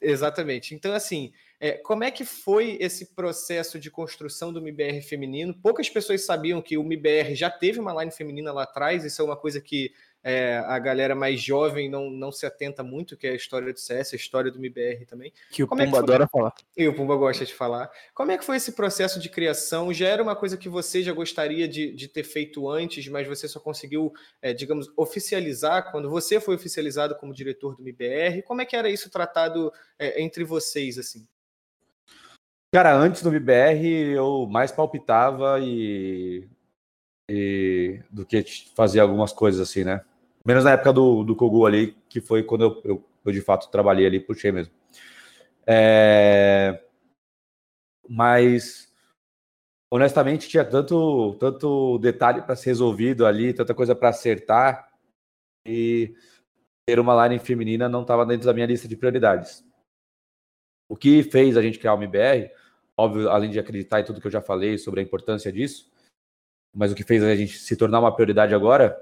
Exatamente. 0.00 0.74
Então, 0.74 0.92
assim, 0.92 1.32
é, 1.58 1.72
como 1.72 2.04
é 2.04 2.10
que 2.10 2.24
foi 2.24 2.76
esse 2.80 3.14
processo 3.14 3.78
de 3.78 3.90
construção 3.90 4.52
do 4.52 4.60
MBR 4.60 5.02
feminino? 5.02 5.54
Poucas 5.54 5.88
pessoas 5.88 6.24
sabiam 6.24 6.62
que 6.62 6.76
o 6.76 6.82
MBR 6.82 7.34
já 7.34 7.50
teve 7.50 7.80
uma 7.80 7.92
line 8.00 8.12
feminina 8.12 8.52
lá 8.52 8.64
atrás, 8.64 9.04
isso 9.04 9.20
é 9.22 9.24
uma 9.24 9.36
coisa 9.36 9.60
que 9.60 9.92
é, 10.22 10.58
a 10.58 10.78
galera 10.78 11.14
mais 11.14 11.40
jovem 11.40 11.88
não, 11.88 12.10
não 12.10 12.30
se 12.30 12.44
atenta 12.44 12.82
muito, 12.82 13.16
que 13.16 13.26
é 13.26 13.30
a 13.30 13.34
história 13.34 13.72
do 13.72 13.78
CS, 13.78 14.12
a 14.12 14.16
história 14.16 14.50
do 14.50 14.58
MBR 14.58 15.06
também. 15.06 15.32
Que 15.50 15.62
o 15.62 15.66
Como 15.66 15.82
Pumba 15.82 15.96
é 15.96 16.00
que 16.00 16.04
adora 16.04 16.28
falar. 16.28 16.54
E 16.76 16.86
o 16.86 16.94
Pumba 16.94 17.16
gosta 17.16 17.44
de 17.44 17.54
falar. 17.54 17.90
Como 18.14 18.30
é 18.30 18.36
que 18.36 18.44
foi 18.44 18.56
esse 18.56 18.72
processo 18.72 19.18
de 19.18 19.28
criação? 19.28 19.92
Já 19.92 20.08
era 20.08 20.22
uma 20.22 20.36
coisa 20.36 20.56
que 20.56 20.68
você 20.68 21.02
já 21.02 21.12
gostaria 21.12 21.66
de, 21.66 21.92
de 21.94 22.08
ter 22.08 22.24
feito 22.24 22.68
antes, 22.68 23.08
mas 23.08 23.26
você 23.26 23.48
só 23.48 23.58
conseguiu, 23.58 24.12
é, 24.42 24.52
digamos, 24.52 24.92
oficializar 24.96 25.90
quando 25.90 26.10
você 26.10 26.38
foi 26.38 26.54
oficializado 26.54 27.16
como 27.16 27.32
diretor 27.32 27.74
do 27.74 27.82
MBR? 27.82 28.42
Como 28.42 28.60
é 28.60 28.66
que 28.66 28.76
era 28.76 28.90
isso 28.90 29.08
tratado 29.10 29.72
é, 29.98 30.22
entre 30.22 30.44
vocês, 30.44 30.98
assim? 30.98 31.26
Cara, 32.72 32.94
antes 32.94 33.22
do 33.22 33.30
MBR 33.30 34.12
eu 34.14 34.46
mais 34.46 34.70
palpitava 34.70 35.58
e, 35.60 36.48
e 37.28 38.00
do 38.08 38.24
que 38.24 38.44
fazer 38.76 39.00
algumas 39.00 39.32
coisas 39.32 39.60
assim, 39.60 39.82
né? 39.82 40.04
Menos 40.44 40.64
na 40.64 40.72
época 40.72 40.92
do, 40.92 41.22
do 41.22 41.36
Kogu 41.36 41.66
ali, 41.66 41.96
que 42.08 42.20
foi 42.20 42.42
quando 42.42 42.64
eu, 42.64 42.82
eu, 42.84 43.08
eu 43.24 43.32
de 43.32 43.40
fato 43.40 43.70
trabalhei 43.70 44.06
ali, 44.06 44.20
puxei 44.20 44.50
mesmo. 44.50 44.72
É... 45.66 46.82
Mas, 48.08 48.92
honestamente, 49.92 50.48
tinha 50.48 50.64
tanto, 50.64 51.34
tanto 51.34 51.98
detalhe 51.98 52.42
para 52.42 52.56
ser 52.56 52.70
resolvido 52.70 53.26
ali, 53.26 53.52
tanta 53.52 53.74
coisa 53.74 53.94
para 53.94 54.08
acertar, 54.08 54.90
e 55.66 56.14
ter 56.86 56.98
uma 56.98 57.26
line 57.26 57.38
feminina 57.38 57.88
não 57.88 58.02
estava 58.02 58.26
dentro 58.26 58.46
da 58.46 58.54
minha 58.54 58.66
lista 58.66 58.88
de 58.88 58.96
prioridades. 58.96 59.64
O 60.88 60.96
que 60.96 61.22
fez 61.22 61.56
a 61.56 61.62
gente 61.62 61.78
criar 61.78 61.94
o 61.94 62.02
MBR, 62.02 62.50
óbvio, 62.96 63.30
além 63.30 63.50
de 63.50 63.60
acreditar 63.60 64.00
em 64.00 64.04
tudo 64.04 64.20
que 64.20 64.26
eu 64.26 64.30
já 64.30 64.40
falei 64.40 64.76
sobre 64.78 65.00
a 65.00 65.02
importância 65.02 65.52
disso, 65.52 65.92
mas 66.74 66.90
o 66.90 66.94
que 66.94 67.04
fez 67.04 67.22
a 67.22 67.36
gente 67.36 67.58
se 67.58 67.76
tornar 67.76 68.00
uma 68.00 68.14
prioridade 68.14 68.54
agora 68.54 68.98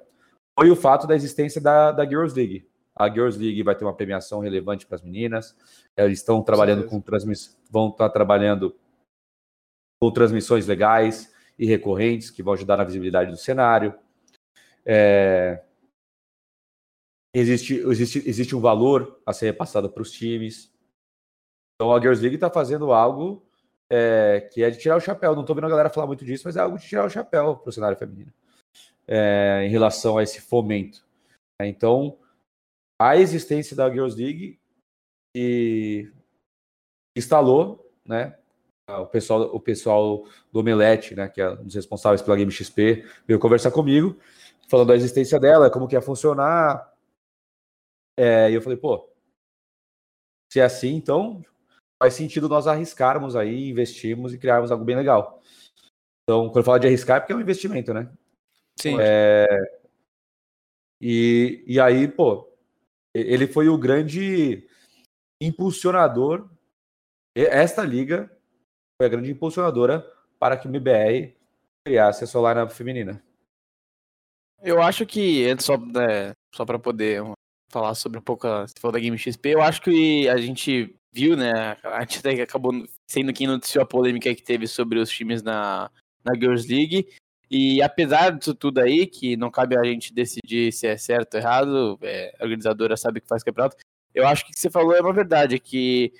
foi 0.58 0.72
o 0.72 0.76
fato 0.76 1.06
da 1.06 1.14
existência 1.14 1.60
da, 1.60 1.92
da 1.92 2.04
Girls 2.04 2.34
League. 2.34 2.68
A 2.92 3.08
Girls 3.08 3.38
League 3.38 3.62
vai 3.62 3.76
ter 3.76 3.84
uma 3.84 3.94
premiação 3.94 4.40
relevante 4.40 4.84
para 4.84 4.96
as 4.96 5.02
meninas. 5.02 5.56
Eles 5.96 6.18
estão 6.18 6.42
trabalhando 6.42 6.84
com 6.84 7.00
transmissões, 7.00 7.56
vão 7.70 7.90
estar 7.90 8.10
trabalhando 8.10 8.76
com 10.00 10.10
transmissões 10.10 10.66
legais 10.66 11.32
e 11.56 11.64
recorrentes 11.64 12.28
que 12.28 12.42
vão 12.42 12.54
ajudar 12.54 12.76
na 12.76 12.82
visibilidade 12.82 13.30
do 13.30 13.36
cenário. 13.36 13.94
É... 14.84 15.62
Existe, 17.32 17.74
existe, 17.74 18.28
existe 18.28 18.56
um 18.56 18.60
valor 18.60 19.20
a 19.24 19.32
ser 19.32 19.46
repassado 19.46 19.88
para 19.88 20.02
os 20.02 20.10
times. 20.10 20.74
Então 21.76 21.94
a 21.94 22.00
Girls 22.00 22.20
League 22.20 22.34
está 22.34 22.50
fazendo 22.50 22.92
algo 22.92 23.46
é, 23.88 24.48
que 24.52 24.64
é 24.64 24.70
de 24.70 24.78
tirar 24.78 24.96
o 24.96 25.00
chapéu. 25.00 25.36
Não 25.36 25.42
estou 25.42 25.54
vendo 25.54 25.66
a 25.66 25.70
galera 25.70 25.88
falar 25.88 26.08
muito 26.08 26.24
disso, 26.24 26.42
mas 26.46 26.56
é 26.56 26.60
algo 26.60 26.78
de 26.78 26.84
tirar 26.84 27.04
o 27.04 27.10
chapéu 27.10 27.54
para 27.54 27.70
o 27.70 27.72
cenário 27.72 27.96
feminino 27.96 28.32
é, 29.08 29.64
em 29.64 29.70
relação 29.70 30.18
a 30.18 30.22
esse 30.22 30.40
fomento. 30.40 31.04
Então, 31.60 32.18
a 33.00 33.16
existência 33.16 33.74
da 33.74 33.90
Girls 33.90 34.20
League 34.20 34.60
e 35.34 36.12
instalou, 37.16 37.90
né? 38.04 38.38
O 38.88 39.06
pessoal, 39.06 39.42
o 39.54 39.60
pessoal 39.60 40.24
do 40.50 40.60
Omelete, 40.60 41.14
né, 41.14 41.28
que 41.28 41.42
é 41.42 41.50
um 41.50 41.64
dos 41.64 41.74
responsáveis 41.74 42.22
pela 42.22 42.36
Game 42.36 42.50
XP, 42.50 43.04
veio 43.26 43.38
conversar 43.38 43.70
comigo, 43.70 44.18
falando 44.66 44.88
da 44.88 44.96
existência 44.96 45.38
dela, 45.38 45.70
como 45.70 45.86
que 45.86 45.94
ia 45.94 46.00
funcionar. 46.00 46.90
É, 48.18 48.50
e 48.50 48.54
eu 48.54 48.62
falei, 48.62 48.78
pô, 48.78 49.06
se 50.50 50.60
é 50.60 50.64
assim, 50.64 50.94
então 50.94 51.44
faz 52.02 52.14
sentido 52.14 52.48
nós 52.48 52.66
arriscarmos 52.66 53.36
aí, 53.36 53.68
investirmos 53.68 54.32
e 54.32 54.38
criarmos 54.38 54.70
algo 54.70 54.84
bem 54.84 54.96
legal. 54.96 55.42
Então, 56.22 56.46
quando 56.46 56.58
eu 56.58 56.64
falo 56.64 56.78
de 56.78 56.86
arriscar, 56.86 57.18
é 57.18 57.20
porque 57.20 57.32
é 57.32 57.36
um 57.36 57.40
investimento, 57.40 57.92
né? 57.92 58.10
Sim. 58.80 58.96
É, 59.00 59.46
e, 61.00 61.64
e 61.66 61.80
aí, 61.80 62.08
pô, 62.08 62.48
ele 63.14 63.46
foi 63.46 63.68
o 63.68 63.78
grande 63.78 64.66
impulsionador. 65.40 66.48
Esta 67.34 67.84
liga 67.84 68.30
foi 68.96 69.06
a 69.06 69.10
grande 69.10 69.30
impulsionadora 69.30 70.00
para 70.38 70.56
que 70.56 70.66
o 70.66 70.70
MBR 70.70 71.36
criasse 71.86 72.24
a 72.24 72.26
sua 72.26 72.52
lineup 72.52 72.70
feminina. 72.70 73.22
Eu 74.60 74.82
acho 74.82 75.06
que, 75.06 75.44
só, 75.60 75.76
né, 75.78 76.32
só 76.54 76.64
para 76.64 76.78
poder 76.78 77.22
falar 77.70 77.94
sobre 77.94 78.18
um 78.18 78.22
pouco, 78.22 78.46
a, 78.46 78.66
você 78.66 78.74
falou 78.80 78.92
da 78.92 78.98
Game 78.98 79.16
XP, 79.16 79.50
eu 79.50 79.62
acho 79.62 79.80
que 79.80 80.28
a 80.28 80.36
gente 80.36 80.96
viu, 81.12 81.36
né, 81.36 81.76
a 81.84 82.00
gente 82.00 82.18
até 82.18 82.42
acabou 82.42 82.72
sendo 83.08 83.32
quem 83.32 83.46
noticiou 83.46 83.82
a 83.82 83.86
polêmica 83.86 84.34
que 84.34 84.42
teve 84.42 84.66
sobre 84.66 84.98
os 84.98 85.10
times 85.10 85.42
na, 85.42 85.90
na 86.24 86.34
Girls 86.34 86.68
League, 86.68 87.08
e 87.50 87.80
apesar 87.82 88.30
disso 88.30 88.54
tudo 88.54 88.80
aí, 88.80 89.06
que 89.06 89.36
não 89.36 89.50
cabe 89.50 89.76
a 89.76 89.84
gente 89.84 90.12
decidir 90.12 90.72
se 90.72 90.86
é 90.86 90.96
certo 90.96 91.34
ou 91.34 91.40
errado, 91.40 91.98
é, 92.02 92.34
a 92.38 92.44
organizadora 92.44 92.96
sabe 92.96 93.20
que 93.20 93.28
faz 93.28 93.42
campeonato, 93.42 93.76
eu 94.14 94.26
acho 94.26 94.44
que 94.44 94.50
o 94.50 94.54
que 94.54 94.60
você 94.60 94.70
falou 94.70 94.94
é 94.94 95.00
uma 95.00 95.12
verdade, 95.12 95.58
que 95.58 96.12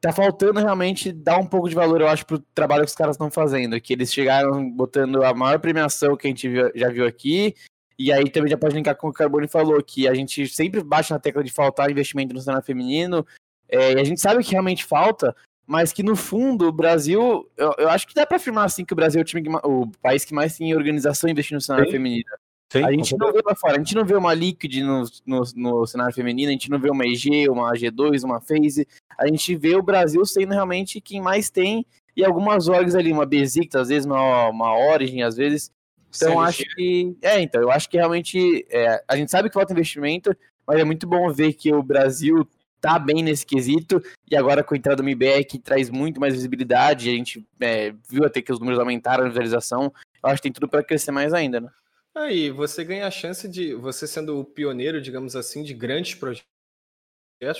tá 0.00 0.12
faltando 0.12 0.60
realmente 0.60 1.12
dar 1.12 1.38
um 1.38 1.46
pouco 1.46 1.68
de 1.68 1.74
valor, 1.74 2.00
eu 2.00 2.08
acho, 2.08 2.26
pro 2.26 2.38
trabalho 2.54 2.82
que 2.82 2.90
os 2.90 2.94
caras 2.94 3.14
estão 3.14 3.30
fazendo, 3.30 3.80
que 3.80 3.92
eles 3.92 4.12
chegaram 4.12 4.68
botando 4.70 5.22
a 5.22 5.32
maior 5.32 5.58
premiação 5.58 6.16
que 6.16 6.26
a 6.26 6.30
gente 6.30 6.50
já 6.74 6.88
viu 6.90 7.06
aqui, 7.06 7.54
e 7.98 8.12
aí 8.12 8.28
também 8.28 8.50
já 8.50 8.58
pode 8.58 8.74
linkar 8.74 8.96
com 8.96 9.08
o 9.08 9.10
que 9.10 9.16
o 9.16 9.18
Carbone 9.18 9.48
falou, 9.48 9.82
que 9.82 10.08
a 10.08 10.14
gente 10.14 10.46
sempre 10.48 10.82
baixa 10.82 11.14
na 11.14 11.20
tecla 11.20 11.42
de 11.42 11.52
faltar 11.52 11.90
investimento 11.90 12.34
no 12.34 12.40
cenário 12.40 12.66
feminino, 12.66 13.24
é, 13.68 13.92
e 13.92 14.00
a 14.00 14.04
gente 14.04 14.20
sabe 14.20 14.42
que 14.42 14.50
realmente 14.50 14.84
falta, 14.84 15.34
mas 15.66 15.92
que 15.92 16.02
no 16.02 16.14
fundo 16.14 16.68
o 16.68 16.72
Brasil, 16.72 17.48
eu, 17.56 17.74
eu 17.78 17.88
acho 17.88 18.06
que 18.06 18.14
dá 18.14 18.26
para 18.26 18.36
afirmar 18.36 18.64
assim 18.64 18.84
que 18.84 18.92
o 18.92 18.96
Brasil 18.96 19.20
é 19.20 19.22
o, 19.22 19.24
time 19.24 19.42
que, 19.42 19.48
o 19.64 19.90
país 20.02 20.24
que 20.24 20.34
mais 20.34 20.56
tem 20.56 20.74
organização 20.74 21.30
investindo 21.30 21.56
no 21.56 21.60
cenário 21.60 21.86
Sim. 21.86 21.92
feminino. 21.92 22.30
Sim, 22.72 22.84
a 22.84 22.90
gente 22.90 23.16
não 23.16 23.32
vê 23.32 23.40
lá 23.44 23.54
fora, 23.54 23.74
a 23.74 23.78
gente 23.78 23.94
não 23.94 24.04
vê 24.04 24.16
uma 24.16 24.34
Liquid 24.34 24.80
no, 24.80 25.04
no, 25.24 25.42
no, 25.54 25.86
cenário 25.86 26.14
feminino, 26.14 26.48
a 26.48 26.52
gente 26.52 26.70
não 26.70 26.78
vê 26.78 26.90
uma 26.90 27.06
EG, 27.06 27.48
uma 27.48 27.72
G2, 27.72 28.24
uma 28.24 28.40
FaZe, 28.40 28.88
a 29.16 29.26
gente 29.26 29.54
vê 29.54 29.76
o 29.76 29.82
Brasil 29.82 30.24
sendo 30.26 30.52
realmente 30.52 31.00
quem 31.00 31.20
mais 31.20 31.50
tem, 31.50 31.86
e 32.16 32.24
algumas 32.24 32.66
orgs 32.66 32.96
ali, 32.96 33.12
uma 33.12 33.26
Besiktas, 33.26 33.82
às 33.82 33.88
vezes 33.88 34.06
uma, 34.06 34.48
uma 34.48 34.76
Origin, 34.76 35.22
às 35.22 35.36
vezes, 35.36 35.70
então 36.16 36.40
acho 36.40 36.64
que. 36.74 37.16
É, 37.20 37.40
então, 37.40 37.60
eu 37.60 37.70
acho 37.70 37.88
que 37.88 37.96
realmente. 37.96 38.64
É, 38.70 39.02
a 39.06 39.16
gente 39.16 39.30
sabe 39.30 39.48
que 39.48 39.54
falta 39.54 39.72
investimento, 39.72 40.34
mas 40.66 40.78
é 40.78 40.84
muito 40.84 41.06
bom 41.06 41.30
ver 41.30 41.52
que 41.54 41.72
o 41.72 41.82
Brasil 41.82 42.48
tá 42.84 42.98
bem 42.98 43.22
nesse 43.22 43.46
quesito, 43.46 44.02
e 44.30 44.36
agora 44.36 44.62
com 44.62 44.74
a 44.74 44.76
entrada 44.76 44.96
do 44.96 45.04
MIBR, 45.04 45.46
que 45.48 45.58
traz 45.58 45.88
muito 45.88 46.20
mais 46.20 46.34
visibilidade, 46.34 47.08
a 47.08 47.12
gente 47.14 47.42
é, 47.58 47.94
viu 48.06 48.26
até 48.26 48.42
que 48.42 48.52
os 48.52 48.60
números 48.60 48.78
aumentaram 48.78 49.24
a 49.24 49.28
visualização, 49.28 49.90
eu 50.22 50.28
acho 50.28 50.36
que 50.36 50.42
tem 50.42 50.52
tudo 50.52 50.68
para 50.68 50.84
crescer 50.84 51.10
mais 51.10 51.32
ainda, 51.32 51.62
né? 51.62 51.70
Aí, 52.14 52.50
você 52.50 52.84
ganha 52.84 53.06
a 53.06 53.10
chance 53.10 53.48
de, 53.48 53.74
você 53.74 54.06
sendo 54.06 54.38
o 54.38 54.44
pioneiro, 54.44 55.00
digamos 55.00 55.34
assim, 55.34 55.62
de 55.62 55.72
grandes 55.72 56.14
projetos 56.14 56.44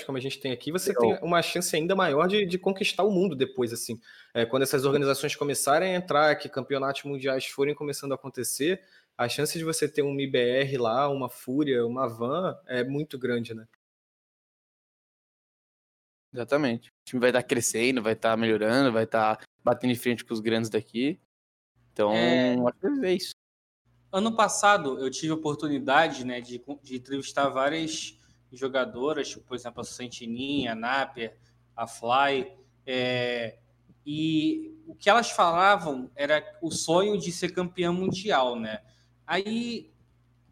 como 0.05 0.19
a 0.19 0.21
gente 0.21 0.39
tem 0.39 0.53
aqui, 0.53 0.71
você 0.71 0.95
tem 0.95 1.19
uma 1.23 1.41
chance 1.41 1.75
ainda 1.75 1.97
maior 1.97 2.27
de, 2.27 2.45
de 2.45 2.59
conquistar 2.59 3.03
o 3.03 3.11
mundo 3.11 3.35
depois, 3.35 3.73
assim. 3.73 3.99
É, 4.35 4.45
quando 4.45 4.63
essas 4.63 4.85
organizações 4.85 5.35
começarem 5.35 5.95
a 5.95 5.97
entrar, 5.97 6.37
que 6.37 6.51
campeonatos 6.51 7.03
mundiais 7.05 7.47
forem 7.47 7.75
começando 7.75 8.13
a 8.13 8.15
acontecer, 8.15 8.81
a 9.17 9.27
chance 9.27 9.57
de 9.57 9.65
você 9.65 9.89
ter 9.89 10.03
um 10.03 10.19
IBR 10.21 10.77
lá, 10.77 11.09
uma 11.09 11.31
Fúria, 11.31 11.87
uma 11.87 12.07
Van, 12.07 12.57
é 12.67 12.85
muito 12.85 13.19
grande, 13.19 13.55
né? 13.55 13.67
Exatamente. 16.35 16.89
O 16.89 16.93
time 17.05 17.21
vai 17.21 17.31
estar 17.31 17.43
crescendo, 17.45 18.03
vai 18.03 18.15
estar 18.15 18.37
melhorando, 18.37 18.93
vai 18.93 19.05
estar 19.05 19.41
batendo 19.63 19.93
em 19.93 19.97
frente 19.97 20.25
com 20.25 20.35
os 20.35 20.41
grandes 20.41 20.69
daqui. 20.69 21.21
Então, 21.93 22.13
é... 22.13 22.57
acho 22.57 23.01
que 23.01 23.07
é 23.07 23.15
isso. 23.15 23.35
Ano 24.11 24.35
passado, 24.35 24.99
eu 24.99 25.11
tive 25.11 25.33
a 25.33 25.37
oportunidade 25.37 26.25
né, 26.25 26.41
de, 26.41 26.61
de 26.83 26.97
entrevistar 26.97 27.49
várias 27.49 28.19
jogadoras, 28.53 29.29
tipo, 29.29 29.45
por 29.45 29.57
exemplo, 29.57 29.81
a 29.81 29.85
Santininha, 29.85 30.73
a 30.73 30.75
Napier, 30.75 31.37
a 31.77 31.87
Fly, 31.87 32.53
é, 32.87 33.59
e 34.07 34.77
o 34.87 34.95
que 34.95 35.09
elas 35.09 35.31
falavam 35.31 36.11
era 36.15 36.45
o 36.61 36.71
sonho 36.71 37.19
de 37.19 37.33
ser 37.33 37.53
campeã 37.53 37.91
mundial, 37.91 38.59
né? 38.59 38.83
Aí 39.27 39.93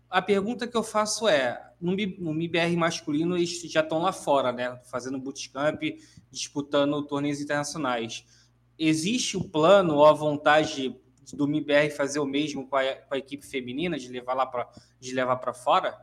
a 0.09 0.23
pergunta 0.23 0.67
que 0.67 0.77
eu 0.77 0.83
faço 0.83 1.29
é: 1.29 1.72
no, 1.83 1.97
no 2.19 2.33
MIBR 2.33 2.77
masculino, 2.77 3.37
eles 3.37 3.61
já 3.63 3.81
estão 3.81 4.01
lá 4.01 4.13
fora, 4.13 4.53
né? 4.53 4.81
Fazendo 4.85 5.19
bootcamp, 5.19 5.83
disputando 6.31 7.03
torneios 7.03 7.41
internacionais. 7.41 8.25
Existe 8.79 9.37
o 9.37 9.45
plano 9.45 9.97
ou 9.97 10.07
a 10.07 10.13
vontade 10.13 10.97
do 11.35 11.47
MIBR 11.47 11.91
fazer 11.91 12.21
o 12.21 12.25
mesmo 12.25 12.67
com 12.67 12.77
a, 12.77 12.95
com 12.95 13.15
a 13.15 13.19
equipe 13.19 13.45
feminina, 13.45 13.99
de 13.99 14.09
levar 14.09 14.35
lá 14.35 14.47
para 14.47 14.69
de 15.01 15.13
levar 15.13 15.37
para 15.37 15.53
fora? 15.53 15.97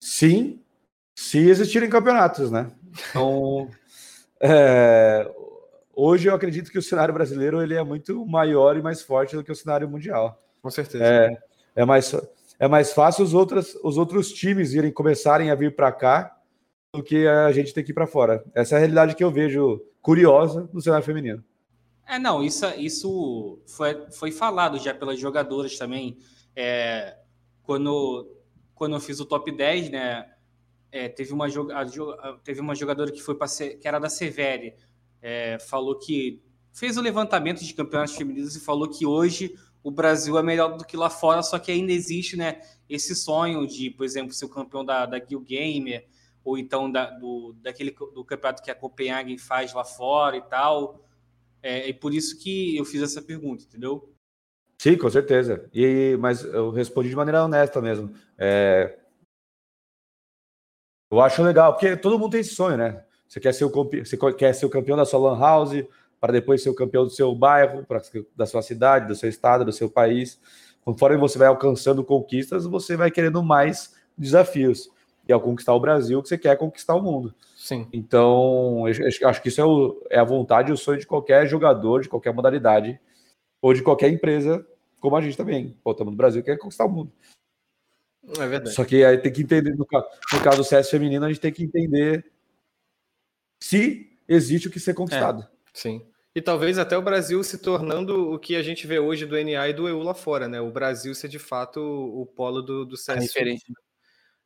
Sim, 0.00 0.60
se 1.16 1.38
existirem 1.38 1.88
campeonatos, 1.88 2.50
né? 2.50 2.70
Então, 3.10 3.70
é, 4.40 5.30
hoje 5.94 6.28
eu 6.28 6.34
acredito 6.34 6.70
que 6.70 6.78
o 6.78 6.82
cenário 6.82 7.14
brasileiro 7.14 7.62
ele 7.62 7.74
é 7.74 7.82
muito 7.84 8.24
maior 8.26 8.76
e 8.76 8.82
mais 8.82 9.02
forte 9.02 9.36
do 9.36 9.44
que 9.44 9.52
o 9.52 9.56
cenário 9.56 9.88
mundial. 9.88 10.40
Com 10.60 10.70
certeza. 10.70 11.04
É, 11.04 11.38
é 11.76 11.84
mais, 11.84 12.12
é 12.58 12.66
mais 12.66 12.92
fácil 12.92 13.24
os 13.24 13.34
outros, 13.34 13.76
os 13.82 13.96
outros 13.96 14.32
times 14.32 14.72
irem 14.72 14.92
começarem 14.92 15.50
a 15.50 15.54
vir 15.54 15.74
para 15.74 15.92
cá 15.92 16.36
do 16.94 17.02
que 17.02 17.26
a 17.26 17.52
gente 17.52 17.72
ter 17.72 17.82
que 17.82 17.92
ir 17.92 17.94
para 17.94 18.06
fora. 18.06 18.44
Essa 18.54 18.74
é 18.74 18.76
a 18.76 18.80
realidade 18.80 19.14
que 19.14 19.22
eu 19.22 19.30
vejo 19.30 19.80
curiosa 20.00 20.68
no 20.72 20.80
cenário 20.80 21.04
feminino. 21.04 21.44
É, 22.06 22.18
não, 22.18 22.42
isso, 22.42 22.66
isso 22.78 23.60
foi, 23.66 24.10
foi 24.10 24.32
falado 24.32 24.78
já 24.78 24.94
pelas 24.94 25.20
jogadoras 25.20 25.76
também. 25.76 26.16
É, 26.56 27.16
quando, 27.62 28.34
quando 28.74 28.96
eu 28.96 29.00
fiz 29.00 29.20
o 29.20 29.26
top 29.26 29.52
10, 29.52 29.90
né? 29.90 30.26
é, 30.90 31.08
teve, 31.08 31.32
uma, 31.32 31.46
teve 32.42 32.60
uma 32.60 32.74
jogadora 32.74 33.12
que 33.12 33.20
foi 33.20 33.36
que 33.80 33.86
era 33.86 33.98
da 33.98 34.08
Severe, 34.08 34.74
é, 35.20 35.58
falou 35.58 35.98
que 35.98 36.42
fez 36.72 36.96
o 36.96 37.02
levantamento 37.02 37.64
de 37.64 37.74
campeonatos 37.74 38.14
femininos 38.14 38.56
e 38.56 38.60
falou 38.60 38.88
que 38.88 39.04
hoje 39.04 39.54
o 39.82 39.90
Brasil 39.90 40.38
é 40.38 40.42
melhor 40.42 40.76
do 40.76 40.84
que 40.84 40.96
lá 40.96 41.08
fora, 41.08 41.42
só 41.42 41.58
que 41.58 41.70
ainda 41.70 41.92
existe 41.92 42.36
né, 42.36 42.60
esse 42.88 43.14
sonho 43.14 43.66
de, 43.66 43.90
por 43.90 44.04
exemplo, 44.04 44.32
ser 44.32 44.44
o 44.44 44.48
campeão 44.48 44.84
da, 44.84 45.06
da 45.06 45.18
Guild 45.18 45.44
Gamer, 45.44 46.06
ou 46.44 46.56
então 46.56 46.90
da, 46.90 47.10
do, 47.10 47.54
daquele, 47.60 47.90
do 47.90 48.24
campeonato 48.24 48.62
que 48.62 48.70
a 48.70 48.74
Copenhagen 48.74 49.36
faz 49.38 49.72
lá 49.74 49.84
fora 49.84 50.36
e 50.36 50.42
tal. 50.42 51.04
É, 51.62 51.90
é 51.90 51.92
por 51.92 52.14
isso 52.14 52.38
que 52.38 52.76
eu 52.76 52.84
fiz 52.84 53.02
essa 53.02 53.20
pergunta, 53.20 53.64
entendeu? 53.64 54.12
Sim, 54.80 54.96
com 54.96 55.10
certeza. 55.10 55.68
E, 55.74 56.16
mas 56.20 56.44
eu 56.44 56.70
respondi 56.70 57.08
de 57.08 57.16
maneira 57.16 57.44
honesta 57.44 57.80
mesmo. 57.80 58.12
É, 58.38 58.98
eu 61.10 61.20
acho 61.20 61.42
legal, 61.42 61.72
porque 61.72 61.96
todo 61.96 62.18
mundo 62.18 62.32
tem 62.32 62.40
esse 62.40 62.54
sonho, 62.54 62.76
né? 62.76 63.04
Você 63.26 63.40
quer 63.40 63.52
ser 63.52 63.64
o, 63.64 63.70
você 63.70 64.16
quer 64.34 64.54
ser 64.54 64.66
o 64.66 64.70
campeão 64.70 64.96
da 64.96 65.04
sua 65.04 65.18
lan 65.18 65.38
house, 65.38 65.84
para 66.20 66.32
depois 66.32 66.62
ser 66.62 66.70
o 66.70 66.74
campeão 66.74 67.04
do 67.04 67.10
seu 67.10 67.34
bairro, 67.34 67.84
pra, 67.84 68.00
da 68.36 68.46
sua 68.46 68.62
cidade, 68.62 69.08
do 69.08 69.14
seu 69.14 69.28
estado, 69.28 69.64
do 69.64 69.72
seu 69.72 69.88
país. 69.88 70.40
Conforme 70.84 71.16
você 71.16 71.38
vai 71.38 71.48
alcançando 71.48 72.04
conquistas, 72.04 72.64
você 72.64 72.96
vai 72.96 73.10
querendo 73.10 73.42
mais 73.42 73.94
desafios. 74.16 74.90
E 75.28 75.32
ao 75.32 75.40
conquistar 75.40 75.74
o 75.74 75.80
Brasil, 75.80 76.22
que 76.22 76.28
você 76.28 76.38
quer 76.38 76.56
conquistar 76.56 76.94
o 76.94 77.02
mundo. 77.02 77.34
Sim. 77.54 77.86
Então, 77.92 78.84
acho 78.86 79.42
que 79.42 79.48
isso 79.48 79.60
é, 79.60 79.64
o, 79.64 80.02
é 80.08 80.18
a 80.18 80.24
vontade 80.24 80.70
e 80.70 80.72
o 80.72 80.76
sonho 80.76 80.98
de 80.98 81.06
qualquer 81.06 81.46
jogador, 81.46 82.00
de 82.00 82.08
qualquer 82.08 82.32
modalidade, 82.32 82.98
ou 83.60 83.74
de 83.74 83.82
qualquer 83.82 84.08
empresa, 84.08 84.66
como 85.00 85.16
a 85.16 85.20
gente 85.20 85.36
também. 85.36 85.76
Pô, 85.84 85.90
estamos 85.90 86.12
no 86.12 86.16
Brasil, 86.16 86.42
quer 86.42 86.56
conquistar 86.56 86.86
o 86.86 86.90
mundo. 86.90 87.12
É 88.38 88.46
verdade. 88.46 88.74
Só 88.74 88.84
que 88.84 89.04
aí 89.04 89.18
tem 89.18 89.32
que 89.32 89.42
entender, 89.42 89.74
no 89.74 89.86
caso, 89.86 90.06
no 90.32 90.42
caso 90.42 90.56
do 90.58 90.64
CS 90.64 90.90
feminino, 90.90 91.24
a 91.24 91.28
gente 91.28 91.40
tem 91.40 91.52
que 91.52 91.62
entender 91.62 92.24
se 93.62 94.10
existe 94.26 94.68
o 94.68 94.70
que 94.70 94.80
ser 94.80 94.94
conquistado. 94.94 95.42
É, 95.42 95.57
sim. 95.78 96.06
E 96.34 96.42
talvez 96.42 96.78
até 96.78 96.96
o 96.96 97.02
Brasil 97.02 97.42
se 97.42 97.58
tornando 97.58 98.32
o 98.32 98.38
que 98.38 98.54
a 98.54 98.62
gente 98.62 98.86
vê 98.86 98.98
hoje 98.98 99.26
do 99.26 99.36
NA 99.36 99.68
e 99.68 99.72
do 99.72 99.88
EU 99.88 100.02
lá 100.02 100.14
fora, 100.14 100.46
né? 100.46 100.60
O 100.60 100.70
Brasil 100.70 101.14
ser 101.14 101.28
de 101.28 101.38
fato 101.38 101.80
o, 101.80 102.24
polo 102.26 102.62
do, 102.62 102.84
do 102.84 102.96
CS. 102.96 103.24
diferente. 103.24 103.64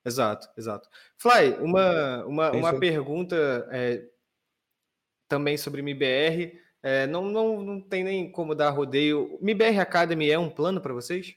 Exato, 0.04 0.48
exato. 0.56 0.88
Fly, 1.18 1.56
uma, 1.60 2.24
uma, 2.24 2.50
uma 2.52 2.78
pergunta 2.78 3.68
é, 3.70 4.08
também 5.28 5.56
sobre 5.56 5.82
MIBR. 5.82 6.58
É, 6.82 7.06
não, 7.06 7.26
não, 7.26 7.62
não 7.62 7.80
tem 7.80 8.02
nem 8.02 8.30
como 8.30 8.54
dar 8.54 8.70
rodeio. 8.70 9.38
MIBR 9.40 9.78
Academy 9.80 10.30
é 10.30 10.38
um 10.38 10.50
plano 10.50 10.80
para 10.80 10.94
vocês? 10.94 11.36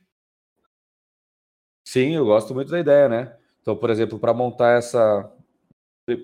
Sim, 1.87 2.15
eu 2.15 2.25
gosto 2.25 2.53
muito 2.55 2.71
da 2.71 2.79
ideia, 2.79 3.09
né? 3.09 3.37
Então, 3.61 3.75
por 3.75 3.89
exemplo, 3.89 4.17
para 4.19 4.33
montar 4.33 4.77
essa. 4.77 5.31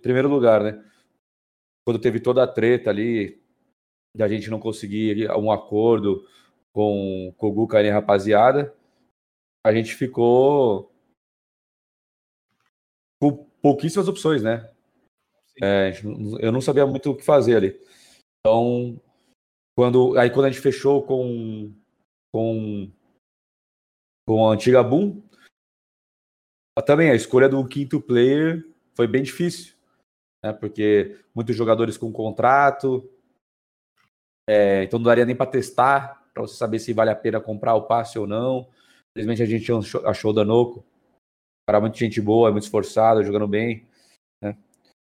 Primeiro 0.01 0.29
lugar, 0.29 0.63
né? 0.63 0.83
Quando 1.83 1.99
teve 1.99 2.19
toda 2.19 2.43
a 2.43 2.47
treta 2.47 2.89
ali, 2.89 3.40
da 4.15 4.27
gente 4.27 4.49
não 4.49 4.59
conseguir 4.59 5.29
um 5.31 5.51
acordo 5.51 6.27
com, 6.73 7.33
com 7.37 7.47
o 7.47 7.51
Guca 7.51 7.81
e 7.81 7.89
a 7.89 7.93
rapaziada, 7.93 8.75
a 9.65 9.73
gente 9.73 9.95
ficou 9.95 10.91
com 13.21 13.45
pouquíssimas 13.61 14.07
opções, 14.07 14.41
né? 14.43 14.71
É, 15.61 15.91
eu 16.39 16.51
não 16.51 16.61
sabia 16.61 16.85
muito 16.85 17.11
o 17.11 17.15
que 17.15 17.23
fazer 17.23 17.55
ali. 17.55 17.81
Então, 18.39 18.99
quando, 19.77 20.17
aí 20.17 20.29
quando 20.29 20.45
a 20.45 20.49
gente 20.49 20.61
fechou 20.61 21.03
com, 21.03 21.73
com, 22.33 22.91
com 24.27 24.49
a 24.49 24.53
antiga 24.53 24.83
Boom, 24.83 25.21
também 26.85 27.11
a 27.11 27.15
escolha 27.15 27.47
do 27.47 27.65
quinto 27.67 28.01
player 28.01 28.65
foi 28.95 29.07
bem 29.07 29.21
difícil, 29.21 29.75
né? 30.43 30.51
Porque 30.51 31.19
muitos 31.35 31.55
jogadores 31.55 31.97
com 31.97 32.11
contrato, 32.11 33.07
é, 34.51 34.83
então 34.83 34.99
não 34.99 35.05
daria 35.05 35.25
nem 35.25 35.33
para 35.33 35.49
testar, 35.49 36.29
para 36.33 36.43
você 36.43 36.57
saber 36.57 36.77
se 36.79 36.91
vale 36.91 37.09
a 37.09 37.15
pena 37.15 37.39
comprar 37.39 37.73
o 37.73 37.83
passe 37.83 38.19
ou 38.19 38.27
não. 38.27 38.67
Infelizmente 39.11 39.41
a 39.41 39.45
gente 39.45 39.71
achou, 40.05 40.31
o 40.31 40.33
Danoco, 40.33 40.83
cara 41.65 41.79
muito 41.79 41.97
gente 41.97 42.19
boa, 42.19 42.49
é 42.49 42.51
muito 42.51 42.65
esforçado, 42.65 43.23
jogando 43.23 43.47
bem. 43.47 43.87
Né? 44.43 44.57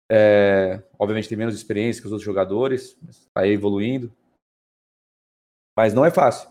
É, 0.10 0.82
obviamente 0.98 1.28
tem 1.28 1.38
menos 1.38 1.54
experiência 1.54 2.02
que 2.02 2.08
os 2.08 2.14
outros 2.14 2.26
jogadores, 2.26 2.98
está 3.10 3.46
evoluindo. 3.46 4.10
Mas 5.78 5.94
não 5.94 6.06
é 6.06 6.12
fácil. 6.12 6.50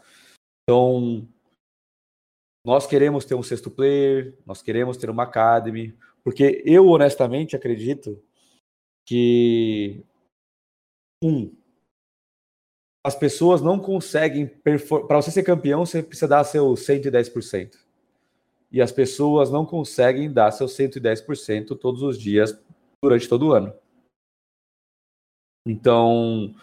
Então, 0.62 1.27
nós 2.66 2.86
queremos 2.86 3.24
ter 3.24 3.35
um 3.35 3.43
sexto 3.43 3.70
player, 3.70 4.39
nós 4.44 4.61
queremos 4.61 4.98
ter 4.98 5.09
uma 5.09 5.23
academy, 5.23 5.97
porque 6.23 6.62
eu 6.66 6.86
honestamente 6.89 7.56
acredito 7.56 8.23
que 9.06 10.05
um 11.23 11.63
as 13.05 13.14
pessoas 13.14 13.60
não 13.60 13.78
conseguem 13.78 14.47
para 14.47 15.20
você 15.20 15.31
ser 15.31 15.43
campeão, 15.43 15.85
você 15.85 16.02
precisa 16.02 16.26
dar 16.26 16.43
seu 16.43 16.72
110%. 16.72 17.76
E 18.72 18.81
as 18.81 18.90
pessoas 18.90 19.51
não 19.51 19.66
conseguem 19.66 20.32
dar 20.32 20.51
seu 20.51 20.66
110% 20.66 21.78
todos 21.78 22.02
os 22.02 22.18
dias 22.18 22.59
durante 23.02 23.28
todo 23.28 23.48
o 23.48 23.52
ano. 23.52 23.74
Então, 25.66 26.55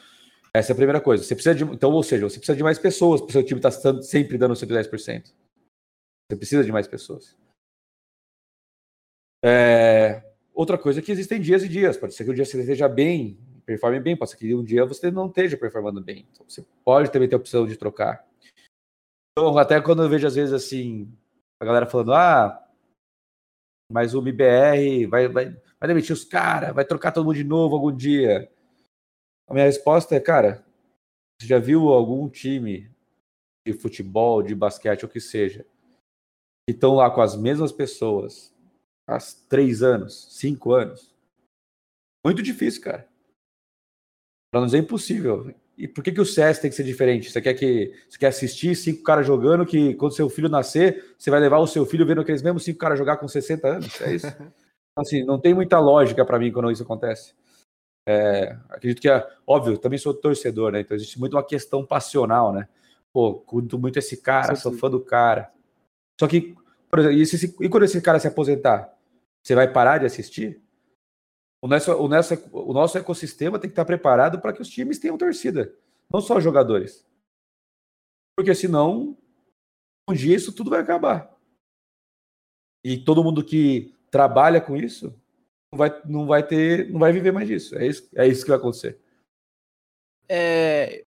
essa 0.52 0.72
é 0.72 0.74
a 0.74 0.76
primeira 0.76 1.00
coisa. 1.00 1.24
Você 1.24 1.36
precisa 1.36 1.56
de, 1.56 1.64
então, 1.64 1.92
ou 1.92 2.02
seja, 2.02 2.28
você 2.28 2.38
precisa 2.38 2.58
de 2.58 2.64
mais 2.64 2.80
pessoas 2.80 3.22
para 3.22 3.30
o 3.30 3.32
seu 3.32 3.46
time 3.46 3.60
estar 3.60 3.72
tá 3.72 4.02
sempre 4.02 4.38
dando 4.38 4.56
110%. 4.56 5.32
Você 6.28 6.36
precisa 6.36 6.64
de 6.64 6.72
mais 6.72 6.88
pessoas. 6.88 7.38
É, 9.44 10.24
outra 10.54 10.78
coisa 10.78 11.00
é 11.00 11.04
que 11.04 11.12
existem 11.12 11.40
dias 11.40 11.64
e 11.64 11.70
dias. 11.70 11.98
Pode 11.98 12.16
ser 12.16 12.24
que 12.24 12.32
um 12.32 12.34
dia 12.34 12.46
você 12.46 12.60
esteja 12.60 12.90
bem, 12.90 13.38
performe 13.72 14.00
bem, 14.00 14.18
pode 14.18 14.32
ser 14.32 14.38
que 14.38 14.54
um 14.54 14.64
dia 14.64 14.86
você 14.86 15.10
não 15.10 15.28
esteja 15.28 15.56
performando 15.56 16.02
bem. 16.02 16.28
Então, 16.32 16.46
você 16.48 16.66
pode 16.84 17.12
também 17.12 17.30
ter 17.30 17.36
a 17.36 17.40
opção 17.40 17.66
de 17.66 17.78
trocar. 17.78 18.28
Então, 19.32 19.58
até 19.58 19.80
quando 19.80 20.04
eu 20.04 20.10
vejo, 20.10 20.28
às 20.28 20.36
vezes, 20.36 20.54
assim, 20.54 21.10
a 21.60 21.66
galera 21.66 21.86
falando, 21.86 22.14
ah, 22.14 22.68
mas 23.90 24.14
o 24.14 24.20
MBR 24.20 25.06
vai, 25.08 25.28
vai, 25.28 25.50
vai 25.80 25.88
demitir 25.88 26.14
os 26.14 26.26
caras, 26.26 26.74
vai 26.74 26.84
trocar 26.84 27.12
todo 27.12 27.26
mundo 27.26 27.36
de 27.36 27.44
novo 27.44 27.76
algum 27.76 27.96
dia. 27.96 28.52
A 29.48 29.54
minha 29.54 29.66
resposta 29.66 30.16
é, 30.16 30.20
cara, 30.20 30.66
você 31.40 31.48
já 31.48 31.60
viu 31.60 31.90
algum 31.90 32.30
time 32.30 32.90
de 33.66 33.74
futebol, 33.74 34.42
de 34.42 34.56
basquete, 34.56 35.04
ou 35.04 35.10
que 35.10 35.20
seja, 35.20 35.66
que 36.68 36.74
estão 36.74 36.96
lá 36.96 37.10
com 37.10 37.22
as 37.22 37.36
mesmas 37.36 37.72
pessoas 37.72 38.54
há 39.08 39.18
três 39.48 39.82
anos, 39.82 40.28
cinco 40.38 40.74
anos? 40.74 41.14
Muito 42.26 42.42
difícil, 42.42 42.82
cara. 42.82 43.11
Para 44.52 44.60
não 44.60 44.66
dizer 44.66 44.80
impossível. 44.80 45.54
E 45.78 45.88
por 45.88 46.04
que, 46.04 46.12
que 46.12 46.22
o 46.22 46.26
CS 46.26 46.60
tem 46.60 46.70
que 46.70 46.76
ser 46.76 46.84
diferente? 46.84 47.32
Você 47.32 47.42
quer 47.42 47.54
que 47.54 47.94
você 48.08 48.18
quer 48.20 48.28
assistir 48.28 48.76
cinco 48.76 49.02
caras 49.02 49.26
jogando 49.26 49.66
que 49.66 49.96
quando 49.96 50.14
seu 50.14 50.30
filho 50.30 50.50
nascer, 50.50 51.16
você 51.18 51.32
vai 51.32 51.40
levar 51.40 51.60
o 51.60 51.66
seu 51.66 51.86
filho 51.86 52.06
vendo 52.06 52.22
aqueles 52.22 52.42
mesmos 52.42 52.64
cinco 52.64 52.78
caras 52.78 53.00
jogar 53.00 53.18
com 53.18 53.28
60 53.28 53.68
anos? 53.68 54.02
É 54.02 54.14
isso? 54.14 54.28
Então, 54.28 54.52
assim, 55.00 55.24
não 55.24 55.40
tem 55.40 55.54
muita 55.54 55.80
lógica 55.80 56.24
para 56.26 56.38
mim 56.38 56.52
quando 56.52 56.70
isso 56.70 56.84
acontece. 56.84 57.34
É, 58.08 58.58
acredito 58.70 59.02
que 59.02 59.10
é 59.10 59.28
óbvio, 59.48 59.78
também 59.78 59.98
sou 59.98 60.14
torcedor, 60.14 60.72
né? 60.72 60.82
Então 60.82 60.96
existe 60.96 61.20
muito 61.20 61.34
uma 61.36 61.46
questão 61.46 61.86
passional, 61.86 62.52
né? 62.52 62.68
Pô, 63.14 63.36
curto 63.36 63.80
muito 63.80 63.98
esse 63.98 64.18
cara, 64.18 64.56
sim, 64.56 64.62
sou 64.62 64.74
fã 64.74 64.90
do 64.90 65.00
cara. 65.00 65.52
Só 66.20 66.28
que, 66.28 66.56
por 66.90 67.00
exemplo, 67.00 67.18
e, 67.18 67.22
esse, 67.22 67.56
e 67.60 67.70
quando 67.70 67.84
esse 67.84 68.00
cara 68.02 68.20
se 68.20 68.28
aposentar, 68.28 68.94
você 69.42 69.56
vai 69.56 69.72
parar 69.72 69.98
de 69.98 70.06
assistir? 70.06 70.61
O 71.62 71.68
nosso, 71.68 71.94
o, 71.94 72.08
nosso, 72.08 72.34
o 72.52 72.74
nosso 72.74 72.98
ecossistema 72.98 73.60
tem 73.60 73.70
que 73.70 73.74
estar 73.74 73.86
preparado 73.86 74.42
para 74.42 74.52
que 74.52 74.62
os 74.62 74.70
times 74.70 74.98
tenham 74.98 75.18
torcida, 75.18 75.74
não 76.12 76.20
só 76.20 76.40
jogadores. 76.40 77.06
Porque 78.36 78.56
senão, 78.56 79.16
um 80.10 80.14
dia 80.14 80.36
isso 80.36 80.52
tudo 80.52 80.72
vai 80.72 80.80
acabar. 80.80 81.32
E 82.84 82.98
todo 82.98 83.24
mundo 83.24 83.44
que 83.44 83.94
trabalha 84.10 84.60
com 84.60 84.76
isso 84.76 85.14
não 85.72 85.78
vai, 85.78 86.02
não 86.06 86.26
vai 86.26 86.46
ter, 86.46 86.90
não 86.90 87.00
vai 87.00 87.14
viver 87.14 87.32
mais 87.32 87.48
disso. 87.48 87.78
É 87.78 87.86
isso, 87.86 88.10
é 88.16 88.28
isso 88.28 88.44
que 88.44 88.50
vai 88.50 88.58
acontecer. 88.58 89.00
É, 90.28 91.06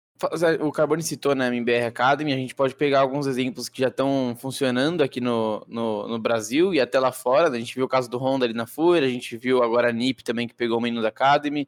o 0.61 0.73
Carbone 0.73 1.03
citou 1.03 1.35
na 1.35 1.49
né, 1.49 1.57
MBR 1.57 1.87
Academy, 1.87 2.33
a 2.33 2.37
gente 2.37 2.55
pode 2.55 2.75
pegar 2.75 3.01
alguns 3.01 3.27
exemplos 3.27 3.69
que 3.69 3.81
já 3.81 3.89
estão 3.89 4.37
funcionando 4.39 5.03
aqui 5.03 5.21
no, 5.21 5.65
no, 5.67 6.09
no, 6.09 6.19
Brasil 6.19 6.75
e 6.75 6.81
até 6.81 6.99
lá 6.99 7.13
fora. 7.13 7.49
A 7.49 7.59
gente 7.59 7.75
viu 7.75 7.85
o 7.85 7.89
caso 7.89 8.11
do 8.11 8.19
Honda 8.19 8.45
ali 8.45 8.55
na 8.55 8.67
FURA, 8.67 9.07
a 9.07 9.09
gente 9.09 9.37
viu 9.37 9.63
agora 9.63 9.89
a 9.89 9.93
NIP 9.93 10.23
também 10.23 10.47
que 10.47 10.55
pegou 10.55 10.79
o 10.79 10.81
menino 10.81 11.03
da 11.03 11.09
Academy. 11.09 11.67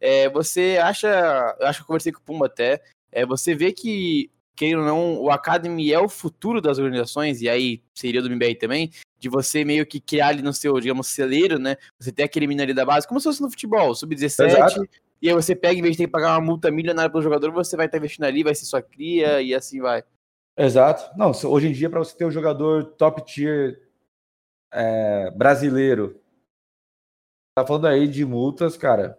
É, 0.00 0.28
você 0.28 0.78
acha, 0.82 1.08
eu 1.60 1.66
acho 1.66 1.78
que 1.78 1.82
eu 1.82 1.86
conversei 1.86 2.12
com 2.12 2.20
o 2.20 2.22
Pumba 2.22 2.46
até, 2.46 2.82
é, 3.10 3.24
você 3.24 3.54
vê 3.54 3.72
que, 3.72 4.30
querendo 4.54 4.80
ou 4.80 4.84
não, 4.84 5.20
o 5.22 5.30
Academy 5.30 5.92
é 5.92 5.98
o 5.98 6.08
futuro 6.08 6.60
das 6.60 6.78
organizações, 6.78 7.40
e 7.40 7.48
aí 7.48 7.82
seria 7.94 8.20
do 8.20 8.28
MBR 8.28 8.56
também, 8.56 8.90
de 9.18 9.28
você 9.28 9.64
meio 9.64 9.86
que 9.86 10.00
criar 10.00 10.28
ali 10.28 10.42
no 10.42 10.52
seu, 10.52 10.78
digamos, 10.78 11.06
celeiro, 11.06 11.58
né? 11.58 11.76
Você 11.98 12.12
ter 12.12 12.24
aquele 12.24 12.46
menino 12.46 12.64
ali 12.64 12.74
da 12.74 12.84
base, 12.84 13.08
como 13.08 13.18
se 13.18 13.24
fosse 13.24 13.40
no 13.40 13.48
futebol, 13.48 13.94
sub-17, 13.94 14.86
e 15.24 15.28
aí 15.30 15.34
você 15.34 15.56
pega, 15.56 15.78
em 15.78 15.80
vez 15.80 15.94
de 15.94 16.02
ter 16.02 16.06
que 16.06 16.12
pagar 16.12 16.34
uma 16.34 16.44
multa 16.44 16.70
milionária 16.70 17.10
pelo 17.10 17.22
jogador, 17.22 17.50
você 17.50 17.78
vai 17.78 17.86
estar 17.86 17.96
investindo 17.96 18.24
ali, 18.24 18.44
vai 18.44 18.54
ser 18.54 18.66
sua 18.66 18.82
cria 18.82 19.40
e 19.40 19.54
assim 19.54 19.80
vai. 19.80 20.04
Exato. 20.54 21.16
Não, 21.16 21.32
hoje 21.50 21.66
em 21.66 21.72
dia, 21.72 21.88
para 21.88 21.98
você 21.98 22.14
ter 22.14 22.26
um 22.26 22.30
jogador 22.30 22.84
top 22.96 23.24
tier 23.24 23.88
é, 24.70 25.30
brasileiro, 25.30 26.20
tá 27.56 27.66
falando 27.66 27.86
aí 27.86 28.06
de 28.06 28.22
multas, 28.22 28.76
cara, 28.76 29.18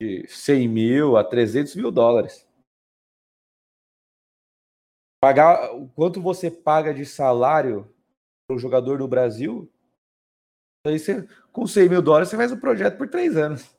de 0.00 0.26
100 0.26 0.66
mil 0.66 1.18
a 1.18 1.22
300 1.22 1.76
mil 1.76 1.90
dólares. 1.90 2.48
Pagar 5.22 5.74
o 5.74 5.86
quanto 5.90 6.22
você 6.22 6.50
paga 6.50 6.94
de 6.94 7.04
salário 7.04 7.94
para 8.48 8.56
o 8.56 8.58
jogador 8.58 8.98
no 8.98 9.06
Brasil, 9.06 9.70
aí 10.86 10.98
você, 10.98 11.28
com 11.52 11.66
100 11.66 11.90
mil 11.90 12.00
dólares 12.00 12.30
você 12.30 12.38
faz 12.38 12.50
um 12.50 12.58
projeto 12.58 12.96
por 12.96 13.06
três 13.06 13.36
anos 13.36 13.78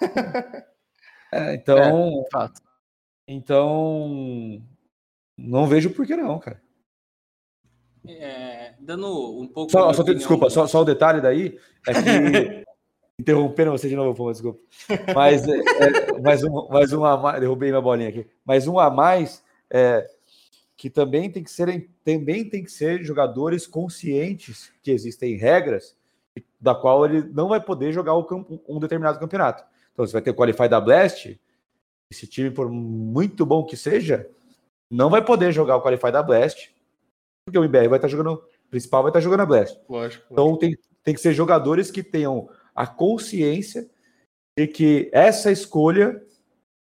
é, 1.32 1.54
então, 1.54 2.24
é, 2.26 2.30
fato. 2.30 2.60
então, 3.26 4.62
não 5.36 5.66
vejo 5.66 5.90
por 5.90 6.06
que 6.06 6.16
não, 6.16 6.38
cara. 6.38 6.62
É, 8.06 8.74
dando 8.80 9.40
um 9.40 9.46
pouco. 9.46 9.72
Só, 9.72 9.92
só 9.92 10.02
opinião... 10.02 10.18
Desculpa, 10.18 10.50
só, 10.50 10.66
só 10.66 10.82
o 10.82 10.84
detalhe 10.84 11.20
daí 11.20 11.58
é 11.88 11.92
que. 11.94 12.64
interrompendo 13.18 13.70
você 13.70 13.88
de 13.88 13.96
novo, 13.96 14.32
desculpa. 14.32 14.60
Mas, 15.14 15.46
é, 15.46 15.56
é, 15.56 16.20
mais, 16.20 16.42
um, 16.42 16.68
mais 16.68 16.92
um 16.92 17.04
a 17.04 17.16
mais. 17.16 17.40
Derrubei 17.40 17.70
minha 17.70 17.80
bolinha 17.80 18.08
aqui. 18.08 18.26
Mais 18.44 18.66
um 18.66 18.78
a 18.78 18.90
mais 18.90 19.42
é, 19.70 20.06
que 20.76 20.90
também 20.90 21.30
tem 21.30 21.42
que 21.42 21.50
ser 21.50 21.88
também 22.04 22.48
tem 22.48 22.62
que 22.62 22.70
ser 22.70 23.02
jogadores 23.04 23.66
conscientes 23.66 24.72
que 24.82 24.90
existem 24.90 25.36
regras 25.36 25.96
da 26.60 26.74
qual 26.74 27.04
ele 27.04 27.22
não 27.32 27.48
vai 27.48 27.60
poder 27.60 27.92
jogar 27.92 28.16
um 28.16 28.78
determinado 28.80 29.18
campeonato. 29.18 29.64
Então, 29.92 30.06
você 30.06 30.12
vai 30.12 30.22
ter 30.22 30.30
o 30.30 30.34
Qualify 30.34 30.68
da 30.68 30.80
Blast, 30.80 31.38
esse 32.10 32.26
time, 32.26 32.50
por 32.50 32.70
muito 32.70 33.44
bom 33.46 33.64
que 33.64 33.76
seja, 33.76 34.28
não 34.90 35.10
vai 35.10 35.24
poder 35.24 35.52
jogar 35.52 35.76
o 35.76 35.82
Qualify 35.82 36.10
da 36.10 36.22
Blast, 36.22 36.74
porque 37.44 37.58
o 37.58 37.64
IBR 37.64 37.88
vai 37.88 37.98
estar 37.98 38.08
jogando, 38.08 38.34
o 38.34 38.70
principal 38.70 39.02
vai 39.02 39.10
estar 39.10 39.20
jogando 39.20 39.40
a 39.40 39.46
Blast. 39.46 39.78
Lógico, 39.88 40.26
então, 40.30 40.46
lógico. 40.46 40.60
Tem, 40.60 40.78
tem 41.02 41.14
que 41.14 41.20
ser 41.20 41.32
jogadores 41.34 41.90
que 41.90 42.02
tenham 42.02 42.48
a 42.74 42.86
consciência 42.86 43.88
de 44.58 44.66
que 44.66 45.10
essa 45.12 45.50
escolha 45.50 46.22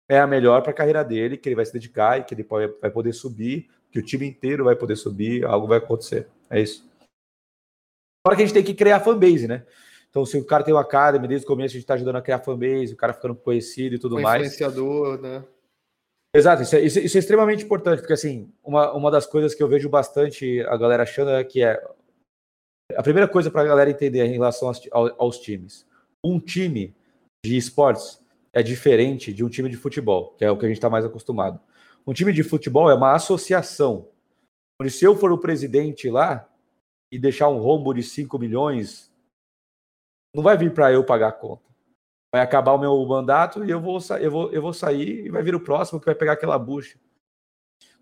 é 0.09 0.19
a 0.19 0.27
melhor 0.27 0.63
para 0.63 0.71
a 0.71 0.75
carreira 0.75 1.05
dele, 1.05 1.37
que 1.37 1.49
ele 1.49 1.57
vai 1.57 1.67
se 1.67 1.73
dedicar 1.73 2.19
e 2.19 2.25
que 2.25 2.35
ele 2.35 2.47
vai 2.81 2.91
poder 2.91 3.13
subir, 3.13 3.69
que 3.91 3.99
o 3.99 4.03
time 4.03 4.27
inteiro 4.27 4.65
vai 4.65 4.75
poder 4.75 4.97
subir, 4.97 5.45
algo 5.45 5.67
vai 5.67 5.79
acontecer. 5.79 6.29
É 6.51 6.61
isso. 6.61 6.88
Agora 8.29 8.37
que 8.37 8.43
a 8.43 8.47
gente 8.47 8.55
tem 8.55 8.65
que 8.65 8.75
criar 8.75 9.01
fanbase, 9.01 9.49
né? 9.49 9.65
Então, 10.11 10.27
se 10.27 10.37
o 10.37 10.45
cara 10.45 10.63
tem 10.63 10.75
uma 10.75 10.83
academy 10.83 11.27
desde 11.27 11.47
o 11.47 11.49
começo, 11.49 11.73
a 11.73 11.75
gente 11.75 11.85
está 11.85 11.95
ajudando 11.95 12.17
a 12.17 12.23
criar 12.23 12.41
fanbase, 12.41 12.93
o 12.93 12.97
cara 12.97 13.15
ficando 13.15 13.35
conhecido 13.35 13.95
e 13.95 13.99
tudo 13.99 14.17
um 14.17 14.21
mais. 14.21 14.43
Influenciador, 14.43 15.19
né? 15.19 15.43
Exato, 16.35 16.63
isso 16.63 16.77
é, 16.77 16.81
isso, 16.81 16.99
isso 16.99 17.17
é, 17.17 17.21
extremamente 17.21 17.65
importante, 17.65 18.01
porque 18.01 18.13
assim, 18.13 18.53
uma, 18.63 18.93
uma 18.93 19.11
das 19.11 19.25
coisas 19.25 19.55
que 19.55 19.63
eu 19.63 19.69
vejo 19.69 19.89
bastante 19.89 20.61
a 20.69 20.77
galera 20.77 21.05
achando 21.05 21.31
é 21.31 21.43
que 21.43 21.63
é 21.63 21.83
a 22.95 23.03
primeira 23.03 23.27
coisa 23.27 23.51
para 23.51 23.63
a 23.63 23.67
galera 23.67 23.91
entender 23.91 24.25
em 24.27 24.33
relação 24.33 24.69
aos, 24.69 25.13
aos, 25.19 25.39
times. 25.39 25.87
Um 26.23 26.39
time 26.39 26.95
de 27.43 27.57
esportes 27.57 28.23
é 28.53 28.63
diferente 28.63 29.33
de 29.33 29.43
um 29.43 29.49
time 29.49 29.71
de 29.71 29.77
futebol, 29.77 30.35
que 30.37 30.45
é 30.45 30.51
o 30.51 30.59
que 30.59 30.67
a 30.67 30.69
gente 30.69 30.77
está 30.77 30.91
mais 30.91 31.05
acostumado. 31.05 31.59
Um 32.07 32.13
time 32.13 32.33
de 32.33 32.43
futebol 32.43 32.91
é 32.91 32.95
uma 32.95 33.15
associação, 33.15 34.09
onde 34.81 34.91
se 34.91 35.05
eu 35.05 35.17
for 35.17 35.33
o 35.33 35.39
presidente 35.39 36.11
lá, 36.11 36.48
e 37.11 37.19
deixar 37.19 37.49
um 37.49 37.59
rombo 37.59 37.93
de 37.95 38.03
5 38.03 38.39
milhões, 38.39 39.13
não 40.35 40.43
vai 40.43 40.57
vir 40.57 40.73
para 40.73 40.93
eu 40.93 41.05
pagar 41.05 41.29
a 41.29 41.33
conta. 41.33 41.69
Vai 42.33 42.43
acabar 42.43 42.73
o 42.73 42.79
meu 42.79 43.05
mandato 43.07 43.65
e 43.65 43.71
eu 43.71 43.81
vou, 43.81 43.99
eu, 44.21 44.31
vou, 44.31 44.53
eu 44.53 44.61
vou 44.61 44.73
sair 44.73 45.27
e 45.27 45.31
vai 45.31 45.43
vir 45.43 45.55
o 45.55 45.61
próximo 45.61 45.99
que 45.99 46.07
vai 46.07 46.15
pegar 46.15 46.33
aquela 46.33 46.59
bucha. 46.59 46.99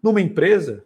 Numa 0.02 0.20
empresa, 0.20 0.84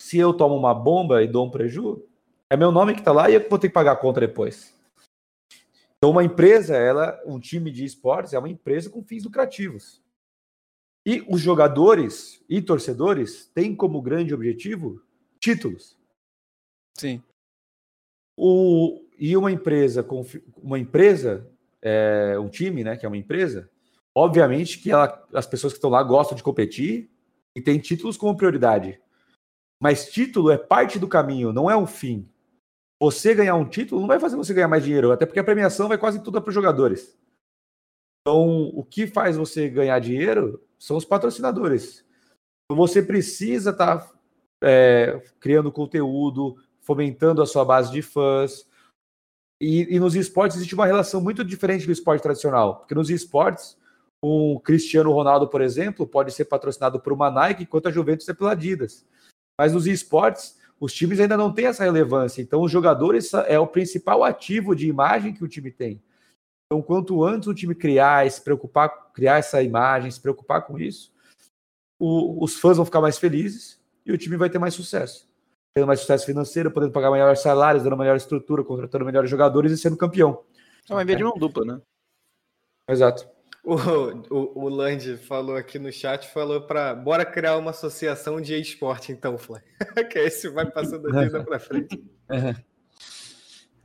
se 0.00 0.18
eu 0.18 0.32
tomo 0.32 0.54
uma 0.54 0.74
bomba 0.74 1.22
e 1.22 1.28
dou 1.28 1.46
um 1.46 1.50
prejuízo, 1.50 2.06
é 2.48 2.56
meu 2.56 2.70
nome 2.70 2.94
que 2.94 3.00
está 3.00 3.12
lá 3.12 3.28
e 3.28 3.34
eu 3.34 3.48
vou 3.48 3.58
ter 3.58 3.68
que 3.68 3.74
pagar 3.74 3.92
a 3.92 3.96
conta 3.96 4.20
depois. 4.20 4.72
Então, 5.96 6.10
uma 6.10 6.22
empresa, 6.22 6.76
ela, 6.76 7.20
um 7.26 7.40
time 7.40 7.70
de 7.70 7.84
esportes, 7.84 8.32
é 8.32 8.38
uma 8.38 8.48
empresa 8.48 8.88
com 8.88 9.02
fins 9.02 9.24
lucrativos. 9.24 10.00
E 11.04 11.24
os 11.28 11.40
jogadores 11.40 12.44
e 12.48 12.60
torcedores 12.60 13.46
têm 13.54 13.74
como 13.74 14.02
grande 14.02 14.34
objetivo 14.34 15.02
títulos. 15.40 15.95
Sim. 16.98 17.22
O, 18.36 19.02
e 19.18 19.36
uma 19.36 19.50
empresa, 19.50 20.06
uma 20.56 20.78
empresa, 20.78 21.50
é, 21.80 22.38
um 22.38 22.48
time, 22.48 22.84
né, 22.84 22.96
que 22.96 23.06
é 23.06 23.08
uma 23.08 23.16
empresa, 23.16 23.70
obviamente 24.14 24.78
que 24.78 24.90
ela, 24.90 25.26
as 25.32 25.46
pessoas 25.46 25.72
que 25.72 25.78
estão 25.78 25.90
lá 25.90 26.02
gostam 26.02 26.36
de 26.36 26.42
competir 26.42 27.10
e 27.54 27.60
tem 27.60 27.78
títulos 27.78 28.16
como 28.16 28.36
prioridade. 28.36 29.00
Mas 29.80 30.10
título 30.10 30.50
é 30.50 30.58
parte 30.58 30.98
do 30.98 31.08
caminho, 31.08 31.52
não 31.52 31.70
é 31.70 31.76
um 31.76 31.86
fim. 31.86 32.28
Você 33.00 33.34
ganhar 33.34 33.54
um 33.56 33.68
título 33.68 34.00
não 34.00 34.08
vai 34.08 34.18
fazer 34.18 34.36
você 34.36 34.54
ganhar 34.54 34.68
mais 34.68 34.84
dinheiro, 34.84 35.12
até 35.12 35.26
porque 35.26 35.40
a 35.40 35.44
premiação 35.44 35.88
vai 35.88 35.98
quase 35.98 36.22
tudo 36.22 36.40
para 36.40 36.48
os 36.48 36.54
jogadores. 36.54 37.16
Então, 38.22 38.68
o 38.74 38.82
que 38.82 39.06
faz 39.06 39.36
você 39.36 39.68
ganhar 39.68 39.98
dinheiro 40.00 40.60
são 40.78 40.96
os 40.96 41.04
patrocinadores. 41.04 42.04
Então, 42.64 42.76
você 42.76 43.02
precisa 43.02 43.70
estar 43.70 43.98
tá, 43.98 44.18
é, 44.62 45.22
criando 45.38 45.70
conteúdo, 45.70 46.56
fomentando 46.86 47.42
a 47.42 47.46
sua 47.46 47.64
base 47.64 47.90
de 47.90 48.00
fãs. 48.00 48.64
E, 49.60 49.96
e, 49.96 49.98
nos 49.98 50.14
esportes 50.14 50.56
existe 50.56 50.74
uma 50.74 50.86
relação 50.86 51.20
muito 51.20 51.42
diferente 51.42 51.84
do 51.84 51.92
esporte 51.92 52.22
tradicional, 52.22 52.76
porque 52.76 52.94
nos 52.94 53.10
esportes, 53.10 53.76
o 54.22 54.60
Cristiano 54.60 55.10
Ronaldo, 55.12 55.48
por 55.48 55.60
exemplo, 55.60 56.06
pode 56.06 56.30
ser 56.30 56.44
patrocinado 56.44 57.00
por 57.00 57.12
uma 57.12 57.30
Nike, 57.30 57.64
enquanto 57.64 57.88
a 57.88 57.90
Juventus 57.90 58.28
é 58.28 58.34
pela 58.34 58.52
Adidas. 58.52 59.04
Mas 59.58 59.72
nos 59.72 59.86
esportes, 59.86 60.58
os 60.78 60.92
times 60.92 61.18
ainda 61.18 61.36
não 61.36 61.52
têm 61.52 61.66
essa 61.66 61.84
relevância. 61.84 62.42
Então, 62.42 62.62
os 62.62 62.70
jogadores 62.70 63.32
é 63.32 63.58
o 63.58 63.66
principal 63.66 64.22
ativo 64.22 64.76
de 64.76 64.86
imagem 64.86 65.32
que 65.32 65.42
o 65.42 65.48
time 65.48 65.70
tem. 65.70 66.02
Então, 66.66 66.82
quanto 66.82 67.24
antes 67.24 67.48
o 67.48 67.54
time 67.54 67.74
criar, 67.74 68.30
se 68.30 68.42
preocupar, 68.42 69.10
criar 69.12 69.38
essa 69.38 69.62
imagem, 69.62 70.10
se 70.10 70.20
preocupar 70.20 70.66
com 70.66 70.78
isso, 70.78 71.12
o, 71.98 72.44
os 72.44 72.58
fãs 72.58 72.76
vão 72.76 72.84
ficar 72.84 73.00
mais 73.00 73.18
felizes 73.18 73.80
e 74.04 74.12
o 74.12 74.18
time 74.18 74.36
vai 74.36 74.50
ter 74.50 74.58
mais 74.58 74.74
sucesso. 74.74 75.26
Tendo 75.76 75.86
mais 75.86 76.00
sucesso 76.00 76.24
financeiro, 76.24 76.70
podendo 76.70 76.90
pagar 76.90 77.10
maiores 77.10 77.40
salários, 77.40 77.84
dando 77.84 77.98
melhor 77.98 78.16
estrutura, 78.16 78.64
contratando 78.64 79.04
melhores 79.04 79.28
jogadores 79.28 79.70
e 79.70 79.76
sendo 79.76 79.94
campeão. 79.94 80.42
É 80.88 80.94
uma 80.94 81.04
via 81.04 81.16
de 81.16 81.22
mão 81.22 81.34
dupla, 81.36 81.66
né? 81.66 81.80
Exato. 82.88 83.28
O, 83.62 83.74
o, 83.74 84.64
o 84.64 84.68
Land 84.70 85.18
falou 85.18 85.54
aqui 85.54 85.78
no 85.78 85.92
chat, 85.92 86.32
falou 86.32 86.62
para 86.62 86.94
bora 86.94 87.26
criar 87.26 87.58
uma 87.58 87.72
associação 87.72 88.40
de 88.40 88.58
esporte, 88.58 89.12
então, 89.12 89.36
Fly. 89.36 89.60
que 90.10 90.18
esse 90.18 90.48
vai 90.48 90.64
passando 90.64 91.14
a 91.14 91.24
vida 91.24 91.44
para 91.44 91.60
frente. 91.60 92.02
É, 92.26 92.54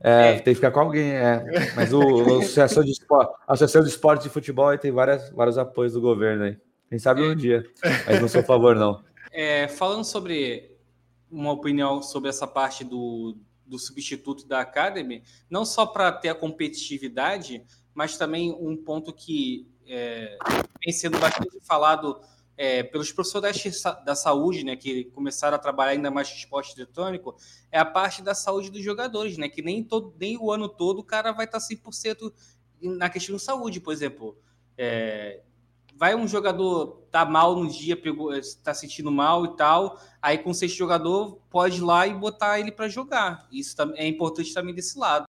é, 0.00 0.32
tem 0.36 0.44
que 0.44 0.54
ficar 0.54 0.70
com 0.70 0.80
alguém, 0.80 1.12
é. 1.12 1.44
Mas 1.76 1.92
o, 1.92 2.00
a 2.00 2.38
Associação 2.38 2.82
de 2.82 2.92
Esporte, 2.92 3.34
Associação 3.46 3.82
de 3.82 3.88
Esporte 3.90 4.22
de 4.22 4.30
Futebol 4.30 4.78
tem 4.78 4.90
várias, 4.90 5.28
vários 5.28 5.58
apoios 5.58 5.92
do 5.92 6.00
governo 6.00 6.44
aí. 6.44 6.56
Quem 6.88 6.98
sabe 6.98 7.20
um 7.20 7.36
dia, 7.36 7.62
mas 8.06 8.18
não 8.18 8.28
sou 8.28 8.40
a 8.40 8.44
favor, 8.44 8.74
não. 8.74 9.04
É, 9.30 9.68
falando 9.68 10.04
sobre 10.04 10.71
uma 11.32 11.50
opinião 11.50 12.02
sobre 12.02 12.28
essa 12.28 12.46
parte 12.46 12.84
do, 12.84 13.36
do 13.66 13.78
substituto 13.78 14.46
da 14.46 14.60
Academy, 14.60 15.24
não 15.48 15.64
só 15.64 15.86
para 15.86 16.12
ter 16.12 16.28
a 16.28 16.34
competitividade, 16.34 17.64
mas 17.94 18.16
também 18.18 18.52
um 18.52 18.76
ponto 18.76 19.12
que 19.12 19.66
é, 19.86 20.36
vem 20.84 20.92
sendo 20.92 21.18
bastante 21.18 21.58
falado 21.62 22.20
é, 22.56 22.82
pelos 22.82 23.10
profissionais 23.10 23.82
da 24.04 24.14
saúde, 24.14 24.62
né, 24.62 24.76
que 24.76 25.06
começaram 25.06 25.56
a 25.56 25.58
trabalhar 25.58 25.92
ainda 25.92 26.10
mais 26.10 26.28
com 26.28 26.36
esporte 26.36 26.74
eletrônico, 26.76 27.34
é 27.70 27.78
a 27.78 27.84
parte 27.84 28.22
da 28.22 28.34
saúde 28.34 28.70
dos 28.70 28.82
jogadores, 28.82 29.38
né, 29.38 29.48
que 29.48 29.62
nem, 29.62 29.82
todo, 29.82 30.14
nem 30.20 30.36
o 30.36 30.52
ano 30.52 30.68
todo 30.68 30.98
o 30.98 31.04
cara 31.04 31.32
vai 31.32 31.46
estar 31.46 31.58
100% 31.58 32.32
na 32.82 33.08
questão 33.08 33.36
de 33.36 33.42
saúde, 33.42 33.80
por 33.80 33.92
exemplo. 33.92 34.36
É, 34.76 35.42
vai 35.96 36.14
um 36.14 36.26
jogador 36.26 37.02
tá 37.10 37.24
mal 37.24 37.54
no 37.54 37.68
dia, 37.68 37.96
pegou, 37.96 38.32
tá 38.62 38.72
sentindo 38.72 39.10
mal 39.10 39.44
e 39.44 39.56
tal, 39.56 40.00
aí 40.20 40.38
com 40.38 40.52
sexto 40.54 40.76
jogador 40.76 41.36
pode 41.50 41.78
ir 41.78 41.82
lá 41.82 42.06
e 42.06 42.14
botar 42.14 42.58
ele 42.58 42.72
para 42.72 42.88
jogar. 42.88 43.46
Isso 43.52 43.76
é 43.94 44.06
importante 44.06 44.54
também 44.54 44.74
desse 44.74 44.98
lado. 44.98 45.24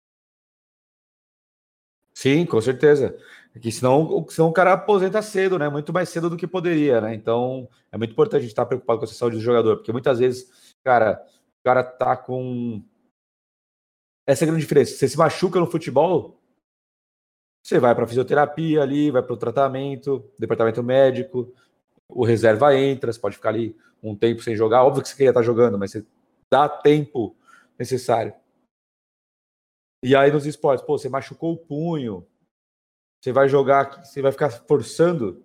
Sim, 2.14 2.44
com 2.44 2.60
certeza. 2.60 3.16
Que 3.60 3.72
senão, 3.72 4.26
senão 4.28 4.48
o 4.48 4.52
cara 4.52 4.74
aposenta 4.74 5.20
cedo, 5.22 5.58
né? 5.58 5.68
Muito 5.68 5.92
mais 5.92 6.08
cedo 6.08 6.30
do 6.30 6.36
que 6.36 6.46
poderia, 6.46 7.00
né? 7.00 7.14
Então 7.14 7.68
é 7.90 7.98
muito 7.98 8.12
importante 8.12 8.40
a 8.40 8.42
gente 8.42 8.50
estar 8.50 8.66
preocupado 8.66 9.00
com 9.00 9.04
a 9.04 9.08
saúde 9.08 9.36
do 9.36 9.42
jogador, 9.42 9.76
porque 9.76 9.90
muitas 9.90 10.18
vezes, 10.18 10.74
cara, 10.84 11.20
o 11.60 11.64
cara 11.64 11.82
tá 11.82 12.16
com. 12.16 12.84
Essa 14.26 14.44
é 14.44 14.46
a 14.46 14.48
grande 14.48 14.62
diferença. 14.62 14.94
Você 14.94 15.08
se 15.08 15.18
machuca 15.18 15.58
no 15.58 15.66
futebol, 15.66 16.39
você 17.62 17.78
vai 17.78 17.94
para 17.94 18.06
fisioterapia 18.06 18.82
ali, 18.82 19.10
vai 19.10 19.22
para 19.22 19.32
o 19.32 19.36
tratamento, 19.36 20.30
departamento 20.38 20.82
médico, 20.82 21.52
o 22.08 22.24
reserva 22.24 22.74
entra, 22.76 23.12
você 23.12 23.20
pode 23.20 23.36
ficar 23.36 23.50
ali 23.50 23.76
um 24.02 24.16
tempo 24.16 24.42
sem 24.42 24.56
jogar. 24.56 24.84
Óbvio 24.84 25.02
que 25.02 25.08
você 25.08 25.16
queria 25.16 25.30
estar 25.30 25.42
jogando, 25.42 25.78
mas 25.78 25.92
você 25.92 26.04
dá 26.50 26.68
tempo 26.68 27.36
necessário. 27.78 28.34
E 30.02 30.16
aí 30.16 30.32
nos 30.32 30.46
esportes, 30.46 30.84
pô, 30.84 30.96
você 30.98 31.08
machucou 31.08 31.52
o 31.52 31.58
punho, 31.58 32.26
você 33.20 33.32
vai 33.32 33.48
jogar, 33.48 34.02
você 34.04 34.22
vai 34.22 34.32
ficar 34.32 34.50
forçando, 34.50 35.44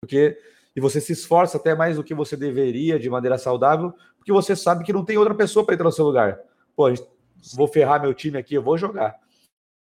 porque 0.00 0.38
e 0.76 0.80
você 0.80 1.00
se 1.00 1.12
esforça 1.12 1.56
até 1.56 1.74
mais 1.74 1.96
do 1.96 2.04
que 2.04 2.14
você 2.14 2.36
deveria 2.36 2.98
de 2.98 3.10
maneira 3.10 3.36
saudável, 3.36 3.92
porque 4.16 4.32
você 4.32 4.54
sabe 4.54 4.84
que 4.84 4.92
não 4.92 5.04
tem 5.04 5.16
outra 5.18 5.34
pessoa 5.34 5.64
para 5.64 5.74
entrar 5.74 5.84
no 5.84 5.92
seu 5.92 6.04
lugar. 6.04 6.38
Pô, 6.76 6.84
vou 7.54 7.66
ferrar 7.66 8.00
meu 8.00 8.14
time 8.14 8.38
aqui, 8.38 8.54
eu 8.54 8.62
vou 8.62 8.78
jogar. 8.78 9.18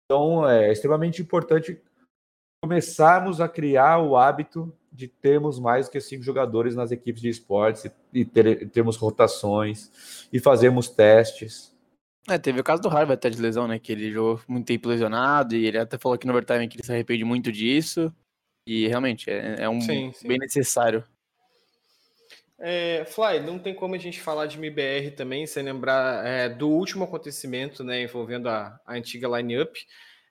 Então 0.07 0.47
é 0.47 0.71
extremamente 0.71 1.21
importante 1.21 1.79
começarmos 2.63 3.41
a 3.41 3.47
criar 3.47 3.99
o 3.99 4.15
hábito 4.15 4.73
de 4.91 5.07
termos 5.07 5.59
mais 5.59 5.85
do 5.85 5.91
que 5.91 6.01
cinco 6.01 6.23
jogadores 6.23 6.75
nas 6.75 6.91
equipes 6.91 7.21
de 7.21 7.29
esportes 7.29 7.85
e 8.13 8.25
ter, 8.25 8.69
termos 8.69 8.95
rotações 8.97 10.27
e 10.31 10.39
fazermos 10.39 10.89
testes. 10.89 11.75
É, 12.27 12.37
teve 12.37 12.59
o 12.59 12.63
caso 12.63 12.81
do 12.81 12.89
Harvard 12.89 13.13
até 13.13 13.29
de 13.29 13.41
lesão, 13.41 13.67
né? 13.67 13.79
Que 13.79 13.91
ele 13.91 14.11
jogou 14.11 14.41
muito 14.47 14.65
tempo 14.65 14.89
lesionado 14.89 15.55
e 15.55 15.65
ele 15.65 15.77
até 15.77 15.97
falou 15.97 16.15
aqui 16.15 16.25
no 16.25 16.33
overtime 16.33 16.67
que 16.67 16.77
ele 16.77 16.85
se 16.85 16.91
arrepende 16.91 17.23
muito 17.23 17.51
disso. 17.51 18.13
E 18.67 18.87
realmente 18.87 19.29
é, 19.29 19.63
é 19.63 19.69
um 19.69 19.79
sim, 19.79 20.11
sim. 20.13 20.27
bem 20.27 20.37
necessário. 20.37 21.03
É, 22.59 23.05
Fly, 23.05 23.39
não 23.39 23.59
tem 23.59 23.73
como 23.73 23.93
a 23.93 23.99
gente 23.99 24.19
falar 24.19 24.47
de 24.47 24.57
MBR 24.57 25.11
também 25.11 25.45
sem 25.45 25.63
lembrar 25.63 26.25
é, 26.25 26.49
do 26.49 26.69
último 26.69 27.03
acontecimento, 27.03 27.83
né, 27.83 28.01
envolvendo 28.01 28.49
a, 28.49 28.79
a 28.85 28.93
antiga 28.93 29.27
lineup. 29.27 29.75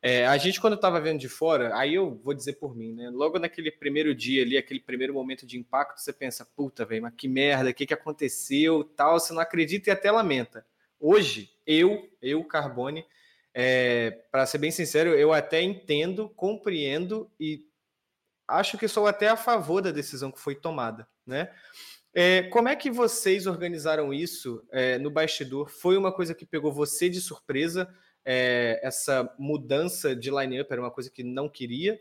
É, 0.02 0.26
a 0.26 0.36
gente, 0.36 0.60
quando 0.60 0.74
estava 0.74 1.00
vendo 1.00 1.18
de 1.18 1.28
fora, 1.28 1.76
aí 1.76 1.94
eu 1.94 2.14
vou 2.22 2.34
dizer 2.34 2.54
por 2.54 2.76
mim, 2.76 2.92
né? 2.92 3.10
Logo 3.10 3.38
naquele 3.38 3.72
primeiro 3.72 4.14
dia 4.14 4.42
ali, 4.42 4.56
aquele 4.56 4.78
primeiro 4.78 5.14
momento 5.14 5.46
de 5.46 5.58
impacto, 5.58 6.00
você 6.00 6.12
pensa, 6.12 6.44
puta, 6.44 6.84
velho, 6.84 7.02
mas 7.02 7.14
que 7.16 7.26
merda, 7.26 7.70
o 7.70 7.74
que, 7.74 7.86
que 7.86 7.94
aconteceu, 7.94 8.84
tal, 8.84 9.18
você 9.18 9.32
não 9.32 9.40
acredita 9.40 9.90
e 9.90 9.92
até 9.92 10.10
lamenta. 10.10 10.64
Hoje, 11.00 11.50
eu, 11.66 12.08
eu, 12.22 12.44
Carbone, 12.44 13.04
é, 13.52 14.10
para 14.30 14.46
ser 14.46 14.58
bem 14.58 14.70
sincero, 14.70 15.10
eu 15.10 15.32
até 15.32 15.62
entendo, 15.62 16.28
compreendo 16.28 17.30
e 17.40 17.64
acho 18.46 18.78
que 18.78 18.86
sou 18.86 19.06
até 19.06 19.28
a 19.28 19.36
favor 19.36 19.80
da 19.80 19.90
decisão 19.90 20.30
que 20.30 20.38
foi 20.38 20.54
tomada, 20.54 21.08
né? 21.26 21.50
É, 22.18 22.44
como 22.44 22.66
é 22.66 22.74
que 22.74 22.90
vocês 22.90 23.46
organizaram 23.46 24.10
isso 24.10 24.62
é, 24.72 24.98
no 24.98 25.10
bastidor? 25.10 25.68
Foi 25.68 25.98
uma 25.98 26.10
coisa 26.10 26.34
que 26.34 26.46
pegou 26.46 26.72
você 26.72 27.10
de 27.10 27.20
surpresa? 27.20 27.86
É, 28.24 28.80
essa 28.82 29.30
mudança 29.38 30.16
de 30.16 30.30
line-up 30.30 30.72
era 30.72 30.80
uma 30.80 30.90
coisa 30.90 31.10
que 31.10 31.22
não 31.22 31.46
queria? 31.46 32.00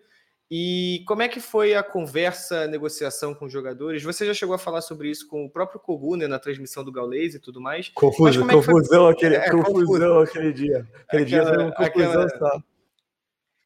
E 0.50 1.04
como 1.06 1.22
é 1.22 1.28
que 1.28 1.42
foi 1.42 1.76
a 1.76 1.84
conversa, 1.84 2.62
a 2.62 2.68
negociação 2.68 3.36
com 3.36 3.44
os 3.44 3.52
jogadores? 3.52 4.04
Você 4.04 4.26
já 4.26 4.34
chegou 4.34 4.56
a 4.56 4.58
falar 4.58 4.80
sobre 4.80 5.10
isso 5.10 5.28
com 5.28 5.44
o 5.44 5.50
próprio 5.50 5.82
Kogu, 5.82 6.16
né, 6.16 6.28
na 6.28 6.40
transmissão 6.40 6.82
do 6.82 6.94
Gaulês 6.94 7.36
e 7.36 7.40
tudo 7.40 7.60
mais? 7.60 7.90
Confuso, 7.90 8.48
confusão, 8.48 9.08
aquele, 9.08 9.36
é, 9.36 9.50
confusão 9.52 10.20
aquele 10.22 10.54
dia. 10.54 10.88
Aquele 11.10 11.24
aquela, 11.24 11.26
dia 11.26 11.46
foi 11.46 11.64
uma 11.66 11.74
confusão 11.74 12.22
aquela... 12.22 12.30
só. 12.30 12.64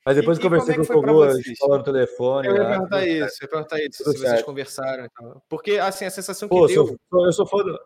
Mas 0.09 0.15
depois 0.15 0.39
e, 0.39 0.41
conversei 0.41 0.75
com 0.75 0.81
o 0.81 0.87
Kogu, 0.87 1.21
a 1.21 1.33
gente 1.35 1.55
falou 1.55 1.77
no 1.77 1.83
telefone. 1.83 2.47
Eu 2.47 2.55
ia 2.55 2.65
perguntar 2.65 3.05
isso, 3.05 3.37
eu 3.41 3.45
ia 3.45 3.47
perguntar 3.47 3.77
isso, 3.79 4.03
se 4.03 4.17
vocês 4.17 4.41
conversaram. 4.41 5.05
Então. 5.05 5.39
Porque, 5.47 5.73
assim, 5.77 6.05
a 6.05 6.09
sensação 6.09 6.49
que 6.49 6.55
Pô, 6.55 6.65
deu... 6.65 6.97
Sou, 7.11 7.25
eu, 7.27 7.31
sou 7.31 7.45
fã 7.45 7.57
do, 7.59 7.79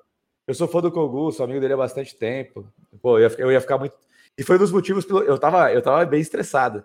eu 0.47 0.53
sou 0.53 0.67
fã 0.69 0.79
do 0.79 0.89
Kogu, 0.89 1.33
sou 1.33 1.43
amigo 1.43 1.59
dele 1.59 1.73
há 1.73 1.77
bastante 1.77 2.15
tempo. 2.15 2.65
Pô, 3.01 3.19
eu 3.19 3.29
ia, 3.29 3.35
eu 3.39 3.51
ia 3.51 3.59
ficar 3.59 3.77
muito 3.77 3.93
e 4.37 4.41
foi 4.41 4.55
um 4.55 4.59
dos 4.59 4.71
motivos 4.71 5.05
pelo. 5.05 5.21
Eu 5.21 5.37
tava, 5.37 5.71
eu 5.73 5.81
tava 5.81 6.03
bem 6.05 6.21
estressado, 6.21 6.81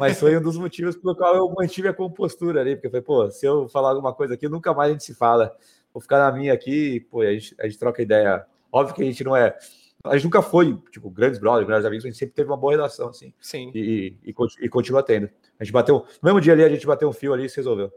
mas 0.00 0.18
foi 0.18 0.36
um 0.36 0.42
dos 0.42 0.56
motivos 0.56 0.96
pelo 0.96 1.14
qual 1.14 1.36
eu 1.36 1.54
mantive 1.56 1.86
a 1.88 1.92
compostura 1.94 2.60
ali, 2.60 2.74
porque 2.74 2.90
foi, 2.90 3.02
pô, 3.02 3.30
se 3.30 3.46
eu 3.46 3.68
falar 3.68 3.90
alguma 3.90 4.14
coisa 4.14 4.34
aqui, 4.34 4.48
nunca 4.48 4.72
mais 4.74 4.88
a 4.88 4.92
gente 4.94 5.04
se 5.04 5.14
fala. 5.14 5.54
Vou 5.92 6.00
ficar 6.00 6.18
na 6.18 6.32
minha 6.32 6.52
aqui, 6.54 7.00
pô, 7.10 7.20
a 7.20 7.32
gente, 7.32 7.54
a 7.60 7.68
gente 7.68 7.78
troca 7.78 8.02
ideia. 8.02 8.44
Óbvio 8.72 8.96
que 8.96 9.02
a 9.02 9.04
gente 9.04 9.22
não 9.22 9.36
é. 9.36 9.56
A 10.04 10.14
gente 10.16 10.24
nunca 10.24 10.42
foi, 10.42 10.76
tipo, 10.90 11.10
grandes 11.10 11.40
brothers, 11.40 11.66
grandes 11.66 11.84
amigos, 11.84 12.04
a 12.04 12.08
gente 12.08 12.18
sempre 12.18 12.34
teve 12.34 12.48
uma 12.48 12.56
boa 12.56 12.72
relação, 12.72 13.08
assim. 13.08 13.32
Sim. 13.40 13.72
E, 13.74 14.16
e, 14.24 14.34
e 14.60 14.68
continua 14.68 15.02
tendo. 15.02 15.28
A 15.58 15.64
gente 15.64 15.72
bateu. 15.72 16.04
No 16.22 16.26
mesmo 16.26 16.40
dia 16.40 16.52
ali, 16.52 16.62
a 16.62 16.68
gente 16.68 16.86
bateu 16.86 17.08
um 17.08 17.12
fio 17.12 17.32
ali 17.32 17.46
e 17.46 17.48
se 17.48 17.56
resolveu. 17.56 17.92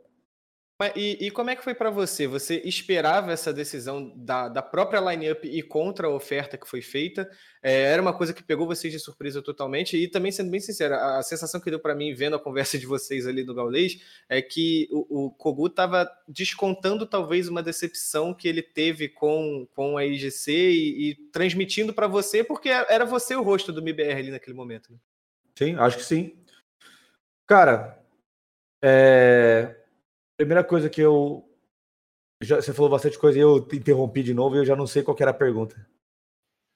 E, 0.96 1.28
e, 1.28 1.32
como 1.32 1.50
é 1.50 1.56
que 1.56 1.64
foi 1.64 1.76
para 1.76 1.90
você? 1.90 2.26
Você 2.28 2.62
esperava 2.66 3.32
essa 3.32 3.52
decisão 3.52 4.12
da, 4.16 4.48
da 4.48 4.62
própria 4.62 5.00
line-up 5.00 5.48
e 5.48 5.62
contra 5.62 6.08
a 6.08 6.10
oferta 6.10 6.58
que 6.58 6.68
foi 6.68 6.82
feita? 6.82 7.30
É, 7.62 7.84
era 7.84 8.02
uma 8.02 8.14
coisa 8.14 8.34
que 8.34 8.42
pegou 8.42 8.66
vocês 8.66 8.92
de 8.92 9.00
surpresa 9.00 9.42
totalmente? 9.42 9.98
E 9.98 10.08
também, 10.08 10.32
sendo 10.32 10.50
bem 10.50 10.60
sincero, 10.60 10.96
a, 10.96 11.20
a 11.20 11.24
sensação 11.24 11.60
que 11.60 11.70
deu 11.70 11.80
para 11.80 11.94
mim 11.94 12.14
vendo 12.14 12.36
a 12.36 12.40
conversa 12.40 12.78
de 12.78 12.86
vocês 12.86 13.28
ali 13.28 13.44
no 13.44 13.54
Gaulês 13.54 14.02
é 14.30 14.42
que 14.42 14.88
o, 14.92 15.26
o 15.26 15.32
Kogu 15.32 15.68
estava 15.68 16.10
descontando 16.28 17.06
talvez 17.06 17.48
uma 17.48 17.62
decepção 17.62 18.34
que 18.34 18.48
ele 18.48 18.62
teve 18.62 19.10
com, 19.10 19.68
com 19.76 19.98
a 19.98 20.06
IGC 20.06 20.52
e, 20.52 21.10
e 21.10 21.16
transmitindo 21.32 21.94
para 21.94 22.08
você, 22.08 22.44
porque 22.44 22.70
era 22.70 23.06
você 23.06 23.36
o 23.36 23.44
rosto 23.44 23.74
do 23.74 23.82
MBR 23.82 24.14
ali 24.14 24.32
naquele 24.32 24.56
momento. 24.56 24.92
Né? 24.92 24.98
Sim, 25.56 25.76
acho 25.76 25.98
que 25.98 26.06
sim. 26.06 26.34
Cara, 27.46 28.00
é 28.82 29.81
primeira 30.42 30.64
coisa 30.64 30.90
que 30.90 31.00
eu. 31.00 31.48
Já, 32.42 32.56
você 32.56 32.74
falou 32.74 32.90
bastante 32.90 33.18
coisa 33.18 33.38
e 33.38 33.42
eu 33.42 33.58
interrompi 33.72 34.24
de 34.24 34.34
novo 34.34 34.56
e 34.56 34.60
eu 34.60 34.66
já 34.66 34.76
não 34.76 34.88
sei 34.88 35.04
qual 35.04 35.16
era 35.20 35.30
a 35.30 35.34
pergunta. 35.34 35.76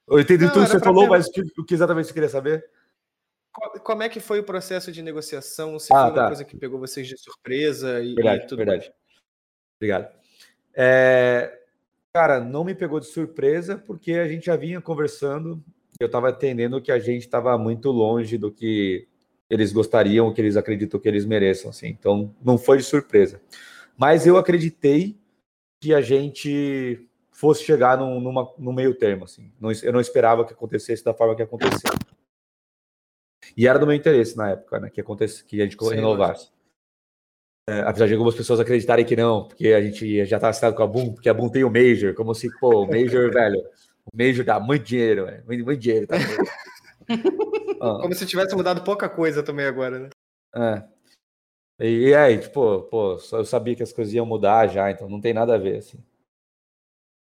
Eu 0.08 0.20
entendi 0.20 0.44
não, 0.44 0.52
tudo 0.52 0.66
que 0.66 0.70
você 0.70 0.78
falou, 0.78 1.02
ter... 1.04 1.10
mas 1.10 1.26
o 1.58 1.64
que 1.64 1.74
exatamente 1.74 2.06
você 2.06 2.14
queria 2.14 2.28
saber? 2.28 2.64
Como 3.82 4.02
é 4.02 4.08
que 4.08 4.20
foi 4.20 4.38
o 4.38 4.44
processo 4.44 4.92
de 4.92 5.02
negociação? 5.02 5.78
Se 5.78 5.92
ah, 5.92 5.96
foi 5.96 6.04
uma 6.10 6.14
tá. 6.14 6.26
coisa 6.28 6.44
que 6.44 6.56
pegou 6.56 6.78
vocês 6.78 7.08
de 7.08 7.18
surpresa 7.18 8.00
e, 8.00 8.14
verdade, 8.14 8.44
e 8.44 8.46
tudo 8.46 8.58
verdade. 8.58 8.84
Mais. 8.84 8.94
Obrigado. 9.76 10.14
É, 10.72 11.58
cara, 12.12 12.38
não 12.38 12.62
me 12.62 12.74
pegou 12.74 13.00
de 13.00 13.06
surpresa 13.06 13.76
porque 13.76 14.12
a 14.12 14.28
gente 14.28 14.46
já 14.46 14.54
vinha 14.54 14.80
conversando. 14.80 15.60
Eu 15.98 16.06
estava 16.06 16.30
entendendo 16.30 16.80
que 16.80 16.92
a 16.92 16.98
gente 17.00 17.22
estava 17.22 17.56
muito 17.58 17.90
longe 17.90 18.38
do 18.38 18.52
que 18.52 19.08
eles 19.48 19.72
gostariam, 19.72 20.32
que 20.32 20.40
eles 20.40 20.56
acreditam 20.56 20.98
que 20.98 21.08
eles 21.08 21.24
mereçam, 21.24 21.70
assim. 21.70 21.88
Então, 21.88 22.34
não 22.42 22.58
foi 22.58 22.78
de 22.78 22.84
surpresa. 22.84 23.40
Mas 23.96 24.26
eu 24.26 24.36
acreditei 24.36 25.18
que 25.80 25.94
a 25.94 26.00
gente 26.00 27.08
fosse 27.30 27.62
chegar 27.62 27.98
num, 27.98 28.20
numa, 28.20 28.52
no 28.58 28.72
meio 28.72 28.94
termo, 28.94 29.24
assim. 29.24 29.52
Não, 29.60 29.70
eu 29.70 29.92
não 29.92 30.00
esperava 30.00 30.44
que 30.44 30.52
acontecesse 30.52 31.04
da 31.04 31.14
forma 31.14 31.36
que 31.36 31.42
aconteceu. 31.42 31.92
E 33.56 33.66
era 33.68 33.78
do 33.78 33.86
meu 33.86 33.94
interesse 33.94 34.36
na 34.36 34.50
época, 34.50 34.80
né, 34.80 34.90
que, 34.90 35.00
acontece, 35.00 35.44
que 35.44 35.60
a 35.60 35.64
gente 35.64 35.76
Sim, 35.78 35.94
renovasse. 35.94 36.50
É, 37.68 37.80
apesar 37.80 38.06
de 38.06 38.14
algumas 38.14 38.34
pessoas 38.34 38.60
acreditarem 38.60 39.04
que 39.04 39.16
não, 39.16 39.48
porque 39.48 39.68
a 39.68 39.82
gente 39.82 40.24
já 40.24 40.36
estava 40.36 40.48
assinado 40.48 40.76
com 40.76 40.82
a 40.82 40.86
Boom, 40.86 41.14
porque 41.14 41.28
a 41.28 41.34
Boom 41.34 41.48
tem 41.48 41.64
o 41.64 41.70
Major, 41.70 42.14
como 42.14 42.34
se, 42.34 42.48
pô, 42.58 42.84
o 42.84 42.86
Major, 42.86 43.30
velho, 43.32 43.60
o 44.12 44.16
Major 44.16 44.44
dá 44.44 44.60
muito 44.60 44.84
dinheiro, 44.84 45.26
muito, 45.46 45.64
muito 45.64 45.80
dinheiro. 45.80 46.06
Tá. 46.06 46.16
Como 47.78 48.14
se 48.14 48.26
tivesse 48.26 48.54
mudado 48.54 48.82
pouca 48.82 49.08
coisa 49.08 49.42
também 49.42 49.66
agora, 49.66 49.98
né? 49.98 50.08
É. 50.54 50.96
E, 51.78 52.14
aí, 52.14 52.38
tipo, 52.38 52.82
pô, 52.84 53.18
eu 53.32 53.44
sabia 53.44 53.76
que 53.76 53.82
as 53.82 53.92
coisas 53.92 54.14
iam 54.14 54.24
mudar 54.24 54.66
já, 54.66 54.90
então 54.90 55.08
não 55.08 55.20
tem 55.20 55.34
nada 55.34 55.54
a 55.54 55.58
ver, 55.58 55.78
assim. 55.78 56.02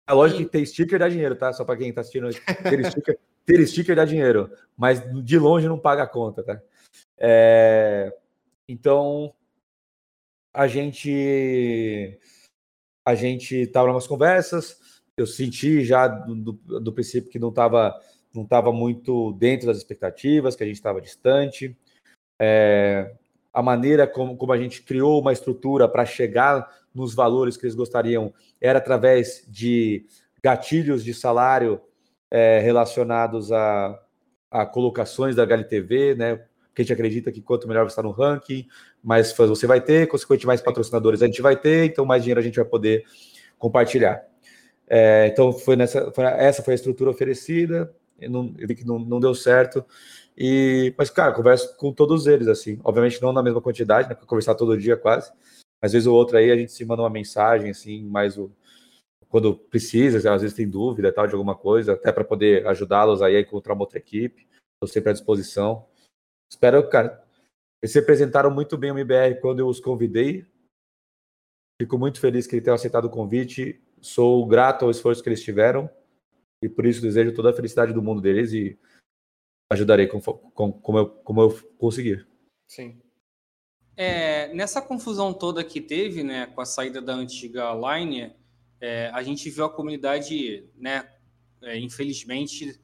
É 0.07 0.13
lógico 0.13 0.39
que 0.39 0.49
ter 0.49 0.65
sticker 0.65 0.99
dá 0.99 1.07
dinheiro, 1.07 1.35
tá? 1.35 1.53
Só 1.53 1.63
para 1.63 1.77
quem 1.77 1.93
tá 1.93 2.01
assistindo. 2.01 2.27
Ter 2.63 2.83
sticker, 2.89 3.19
ter 3.45 3.67
sticker 3.67 3.95
dá 3.95 4.03
dinheiro, 4.03 4.51
mas 4.75 5.01
de 5.23 5.37
longe 5.37 5.67
não 5.67 5.79
paga 5.79 6.03
a 6.03 6.07
conta, 6.07 6.43
tá? 6.43 6.61
É... 7.17 8.11
Então, 8.67 9.33
a 10.53 10.67
gente 10.67 12.19
a 13.05 13.15
gente 13.15 13.67
tava 13.67 13.93
nas 13.93 14.07
conversas, 14.07 15.01
eu 15.17 15.25
senti 15.25 15.83
já 15.83 16.07
do, 16.07 16.35
do, 16.35 16.79
do 16.79 16.93
princípio 16.93 17.29
que 17.29 17.39
não 17.39 17.49
estava 17.49 17.99
não 18.33 18.43
estava 18.43 18.71
muito 18.71 19.33
dentro 19.33 19.67
das 19.67 19.77
expectativas, 19.77 20.55
que 20.55 20.63
a 20.63 20.65
gente 20.65 20.75
estava 20.75 21.01
distante. 21.01 21.77
É, 22.39 23.13
a 23.53 23.61
maneira 23.61 24.07
como, 24.07 24.37
como 24.37 24.53
a 24.53 24.57
gente 24.57 24.81
criou 24.81 25.21
uma 25.21 25.33
estrutura 25.33 25.87
para 25.87 26.05
chegar 26.05 26.69
nos 26.93 27.13
valores 27.13 27.57
que 27.57 27.65
eles 27.65 27.75
gostariam 27.75 28.33
era 28.59 28.79
através 28.79 29.45
de 29.47 30.05
gatilhos 30.41 31.03
de 31.03 31.13
salário 31.13 31.81
é, 32.29 32.59
relacionados 32.59 33.51
a, 33.51 33.99
a 34.49 34.65
colocações 34.65 35.35
da 35.35 35.43
HLTV, 35.43 36.15
né? 36.15 36.35
Porque 36.67 36.81
a 36.81 36.85
gente 36.85 36.93
acredita 36.93 37.31
que 37.31 37.41
quanto 37.41 37.67
melhor 37.67 37.83
você 37.83 37.91
está 37.91 38.01
no 38.01 38.11
ranking, 38.11 38.65
mais 39.03 39.33
fãs 39.33 39.49
você 39.49 39.67
vai 39.67 39.81
ter, 39.81 40.07
consequentemente 40.07 40.47
mais 40.47 40.61
patrocinadores 40.61 41.21
a 41.21 41.25
gente 41.25 41.41
vai 41.41 41.57
ter, 41.57 41.85
então 41.85 42.05
mais 42.05 42.23
dinheiro 42.23 42.39
a 42.39 42.43
gente 42.43 42.55
vai 42.55 42.65
poder 42.65 43.03
compartilhar. 43.59 44.23
É, 44.87 45.27
então 45.27 45.51
foi 45.51 45.75
nessa, 45.75 46.11
foi, 46.11 46.23
essa 46.23 46.63
foi 46.63 46.73
a 46.73 46.75
estrutura 46.75 47.09
oferecida 47.09 47.93
não, 48.29 48.53
eu 48.57 48.67
vi 48.67 48.75
que 48.75 48.85
não, 48.85 48.99
não 48.99 49.19
deu 49.19 49.33
certo. 49.33 49.85
E, 50.37 50.93
mas, 50.97 51.09
cara, 51.09 51.33
converso 51.33 51.75
com 51.77 51.93
todos 51.93 52.27
eles, 52.27 52.47
assim. 52.47 52.79
Obviamente 52.83 53.21
não 53.21 53.33
na 53.33 53.43
mesma 53.43 53.61
quantidade, 53.61 54.09
né? 54.09 54.15
Conversar 54.15 54.55
todo 54.55 54.77
dia 54.77 54.97
quase. 54.97 55.31
Às 55.81 55.93
vezes 55.93 56.07
o 56.07 56.13
outro 56.13 56.37
aí 56.37 56.51
a 56.51 56.55
gente 56.55 56.71
se 56.71 56.85
manda 56.85 57.01
uma 57.01 57.09
mensagem, 57.09 57.71
assim, 57.71 58.03
mais 58.03 58.37
o, 58.37 58.51
quando 59.29 59.55
precisa, 59.55 60.17
às 60.33 60.41
vezes 60.41 60.55
tem 60.55 60.69
dúvida 60.69 61.11
tal 61.11 61.25
de 61.25 61.33
alguma 61.33 61.55
coisa, 61.55 61.93
até 61.93 62.11
para 62.11 62.23
poder 62.23 62.67
ajudá-los 62.67 63.21
aí 63.21 63.35
a 63.35 63.41
encontrar 63.41 63.73
uma 63.73 63.83
outra 63.83 63.97
equipe. 63.97 64.47
Estou 64.75 64.91
sempre 64.91 65.09
à 65.09 65.13
disposição. 65.13 65.87
Espero, 66.51 66.87
cara. 66.89 67.23
Eles 67.81 67.93
se 67.93 67.99
apresentaram 67.99 68.51
muito 68.51 68.77
bem 68.77 68.91
o 68.91 68.97
MBR 68.97 69.39
quando 69.39 69.59
eu 69.59 69.67
os 69.67 69.79
convidei. 69.79 70.45
Fico 71.81 71.97
muito 71.97 72.19
feliz 72.19 72.45
que 72.45 72.61
tenham 72.61 72.75
aceitado 72.75 73.05
o 73.05 73.09
convite. 73.09 73.81
Sou 74.01 74.45
grato 74.45 74.85
ao 74.85 74.91
esforço 74.91 75.23
que 75.23 75.29
eles 75.29 75.43
tiveram 75.43 75.89
e 76.61 76.69
por 76.69 76.85
isso 76.85 77.01
desejo 77.01 77.33
toda 77.33 77.49
a 77.49 77.53
felicidade 77.53 77.93
do 77.93 78.01
mundo 78.01 78.21
deles 78.21 78.53
e 78.53 78.77
ajudarei 79.69 80.07
com, 80.07 80.21
com, 80.21 80.71
como, 80.71 80.97
eu, 80.97 81.09
como 81.09 81.41
eu 81.41 81.69
conseguir. 81.77 82.27
Sim. 82.67 83.01
É, 83.95 84.53
nessa 84.53 84.81
confusão 84.81 85.33
toda 85.33 85.63
que 85.63 85.81
teve, 85.81 86.23
né, 86.23 86.47
com 86.47 86.61
a 86.61 86.65
saída 86.65 87.01
da 87.01 87.13
antiga 87.13 87.71
Line, 87.73 88.33
é, 88.79 89.09
a 89.13 89.21
gente 89.23 89.49
viu 89.49 89.65
a 89.65 89.69
comunidade, 89.69 90.67
né, 90.75 91.09
é, 91.61 91.77
infelizmente, 91.77 92.79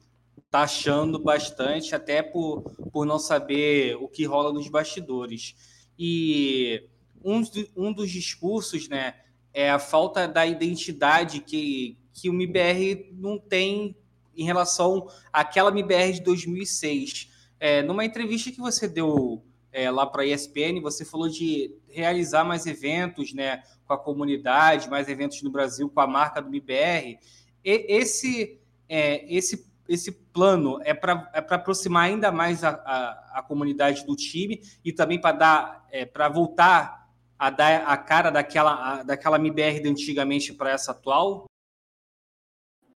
taxando 0.50 1.18
bastante, 1.18 1.94
até 1.94 2.22
por, 2.22 2.62
por 2.92 3.04
não 3.04 3.18
saber 3.18 3.96
o 3.96 4.08
que 4.08 4.24
rola 4.24 4.52
nos 4.52 4.68
bastidores. 4.68 5.54
E 5.98 6.88
um, 7.22 7.42
um 7.76 7.92
dos 7.92 8.10
discursos, 8.10 8.88
né, 8.88 9.14
é 9.52 9.70
a 9.70 9.78
falta 9.78 10.26
da 10.28 10.46
identidade 10.46 11.40
que, 11.40 11.97
que 12.20 12.30
o 12.30 12.32
MIBR 12.32 13.12
não 13.12 13.38
tem 13.38 13.96
em 14.36 14.44
relação 14.44 15.08
àquela 15.32 15.70
MIBR 15.70 16.12
de 16.12 16.22
2006. 16.22 17.28
É, 17.58 17.82
numa 17.82 18.04
entrevista 18.04 18.52
que 18.52 18.60
você 18.60 18.86
deu 18.86 19.42
é, 19.72 19.90
lá 19.90 20.06
para 20.06 20.22
a 20.22 20.26
ESPN, 20.26 20.80
você 20.80 21.04
falou 21.04 21.28
de 21.28 21.74
realizar 21.88 22.44
mais 22.44 22.66
eventos 22.66 23.32
né, 23.34 23.62
com 23.86 23.92
a 23.92 23.98
comunidade, 23.98 24.88
mais 24.88 25.08
eventos 25.08 25.42
no 25.42 25.50
Brasil 25.50 25.90
com 25.90 26.00
a 26.00 26.06
marca 26.06 26.40
do 26.40 26.50
MIBR. 26.50 27.18
E, 27.64 27.86
esse, 27.88 28.60
é, 28.88 29.24
esse, 29.34 29.66
esse 29.88 30.12
plano 30.12 30.78
é 30.84 30.94
para 30.94 31.30
é 31.34 31.38
aproximar 31.38 32.04
ainda 32.04 32.30
mais 32.30 32.62
a, 32.62 32.70
a, 32.70 33.38
a, 33.40 33.42
comunidade 33.42 34.06
do 34.06 34.14
time 34.14 34.62
e 34.84 34.92
também 34.92 35.20
para 35.20 35.36
dar 35.36 35.88
é, 35.90 36.04
para 36.04 36.28
voltar 36.28 37.08
a 37.38 37.50
dar 37.50 37.82
a 37.86 37.96
cara 37.96 38.30
daquela, 38.30 38.72
a, 38.72 39.02
daquela 39.02 39.38
MIBR 39.38 39.80
de 39.80 39.88
antigamente 39.88 40.52
para 40.52 40.70
essa 40.70 40.92
atual? 40.92 41.46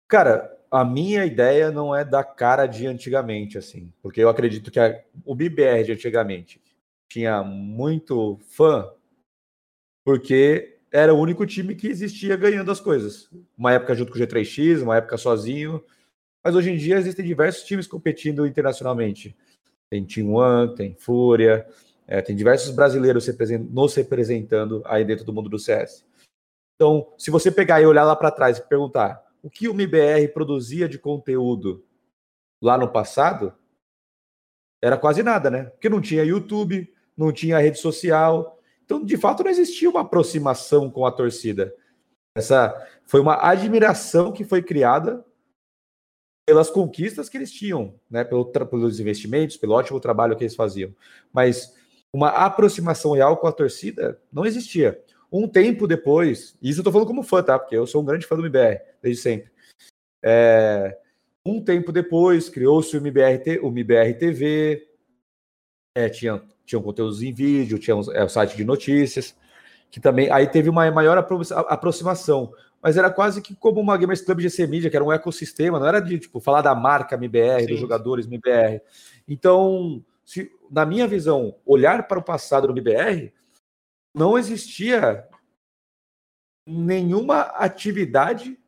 Cara, 0.10 0.60
a 0.72 0.84
minha 0.84 1.24
ideia 1.24 1.70
não 1.70 1.96
é 1.96 2.04
da 2.04 2.24
cara 2.24 2.66
de 2.66 2.88
antigamente, 2.88 3.60
assim, 3.60 3.94
porque 4.02 4.20
eu 4.20 4.28
acredito 4.28 4.72
que 4.72 4.80
a, 4.80 5.00
o 5.24 5.36
BBR 5.36 5.84
de 5.84 5.92
antigamente 5.92 6.60
tinha 7.08 7.44
muito 7.44 8.40
fã, 8.50 8.92
porque 10.04 10.80
era 10.92 11.14
o 11.14 11.20
único 11.20 11.46
time 11.46 11.76
que 11.76 11.88
existia 11.88 12.36
ganhando 12.36 12.72
as 12.72 12.80
coisas. 12.80 13.30
Uma 13.56 13.74
época 13.74 13.94
junto 13.94 14.12
com 14.12 14.18
o 14.18 14.22
G3X, 14.22 14.82
uma 14.82 14.98
época 14.98 15.16
sozinho, 15.16 15.84
mas 16.44 16.56
hoje 16.56 16.72
em 16.72 16.78
dia 16.78 16.98
existem 16.98 17.24
diversos 17.24 17.64
times 17.64 17.86
competindo 17.86 18.48
internacionalmente. 18.48 19.38
Tem 19.92 20.04
Team 20.04 20.34
One, 20.34 20.74
tem 20.74 20.96
Fúria, 20.96 21.68
é, 22.08 22.20
tem 22.20 22.36
diversos 22.36 22.72
brasileiros 22.72 23.30
nos 23.70 23.94
representando 23.94 24.82
aí 24.86 25.06
dentro 25.06 25.24
do 25.24 25.34
mundo 25.34 25.50
do 25.50 25.60
CS. 25.60 26.04
Então, 26.76 27.14
se 27.16 27.30
você 27.30 27.52
pegar 27.52 27.80
e 27.80 27.86
olhar 27.86 28.06
lá 28.06 28.16
para 28.16 28.32
trás 28.32 28.58
e 28.58 28.68
perguntar 28.68 29.29
o 29.42 29.50
que 29.50 29.68
o 29.68 29.72
MBR 29.72 30.28
produzia 30.30 30.88
de 30.88 30.98
conteúdo 30.98 31.86
lá 32.62 32.78
no 32.78 32.92
passado 32.92 33.54
era 34.82 34.98
quase 34.98 35.24
nada, 35.24 35.50
né? 35.50 35.66
Porque 35.66 35.90
não 35.90 36.02
tinha 36.02 36.24
YouTube, 36.24 36.92
não 37.16 37.32
tinha 37.32 37.60
rede 37.60 37.80
social. 37.80 38.60
Então, 38.86 39.04
de 39.04 39.18
fato, 39.18 39.44
não 39.44 39.52
existia 39.52 39.90
uma 39.90 40.02
aproximação 40.02 40.90
com 40.90 41.06
a 41.06 41.12
torcida. 41.12 41.74
Essa 42.36 42.74
foi 43.06 43.20
uma 43.20 43.36
admiração 43.44 44.32
que 44.32 44.46
foi 44.46 44.62
criada 44.62 45.26
pelas 46.46 46.70
conquistas 46.70 47.30
que 47.30 47.38
eles 47.38 47.52
tinham, 47.52 48.00
né? 48.10 48.24
Pelo, 48.24 48.46
pelos 48.46 49.00
investimentos, 49.00 49.58
pelo 49.58 49.74
ótimo 49.74 50.00
trabalho 50.00 50.36
que 50.36 50.44
eles 50.44 50.56
faziam. 50.56 50.96
Mas 51.32 51.76
uma 52.12 52.30
aproximação 52.30 53.12
real 53.12 53.38
com 53.38 53.48
a 53.48 53.52
torcida 53.52 54.20
não 54.32 54.46
existia. 54.46 55.04
Um 55.32 55.48
tempo 55.48 55.88
depois, 55.88 56.58
isso 56.62 56.80
eu 56.80 56.84
tô 56.84 56.92
falando 56.92 57.08
como 57.08 57.24
fã, 57.24 57.44
tá? 57.44 57.60
Porque 57.60 57.76
eu 57.76 57.86
sou 57.86 58.02
um 58.02 58.06
grande 58.06 58.26
fã 58.26 58.36
do 58.36 58.42
MBR, 58.42 58.82
desde 59.02 59.22
sempre. 59.22 59.52
É, 60.24 60.98
um 61.46 61.64
tempo 61.64 61.92
depois, 61.92 62.50
criou-se 62.50 62.96
o 62.96 63.00
MBR, 63.00 63.60
o 63.62 63.68
MBR 63.68 64.14
TV, 64.16 64.88
é, 65.96 66.10
tinha, 66.10 66.42
tinha 66.66 66.82
conteúdos 66.82 67.22
em 67.22 67.32
vídeo, 67.32 67.80
tinha 67.80 67.96
um, 67.96 68.12
é, 68.12 68.24
o 68.24 68.30
site 68.30 68.58
de 68.58 68.64
notícias. 68.64 69.36
que 69.92 70.00
também 70.00 70.32
aí 70.32 70.48
teve 70.48 70.70
uma 70.70 70.90
maior 70.92 71.18
aproximação, 71.18 72.54
mas 72.82 72.96
era 72.98 73.10
quase 73.10 73.42
que 73.42 73.56
como 73.56 73.80
uma 73.82 73.98
Gamers 73.98 74.22
Club 74.22 74.40
GC 74.42 74.68
Media, 74.68 74.90
que 74.90 74.96
era 74.96 75.04
um 75.04 75.12
ecossistema, 75.12 75.80
não 75.80 75.88
era 75.88 76.00
de 76.00 76.20
tipo 76.20 76.40
falar 76.40 76.62
da 76.62 76.74
marca 76.74 77.16
MBR, 77.16 77.62
Sim. 77.62 77.68
dos 77.68 77.80
jogadores 77.80 78.26
MBR. 78.26 78.82
Então, 79.28 80.04
se, 80.24 80.52
na 80.70 80.86
minha 80.86 81.08
visão, 81.08 81.56
olhar 81.66 82.08
para 82.08 82.20
o 82.20 82.24
passado 82.24 82.68
do 82.68 82.74
MBR, 82.74 83.34
não 84.14 84.38
existia 84.38 85.28
nenhuma 86.68 87.42
atividade 87.42 88.60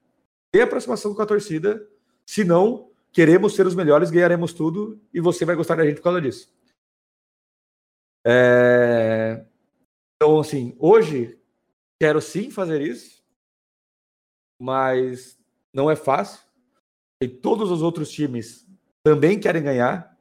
de 0.53 0.61
aproximação 0.61 1.13
com 1.13 1.21
a 1.21 1.25
torcida, 1.25 1.87
senão 2.25 2.91
queremos 3.11 3.55
ser 3.55 3.65
os 3.65 3.75
melhores, 3.75 4.09
ganharemos 4.09 4.53
tudo 4.53 5.01
e 5.13 5.19
você 5.19 5.45
vai 5.45 5.55
gostar 5.55 5.75
da 5.75 5.85
gente 5.85 5.97
por 5.97 6.03
causa 6.03 6.21
disso. 6.21 6.53
É... 8.25 9.45
Então, 10.15 10.39
assim, 10.39 10.75
hoje 10.79 11.39
quero 11.99 12.21
sim 12.21 12.51
fazer 12.51 12.81
isso, 12.81 13.23
mas 14.59 15.39
não 15.73 15.89
é 15.89 15.95
fácil. 15.95 16.41
E 17.21 17.27
todos 17.27 17.71
os 17.71 17.81
outros 17.81 18.11
times 18.11 18.67
também 19.03 19.39
querem 19.39 19.63
ganhar. 19.63 20.11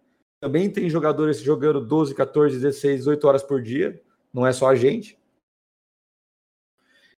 Também 0.41 0.71
tem 0.71 0.89
jogadores 0.89 1.41
jogando 1.41 1.85
12, 1.85 2.15
14, 2.15 2.57
16, 2.59 3.01
18 3.01 3.29
horas 3.29 3.43
por 3.43 3.63
dia. 3.63 4.03
Não 4.33 4.47
é 4.47 4.53
só 4.53 4.69
a 4.69 4.75
gente. 4.75 5.19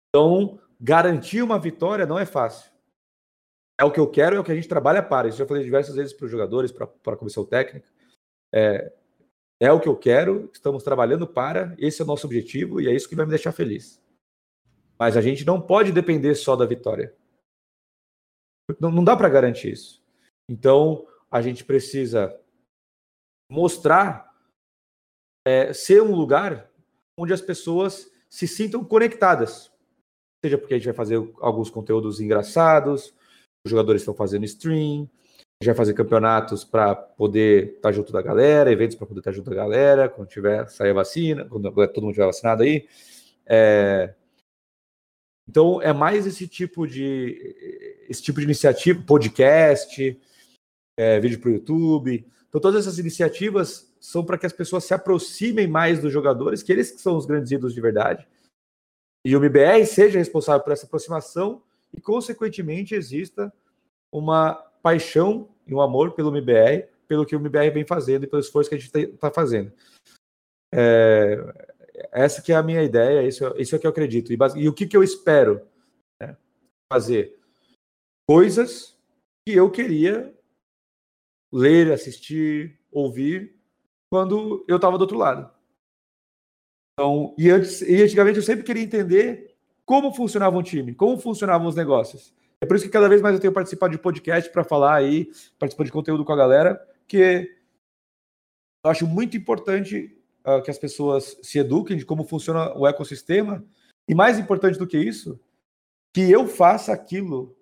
Então, 0.08 0.60
garantir 0.80 1.42
uma 1.42 1.58
vitória 1.58 2.06
não 2.06 2.18
é 2.18 2.26
fácil. 2.26 2.70
É 3.80 3.84
o 3.84 3.90
que 3.90 4.00
eu 4.00 4.10
quero, 4.10 4.36
é 4.36 4.40
o 4.40 4.44
que 4.44 4.52
a 4.52 4.54
gente 4.54 4.68
trabalha 4.68 5.02
para. 5.02 5.28
Isso 5.28 5.36
eu 5.36 5.44
já 5.44 5.48
falei 5.48 5.64
diversas 5.64 5.94
vezes 5.94 6.12
para 6.12 6.26
os 6.26 6.30
jogadores, 6.30 6.70
para 6.70 6.86
a 7.06 7.16
comissão 7.16 7.44
técnica. 7.44 7.88
É, 8.52 8.92
é 9.60 9.72
o 9.72 9.78
que 9.78 9.88
eu 9.88 9.96
quero, 9.96 10.50
estamos 10.52 10.82
trabalhando 10.82 11.24
para, 11.24 11.74
esse 11.78 12.02
é 12.02 12.04
o 12.04 12.06
nosso 12.08 12.26
objetivo 12.26 12.80
e 12.80 12.88
é 12.88 12.94
isso 12.94 13.08
que 13.08 13.14
vai 13.14 13.24
me 13.24 13.30
deixar 13.30 13.52
feliz. 13.52 14.02
Mas 14.98 15.16
a 15.16 15.20
gente 15.20 15.46
não 15.46 15.60
pode 15.60 15.92
depender 15.92 16.34
só 16.34 16.56
da 16.56 16.66
vitória. 16.66 17.16
Não, 18.80 18.90
não 18.90 19.04
dá 19.04 19.16
para 19.16 19.28
garantir 19.28 19.72
isso. 19.72 20.04
Então, 20.48 21.06
a 21.30 21.40
gente 21.40 21.64
precisa 21.64 22.36
mostrar, 23.48 24.34
é, 25.46 25.72
ser 25.72 26.02
um 26.02 26.14
lugar 26.14 26.71
onde 27.18 27.32
as 27.32 27.40
pessoas 27.40 28.10
se 28.28 28.46
sintam 28.48 28.84
conectadas. 28.84 29.70
Seja 30.44 30.58
porque 30.58 30.74
a 30.74 30.76
gente 30.76 30.86
vai 30.86 30.94
fazer 30.94 31.16
alguns 31.40 31.70
conteúdos 31.70 32.20
engraçados, 32.20 33.14
os 33.64 33.70
jogadores 33.70 34.02
estão 34.02 34.14
fazendo 34.14 34.44
stream, 34.44 35.08
já 35.62 35.74
fazer 35.74 35.94
campeonatos 35.94 36.64
para 36.64 36.94
poder 36.94 37.76
estar 37.76 37.90
tá 37.90 37.92
junto 37.92 38.12
da 38.12 38.20
galera, 38.20 38.72
eventos 38.72 38.96
para 38.96 39.06
poder 39.06 39.20
estar 39.20 39.30
tá 39.30 39.36
junto 39.36 39.50
da 39.50 39.56
galera, 39.56 40.08
quando 40.08 40.28
tiver 40.28 40.68
sair 40.68 40.90
a 40.90 40.94
vacina, 40.94 41.44
quando 41.44 41.70
todo 41.70 42.02
mundo 42.02 42.14
tiver 42.14 42.26
vacinado 42.26 42.62
aí. 42.62 42.88
É... 43.46 44.14
Então 45.48 45.80
é 45.80 45.92
mais 45.92 46.26
esse 46.26 46.48
tipo 46.48 46.86
de 46.86 48.04
esse 48.08 48.22
tipo 48.22 48.38
de 48.40 48.44
iniciativa, 48.44 49.02
podcast, 49.04 50.20
é, 50.98 51.20
vídeo 51.20 51.40
para 51.40 51.50
o 51.50 51.52
YouTube. 51.52 52.26
Então 52.52 52.60
todas 52.60 52.86
essas 52.86 52.98
iniciativas 52.98 53.90
são 53.98 54.22
para 54.22 54.36
que 54.36 54.44
as 54.44 54.52
pessoas 54.52 54.84
se 54.84 54.92
aproximem 54.92 55.66
mais 55.66 56.02
dos 56.02 56.12
jogadores, 56.12 56.62
que 56.62 56.70
eles 56.70 56.90
que 56.90 57.00
são 57.00 57.16
os 57.16 57.24
grandes 57.24 57.50
ídolos 57.50 57.72
de 57.72 57.80
verdade. 57.80 58.28
E 59.24 59.34
o 59.34 59.42
MBR 59.42 59.86
seja 59.86 60.18
responsável 60.18 60.62
por 60.62 60.70
essa 60.70 60.84
aproximação 60.84 61.62
e, 61.94 62.00
consequentemente, 62.00 62.94
exista 62.94 63.50
uma 64.12 64.52
paixão 64.82 65.48
e 65.66 65.72
um 65.72 65.80
amor 65.80 66.12
pelo 66.12 66.28
MBR, 66.28 66.88
pelo 67.08 67.24
que 67.24 67.34
o 67.34 67.38
MBR 67.38 67.70
vem 67.70 67.86
fazendo 67.86 68.24
e 68.24 68.26
pelo 68.26 68.40
esforço 68.40 68.68
que 68.68 68.74
a 68.74 68.78
gente 68.78 68.94
está 68.94 69.30
fazendo. 69.30 69.72
É, 70.74 71.38
essa 72.12 72.42
que 72.42 72.52
é 72.52 72.56
a 72.56 72.62
minha 72.62 72.82
ideia, 72.82 73.26
isso, 73.26 73.46
isso 73.56 73.74
é 73.74 73.78
o 73.78 73.80
que 73.80 73.86
eu 73.86 73.90
acredito. 73.90 74.30
E, 74.30 74.38
e 74.56 74.68
o 74.68 74.74
que, 74.74 74.86
que 74.86 74.96
eu 74.96 75.02
espero 75.02 75.66
né, 76.20 76.36
fazer? 76.92 77.38
Coisas 78.28 78.94
que 79.46 79.54
eu 79.56 79.70
queria 79.70 80.34
ler, 81.52 81.92
assistir, 81.92 82.80
ouvir 82.90 83.54
quando 84.10 84.64
eu 84.68 84.76
estava 84.76 84.96
do 84.96 85.02
outro 85.02 85.18
lado. 85.18 85.50
Então, 86.92 87.34
e, 87.38 87.50
antes, 87.50 87.80
e 87.82 88.02
antigamente 88.02 88.38
eu 88.38 88.42
sempre 88.42 88.64
queria 88.64 88.82
entender 88.82 89.54
como 89.84 90.12
funcionava 90.12 90.56
um 90.56 90.62
time, 90.62 90.94
como 90.94 91.18
funcionavam 91.18 91.66
os 91.66 91.74
negócios. 91.74 92.34
É 92.60 92.66
por 92.66 92.76
isso 92.76 92.84
que 92.84 92.90
cada 92.90 93.08
vez 93.08 93.20
mais 93.20 93.34
eu 93.34 93.40
tenho 93.40 93.52
participado 93.52 93.92
de 93.92 93.98
podcast 93.98 94.50
para 94.50 94.62
falar 94.62 94.94
aí, 94.94 95.30
participar 95.58 95.84
de 95.84 95.92
conteúdo 95.92 96.24
com 96.24 96.32
a 96.32 96.36
galera, 96.36 96.80
que 97.08 97.50
eu 98.84 98.90
acho 98.90 99.06
muito 99.06 99.36
importante 99.36 100.16
uh, 100.46 100.62
que 100.62 100.70
as 100.70 100.78
pessoas 100.78 101.38
se 101.42 101.58
eduquem 101.58 101.96
de 101.96 102.04
como 102.04 102.24
funciona 102.24 102.72
o 102.76 102.86
ecossistema, 102.86 103.64
e 104.08 104.14
mais 104.14 104.38
importante 104.38 104.78
do 104.78 104.86
que 104.86 104.98
isso, 104.98 105.40
que 106.14 106.30
eu 106.30 106.46
faça 106.46 106.92
aquilo 106.92 107.56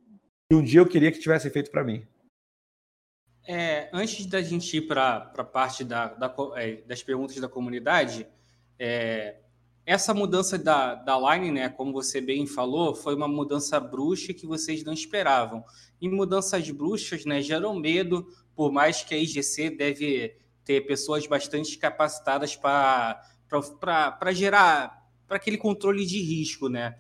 que 0.51 0.57
um 0.57 0.63
dia 0.63 0.81
eu 0.81 0.87
queria 0.87 1.13
que 1.13 1.21
tivesse 1.21 1.49
feito 1.51 1.71
para 1.71 1.85
mim. 1.85 2.07
É, 3.47 3.89
antes 3.93 4.27
da 4.27 4.43
gente 4.43 4.77
ir 4.77 4.83
para 4.83 5.33
a 5.37 5.45
parte 5.45 5.83
da, 5.83 6.09
da, 6.09 6.35
é, 6.57 6.83
das 6.87 7.03
perguntas 7.03 7.37
da 7.37 7.49
comunidade, 7.49 8.27
é, 8.79 9.37
essa 9.85 10.15
mudança 10.15 10.59
da, 10.59 10.95
da 10.95 11.19
line, 11.35 11.51
né, 11.51 11.69
como 11.69 11.93
você 11.93 12.21
bem 12.21 12.47
falou, 12.47 12.95
foi 12.95 13.15
uma 13.15 13.27
mudança 13.27 13.81
bruxa 13.81 14.33
que 14.33 14.47
vocês 14.47 14.85
não 14.85 14.93
esperavam. 14.93 15.65
E 16.01 16.09
mudanças 16.09 16.71
bruxas 16.71 17.25
né, 17.25 17.43
geram 17.43 17.75
medo, 17.75 18.27
por 18.55 18.71
mais 18.71 19.03
que 19.03 19.15
a 19.15 19.19
IGC 19.19 19.71
deve 19.71 20.37
ter 20.65 20.83
pessoas 20.83 21.27
bastante 21.27 21.77
capacitadas 21.77 22.55
para 22.55 23.23
gerar 24.33 25.01
para 25.27 25.37
aquele 25.37 25.57
controle 25.57 26.05
de 26.05 26.21
risco, 26.21 26.69
né? 26.69 26.99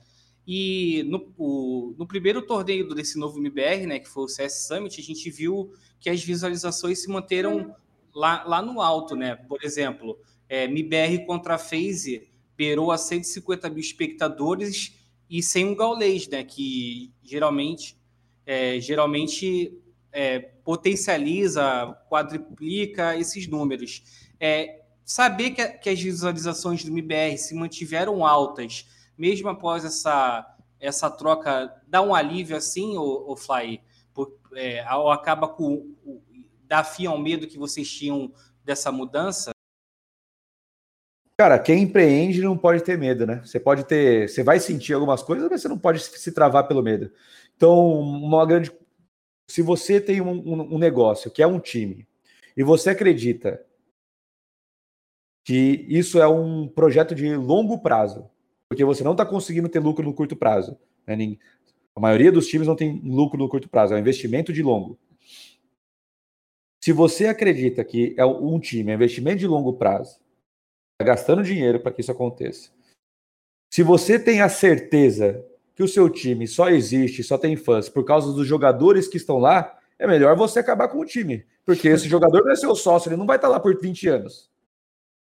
E 0.52 1.04
no, 1.04 1.32
o, 1.38 1.94
no 1.96 2.04
primeiro 2.04 2.42
torneio 2.42 2.92
desse 2.92 3.16
novo 3.16 3.38
MBR, 3.38 3.86
né, 3.86 4.00
que 4.00 4.08
foi 4.08 4.24
o 4.24 4.28
CS 4.28 4.66
Summit, 4.66 5.00
a 5.00 5.04
gente 5.04 5.30
viu 5.30 5.72
que 6.00 6.10
as 6.10 6.24
visualizações 6.24 7.00
se 7.00 7.08
manteram 7.08 7.72
lá, 8.12 8.42
lá 8.42 8.60
no 8.60 8.80
alto, 8.80 9.14
né? 9.14 9.36
Por 9.36 9.62
exemplo, 9.62 10.18
é, 10.48 10.64
MBR 10.64 11.24
contra 11.24 11.54
a 11.54 11.58
FaZe 11.58 12.28
beirou 12.56 12.90
a 12.90 12.98
150 12.98 13.70
mil 13.70 13.78
espectadores 13.78 14.92
e 15.30 15.40
sem 15.40 15.64
um 15.64 15.76
gaulês, 15.76 16.26
né? 16.26 16.42
Que 16.42 17.12
geralmente, 17.22 17.96
é, 18.44 18.80
geralmente 18.80 19.80
é, 20.10 20.40
potencializa, 20.40 21.96
quadriplica 22.08 23.16
esses 23.16 23.46
números. 23.46 24.02
É, 24.40 24.82
saber 25.04 25.50
que, 25.50 25.64
que, 25.64 25.90
as 25.90 26.00
visualizações 26.00 26.82
do 26.82 26.90
MBR 26.90 27.38
se 27.38 27.54
mantiveram 27.54 28.26
altas, 28.26 28.84
mesmo 29.20 29.50
após 29.50 29.84
essa, 29.84 30.56
essa 30.80 31.10
troca, 31.10 31.70
dá 31.86 32.00
um 32.00 32.14
alívio 32.14 32.56
assim, 32.56 32.96
o, 32.96 33.30
o 33.30 33.36
Fly? 33.36 33.82
Por, 34.14 34.38
é, 34.54 34.82
ou 34.94 35.10
acaba 35.10 35.46
com. 35.46 35.94
dá 36.64 36.82
fim 36.82 37.04
ao 37.04 37.18
medo 37.18 37.46
que 37.46 37.58
vocês 37.58 37.86
tinham 37.92 38.32
dessa 38.64 38.90
mudança? 38.90 39.50
Cara, 41.38 41.58
quem 41.58 41.82
empreende 41.82 42.40
não 42.40 42.56
pode 42.56 42.82
ter 42.82 42.96
medo, 42.96 43.26
né? 43.26 43.42
Você 43.44 43.60
pode 43.60 43.84
ter, 43.84 44.28
você 44.28 44.42
vai 44.42 44.58
sentir 44.58 44.94
algumas 44.94 45.22
coisas, 45.22 45.48
mas 45.50 45.60
você 45.60 45.68
não 45.68 45.78
pode 45.78 46.00
se 46.00 46.32
travar 46.32 46.66
pelo 46.66 46.82
medo. 46.82 47.12
Então, 47.54 48.00
uma 48.00 48.46
grande, 48.46 48.72
se 49.50 49.60
você 49.60 50.00
tem 50.00 50.22
um, 50.22 50.74
um 50.74 50.78
negócio 50.78 51.30
que 51.30 51.42
é 51.42 51.46
um 51.46 51.60
time 51.60 52.08
e 52.56 52.62
você 52.62 52.90
acredita 52.90 53.62
que 55.44 55.84
isso 55.88 56.18
é 56.20 56.28
um 56.28 56.66
projeto 56.68 57.14
de 57.14 57.34
longo 57.36 57.78
prazo, 57.80 58.30
porque 58.70 58.84
você 58.84 59.02
não 59.02 59.12
está 59.12 59.26
conseguindo 59.26 59.68
ter 59.68 59.80
lucro 59.80 60.04
no 60.04 60.14
curto 60.14 60.36
prazo. 60.36 60.78
Né? 61.04 61.36
A 61.96 62.00
maioria 62.00 62.30
dos 62.30 62.46
times 62.46 62.68
não 62.68 62.76
tem 62.76 63.00
lucro 63.04 63.36
no 63.36 63.48
curto 63.48 63.68
prazo, 63.68 63.92
é 63.92 63.96
um 63.96 64.00
investimento 64.00 64.52
de 64.52 64.62
longo. 64.62 64.96
Se 66.80 66.92
você 66.92 67.26
acredita 67.26 67.84
que 67.84 68.14
é 68.16 68.24
um 68.24 68.60
time, 68.60 68.90
é 68.90 68.94
um 68.94 68.96
investimento 68.96 69.38
de 69.38 69.46
longo 69.48 69.72
prazo, 69.72 70.20
gastando 71.02 71.42
dinheiro 71.42 71.80
para 71.80 71.92
que 71.92 72.00
isso 72.00 72.12
aconteça. 72.12 72.70
Se 73.72 73.82
você 73.82 74.18
tem 74.18 74.40
a 74.40 74.48
certeza 74.48 75.44
que 75.74 75.82
o 75.82 75.88
seu 75.88 76.08
time 76.08 76.46
só 76.46 76.70
existe, 76.70 77.24
só 77.24 77.36
tem 77.36 77.56
fãs 77.56 77.88
por 77.88 78.04
causa 78.04 78.32
dos 78.32 78.46
jogadores 78.46 79.08
que 79.08 79.16
estão 79.16 79.38
lá, 79.38 79.78
é 79.98 80.06
melhor 80.06 80.36
você 80.36 80.60
acabar 80.60 80.88
com 80.88 81.00
o 81.00 81.04
time. 81.04 81.44
Porque 81.66 81.88
esse 81.88 82.08
jogador 82.08 82.44
não 82.44 82.52
é 82.52 82.56
seu 82.56 82.74
sócio, 82.76 83.08
ele 83.08 83.16
não 83.16 83.26
vai 83.26 83.36
estar 83.36 83.48
lá 83.48 83.58
por 83.58 83.78
20 83.78 84.08
anos. 84.08 84.48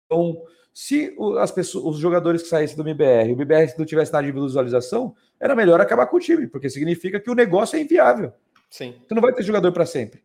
Então, 0.05 0.43
se 0.73 1.15
as 1.39 1.51
pessoas, 1.51 1.95
os 1.95 2.01
jogadores 2.01 2.41
que 2.41 2.47
saíssem 2.47 2.75
do 2.75 2.81
MBR, 2.81 3.29
o 3.29 3.33
MBR 3.33 3.73
não 3.77 3.85
tivesse 3.85 4.11
nada 4.11 4.25
de 4.25 4.31
visualização, 4.31 5.15
era 5.39 5.55
melhor 5.55 5.79
acabar 5.79 6.07
com 6.07 6.17
o 6.17 6.19
time, 6.19 6.47
porque 6.47 6.69
significa 6.69 7.19
que 7.19 7.29
o 7.29 7.35
negócio 7.35 7.77
é 7.77 7.81
inviável. 7.81 8.33
Sim. 8.69 8.95
Você 9.07 9.13
não 9.13 9.21
vai 9.21 9.33
ter 9.33 9.43
jogador 9.43 9.71
para 9.71 9.85
sempre. 9.85 10.23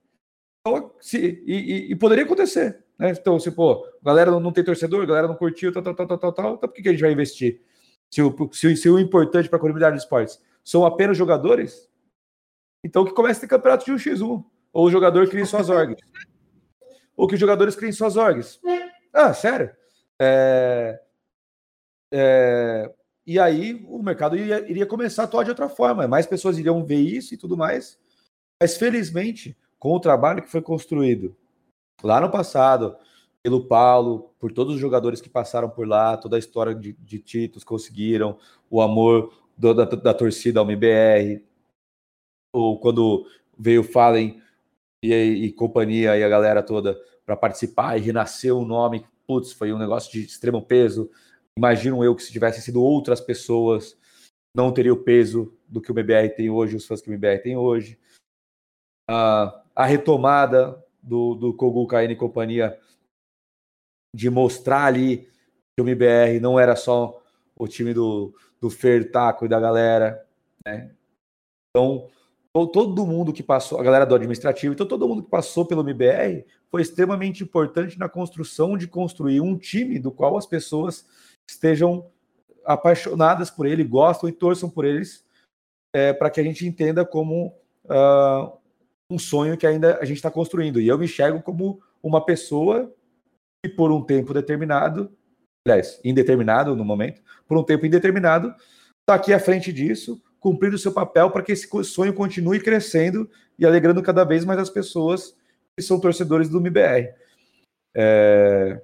Então, 0.61 0.93
se, 1.01 1.43
e, 1.47 1.55
e, 1.55 1.93
e 1.93 1.97
poderia 1.97 2.25
acontecer. 2.25 2.83
Né? 2.99 3.11
Então, 3.11 3.39
se, 3.39 3.51
pô, 3.51 3.87
galera 4.03 4.31
não 4.41 4.53
tem 4.53 4.65
torcedor, 4.65 5.07
galera 5.07 5.29
não 5.29 5.35
curtiu, 5.35 5.73
tal, 5.73 5.83
tal, 5.83 5.95
tal, 5.95 6.07
tal, 6.07 6.19
tal, 6.19 6.33
tal 6.33 6.55
então 6.55 6.69
por 6.69 6.75
que, 6.75 6.83
que 6.83 6.89
a 6.89 6.93
gente 6.93 7.03
vai 7.03 7.13
investir? 7.13 7.61
Se 8.11 8.23
o, 8.23 8.51
se, 8.53 8.75
se 8.77 8.89
o 8.89 8.99
importante 8.99 9.49
para 9.49 9.59
a 9.59 9.61
comunidade 9.61 9.97
de 9.97 10.03
esportes 10.03 10.41
são 10.65 10.87
apenas 10.87 11.17
jogadores, 11.17 11.89
então 12.83 13.05
que 13.05 13.13
comece 13.13 13.39
a 13.39 13.41
ter 13.43 13.49
campeonato 13.49 13.85
de 13.85 13.93
1x1. 13.93 14.45
Ou 14.73 14.87
o 14.87 14.91
jogador 14.91 15.29
crie 15.29 15.45
suas 15.45 15.69
orgs. 15.69 15.97
Ou 17.17 17.27
que 17.27 17.35
os 17.35 17.41
jogadores 17.41 17.75
criem 17.75 17.91
suas 17.91 18.17
orgs. 18.17 18.61
Ah, 19.13 19.35
sério? 19.35 19.71
É, 20.21 21.01
é, 22.13 22.95
e 23.27 23.39
aí 23.39 23.85
o 23.89 24.03
mercado 24.03 24.37
iria, 24.37 24.69
iria 24.71 24.87
começar 24.87 25.23
a 25.23 25.25
atuar 25.27 25.45
de 25.45 25.51
outra 25.51 25.69
forma. 25.69 26.09
Mais 26.09 26.27
pessoas 26.27 26.59
iriam 26.59 26.85
ver 26.85 27.01
isso 27.01 27.35
e 27.35 27.37
tudo 27.37 27.57
mais. 27.57 27.99
Mas 28.61 28.77
felizmente, 28.77 29.57
com 29.79 29.93
o 29.93 30.01
trabalho 30.01 30.43
que 30.43 30.51
foi 30.51 30.63
construído 30.63 31.37
lá 32.03 32.21
no 32.21 32.31
passado, 32.31 32.97
pelo 33.43 33.67
Paulo, 33.67 34.35
por 34.39 34.53
todos 34.53 34.75
os 34.75 34.81
jogadores 34.81 35.21
que 35.21 35.29
passaram 35.29 35.71
por 35.71 35.87
lá, 35.87 36.17
toda 36.17 36.37
a 36.37 36.39
história 36.39 36.75
de, 36.75 36.93
de 36.93 37.19
títulos 37.19 37.65
conseguiram, 37.65 38.39
o 38.71 38.81
amor 38.81 39.33
do, 39.57 39.75
da, 39.75 39.85
da, 39.85 40.15
torcida 40.15 40.61
ao 40.61 40.67
MBR, 40.67 41.45
ou 42.53 42.79
quando 42.81 43.27
veio 43.59 43.81
o 43.81 43.85
Fallen 43.85 44.43
e, 45.03 45.13
e, 45.13 45.53
companhia 45.53 46.17
e 46.17 46.25
a 46.25 46.29
galera 46.29 46.63
toda 46.63 46.99
para 47.25 47.37
participar 47.37 47.97
e 47.97 48.01
renasceu 48.01 48.59
o 48.59 48.65
nome, 48.65 49.05
putz, 49.29 49.53
foi 49.53 49.73
um 49.73 49.79
negócio 49.79 50.11
de 50.11 50.25
extremo 50.25 50.63
peso. 50.63 51.11
Imagino 51.57 52.03
eu 52.03 52.17
que 52.17 52.23
se 52.23 52.33
tivessem 52.33 52.63
sido 52.63 52.83
outras 52.83 53.21
pessoas, 53.21 53.97
não 54.57 54.73
teria 54.73 54.93
o 54.93 55.05
peso 55.05 55.55
do 55.69 55.81
que 55.81 55.93
o 55.93 55.95
MBR 55.95 56.31
tem 56.35 56.49
hoje, 56.49 56.77
os 56.77 56.87
fãs 56.87 57.03
que 57.03 57.11
o 57.11 57.13
MBR 57.13 57.43
tem 57.43 57.57
hoje. 57.57 57.99
A 59.09 59.85
retomada 59.85 60.83
do, 61.03 61.35
do 61.35 61.55
Kogu 61.55 61.87
Kaine 61.87 62.15
e 62.15 62.17
companhia 62.17 62.79
de 64.15 64.31
mostrar 64.31 64.87
ali 64.87 65.29
que 65.77 65.83
o 65.83 65.89
MBR 65.89 66.41
não 66.41 66.59
era 66.59 66.75
só 66.75 67.23
o 67.55 67.69
time 67.69 67.93
do, 67.93 68.35
do 68.61 68.71
Fer 68.71 69.11
Taco 69.11 69.45
e 69.45 69.49
da 69.49 69.61
galera, 69.61 70.27
né? 70.67 70.95
Então, 71.71 72.11
todo 72.53 73.07
mundo 73.07 73.33
que 73.33 73.43
passou, 73.43 73.79
a 73.79 73.83
galera 73.83 74.07
do 74.07 74.15
administrativo, 74.15 74.75
então 74.75 74.87
todo 74.87 75.07
mundo 75.07 75.23
que 75.23 75.31
passou 75.31 75.65
pelo 75.67 75.83
MBR 75.83 76.45
foi 76.71 76.83
extremamente 76.83 77.43
importante 77.43 77.99
na 77.99 78.09
construção 78.09 78.77
de 78.77 78.89
construir 78.89 79.41
um 79.41 79.57
time 79.57 79.99
do 79.99 80.11
qual 80.11 80.37
as 80.37 80.47
pessoas 80.47 81.07
estejam 81.49 82.11
apaixonadas 82.65 83.51
por 83.51 83.67
ele, 83.67 83.85
gostam 83.85 84.29
e 84.29 84.33
torçam 84.33 84.69
por 84.69 84.85
eles, 84.85 85.25
é, 85.95 86.13
para 86.13 86.31
que 86.31 86.41
a 86.41 86.45
gente 86.45 86.67
entenda 86.67 87.05
como 87.05 87.55
uh, 87.87 88.59
um 89.11 89.19
sonho 89.19 89.57
que 89.57 89.67
ainda 89.67 89.99
a 89.99 90.05
gente 90.05 90.19
está 90.19 90.31
construindo. 90.31 90.81
E 90.81 90.89
eu 90.89 90.99
me 90.99 91.07
enxergo 91.07 91.43
como 91.43 91.81
uma 92.03 92.25
pessoa 92.25 92.93
que, 93.65 93.71
por 93.71 93.91
um 93.91 94.03
tempo 94.03 94.35
determinado, 94.35 95.11
aliás, 95.67 96.01
indeterminado 96.05 96.77
no 96.77 96.85
momento, 96.85 97.23
por 97.47 97.57
um 97.57 97.65
tempo 97.65 97.87
indeterminado, 97.87 98.55
está 99.01 99.15
aqui 99.15 99.33
à 99.33 99.41
frente 99.41 99.73
disso, 99.73 100.23
cumprindo 100.41 100.77
o 100.77 100.79
seu 100.79 100.93
papel 100.93 101.31
para 101.31 101.43
que 101.43 101.53
esse 101.53 101.69
sonho 101.85 102.15
continue 102.15 102.61
crescendo 102.61 103.29
e 103.59 103.67
alegrando 103.67 104.03
cada 104.03 104.25
vez 104.25 104.45
mais 104.45 104.59
as 104.59 104.71
pessoas 104.71 105.37
que 105.77 105.83
são 105.83 106.01
torcedores 106.01 106.49
do 106.49 106.59
MBR. 106.59 107.13
É... 107.95 108.81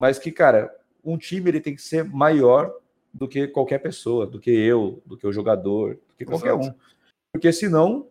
Mas 0.00 0.18
que, 0.18 0.30
cara, 0.30 0.74
um 1.04 1.16
time 1.16 1.50
ele 1.50 1.60
tem 1.60 1.74
que 1.74 1.82
ser 1.82 2.04
maior 2.04 2.72
do 3.12 3.26
que 3.26 3.48
qualquer 3.48 3.78
pessoa, 3.78 4.26
do 4.26 4.38
que 4.38 4.50
eu, 4.50 5.02
do 5.06 5.16
que 5.16 5.26
o 5.26 5.32
jogador, 5.32 5.94
do 5.94 6.14
que 6.16 6.24
qualquer 6.24 6.54
Exato. 6.54 6.68
um. 6.68 6.74
Porque 7.32 7.52
senão 7.52 8.08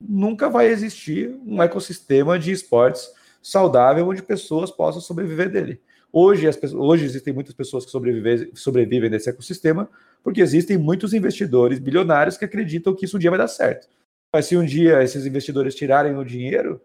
nunca 0.00 0.48
vai 0.48 0.66
existir 0.68 1.36
um 1.44 1.62
ecossistema 1.62 2.38
de 2.38 2.52
esportes 2.52 3.12
saudável 3.42 4.06
onde 4.08 4.22
pessoas 4.22 4.70
possam 4.70 5.00
sobreviver 5.00 5.50
dele. 5.50 5.80
Hoje, 6.20 6.48
as 6.48 6.58
hoje 6.74 7.04
existem 7.04 7.32
muitas 7.32 7.54
pessoas 7.54 7.84
que 7.84 7.92
sobrevivem, 7.92 8.52
sobrevivem 8.52 9.08
desse 9.08 9.30
ecossistema 9.30 9.88
porque 10.20 10.40
existem 10.40 10.76
muitos 10.76 11.14
investidores 11.14 11.78
bilionários 11.78 12.36
que 12.36 12.44
acreditam 12.44 12.92
que 12.92 13.04
isso 13.04 13.16
um 13.16 13.20
dia 13.20 13.30
vai 13.30 13.38
dar 13.38 13.46
certo. 13.46 13.88
Mas 14.34 14.46
se 14.46 14.56
um 14.56 14.64
dia 14.64 15.00
esses 15.00 15.24
investidores 15.24 15.76
tirarem 15.76 16.16
o 16.16 16.24
dinheiro, 16.24 16.80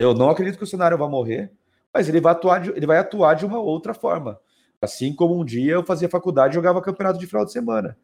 eu 0.00 0.14
não 0.14 0.30
acredito 0.30 0.56
que 0.56 0.64
o 0.64 0.66
cenário 0.66 0.96
vá 0.96 1.06
morrer, 1.06 1.52
mas 1.92 2.08
ele 2.08 2.18
vai 2.18 2.32
atuar 2.32 2.60
de, 2.60 2.70
ele 2.70 2.86
vai 2.86 2.96
atuar 2.96 3.34
de 3.34 3.44
uma 3.44 3.60
outra 3.60 3.92
forma. 3.92 4.40
Assim 4.80 5.14
como 5.14 5.38
um 5.38 5.44
dia 5.44 5.74
eu 5.74 5.84
fazia 5.84 6.08
faculdade 6.08 6.52
e 6.52 6.54
jogava 6.54 6.80
campeonato 6.80 7.18
de 7.18 7.26
final 7.26 7.44
de 7.44 7.52
semana. 7.52 7.94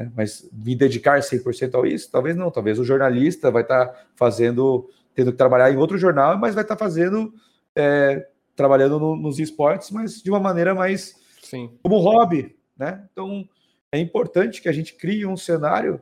É, 0.00 0.10
mas 0.16 0.50
me 0.52 0.74
dedicar 0.74 1.20
100% 1.20 1.80
a 1.80 1.86
isso? 1.86 2.10
Talvez 2.10 2.34
não. 2.34 2.50
Talvez 2.50 2.80
o 2.80 2.84
jornalista 2.84 3.52
vai 3.52 3.62
estar 3.62 3.86
tá 3.86 4.06
fazendo, 4.16 4.90
tendo 5.14 5.30
que 5.30 5.38
trabalhar 5.38 5.70
em 5.70 5.76
outro 5.76 5.96
jornal, 5.96 6.36
mas 6.36 6.56
vai 6.56 6.64
estar 6.64 6.74
tá 6.74 6.84
fazendo, 6.84 7.32
é, 7.76 8.28
trabalhando 8.54 8.98
no, 8.98 9.16
nos 9.16 9.38
esportes, 9.38 9.90
mas 9.90 10.22
de 10.22 10.30
uma 10.30 10.40
maneira 10.40 10.74
mais 10.74 11.20
Sim. 11.42 11.76
como 11.82 11.98
hobby, 11.98 12.56
né? 12.76 13.08
Então 13.12 13.48
é 13.92 13.98
importante 13.98 14.60
que 14.60 14.68
a 14.68 14.72
gente 14.72 14.94
crie 14.94 15.26
um 15.26 15.36
cenário 15.36 16.00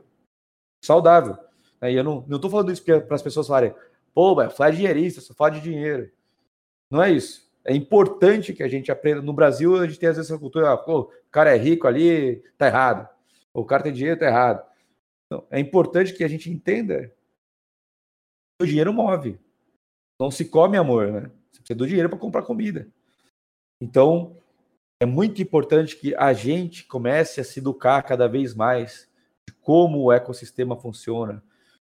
saudável. 0.83 1.37
Né? 1.81 1.93
E 1.93 1.95
eu 1.95 2.03
não 2.03 2.25
estou 2.29 2.49
falando 2.49 2.71
isso 2.71 2.83
para 2.83 3.15
as 3.15 3.21
pessoas 3.21 3.47
falarem, 3.47 3.73
pô, 4.13 4.35
mas 4.35 4.55
fala 4.55 4.71
dinheirista, 4.71 5.21
só 5.21 5.33
fala 5.33 5.51
de 5.51 5.61
dinheiro. 5.61 6.11
Não 6.89 7.01
é 7.03 7.11
isso. 7.11 7.43
É 7.65 7.73
importante 7.73 8.53
que 8.53 8.61
a 8.61 8.67
gente 8.67 8.91
aprenda. 8.91 9.21
No 9.21 9.33
Brasil, 9.33 9.77
a 9.77 9.87
gente 9.87 9.99
tem 9.99 10.09
às 10.09 10.17
vezes 10.17 10.29
essa 10.29 10.39
cultura, 10.39 10.73
ah, 10.73 10.77
pô, 10.77 11.01
o 11.01 11.11
cara 11.31 11.55
é 11.55 11.57
rico 11.57 11.87
ali, 11.87 12.43
tá 12.57 12.67
errado. 12.67 13.07
O 13.53 13.63
cara 13.63 13.83
tem 13.83 13.93
dinheiro, 13.93 14.19
tá 14.19 14.25
errado. 14.25 14.65
Então, 15.25 15.47
é 15.49 15.59
importante 15.59 16.13
que 16.13 16.23
a 16.23 16.27
gente 16.27 16.51
entenda 16.51 17.13
que 18.59 18.63
o 18.63 18.67
dinheiro 18.67 18.93
move. 18.93 19.39
Não 20.19 20.29
se 20.29 20.45
come 20.45 20.77
amor, 20.77 21.11
né? 21.11 21.31
Você 21.63 21.73
do 21.73 21.87
dinheiro 21.87 22.09
para 22.09 22.19
comprar 22.19 22.43
comida. 22.43 22.87
Então, 23.81 24.37
é 25.01 25.05
muito 25.05 25.41
importante 25.41 25.97
que 25.97 26.15
a 26.15 26.33
gente 26.33 26.85
comece 26.85 27.41
a 27.41 27.43
se 27.43 27.59
educar 27.59 28.01
cada 28.03 28.27
vez 28.27 28.53
mais 28.53 29.09
de 29.47 29.53
como 29.55 30.03
o 30.03 30.11
ecossistema 30.11 30.77
funciona, 30.77 31.43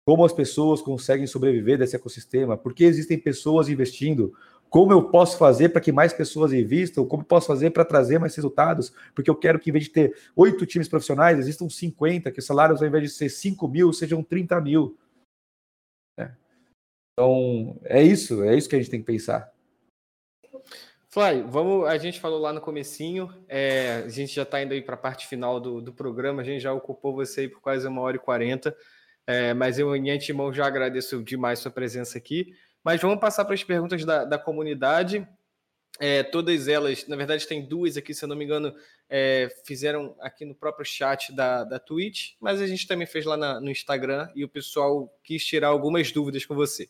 como 0.06 0.26
as 0.26 0.34
pessoas 0.34 0.82
conseguem 0.82 1.28
sobreviver 1.28 1.78
desse 1.78 1.96
ecossistema, 1.96 2.58
porque 2.58 2.84
existem 2.84 3.20
pessoas 3.20 3.70
investindo, 3.70 4.34
como 4.70 4.92
eu 4.92 5.10
posso 5.10 5.38
fazer 5.38 5.70
para 5.70 5.82
que 5.82 5.92
mais 5.92 6.14
pessoas 6.14 6.52
investam, 6.52 7.06
como 7.06 7.24
posso 7.24 7.48
fazer 7.48 7.72
para 7.72 7.86
trazer 7.86 8.20
mais 8.20 8.36
resultados, 8.36 8.92
porque 9.14 9.30
eu 9.30 9.36
quero 9.36 9.60
que 9.60 9.70
em 9.70 9.74
vez 9.74 9.86
de 9.86 9.92
ter 9.92 10.18
oito 10.36 10.66
times 10.66 10.90
profissionais, 10.90 11.40
existam 11.40 11.70
50, 11.70 12.32
que 12.32 12.40
os 12.40 12.46
salários 12.46 12.82
ao 12.82 12.88
invés 12.88 13.04
de 13.04 13.10
ser 13.10 13.30
5 13.30 13.68
mil, 13.68 13.94
sejam 13.94 14.24
30 14.24 14.60
mil. 14.62 14.98
É. 16.20 16.32
Então, 17.14 17.80
é 17.84 18.02
isso, 18.02 18.44
é 18.44 18.58
isso 18.58 18.68
que 18.68 18.76
a 18.76 18.80
gente 18.80 18.92
tem 18.92 19.00
que 19.00 19.06
pensar. 19.06 19.55
Fly, 21.08 21.44
vamos. 21.48 21.88
A 21.88 21.98
gente 21.98 22.20
falou 22.20 22.40
lá 22.40 22.52
no 22.52 22.60
comecinho, 22.60 23.34
é, 23.48 24.04
a 24.06 24.10
gente 24.10 24.34
já 24.34 24.44
está 24.44 24.62
indo 24.62 24.74
aí 24.74 24.82
para 24.82 24.96
a 24.96 24.98
parte 24.98 25.28
final 25.28 25.60
do, 25.60 25.82
do 25.82 25.94
programa, 25.94 26.42
a 26.42 26.46
gente 26.46 26.62
já 26.62 26.74
ocupou 26.74 27.14
você 27.14 27.42
aí 27.42 27.48
por 27.48 27.62
quase 27.62 27.88
uma 27.88 28.02
hora 28.02 28.18
e 28.18 28.20
quarenta, 28.20 28.76
é, 29.26 29.54
mas 29.54 29.80
eu 29.80 29.96
em 29.96 30.10
antemão 30.10 30.54
já 30.54 30.66
agradeço 30.66 31.24
demais 31.24 31.60
sua 31.60 31.72
presença 31.72 32.18
aqui. 32.18 32.54
Mas 32.84 33.02
vamos 33.02 33.20
passar 33.20 33.46
para 33.46 33.56
as 33.56 33.64
perguntas 33.64 34.04
da, 34.04 34.26
da 34.26 34.38
comunidade. 34.38 35.28
É, 36.00 36.22
todas 36.22 36.68
elas, 36.68 37.08
na 37.08 37.16
verdade, 37.16 37.48
tem 37.48 37.66
duas 37.66 37.96
aqui, 37.96 38.14
se 38.14 38.26
eu 38.26 38.28
não 38.28 38.36
me 38.36 38.44
engano, 38.44 38.76
é, 39.10 39.48
fizeram 39.66 40.16
aqui 40.20 40.44
no 40.44 40.54
próprio 40.54 40.86
chat 40.86 41.34
da, 41.34 41.64
da 41.64 41.80
Twitch, 41.80 42.34
mas 42.42 42.62
a 42.62 42.68
gente 42.68 42.86
também 42.86 43.08
fez 43.08 43.24
lá 43.24 43.38
na, 43.38 43.62
no 43.62 43.72
Instagram 43.72 44.30
e 44.36 44.44
o 44.44 44.50
pessoal 44.50 45.10
quis 45.24 45.46
tirar 45.46 45.70
algumas 45.70 46.12
dúvidas 46.12 46.46
com 46.46 46.54
você. 46.54 46.90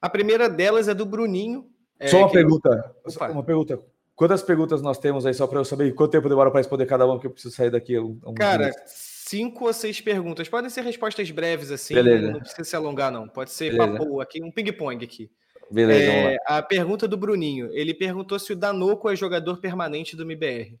A 0.00 0.08
primeira 0.08 0.48
delas 0.48 0.88
é 0.88 0.94
do 0.94 1.04
Bruninho, 1.04 1.70
é, 2.02 2.08
só 2.08 2.18
uma 2.18 2.28
que... 2.28 2.34
pergunta. 2.34 2.94
Opa. 3.04 3.28
Uma 3.30 3.42
pergunta. 3.42 3.80
Quantas 4.14 4.42
perguntas 4.42 4.82
nós 4.82 4.98
temos 4.98 5.24
aí, 5.24 5.32
só 5.32 5.46
para 5.46 5.58
eu 5.58 5.64
saber 5.64 5.92
quanto 5.94 6.12
tempo 6.12 6.28
demora 6.28 6.50
para 6.50 6.60
responder 6.60 6.86
cada 6.86 7.06
uma, 7.06 7.18
que 7.18 7.26
eu 7.26 7.30
preciso 7.30 7.54
sair 7.54 7.70
daqui. 7.70 7.98
Um, 7.98 8.20
um 8.26 8.34
Cara, 8.34 8.66
minuto. 8.66 8.82
cinco 8.86 9.66
ou 9.66 9.72
seis 9.72 10.00
perguntas. 10.00 10.48
Podem 10.48 10.68
ser 10.68 10.82
respostas 10.82 11.30
breves, 11.30 11.70
assim. 11.70 11.94
Beleza. 11.94 12.30
Não 12.30 12.40
precisa 12.40 12.64
se 12.64 12.76
alongar, 12.76 13.10
não. 13.10 13.26
Pode 13.26 13.50
ser 13.50 13.76
papo 13.76 14.20
aqui, 14.20 14.42
um 14.42 14.50
ping-pong 14.50 15.04
aqui. 15.04 15.30
Beleza, 15.70 16.12
é, 16.12 16.36
A 16.46 16.60
pergunta 16.62 17.08
do 17.08 17.16
Bruninho. 17.16 17.70
Ele 17.72 17.94
perguntou 17.94 18.38
se 18.38 18.52
o 18.52 18.56
Danoco 18.56 19.08
é 19.08 19.16
jogador 19.16 19.58
permanente 19.58 20.14
do 20.14 20.22
MBR. 20.22 20.78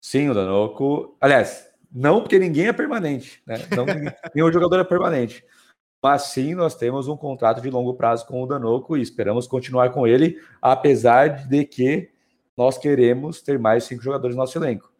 Sim, 0.00 0.30
o 0.30 0.34
Danoco. 0.34 1.16
Aliás, 1.20 1.68
não 1.92 2.20
porque 2.22 2.38
ninguém 2.38 2.68
é 2.68 2.72
permanente, 2.72 3.42
né? 3.46 3.56
Não, 3.76 3.84
nenhum 4.34 4.50
jogador 4.50 4.80
é 4.80 4.84
permanente. 4.84 5.44
Mas 6.02 6.22
sim, 6.22 6.54
nós 6.54 6.74
temos 6.74 7.06
um 7.06 7.16
contrato 7.16 7.60
de 7.60 7.70
longo 7.70 7.94
prazo 7.94 8.26
com 8.26 8.42
o 8.42 8.46
Danoco 8.46 8.96
e 8.96 9.02
esperamos 9.02 9.46
continuar 9.46 9.90
com 9.90 10.06
ele, 10.06 10.40
apesar 10.60 11.46
de 11.46 11.64
que 11.64 12.10
nós 12.56 12.76
queremos 12.76 13.40
ter 13.40 13.58
mais 13.58 13.84
cinco 13.84 14.02
jogadores 14.02 14.34
no 14.34 14.42
nosso 14.42 14.58
elenco. 14.58 14.92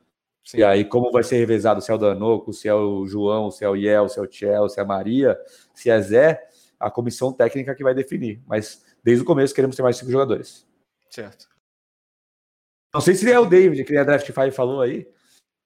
Sim. 0.44 0.58
E 0.58 0.64
aí, 0.64 0.84
como 0.84 1.10
vai 1.10 1.24
ser 1.24 1.38
revezado 1.38 1.80
se 1.80 1.90
é 1.90 1.94
o 1.94 1.98
Danoco, 1.98 2.52
se 2.52 2.68
é 2.68 2.74
o 2.74 3.04
João, 3.06 3.50
se 3.50 3.64
é 3.64 3.68
o 3.68 3.76
Iel, 3.76 4.08
se 4.08 4.18
é 4.18 4.22
o 4.22 4.26
Tchel, 4.26 4.68
se 4.68 4.78
é 4.78 4.82
a 4.82 4.86
Maria, 4.86 5.38
se 5.74 5.90
é 5.90 6.00
Zé, 6.00 6.48
a 6.78 6.90
comissão 6.90 7.32
técnica 7.32 7.74
que 7.74 7.82
vai 7.82 7.94
definir. 7.94 8.40
Mas 8.46 8.84
desde 9.02 9.22
o 9.22 9.26
começo 9.26 9.54
queremos 9.54 9.74
ter 9.74 9.82
mais 9.82 9.96
cinco 9.96 10.10
jogadores. 10.10 10.66
Certo. 11.10 11.48
Não 12.94 13.00
sei 13.00 13.14
se 13.14 13.30
é 13.30 13.38
o 13.38 13.46
David, 13.46 13.84
que 13.84 13.96
a 13.96 14.04
Draft 14.04 14.26
5 14.26 14.52
falou 14.52 14.80
aí, 14.80 15.08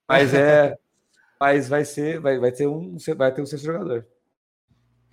mas 0.08 0.32
é. 0.32 0.76
mas 1.40 1.68
vai 1.68 1.84
ser, 1.84 2.20
vai, 2.20 2.38
vai 2.38 2.52
ter 2.52 2.66
um, 2.66 2.96
vai 3.16 3.34
ter 3.34 3.42
um 3.42 3.46
sexto 3.46 3.64
jogador. 3.64 4.06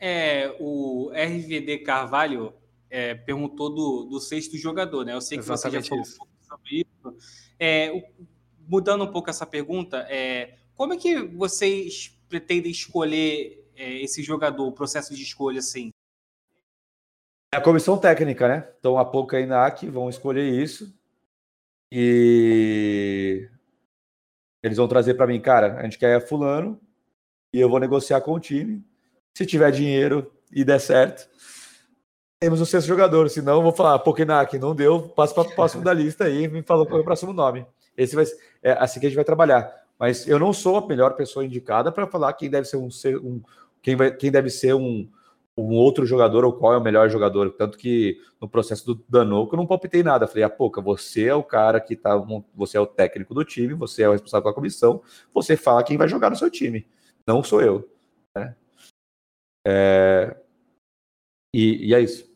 É, 0.05 0.53
o 0.59 1.11
RVD 1.13 1.77
Carvalho 1.77 2.53
é, 2.89 3.15
perguntou 3.15 3.69
do, 3.69 4.03
do 4.03 4.19
sexto 4.19 4.57
jogador, 4.57 5.05
né? 5.05 5.13
Eu 5.13 5.21
sei 5.21 5.38
que 5.38 5.45
Exatamente 5.45 5.71
você 5.71 5.81
já 5.81 5.89
falou 5.89 6.03
isso. 6.03 6.15
um 6.15 6.17
pouco 6.17 6.34
sobre 6.41 6.69
isso. 6.81 7.17
É, 7.57 8.11
mudando 8.67 9.05
um 9.05 9.11
pouco 9.13 9.30
essa 9.30 9.45
pergunta, 9.45 10.05
é, 10.09 10.57
como 10.75 10.93
é 10.93 10.97
que 10.97 11.21
vocês 11.21 12.19
pretendem 12.27 12.69
escolher 12.69 13.65
é, 13.77 14.01
esse 14.01 14.21
jogador, 14.21 14.67
o 14.67 14.73
processo 14.73 15.15
de 15.15 15.23
escolha, 15.23 15.59
assim? 15.59 15.89
É 17.53 17.57
a 17.57 17.61
comissão 17.61 17.97
técnica, 17.97 18.45
né? 18.45 18.69
Então, 18.77 18.97
a 18.97 19.05
pouco 19.05 19.38
aí 19.38 19.45
na 19.45 19.65
AC 19.65 19.85
vão 19.85 20.09
escolher 20.09 20.51
isso. 20.51 20.93
E 21.89 23.49
Eles 24.61 24.75
vão 24.75 24.89
trazer 24.89 25.13
para 25.13 25.27
mim, 25.27 25.39
cara, 25.39 25.80
a 25.80 25.84
gente 25.84 25.97
quer 25.97 26.27
fulano 26.27 26.77
e 27.53 27.59
eu 27.61 27.69
vou 27.69 27.80
negociar 27.80 28.19
com 28.19 28.34
o 28.34 28.39
time. 28.39 28.84
Se 29.34 29.45
tiver 29.45 29.72
dinheiro 29.72 30.31
e 30.51 30.64
der 30.64 30.80
certo, 30.80 31.27
temos 32.39 32.61
o 32.61 32.65
sexto 32.65 32.88
jogador. 32.88 33.30
Se 33.30 33.41
não, 33.41 33.64
vou 33.64 33.72
falar, 33.72 33.99
Pokenak, 33.99 34.57
não 34.60 34.76
deu, 34.76 35.01
passa 35.10 35.34
para 35.34 35.43
o 35.43 35.55
próximo 35.55 35.84
da 35.84 35.93
lista 35.93 36.26
aí, 36.26 36.47
me 36.47 36.61
falou 36.61 36.85
qual 36.85 36.99
é 36.99 37.01
o 37.01 37.05
próximo 37.05 37.34
nome. 37.34 37.65
Esse 37.97 38.15
vai 38.15 38.26
é 38.61 38.73
assim 38.73 38.99
que 38.99 39.05
a 39.05 39.10
gente 39.10 39.15
vai 39.15 39.26
trabalhar. 39.26 39.73
Mas 39.99 40.27
eu 40.27 40.38
não 40.39 40.51
sou 40.51 40.77
a 40.77 40.88
melhor 40.88 41.15
pessoa 41.15 41.45
indicada 41.45 41.91
para 41.91 42.07
falar 42.07 42.34
quem 42.34 42.49
deve 42.49 42.68
ser 42.68 42.77
um, 42.77 42.89
um 43.23 43.41
quem, 43.81 43.95
vai, 43.95 44.11
quem 44.11 44.31
deve 44.31 44.49
ser 44.49 44.73
um, 44.73 45.07
um 45.57 45.76
outro 45.76 46.05
jogador 46.05 46.43
ou 46.43 46.53
qual 46.53 46.73
é 46.73 46.77
o 46.77 46.84
melhor 46.84 47.10
jogador. 47.10 47.51
Tanto 47.51 47.77
que 47.77 48.18
no 48.41 48.49
processo 48.49 48.85
do 48.85 49.03
Danoco 49.07 49.53
eu 49.53 49.57
não 49.57 49.68
palpitei 49.68 50.03
nada. 50.03 50.27
Falei, 50.27 50.43
ah, 50.43 50.49
pouca, 50.49 50.81
você 50.81 51.27
é 51.27 51.35
o 51.35 51.43
cara 51.43 51.80
que 51.80 51.95
tá. 51.95 52.15
Você 52.55 52.77
é 52.77 52.80
o 52.80 52.88
técnico 52.88 53.34
do 53.34 53.45
time, 53.45 53.73
você 53.73 54.03
é 54.03 54.10
o 54.10 54.11
responsável 54.11 54.43
pela 54.43 54.55
comissão, 54.55 55.01
você 55.34 55.55
fala 55.55 55.84
quem 55.84 55.97
vai 55.97 56.07
jogar 56.07 56.30
no 56.30 56.35
seu 56.35 56.49
time. 56.49 56.88
Não 57.26 57.43
sou 57.43 57.61
eu. 57.61 57.89
Né? 58.35 58.55
É... 59.65 60.35
E, 61.53 61.90
e 61.90 61.94
é 61.94 61.99
isso. 62.02 62.31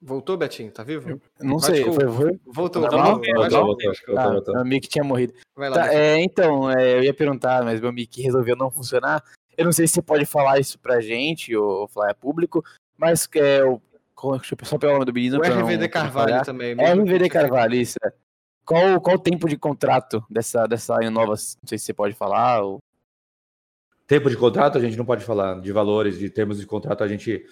Voltou, 0.00 0.36
Betinho? 0.36 0.70
Tá 0.72 0.82
vivo? 0.82 1.20
Não 1.40 1.60
sei. 1.60 1.84
Foi, 1.84 2.08
foi? 2.08 2.40
Voltou. 2.44 2.82
Tá 2.82 2.96
Voltou, 2.96 3.92
voltou, 4.06 4.54
Meu 4.54 4.64
mic 4.64 4.88
tinha 4.88 5.04
morrido. 5.04 5.32
Vai 5.56 5.68
lá, 5.68 5.76
tá, 5.76 5.94
é, 5.94 6.20
então, 6.20 6.68
é, 6.68 6.98
eu 6.98 7.04
ia 7.04 7.14
perguntar, 7.14 7.64
mas 7.64 7.80
meu 7.80 7.92
mic 7.92 8.20
resolveu 8.20 8.56
não 8.56 8.68
funcionar. 8.68 9.22
Eu 9.56 9.64
não 9.64 9.72
sei 9.72 9.86
se 9.86 9.94
você 9.94 10.02
pode 10.02 10.26
falar 10.26 10.58
isso 10.58 10.76
pra 10.78 11.00
gente 11.00 11.54
ou 11.54 11.86
falar 11.86 12.10
é 12.10 12.14
público, 12.14 12.64
mas 12.98 13.28
é, 13.36 13.62
o, 13.64 13.80
deixa 14.32 14.56
eu 14.58 14.66
só 14.66 14.76
pegar 14.76 14.92
o 14.92 14.94
nome 14.94 15.06
do 15.06 15.12
menino. 15.12 15.38
O 15.38 15.42
RVD 15.42 15.88
Carvalho 15.88 16.44
também. 16.44 16.74
É 16.78 16.92
RVD 16.94 17.28
Carvalho, 17.28 17.74
isso. 17.74 17.96
É. 18.04 18.12
Qual, 18.64 19.00
qual 19.00 19.16
o 19.16 19.20
tempo 19.20 19.48
de 19.48 19.56
contrato 19.56 20.24
dessa, 20.28 20.66
dessa 20.66 20.98
nova? 21.10 21.32
Não 21.32 21.36
sei 21.36 21.78
se 21.78 21.84
você 21.84 21.94
pode 21.94 22.14
falar. 22.14 22.62
Ou... 22.62 22.78
Tempo 24.06 24.28
de 24.28 24.36
contrato 24.36 24.78
a 24.78 24.80
gente 24.80 24.96
não 24.96 25.04
pode 25.04 25.24
falar, 25.24 25.60
de 25.60 25.72
valores, 25.72 26.18
de 26.18 26.28
termos 26.28 26.58
de 26.58 26.66
contrato 26.66 27.02
a 27.02 27.08
gente 27.08 27.44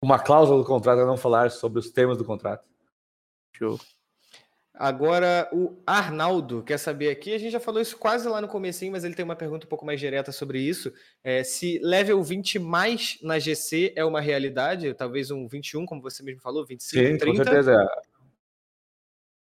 uma 0.00 0.18
cláusula 0.18 0.58
do 0.58 0.64
contrato 0.64 1.00
é 1.00 1.04
não 1.04 1.16
falar 1.16 1.50
sobre 1.50 1.78
os 1.80 1.90
termos 1.90 2.16
do 2.16 2.24
contrato. 2.24 2.64
Show. 3.52 3.78
Agora, 4.72 5.48
o 5.52 5.76
Arnaldo 5.84 6.62
quer 6.62 6.78
saber 6.78 7.10
aqui, 7.10 7.34
a 7.34 7.38
gente 7.38 7.50
já 7.50 7.58
falou 7.58 7.80
isso 7.82 7.98
quase 7.98 8.28
lá 8.28 8.40
no 8.40 8.46
comecinho, 8.46 8.92
mas 8.92 9.02
ele 9.02 9.14
tem 9.14 9.24
uma 9.24 9.34
pergunta 9.34 9.66
um 9.66 9.68
pouco 9.68 9.84
mais 9.84 9.98
direta 9.98 10.30
sobre 10.30 10.60
isso. 10.60 10.92
É, 11.24 11.42
se 11.42 11.80
level 11.82 12.22
20 12.22 12.60
mais 12.60 13.18
na 13.20 13.40
GC 13.40 13.92
é 13.96 14.04
uma 14.04 14.20
realidade, 14.20 14.94
talvez 14.94 15.32
um 15.32 15.48
21, 15.48 15.84
como 15.84 16.00
você 16.00 16.22
mesmo 16.22 16.40
falou, 16.40 16.64
25, 16.64 16.90
Sim, 16.90 17.18
30? 17.18 17.26
com 17.26 17.44
certeza. 17.44 17.90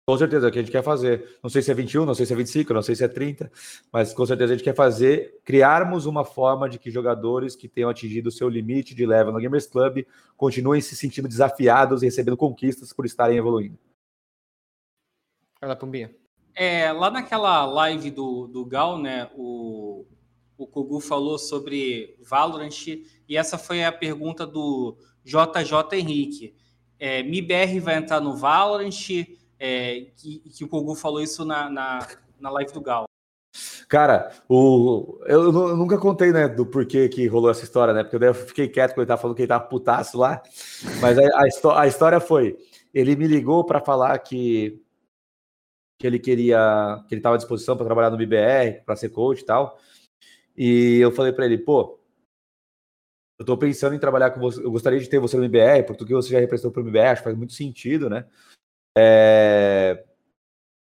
Com 0.05 0.17
certeza, 0.17 0.47
é 0.47 0.49
o 0.49 0.51
que 0.51 0.59
a 0.59 0.61
gente 0.61 0.71
quer 0.71 0.83
fazer. 0.83 1.37
Não 1.41 1.49
sei 1.49 1.61
se 1.61 1.71
é 1.71 1.73
21, 1.73 2.05
não 2.05 2.13
sei 2.13 2.25
se 2.25 2.33
é 2.33 2.35
25, 2.35 2.73
não 2.73 2.81
sei 2.81 2.93
se 2.93 3.05
é 3.05 3.07
30, 3.07 3.49
mas 3.91 4.13
com 4.13 4.25
certeza 4.25 4.53
a 4.53 4.57
gente 4.57 4.65
quer 4.65 4.75
fazer, 4.75 5.39
criarmos 5.45 6.05
uma 6.05 6.25
forma 6.25 6.69
de 6.69 6.77
que 6.77 6.91
jogadores 6.91 7.55
que 7.55 7.69
tenham 7.69 7.89
atingido 7.89 8.27
o 8.27 8.31
seu 8.31 8.49
limite 8.49 8.93
de 8.93 9.05
level 9.05 9.31
no 9.31 9.39
Gamers 9.39 9.65
Club 9.65 10.05
continuem 10.35 10.81
se 10.81 10.93
sentindo 10.97 11.29
desafiados 11.29 12.03
e 12.03 12.07
recebendo 12.07 12.35
conquistas 12.35 12.91
por 12.91 13.05
estarem 13.05 13.37
evoluindo. 13.37 13.79
Vai 15.61 15.69
lá, 15.69 15.75
Pumbinha. 15.75 16.13
É, 16.53 16.91
lá 16.91 17.09
naquela 17.09 17.65
live 17.65 18.11
do, 18.11 18.47
do 18.47 18.65
Gal, 18.65 18.97
né, 18.99 19.31
o, 19.35 20.05
o 20.57 20.67
Kogu 20.67 20.99
falou 20.99 21.39
sobre 21.39 22.17
Valorant 22.21 22.87
e 22.87 23.37
essa 23.37 23.57
foi 23.57 23.85
a 23.85 23.91
pergunta 23.91 24.45
do 24.45 24.97
JJ 25.23 25.97
Henrique. 25.97 26.53
É, 26.99 27.23
MIBR 27.23 27.79
vai 27.79 27.95
entrar 27.95 28.19
no 28.19 28.35
Valorant? 28.35 28.91
É, 29.65 30.11
que, 30.17 30.39
que, 30.39 30.65
o 30.65 30.67
Kogu 30.67 30.93
falou 30.93 31.21
isso 31.21 31.45
na, 31.45 31.69
na, 31.69 32.05
na 32.37 32.49
live 32.49 32.73
do 32.73 32.81
Gal. 32.81 33.05
Cara, 33.87 34.29
o, 34.49 35.21
eu, 35.25 35.43
eu, 35.43 35.77
nunca 35.77 35.97
contei, 35.97 36.33
né, 36.33 36.49
do 36.49 36.65
porquê 36.65 37.07
que 37.07 37.27
rolou 37.27 37.49
essa 37.49 37.63
história, 37.63 37.93
né? 37.93 38.03
Porque 38.03 38.25
eu 38.25 38.33
fiquei 38.33 38.67
quieto 38.67 38.91
quando 38.91 38.99
ele 38.99 39.07
tava 39.07 39.21
falando 39.21 39.37
que 39.37 39.43
ele 39.43 39.47
tava 39.47 39.63
putaço 39.63 40.17
lá. 40.17 40.43
Mas 40.99 41.17
a, 41.17 41.21
a, 41.23 41.81
a 41.81 41.87
história 41.87 42.19
foi: 42.19 42.57
ele 42.93 43.15
me 43.15 43.25
ligou 43.25 43.63
para 43.63 43.79
falar 43.79 44.19
que, 44.19 44.83
que 45.97 46.07
ele 46.07 46.19
queria, 46.19 47.01
que 47.07 47.15
ele 47.15 47.19
estava 47.19 47.35
à 47.35 47.37
disposição 47.37 47.77
para 47.77 47.85
trabalhar 47.85 48.09
no 48.09 48.17
BBR, 48.17 48.81
para 48.85 48.97
ser 48.97 49.09
coach 49.09 49.39
e 49.39 49.45
tal. 49.45 49.79
E 50.57 50.97
eu 50.99 51.11
falei 51.13 51.31
para 51.31 51.45
ele, 51.45 51.57
pô, 51.57 51.97
eu 53.39 53.45
tô 53.45 53.57
pensando 53.57 53.95
em 53.95 53.99
trabalhar 53.99 54.31
com 54.31 54.41
você, 54.41 54.61
eu 54.61 54.71
gostaria 54.71 54.99
de 54.99 55.07
ter 55.07 55.19
você 55.19 55.37
no 55.37 55.43
BBR, 55.43 55.83
porque 55.83 56.13
você 56.13 56.29
já 56.29 56.39
representou 56.39 56.71
para 56.71 56.81
o 56.81 56.85
BBR, 56.85 57.07
acho 57.07 57.21
que 57.21 57.29
faz 57.29 57.37
muito 57.37 57.53
sentido, 57.53 58.09
né? 58.09 58.25
É... 58.97 60.03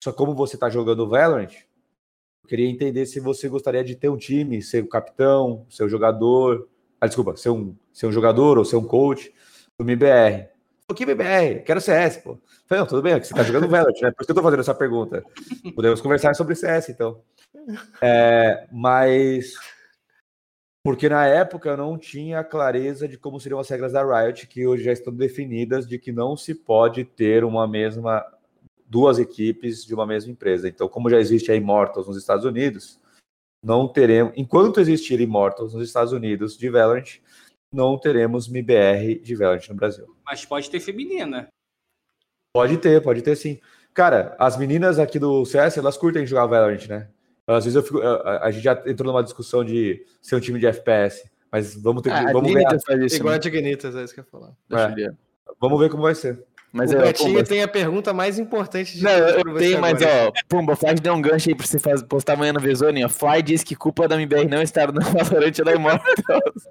Só 0.04 0.14
como 0.14 0.34
você 0.34 0.56
está 0.56 0.70
jogando 0.70 1.08
Valorant, 1.08 1.54
eu 2.44 2.50
queria 2.50 2.70
entender 2.70 3.06
se 3.06 3.20
você 3.20 3.50
gostaria 3.50 3.84
de 3.84 3.96
ter 3.96 4.10
um 4.10 4.18
time, 4.18 4.62
ser 4.62 4.84
o 4.84 4.90
capitão, 4.90 5.66
ser 5.70 5.84
o 5.84 5.90
jogador. 5.90 6.68
Ah, 7.00 7.08
desculpa, 7.08 7.36
ser 7.36 7.50
um, 7.50 7.76
ser 7.94 8.08
um 8.08 8.12
jogador 8.12 8.58
ou 8.58 8.66
ser 8.66 8.78
um 8.78 8.86
coach 8.86 9.34
do 9.78 9.84
MBR. 9.84 10.48
O 10.90 10.94
que 10.94 11.04
MBR? 11.04 11.64
Quero 11.64 11.80
CS, 11.80 12.18
pô. 12.18 12.40
Falei, 12.66 12.82
não, 12.82 12.88
tudo 12.88 13.02
bem, 13.02 13.14
é 13.14 13.20
você 13.20 13.32
está 13.32 13.44
jogando 13.44 13.68
Valorant, 13.70 14.02
né? 14.02 14.12
Por 14.12 14.22
isso 14.22 14.26
que 14.26 14.32
eu 14.32 14.34
estou 14.34 14.44
fazendo 14.44 14.62
essa 14.62 14.74
pergunta. 14.74 15.24
Podemos 15.76 16.02
conversar 16.02 16.34
sobre 16.34 16.56
CS, 16.56 16.90
então. 16.90 17.22
É, 18.02 18.68
mas 18.72 19.54
porque 20.90 21.08
na 21.08 21.28
época 21.28 21.70
eu 21.70 21.78
não 21.78 22.00
tinha 22.00 22.44
clareza 22.44 23.08
de 23.08 23.16
como 23.16 23.40
seriam 23.40 23.60
as 23.60 23.70
regras 23.70 23.92
da 23.92 24.02
Riot, 24.04 24.48
que 24.48 24.66
hoje 24.66 24.86
já 24.86 24.92
estão 24.92 25.14
definidas 25.14 25.88
de 25.88 26.00
que 26.00 26.12
não 26.12 26.36
se 26.36 26.56
pode 26.56 27.04
ter 27.04 27.44
uma 27.44 27.68
mesma 27.68 28.26
duas 28.88 29.20
equipes 29.20 29.86
de 29.86 29.94
uma 29.94 30.08
mesma 30.08 30.32
empresa. 30.32 30.68
Então, 30.68 30.90
como 30.90 31.08
já 31.08 31.20
existe 31.20 31.52
a 31.52 31.56
Immortals 31.56 32.08
nos 32.08 32.18
Estados 32.18 32.44
Unidos, 32.44 33.00
não 33.64 33.88
teremos, 33.88 34.34
enquanto 34.36 34.80
existir 34.80 35.22
Immortals 35.22 35.76
nos 35.76 35.88
Estados 35.88 36.12
Unidos 36.12 36.58
de 36.58 36.72
Valorant, 36.72 37.20
não 37.72 37.96
teremos 37.96 38.48
MIBR 38.48 39.22
de 39.22 39.36
Valorant 39.36 39.70
no 39.70 39.76
Brasil. 39.76 40.08
Mas 40.26 40.44
pode 40.44 40.72
ter 40.72 40.80
feminina. 40.80 41.50
Pode 42.52 42.80
ter, 42.80 43.00
pode 43.04 43.22
ter 43.22 43.36
sim. 43.36 43.60
Cara, 43.94 44.36
as 44.40 44.58
meninas 44.58 44.98
aqui 44.98 45.20
do 45.20 45.46
CS, 45.46 45.78
elas 45.78 45.98
curtem 45.98 46.26
jogar 46.26 46.48
Valorant, 46.48 46.88
né? 46.88 47.12
Às 47.56 47.66
vezes 47.66 47.76
eu 47.76 47.84
fico, 47.84 48.00
a, 48.02 48.46
a 48.46 48.52
gente 48.52 48.64
já 48.64 48.82
entrou 48.86 49.12
numa 49.12 49.24
discussão 49.24 49.64
de 49.64 50.06
ser 50.22 50.36
um 50.36 50.40
time 50.40 50.60
de 50.60 50.68
FPS, 50.68 51.28
mas 51.52 51.76
vamos 51.76 52.04
ter 52.04 52.10
que. 52.10 52.16
Ah, 52.16 52.32
vamos 52.32 52.54
ver. 52.54 52.64
Faz 52.86 53.02
isso, 53.02 53.16
Igual 53.16 53.32
né? 53.32 53.36
a 53.36 53.40
Dignitas, 53.40 53.96
é 53.96 54.04
isso 54.04 54.14
que 54.14 54.20
eu 54.20 54.24
ia 54.24 54.30
falar. 54.30 54.96
É. 54.98 55.12
Vamos 55.60 55.80
ver 55.80 55.90
como 55.90 56.04
vai 56.04 56.14
ser. 56.14 56.44
Mas 56.72 56.92
o 56.92 56.98
é, 56.98 57.02
Betinho 57.02 57.32
Pumba, 57.32 57.44
tem 57.44 57.64
a 57.64 57.68
pergunta 57.68 58.14
mais 58.14 58.38
importante 58.38 58.96
de 58.96 59.04
Não, 59.04 59.12
eu 59.12 59.56
tenho, 59.56 59.82
mas 59.82 60.00
ó, 60.04 60.32
Pumba, 60.48 60.76
Fly 60.76 60.94
deu 60.96 61.16
um 61.16 61.22
gancho 61.22 61.50
aí 61.50 61.56
pra 61.56 61.66
você 61.66 61.80
fazer, 61.80 62.06
postar 62.06 62.34
amanhã 62.34 62.54
no 62.54 62.60
Vezone, 62.60 63.04
ó. 63.04 63.10
Fly 63.10 63.42
diz 63.42 63.64
que 63.64 63.76
culpa 63.76 64.08
da 64.08 64.16
MBR 64.16 64.48
não 64.48 64.62
estar 64.62 64.92
no 64.92 65.02
Valorant 65.02 65.58
da 65.58 65.74
Immortals. 65.74 66.68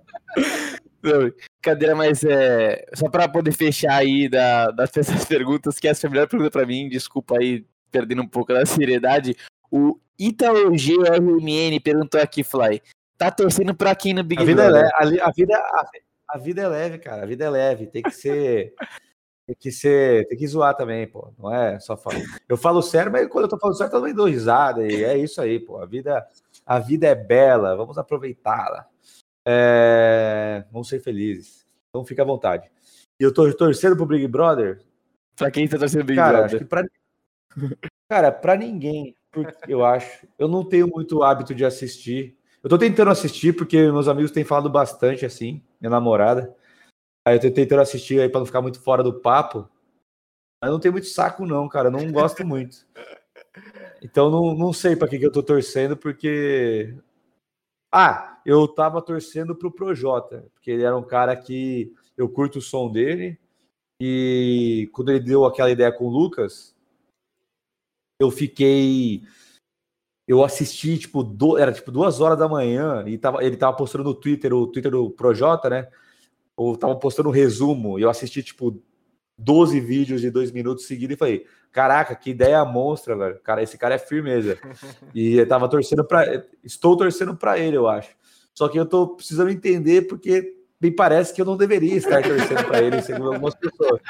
Cadeira, 1.61 1.97
mas 1.97 2.23
é. 2.23 2.87
Só 2.95 3.09
pra 3.11 3.29
poder 3.29 3.51
fechar 3.51 3.95
aí 3.95 4.29
da, 4.29 4.71
das 4.71 4.93
perguntas, 5.29 5.81
que 5.81 5.89
essa 5.89 6.03
foi 6.03 6.09
a 6.09 6.11
melhor 6.13 6.29
pergunta 6.29 6.51
pra 6.53 6.67
mim, 6.67 6.89
desculpa 6.89 7.37
aí, 7.37 7.65
perdendo 7.91 8.23
um 8.23 8.29
pouco 8.29 8.53
da 8.53 8.65
seriedade. 8.65 9.37
O 9.71 9.99
Italo 10.19 10.71
GRMN 10.71 11.81
perguntou 11.81 12.21
aqui, 12.21 12.43
Fly. 12.43 12.83
Tá 13.17 13.31
torcendo 13.31 13.75
pra 13.75 13.95
quem 13.95 14.15
no 14.15 14.25
Big 14.25 14.43
a 14.43 14.45
vida 14.45 14.63
Brother? 14.65 14.91
É 15.01 15.05
leve, 15.05 15.21
a, 15.21 15.31
vida, 15.31 15.57
a, 15.57 15.91
a, 16.29 16.39
vida 16.39 16.63
é 16.63 16.69
leve, 16.69 16.99
cara. 16.99 17.23
A 17.23 17.27
vida 17.27 17.45
é 17.45 17.51
leve. 17.51 17.87
Tem 17.87 18.03
que 18.03 18.11
ser. 18.11 18.75
tem 19.47 19.57
que 19.59 19.71
ser. 19.73 20.27
Tem 20.29 20.39
que 20.39 20.47
zoar 20.47 20.75
também, 20.77 21.07
pô. 21.07 21.33
Não 21.39 21.53
é 21.53 21.79
só 21.81 21.97
falar. 21.97 22.21
Eu 22.49 22.57
falo 22.57 22.81
sério, 22.81 23.11
mas 23.11 23.29
quando 23.29 23.45
eu 23.45 23.49
tô 23.49 23.59
falando 23.59 23.77
sério, 23.77 23.93
eu 23.93 23.99
também 23.99 24.15
dou 24.15 24.27
risada. 24.27 24.87
E 24.87 25.05
é 25.05 25.19
isso 25.19 25.41
aí, 25.41 25.59
pô. 25.59 25.79
A 25.79 25.87
vida, 25.87 26.27
a 26.65 26.79
vida 26.79 27.07
é 27.07 27.15
bela. 27.15 27.77
Vamos 27.77 27.99
aproveitá-la. 27.99 28.87
É... 29.47 30.65
Vamos 30.71 30.89
ser 30.89 31.01
felizes. 31.01 31.67
Então 31.89 32.05
fica 32.05 32.23
à 32.23 32.27
vontade. 32.27 32.71
E 33.21 33.25
eu 33.25 33.35
tô 33.35 33.53
torcendo 33.53 33.97
pro 33.97 34.07
Big 34.07 34.29
Brother. 34.29 34.81
Pra 35.35 35.51
quem 35.51 35.67
tá 35.67 35.77
torcendo 35.79 36.01
pro 36.01 36.09
Big 36.09 36.19
cara, 36.19 36.39
Brother? 36.39 36.57
Acho 36.57 36.59
que 36.59 36.65
pra... 36.65 36.85
Cara, 38.09 38.33
pra 38.33 38.57
ninguém 38.57 39.15
porque 39.31 39.73
eu 39.73 39.85
acho. 39.85 40.27
Eu 40.39 40.49
não 40.49 40.65
tenho 40.65 40.89
muito 40.89 41.23
hábito 41.23 41.55
de 41.55 41.65
assistir. 41.65 42.37
Eu 42.63 42.69
tô 42.69 42.79
tentando 42.79 43.11
assistir 43.11 43.55
porque 43.55 43.91
meus 43.91 44.09
amigos 44.09 44.31
têm 44.31 44.45
falado 44.45 44.69
bastante 44.69 45.25
assim, 45.25 45.63
minha 45.81 45.91
namorada. 45.91 46.55
Aí 47.27 47.37
eu 47.37 47.41
tô 47.41 47.51
tentando 47.51 47.83
assistir 47.83 48.21
aí 48.21 48.29
para 48.29 48.41
não 48.41 48.47
ficar 48.47 48.63
muito 48.63 48.81
fora 48.81 49.03
do 49.03 49.21
papo. 49.21 49.69
Mas 50.63 50.71
não 50.71 50.81
tenho 50.81 50.93
muito 50.93 51.07
saco 51.07 51.47
não, 51.47 51.69
cara, 51.69 51.89
eu 51.89 51.93
não 51.93 52.11
gosto 52.11 52.45
muito. 52.45 52.87
Então 54.03 54.31
não, 54.31 54.55
não 54.55 54.73
sei 54.73 54.97
para 54.97 55.09
que 55.09 55.19
que 55.19 55.27
eu 55.27 55.33
tô 55.33 55.43
torcendo 55.43 55.97
porque 55.97 56.97
ah, 57.93 58.41
eu 58.45 58.67
tava 58.69 59.01
torcendo 59.01 59.57
pro 59.57 59.73
Projota, 59.73 60.49
porque 60.53 60.71
ele 60.71 60.83
era 60.83 60.97
um 60.97 61.03
cara 61.03 61.35
que 61.37 61.93
eu 62.17 62.29
curto 62.29 62.59
o 62.59 62.63
som 62.63 62.91
dele 62.91 63.39
e 64.01 64.89
quando 64.93 65.11
ele 65.11 65.21
deu 65.21 65.45
aquela 65.45 65.71
ideia 65.71 65.91
com 65.91 66.05
o 66.05 66.11
Lucas, 66.11 66.77
eu 68.19 68.31
fiquei. 68.31 69.23
Eu 70.27 70.45
assisti, 70.45 70.99
tipo, 70.99 71.23
do, 71.23 71.57
era 71.57 71.73
tipo 71.73 71.91
duas 71.91 72.21
horas 72.21 72.39
da 72.39 72.49
manhã, 72.49 73.03
e 73.07 73.17
tava, 73.17 73.43
ele 73.43 73.57
tava 73.57 73.77
postando 73.77 74.05
no 74.05 74.15
Twitter, 74.15 74.53
o 74.53 74.67
Twitter 74.67 74.91
do 74.91 75.11
Projota, 75.11 75.71
né? 75.71 75.89
Ou 76.55 76.77
tava 76.77 76.97
postando 76.97 77.31
um 77.31 77.33
resumo, 77.33 77.99
e 77.99 78.03
eu 78.03 78.11
assisti, 78.11 78.43
tipo, 78.43 78.83
12 79.39 79.79
vídeos 79.81 80.21
de 80.21 80.31
dois 80.31 80.51
minutos 80.51 80.87
seguidos 80.87 81.15
e 81.15 81.19
falei: 81.19 81.47
Caraca, 81.71 82.15
que 82.17 82.31
ideia 82.31 82.65
monstra, 82.65 83.17
velho. 83.17 83.39
Cara, 83.41 83.63
esse 83.63 83.79
cara 83.79 83.95
é 83.95 83.99
firmeza. 83.99 84.59
E 85.15 85.37
eu 85.37 85.49
tava 85.49 85.69
torcendo 85.69 86.05
para. 86.05 86.45
Estou 86.63 86.97
torcendo 86.97 87.37
para 87.37 87.59
ele, 87.59 87.77
eu 87.77 87.89
acho. 87.89 88.11
Só 88.53 88.69
que 88.69 88.79
eu 88.79 88.85
tô 88.85 89.15
precisando 89.15 89.51
entender 89.51 90.03
porque 90.03 90.57
me 90.81 90.91
parece 90.91 91.33
que 91.33 91.41
eu 91.41 91.45
não 91.47 91.57
deveria 91.57 91.97
estar 91.97 92.23
torcendo 92.23 92.65
para 92.65 92.83
ele, 92.83 93.01
segundo 93.03 93.33
algumas 93.33 93.55
pessoas. 93.55 94.01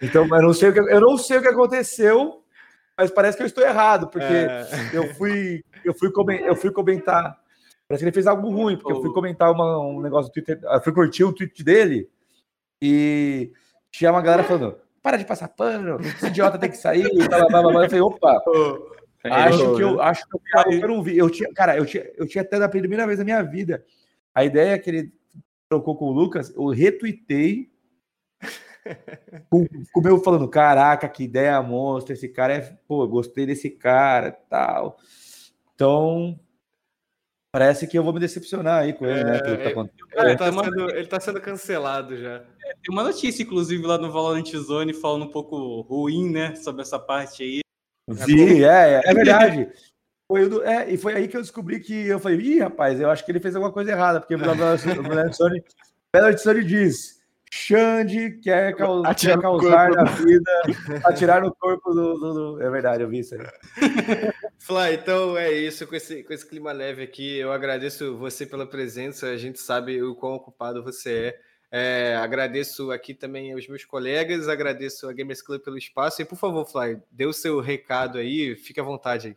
Então, 0.00 0.24
eu 0.24 0.42
não 0.42 0.52
sei 0.52 0.70
o 0.70 0.72
que, 0.72 0.80
eu 0.80 1.00
não 1.00 1.16
sei 1.16 1.38
o 1.38 1.42
que 1.42 1.48
aconteceu, 1.48 2.41
mas 2.96 3.10
parece 3.10 3.36
que 3.36 3.42
eu 3.42 3.46
estou 3.46 3.64
errado, 3.64 4.08
porque 4.08 4.24
é... 4.24 4.66
eu 4.92 5.14
fui 5.14 5.62
eu 5.84 5.94
fui 5.94 6.10
eu 6.44 6.56
fui 6.56 6.70
comentar. 6.70 7.40
Parece 7.88 8.04
que 8.04 8.08
ele 8.08 8.14
fez 8.14 8.26
algo 8.26 8.48
ruim, 8.48 8.76
porque 8.76 8.92
eu 8.92 9.02
fui 9.02 9.12
comentar 9.12 9.50
uma, 9.50 9.78
um 9.80 10.00
negócio 10.00 10.30
do 10.30 10.32
Twitter, 10.32 10.58
eu 10.62 10.82
fui 10.82 10.92
curtir 10.92 11.24
o 11.24 11.32
tweet 11.32 11.62
dele 11.62 12.08
e 12.80 13.52
tinha 13.90 14.10
uma 14.10 14.22
galera 14.22 14.44
falando: 14.44 14.76
para 15.02 15.16
de 15.16 15.24
passar 15.24 15.48
pano, 15.48 16.00
esse 16.00 16.26
idiota 16.26 16.58
tem 16.58 16.70
que 16.70 16.76
sair, 16.76 17.08
blá, 17.28 17.46
blá, 17.46 17.62
blá, 17.62 17.62
blá. 17.62 17.84
Eu 17.84 17.90
falei, 17.90 18.02
opa, 18.02 18.42
acho 19.24 19.76
que 19.76 19.82
eu 19.82 20.00
acho 20.00 20.24
que 20.28 20.36
eu, 20.36 20.80
eu 20.80 20.88
não 20.88 21.02
vi. 21.02 21.16
Eu 21.16 21.28
tinha, 21.28 21.52
cara, 21.52 21.76
eu 21.76 21.84
tinha, 21.84 22.08
eu 22.16 22.26
tinha 22.26 22.42
até 22.42 22.58
da 22.58 22.68
primeira 22.68 23.06
vez 23.06 23.18
na 23.18 23.24
minha 23.24 23.42
vida. 23.42 23.84
A 24.34 24.44
ideia 24.44 24.78
que 24.78 24.88
ele 24.88 25.12
trocou 25.68 25.96
com 25.96 26.06
o 26.06 26.12
Lucas, 26.12 26.54
eu 26.54 26.68
retuitei 26.68 27.71
com, 29.50 29.66
com 29.66 30.00
o 30.00 30.02
meu 30.02 30.18
falando: 30.22 30.48
caraca, 30.48 31.08
que 31.08 31.24
ideia 31.24 31.60
monstra, 31.62 32.14
esse 32.14 32.28
cara 32.28 32.54
é, 32.54 32.60
pô, 32.86 33.06
gostei 33.06 33.46
desse 33.46 33.70
cara 33.70 34.32
tal. 34.32 34.96
Então, 35.74 36.38
Parece 37.54 37.86
que 37.86 37.98
eu 37.98 38.02
vou 38.02 38.14
me 38.14 38.20
decepcionar 38.20 38.80
aí 38.80 38.94
com 38.94 39.04
ele, 39.04 39.24
né? 39.24 39.36
É, 39.36 39.40
tá 39.40 39.50
é, 39.50 40.30
ele, 40.30 40.36
tá 40.38 40.50
sendo, 40.50 40.90
ele 40.90 41.06
tá 41.06 41.20
sendo 41.20 41.38
cancelado 41.38 42.16
já. 42.16 42.36
É, 42.36 42.72
tem 42.82 42.90
uma 42.90 43.02
notícia, 43.02 43.42
inclusive, 43.42 43.86
lá 43.86 43.98
no 43.98 44.10
Valorant 44.10 44.50
Zone, 44.56 44.94
falando 44.94 45.26
um 45.26 45.30
pouco 45.30 45.82
ruim, 45.82 46.30
né? 46.30 46.56
Sobre 46.56 46.80
essa 46.80 46.98
parte 46.98 47.42
aí. 47.42 47.60
Sim, 48.24 48.64
é, 48.64 48.94
é, 48.94 49.02
é 49.04 49.14
verdade. 49.14 49.70
Foi 50.26 50.48
do, 50.48 50.64
é, 50.64 50.90
e 50.90 50.96
foi 50.96 51.14
aí 51.14 51.28
que 51.28 51.36
eu 51.36 51.42
descobri 51.42 51.78
que 51.78 52.06
eu 52.06 52.18
falei, 52.18 52.38
ih, 52.40 52.60
rapaz, 52.60 52.98
eu 52.98 53.10
acho 53.10 53.22
que 53.22 53.30
ele 53.30 53.40
fez 53.40 53.54
alguma 53.54 53.70
coisa 53.70 53.90
errada, 53.90 54.18
porque 54.18 54.34
o 54.34 54.38
Valorant 54.38 54.78
Zone, 55.32 55.62
Valorant 56.10 56.38
Zone 56.38 56.64
diz 56.64 57.21
Xande 57.54 58.38
quer, 58.42 58.74
causar, 58.74 59.14
quer 59.14 59.38
causar 59.38 59.90
na 59.90 60.04
vida, 60.04 60.50
atirar 61.04 61.42
no 61.42 61.54
corpo 61.54 61.92
do, 61.92 62.14
do, 62.14 62.34
do, 62.54 62.62
É 62.62 62.70
verdade, 62.70 63.02
eu 63.02 63.08
vi 63.10 63.18
isso 63.18 63.34
aí. 63.34 63.42
Fly, 64.58 64.94
então 64.94 65.36
é 65.36 65.52
isso, 65.52 65.86
com 65.86 65.94
esse, 65.94 66.22
com 66.22 66.32
esse 66.32 66.48
clima 66.48 66.72
leve 66.72 67.02
aqui, 67.02 67.36
eu 67.36 67.52
agradeço 67.52 68.16
você 68.16 68.46
pela 68.46 68.66
presença, 68.66 69.26
a 69.26 69.36
gente 69.36 69.60
sabe 69.60 70.02
o 70.02 70.14
quão 70.14 70.32
ocupado 70.32 70.82
você 70.82 71.36
é. 71.70 72.12
é 72.14 72.16
agradeço 72.16 72.90
aqui 72.90 73.12
também 73.12 73.52
aos 73.52 73.68
meus 73.68 73.84
colegas, 73.84 74.48
agradeço 74.48 75.06
a 75.06 75.12
Gamers 75.12 75.42
Club 75.42 75.60
pelo 75.60 75.76
espaço, 75.76 76.22
e 76.22 76.24
por 76.24 76.36
favor, 76.36 76.64
Fly, 76.64 77.02
dê 77.10 77.26
o 77.26 77.34
seu 77.34 77.60
recado 77.60 78.16
aí, 78.16 78.56
fique 78.56 78.80
à 78.80 78.82
vontade 78.82 79.28
aí. 79.28 79.36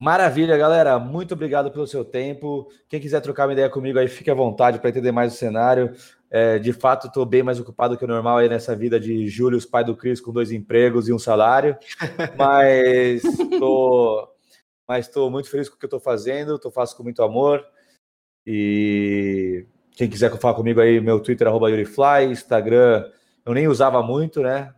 Maravilha, 0.00 0.56
galera. 0.56 0.96
Muito 0.96 1.34
obrigado 1.34 1.72
pelo 1.72 1.84
seu 1.84 2.04
tempo. 2.04 2.70
Quem 2.88 3.00
quiser 3.00 3.20
trocar 3.20 3.48
uma 3.48 3.52
ideia 3.52 3.68
comigo 3.68 3.98
aí, 3.98 4.06
fique 4.06 4.30
à 4.30 4.34
vontade 4.34 4.78
para 4.78 4.90
entender 4.90 5.10
mais 5.10 5.34
o 5.34 5.36
cenário. 5.36 5.92
É, 6.30 6.58
de 6.58 6.72
fato, 6.72 7.06
estou 7.06 7.24
bem 7.24 7.42
mais 7.42 7.58
ocupado 7.58 7.96
que 7.96 8.04
o 8.04 8.08
normal 8.08 8.38
aí 8.38 8.48
nessa 8.48 8.76
vida 8.76 9.00
de 9.00 9.26
Júlio, 9.28 9.58
pai 9.68 9.82
do 9.84 9.96
Cris, 9.96 10.20
com 10.20 10.32
dois 10.32 10.52
empregos 10.52 11.08
e 11.08 11.12
um 11.12 11.18
salário. 11.18 11.76
Mas 12.36 13.24
estou 13.24 14.34
mas 14.86 15.06
estou 15.06 15.30
muito 15.30 15.50
feliz 15.50 15.68
com 15.68 15.76
o 15.76 15.78
que 15.78 15.84
eu 15.84 15.88
estou 15.88 16.00
fazendo, 16.00 16.54
estou 16.54 16.70
fazendo 16.70 16.96
com 16.96 17.02
muito 17.02 17.22
amor. 17.22 17.62
E 18.46 19.66
quem 19.90 20.08
quiser 20.08 20.34
falar 20.38 20.54
comigo 20.54 20.80
aí, 20.80 20.98
meu 20.98 21.20
Twitter 21.20 21.46
é 21.46 21.50
YuriFly, 21.68 22.32
Instagram 22.32 23.04
eu 23.48 23.54
nem 23.54 23.66
usava 23.66 24.02
muito, 24.02 24.42
né? 24.42 24.74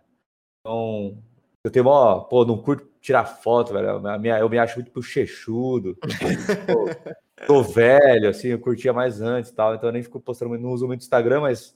Então, 0.60 1.20
eu 1.64 1.72
tenho 1.72 1.86
uma, 1.86 2.24
pô, 2.24 2.44
não 2.44 2.56
curto 2.56 2.88
tirar 3.00 3.24
foto, 3.24 3.72
velho. 3.72 4.00
Eu 4.38 4.48
me 4.48 4.58
acho 4.60 4.76
muito 4.76 4.92
bochechudo. 4.92 5.98
tô 7.46 7.62
velho, 7.62 8.28
assim, 8.28 8.48
eu 8.48 8.58
curtia 8.58 8.92
mais 8.92 9.20
antes 9.20 9.50
tal, 9.50 9.74
então 9.74 9.88
eu 9.88 9.92
nem 9.92 10.02
fico 10.02 10.20
postando, 10.20 10.58
não 10.58 10.70
uso 10.70 10.86
muito 10.86 11.00
Instagram, 11.00 11.40
mas 11.40 11.74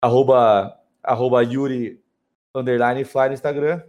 arroba, 0.00 0.76
arroba 1.02 1.42
Yuri 1.42 2.02
underline 2.54 3.04
fly 3.04 3.28
no 3.28 3.34
Instagram. 3.34 3.82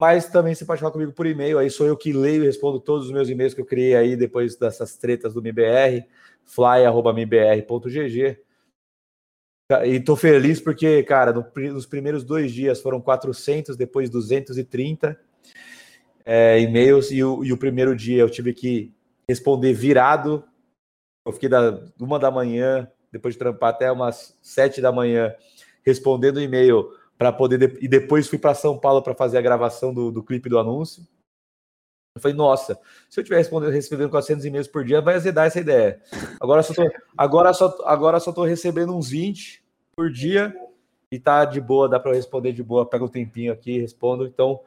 Mas 0.00 0.28
também 0.28 0.54
você 0.54 0.64
pode 0.64 0.80
falar 0.80 0.92
comigo 0.92 1.12
por 1.12 1.26
e-mail, 1.26 1.58
aí 1.58 1.68
sou 1.68 1.86
eu 1.86 1.96
que 1.96 2.12
leio 2.12 2.44
e 2.44 2.46
respondo 2.46 2.78
todos 2.78 3.06
os 3.06 3.12
meus 3.12 3.28
e-mails 3.28 3.52
que 3.52 3.60
eu 3.60 3.66
criei 3.66 3.96
aí 3.96 4.16
depois 4.16 4.56
dessas 4.56 4.96
tretas 4.96 5.34
do 5.34 5.40
MBR, 5.40 6.06
fly.mbr.gg. 6.44 8.38
E 9.84 10.00
tô 10.00 10.16
feliz 10.16 10.60
porque, 10.60 11.02
cara, 11.02 11.32
no, 11.32 11.44
nos 11.72 11.84
primeiros 11.84 12.24
dois 12.24 12.52
dias 12.52 12.80
foram 12.80 13.00
400, 13.00 13.76
depois 13.76 14.08
230 14.08 15.18
é, 16.24 16.60
e-mails, 16.60 17.10
e 17.10 17.22
o, 17.24 17.44
e 17.44 17.52
o 17.52 17.56
primeiro 17.58 17.94
dia 17.96 18.22
eu 18.22 18.30
tive 18.30 18.54
que 18.54 18.94
responder 19.28 19.72
virado. 19.72 20.44
Eu 21.26 21.32
fiquei 21.32 21.48
da 21.48 21.82
uma 22.00 22.18
da 22.18 22.30
manhã, 22.30 22.90
depois 23.12 23.34
de 23.34 23.38
trampar 23.38 23.70
até 23.70 23.90
umas 23.92 24.38
sete 24.40 24.80
da 24.80 24.90
manhã, 24.90 25.34
respondendo 25.84 26.40
e-mail 26.40 26.90
para 27.18 27.32
poder. 27.32 27.58
De... 27.58 27.84
E 27.84 27.88
depois 27.88 28.28
fui 28.28 28.38
para 28.38 28.54
São 28.54 28.78
Paulo 28.78 29.02
para 29.02 29.14
fazer 29.14 29.38
a 29.38 29.42
gravação 29.42 29.92
do, 29.92 30.10
do 30.10 30.22
clipe 30.22 30.48
do 30.48 30.58
anúncio. 30.58 31.06
Eu 32.16 32.22
falei, 32.22 32.36
nossa, 32.36 32.80
se 33.08 33.20
eu 33.20 33.22
estiver 33.22 33.38
respondendo, 33.38 33.70
recebendo 33.70 34.10
400 34.10 34.44
e-mails 34.44 34.66
por 34.66 34.84
dia, 34.84 35.00
vai 35.00 35.14
azedar 35.14 35.46
essa 35.46 35.60
ideia. 35.60 36.00
Agora 36.40 36.62
só 36.62 36.74
tô, 36.74 36.90
agora 37.16 37.52
só, 37.52 37.78
agora 37.84 38.18
só 38.18 38.32
tô 38.32 38.44
recebendo 38.44 38.96
uns 38.96 39.10
20 39.10 39.62
por 39.94 40.10
dia 40.10 40.52
e 41.12 41.18
tá 41.18 41.44
de 41.44 41.60
boa, 41.60 41.88
dá 41.88 42.00
para 42.00 42.14
responder 42.14 42.52
de 42.52 42.62
boa. 42.62 42.88
Pega 42.88 43.04
um 43.04 43.08
tempinho 43.08 43.52
aqui, 43.52 43.78
respondo. 43.78 44.26
Então, 44.26 44.60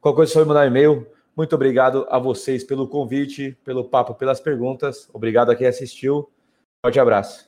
qualquer 0.00 0.16
coisa, 0.16 0.32
só 0.32 0.40
me 0.40 0.46
mandar 0.46 0.66
e-mail. 0.66 1.06
Muito 1.36 1.54
obrigado 1.54 2.06
a 2.08 2.18
vocês 2.18 2.64
pelo 2.64 2.88
convite, 2.88 3.56
pelo 3.62 3.84
papo, 3.84 4.14
pelas 4.14 4.40
perguntas. 4.40 5.06
Obrigado 5.12 5.50
a 5.50 5.56
quem 5.56 5.66
assistiu. 5.66 6.30
Forte 6.82 6.98
abraço. 6.98 7.46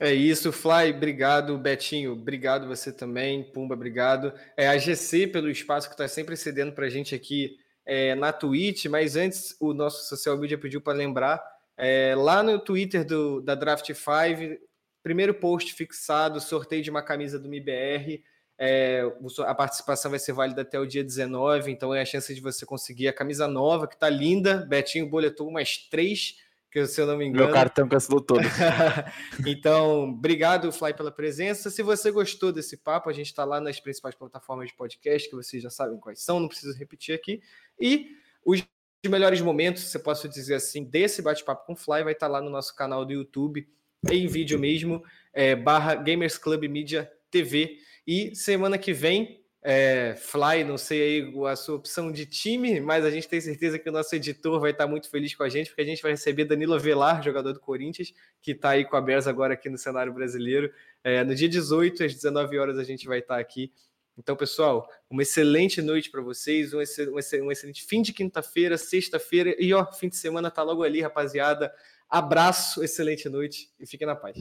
É 0.00 0.12
isso, 0.12 0.52
Fly, 0.52 0.90
obrigado, 0.94 1.56
Betinho, 1.56 2.12
obrigado 2.12 2.66
você 2.66 2.92
também, 2.92 3.42
Pumba, 3.44 3.74
obrigado. 3.74 4.32
É 4.54 4.68
a 4.68 4.76
GC 4.76 5.26
pelo 5.26 5.50
espaço 5.50 5.88
que 5.88 5.94
está 5.94 6.06
sempre 6.06 6.36
cedendo 6.36 6.72
para 6.72 6.86
a 6.86 6.90
gente 6.90 7.14
aqui 7.14 7.58
é, 7.84 8.14
na 8.14 8.30
Twitch, 8.30 8.86
mas 8.86 9.16
antes 9.16 9.56
o 9.58 9.72
nosso 9.72 10.06
social 10.06 10.36
media 10.36 10.58
pediu 10.58 10.82
para 10.82 10.92
lembrar, 10.92 11.42
é, 11.78 12.14
lá 12.14 12.42
no 12.42 12.58
Twitter 12.58 13.06
do, 13.06 13.40
da 13.40 13.54
Draft 13.54 13.86
5, 13.86 14.62
primeiro 15.02 15.32
post 15.32 15.72
fixado, 15.72 16.40
sorteio 16.40 16.82
de 16.82 16.90
uma 16.90 17.02
camisa 17.02 17.38
do 17.38 17.48
MIBR, 17.48 18.22
é, 18.58 19.02
a 19.40 19.54
participação 19.54 20.10
vai 20.10 20.18
ser 20.18 20.32
válida 20.32 20.62
até 20.62 20.78
o 20.80 20.86
dia 20.86 21.04
19, 21.04 21.70
então 21.70 21.94
é 21.94 22.00
a 22.00 22.06
chance 22.06 22.34
de 22.34 22.40
você 22.40 22.64
conseguir 22.64 23.08
a 23.08 23.12
camisa 23.12 23.46
nova, 23.46 23.86
que 23.86 23.94
está 23.94 24.08
linda. 24.08 24.64
Betinho 24.66 25.08
boletou 25.08 25.46
umas 25.48 25.76
três, 25.76 26.36
que 26.70 26.86
se 26.86 27.00
eu 27.00 27.06
não 27.06 27.18
me 27.18 27.26
engano. 27.26 27.44
Meu 27.44 27.54
cartão 27.54 27.86
cancelou 27.86 28.20
todo. 28.20 28.40
então, 29.46 30.04
obrigado, 30.04 30.72
Fly, 30.72 30.94
pela 30.94 31.12
presença. 31.12 31.68
Se 31.68 31.82
você 31.82 32.10
gostou 32.10 32.50
desse 32.50 32.78
papo, 32.78 33.10
a 33.10 33.12
gente 33.12 33.26
está 33.26 33.44
lá 33.44 33.60
nas 33.60 33.78
principais 33.78 34.14
plataformas 34.14 34.68
de 34.68 34.74
podcast, 34.74 35.28
que 35.28 35.36
vocês 35.36 35.62
já 35.62 35.70
sabem 35.70 35.98
quais 35.98 36.22
são, 36.22 36.40
não 36.40 36.48
preciso 36.48 36.76
repetir 36.78 37.14
aqui. 37.14 37.42
E 37.78 38.16
os 38.42 38.66
melhores 39.06 39.40
momentos, 39.42 39.82
se 39.82 39.96
eu 39.98 40.02
posso 40.02 40.28
dizer 40.28 40.54
assim, 40.54 40.82
desse 40.82 41.20
bate-papo 41.20 41.66
com 41.66 41.74
o 41.74 41.76
Fly, 41.76 42.02
vai 42.02 42.14
estar 42.14 42.26
tá 42.26 42.32
lá 42.32 42.40
no 42.40 42.48
nosso 42.48 42.74
canal 42.74 43.04
do 43.04 43.12
YouTube, 43.12 43.68
em 44.10 44.26
vídeo 44.26 44.58
mesmo, 44.58 45.02
é, 45.32 45.54
barra 45.54 45.94
Gamers 45.94 46.38
Club 46.38 46.64
Media 46.64 47.10
TV. 47.30 47.78
E 48.06 48.34
semana 48.34 48.78
que 48.78 48.92
vem, 48.92 49.44
é, 49.68 50.14
Fly, 50.14 50.62
não 50.62 50.78
sei 50.78 51.02
aí 51.02 51.46
a 51.48 51.56
sua 51.56 51.74
opção 51.74 52.12
de 52.12 52.24
time, 52.24 52.78
mas 52.78 53.04
a 53.04 53.10
gente 53.10 53.26
tem 53.26 53.40
certeza 53.40 53.80
que 53.80 53.88
o 53.88 53.92
nosso 53.92 54.14
editor 54.14 54.60
vai 54.60 54.70
estar 54.70 54.86
muito 54.86 55.10
feliz 55.10 55.34
com 55.34 55.42
a 55.42 55.48
gente, 55.48 55.70
porque 55.70 55.82
a 55.82 55.84
gente 55.86 56.00
vai 56.00 56.12
receber 56.12 56.44
Danilo 56.44 56.74
Avelar, 56.74 57.20
jogador 57.20 57.52
do 57.52 57.58
Corinthians, 57.58 58.12
que 58.40 58.52
está 58.52 58.70
aí 58.70 58.84
com 58.84 58.96
a 58.96 59.00
Bears 59.00 59.26
agora 59.26 59.54
aqui 59.54 59.68
no 59.68 59.76
cenário 59.76 60.12
brasileiro. 60.12 60.72
É, 61.02 61.24
no 61.24 61.34
dia 61.34 61.48
18, 61.48 62.04
às 62.04 62.14
19 62.14 62.56
horas, 62.58 62.78
a 62.78 62.84
gente 62.84 63.08
vai 63.08 63.18
estar 63.18 63.40
aqui. 63.40 63.72
Então, 64.16 64.36
pessoal, 64.36 64.88
uma 65.10 65.22
excelente 65.22 65.82
noite 65.82 66.10
para 66.12 66.22
vocês, 66.22 66.72
um, 66.72 66.80
excelente, 66.80 67.42
um 67.42 67.50
excelente 67.50 67.84
fim 67.84 68.02
de 68.02 68.12
quinta-feira, 68.12 68.78
sexta-feira 68.78 69.54
e 69.58 69.74
ó, 69.74 69.84
fim 69.92 70.08
de 70.08 70.16
semana 70.16 70.48
tá 70.48 70.62
logo 70.62 70.84
ali, 70.84 71.02
rapaziada. 71.02 71.74
Abraço, 72.08 72.84
excelente 72.84 73.28
noite 73.28 73.68
e 73.80 73.86
fiquem 73.86 74.06
na 74.06 74.14
paz. 74.14 74.38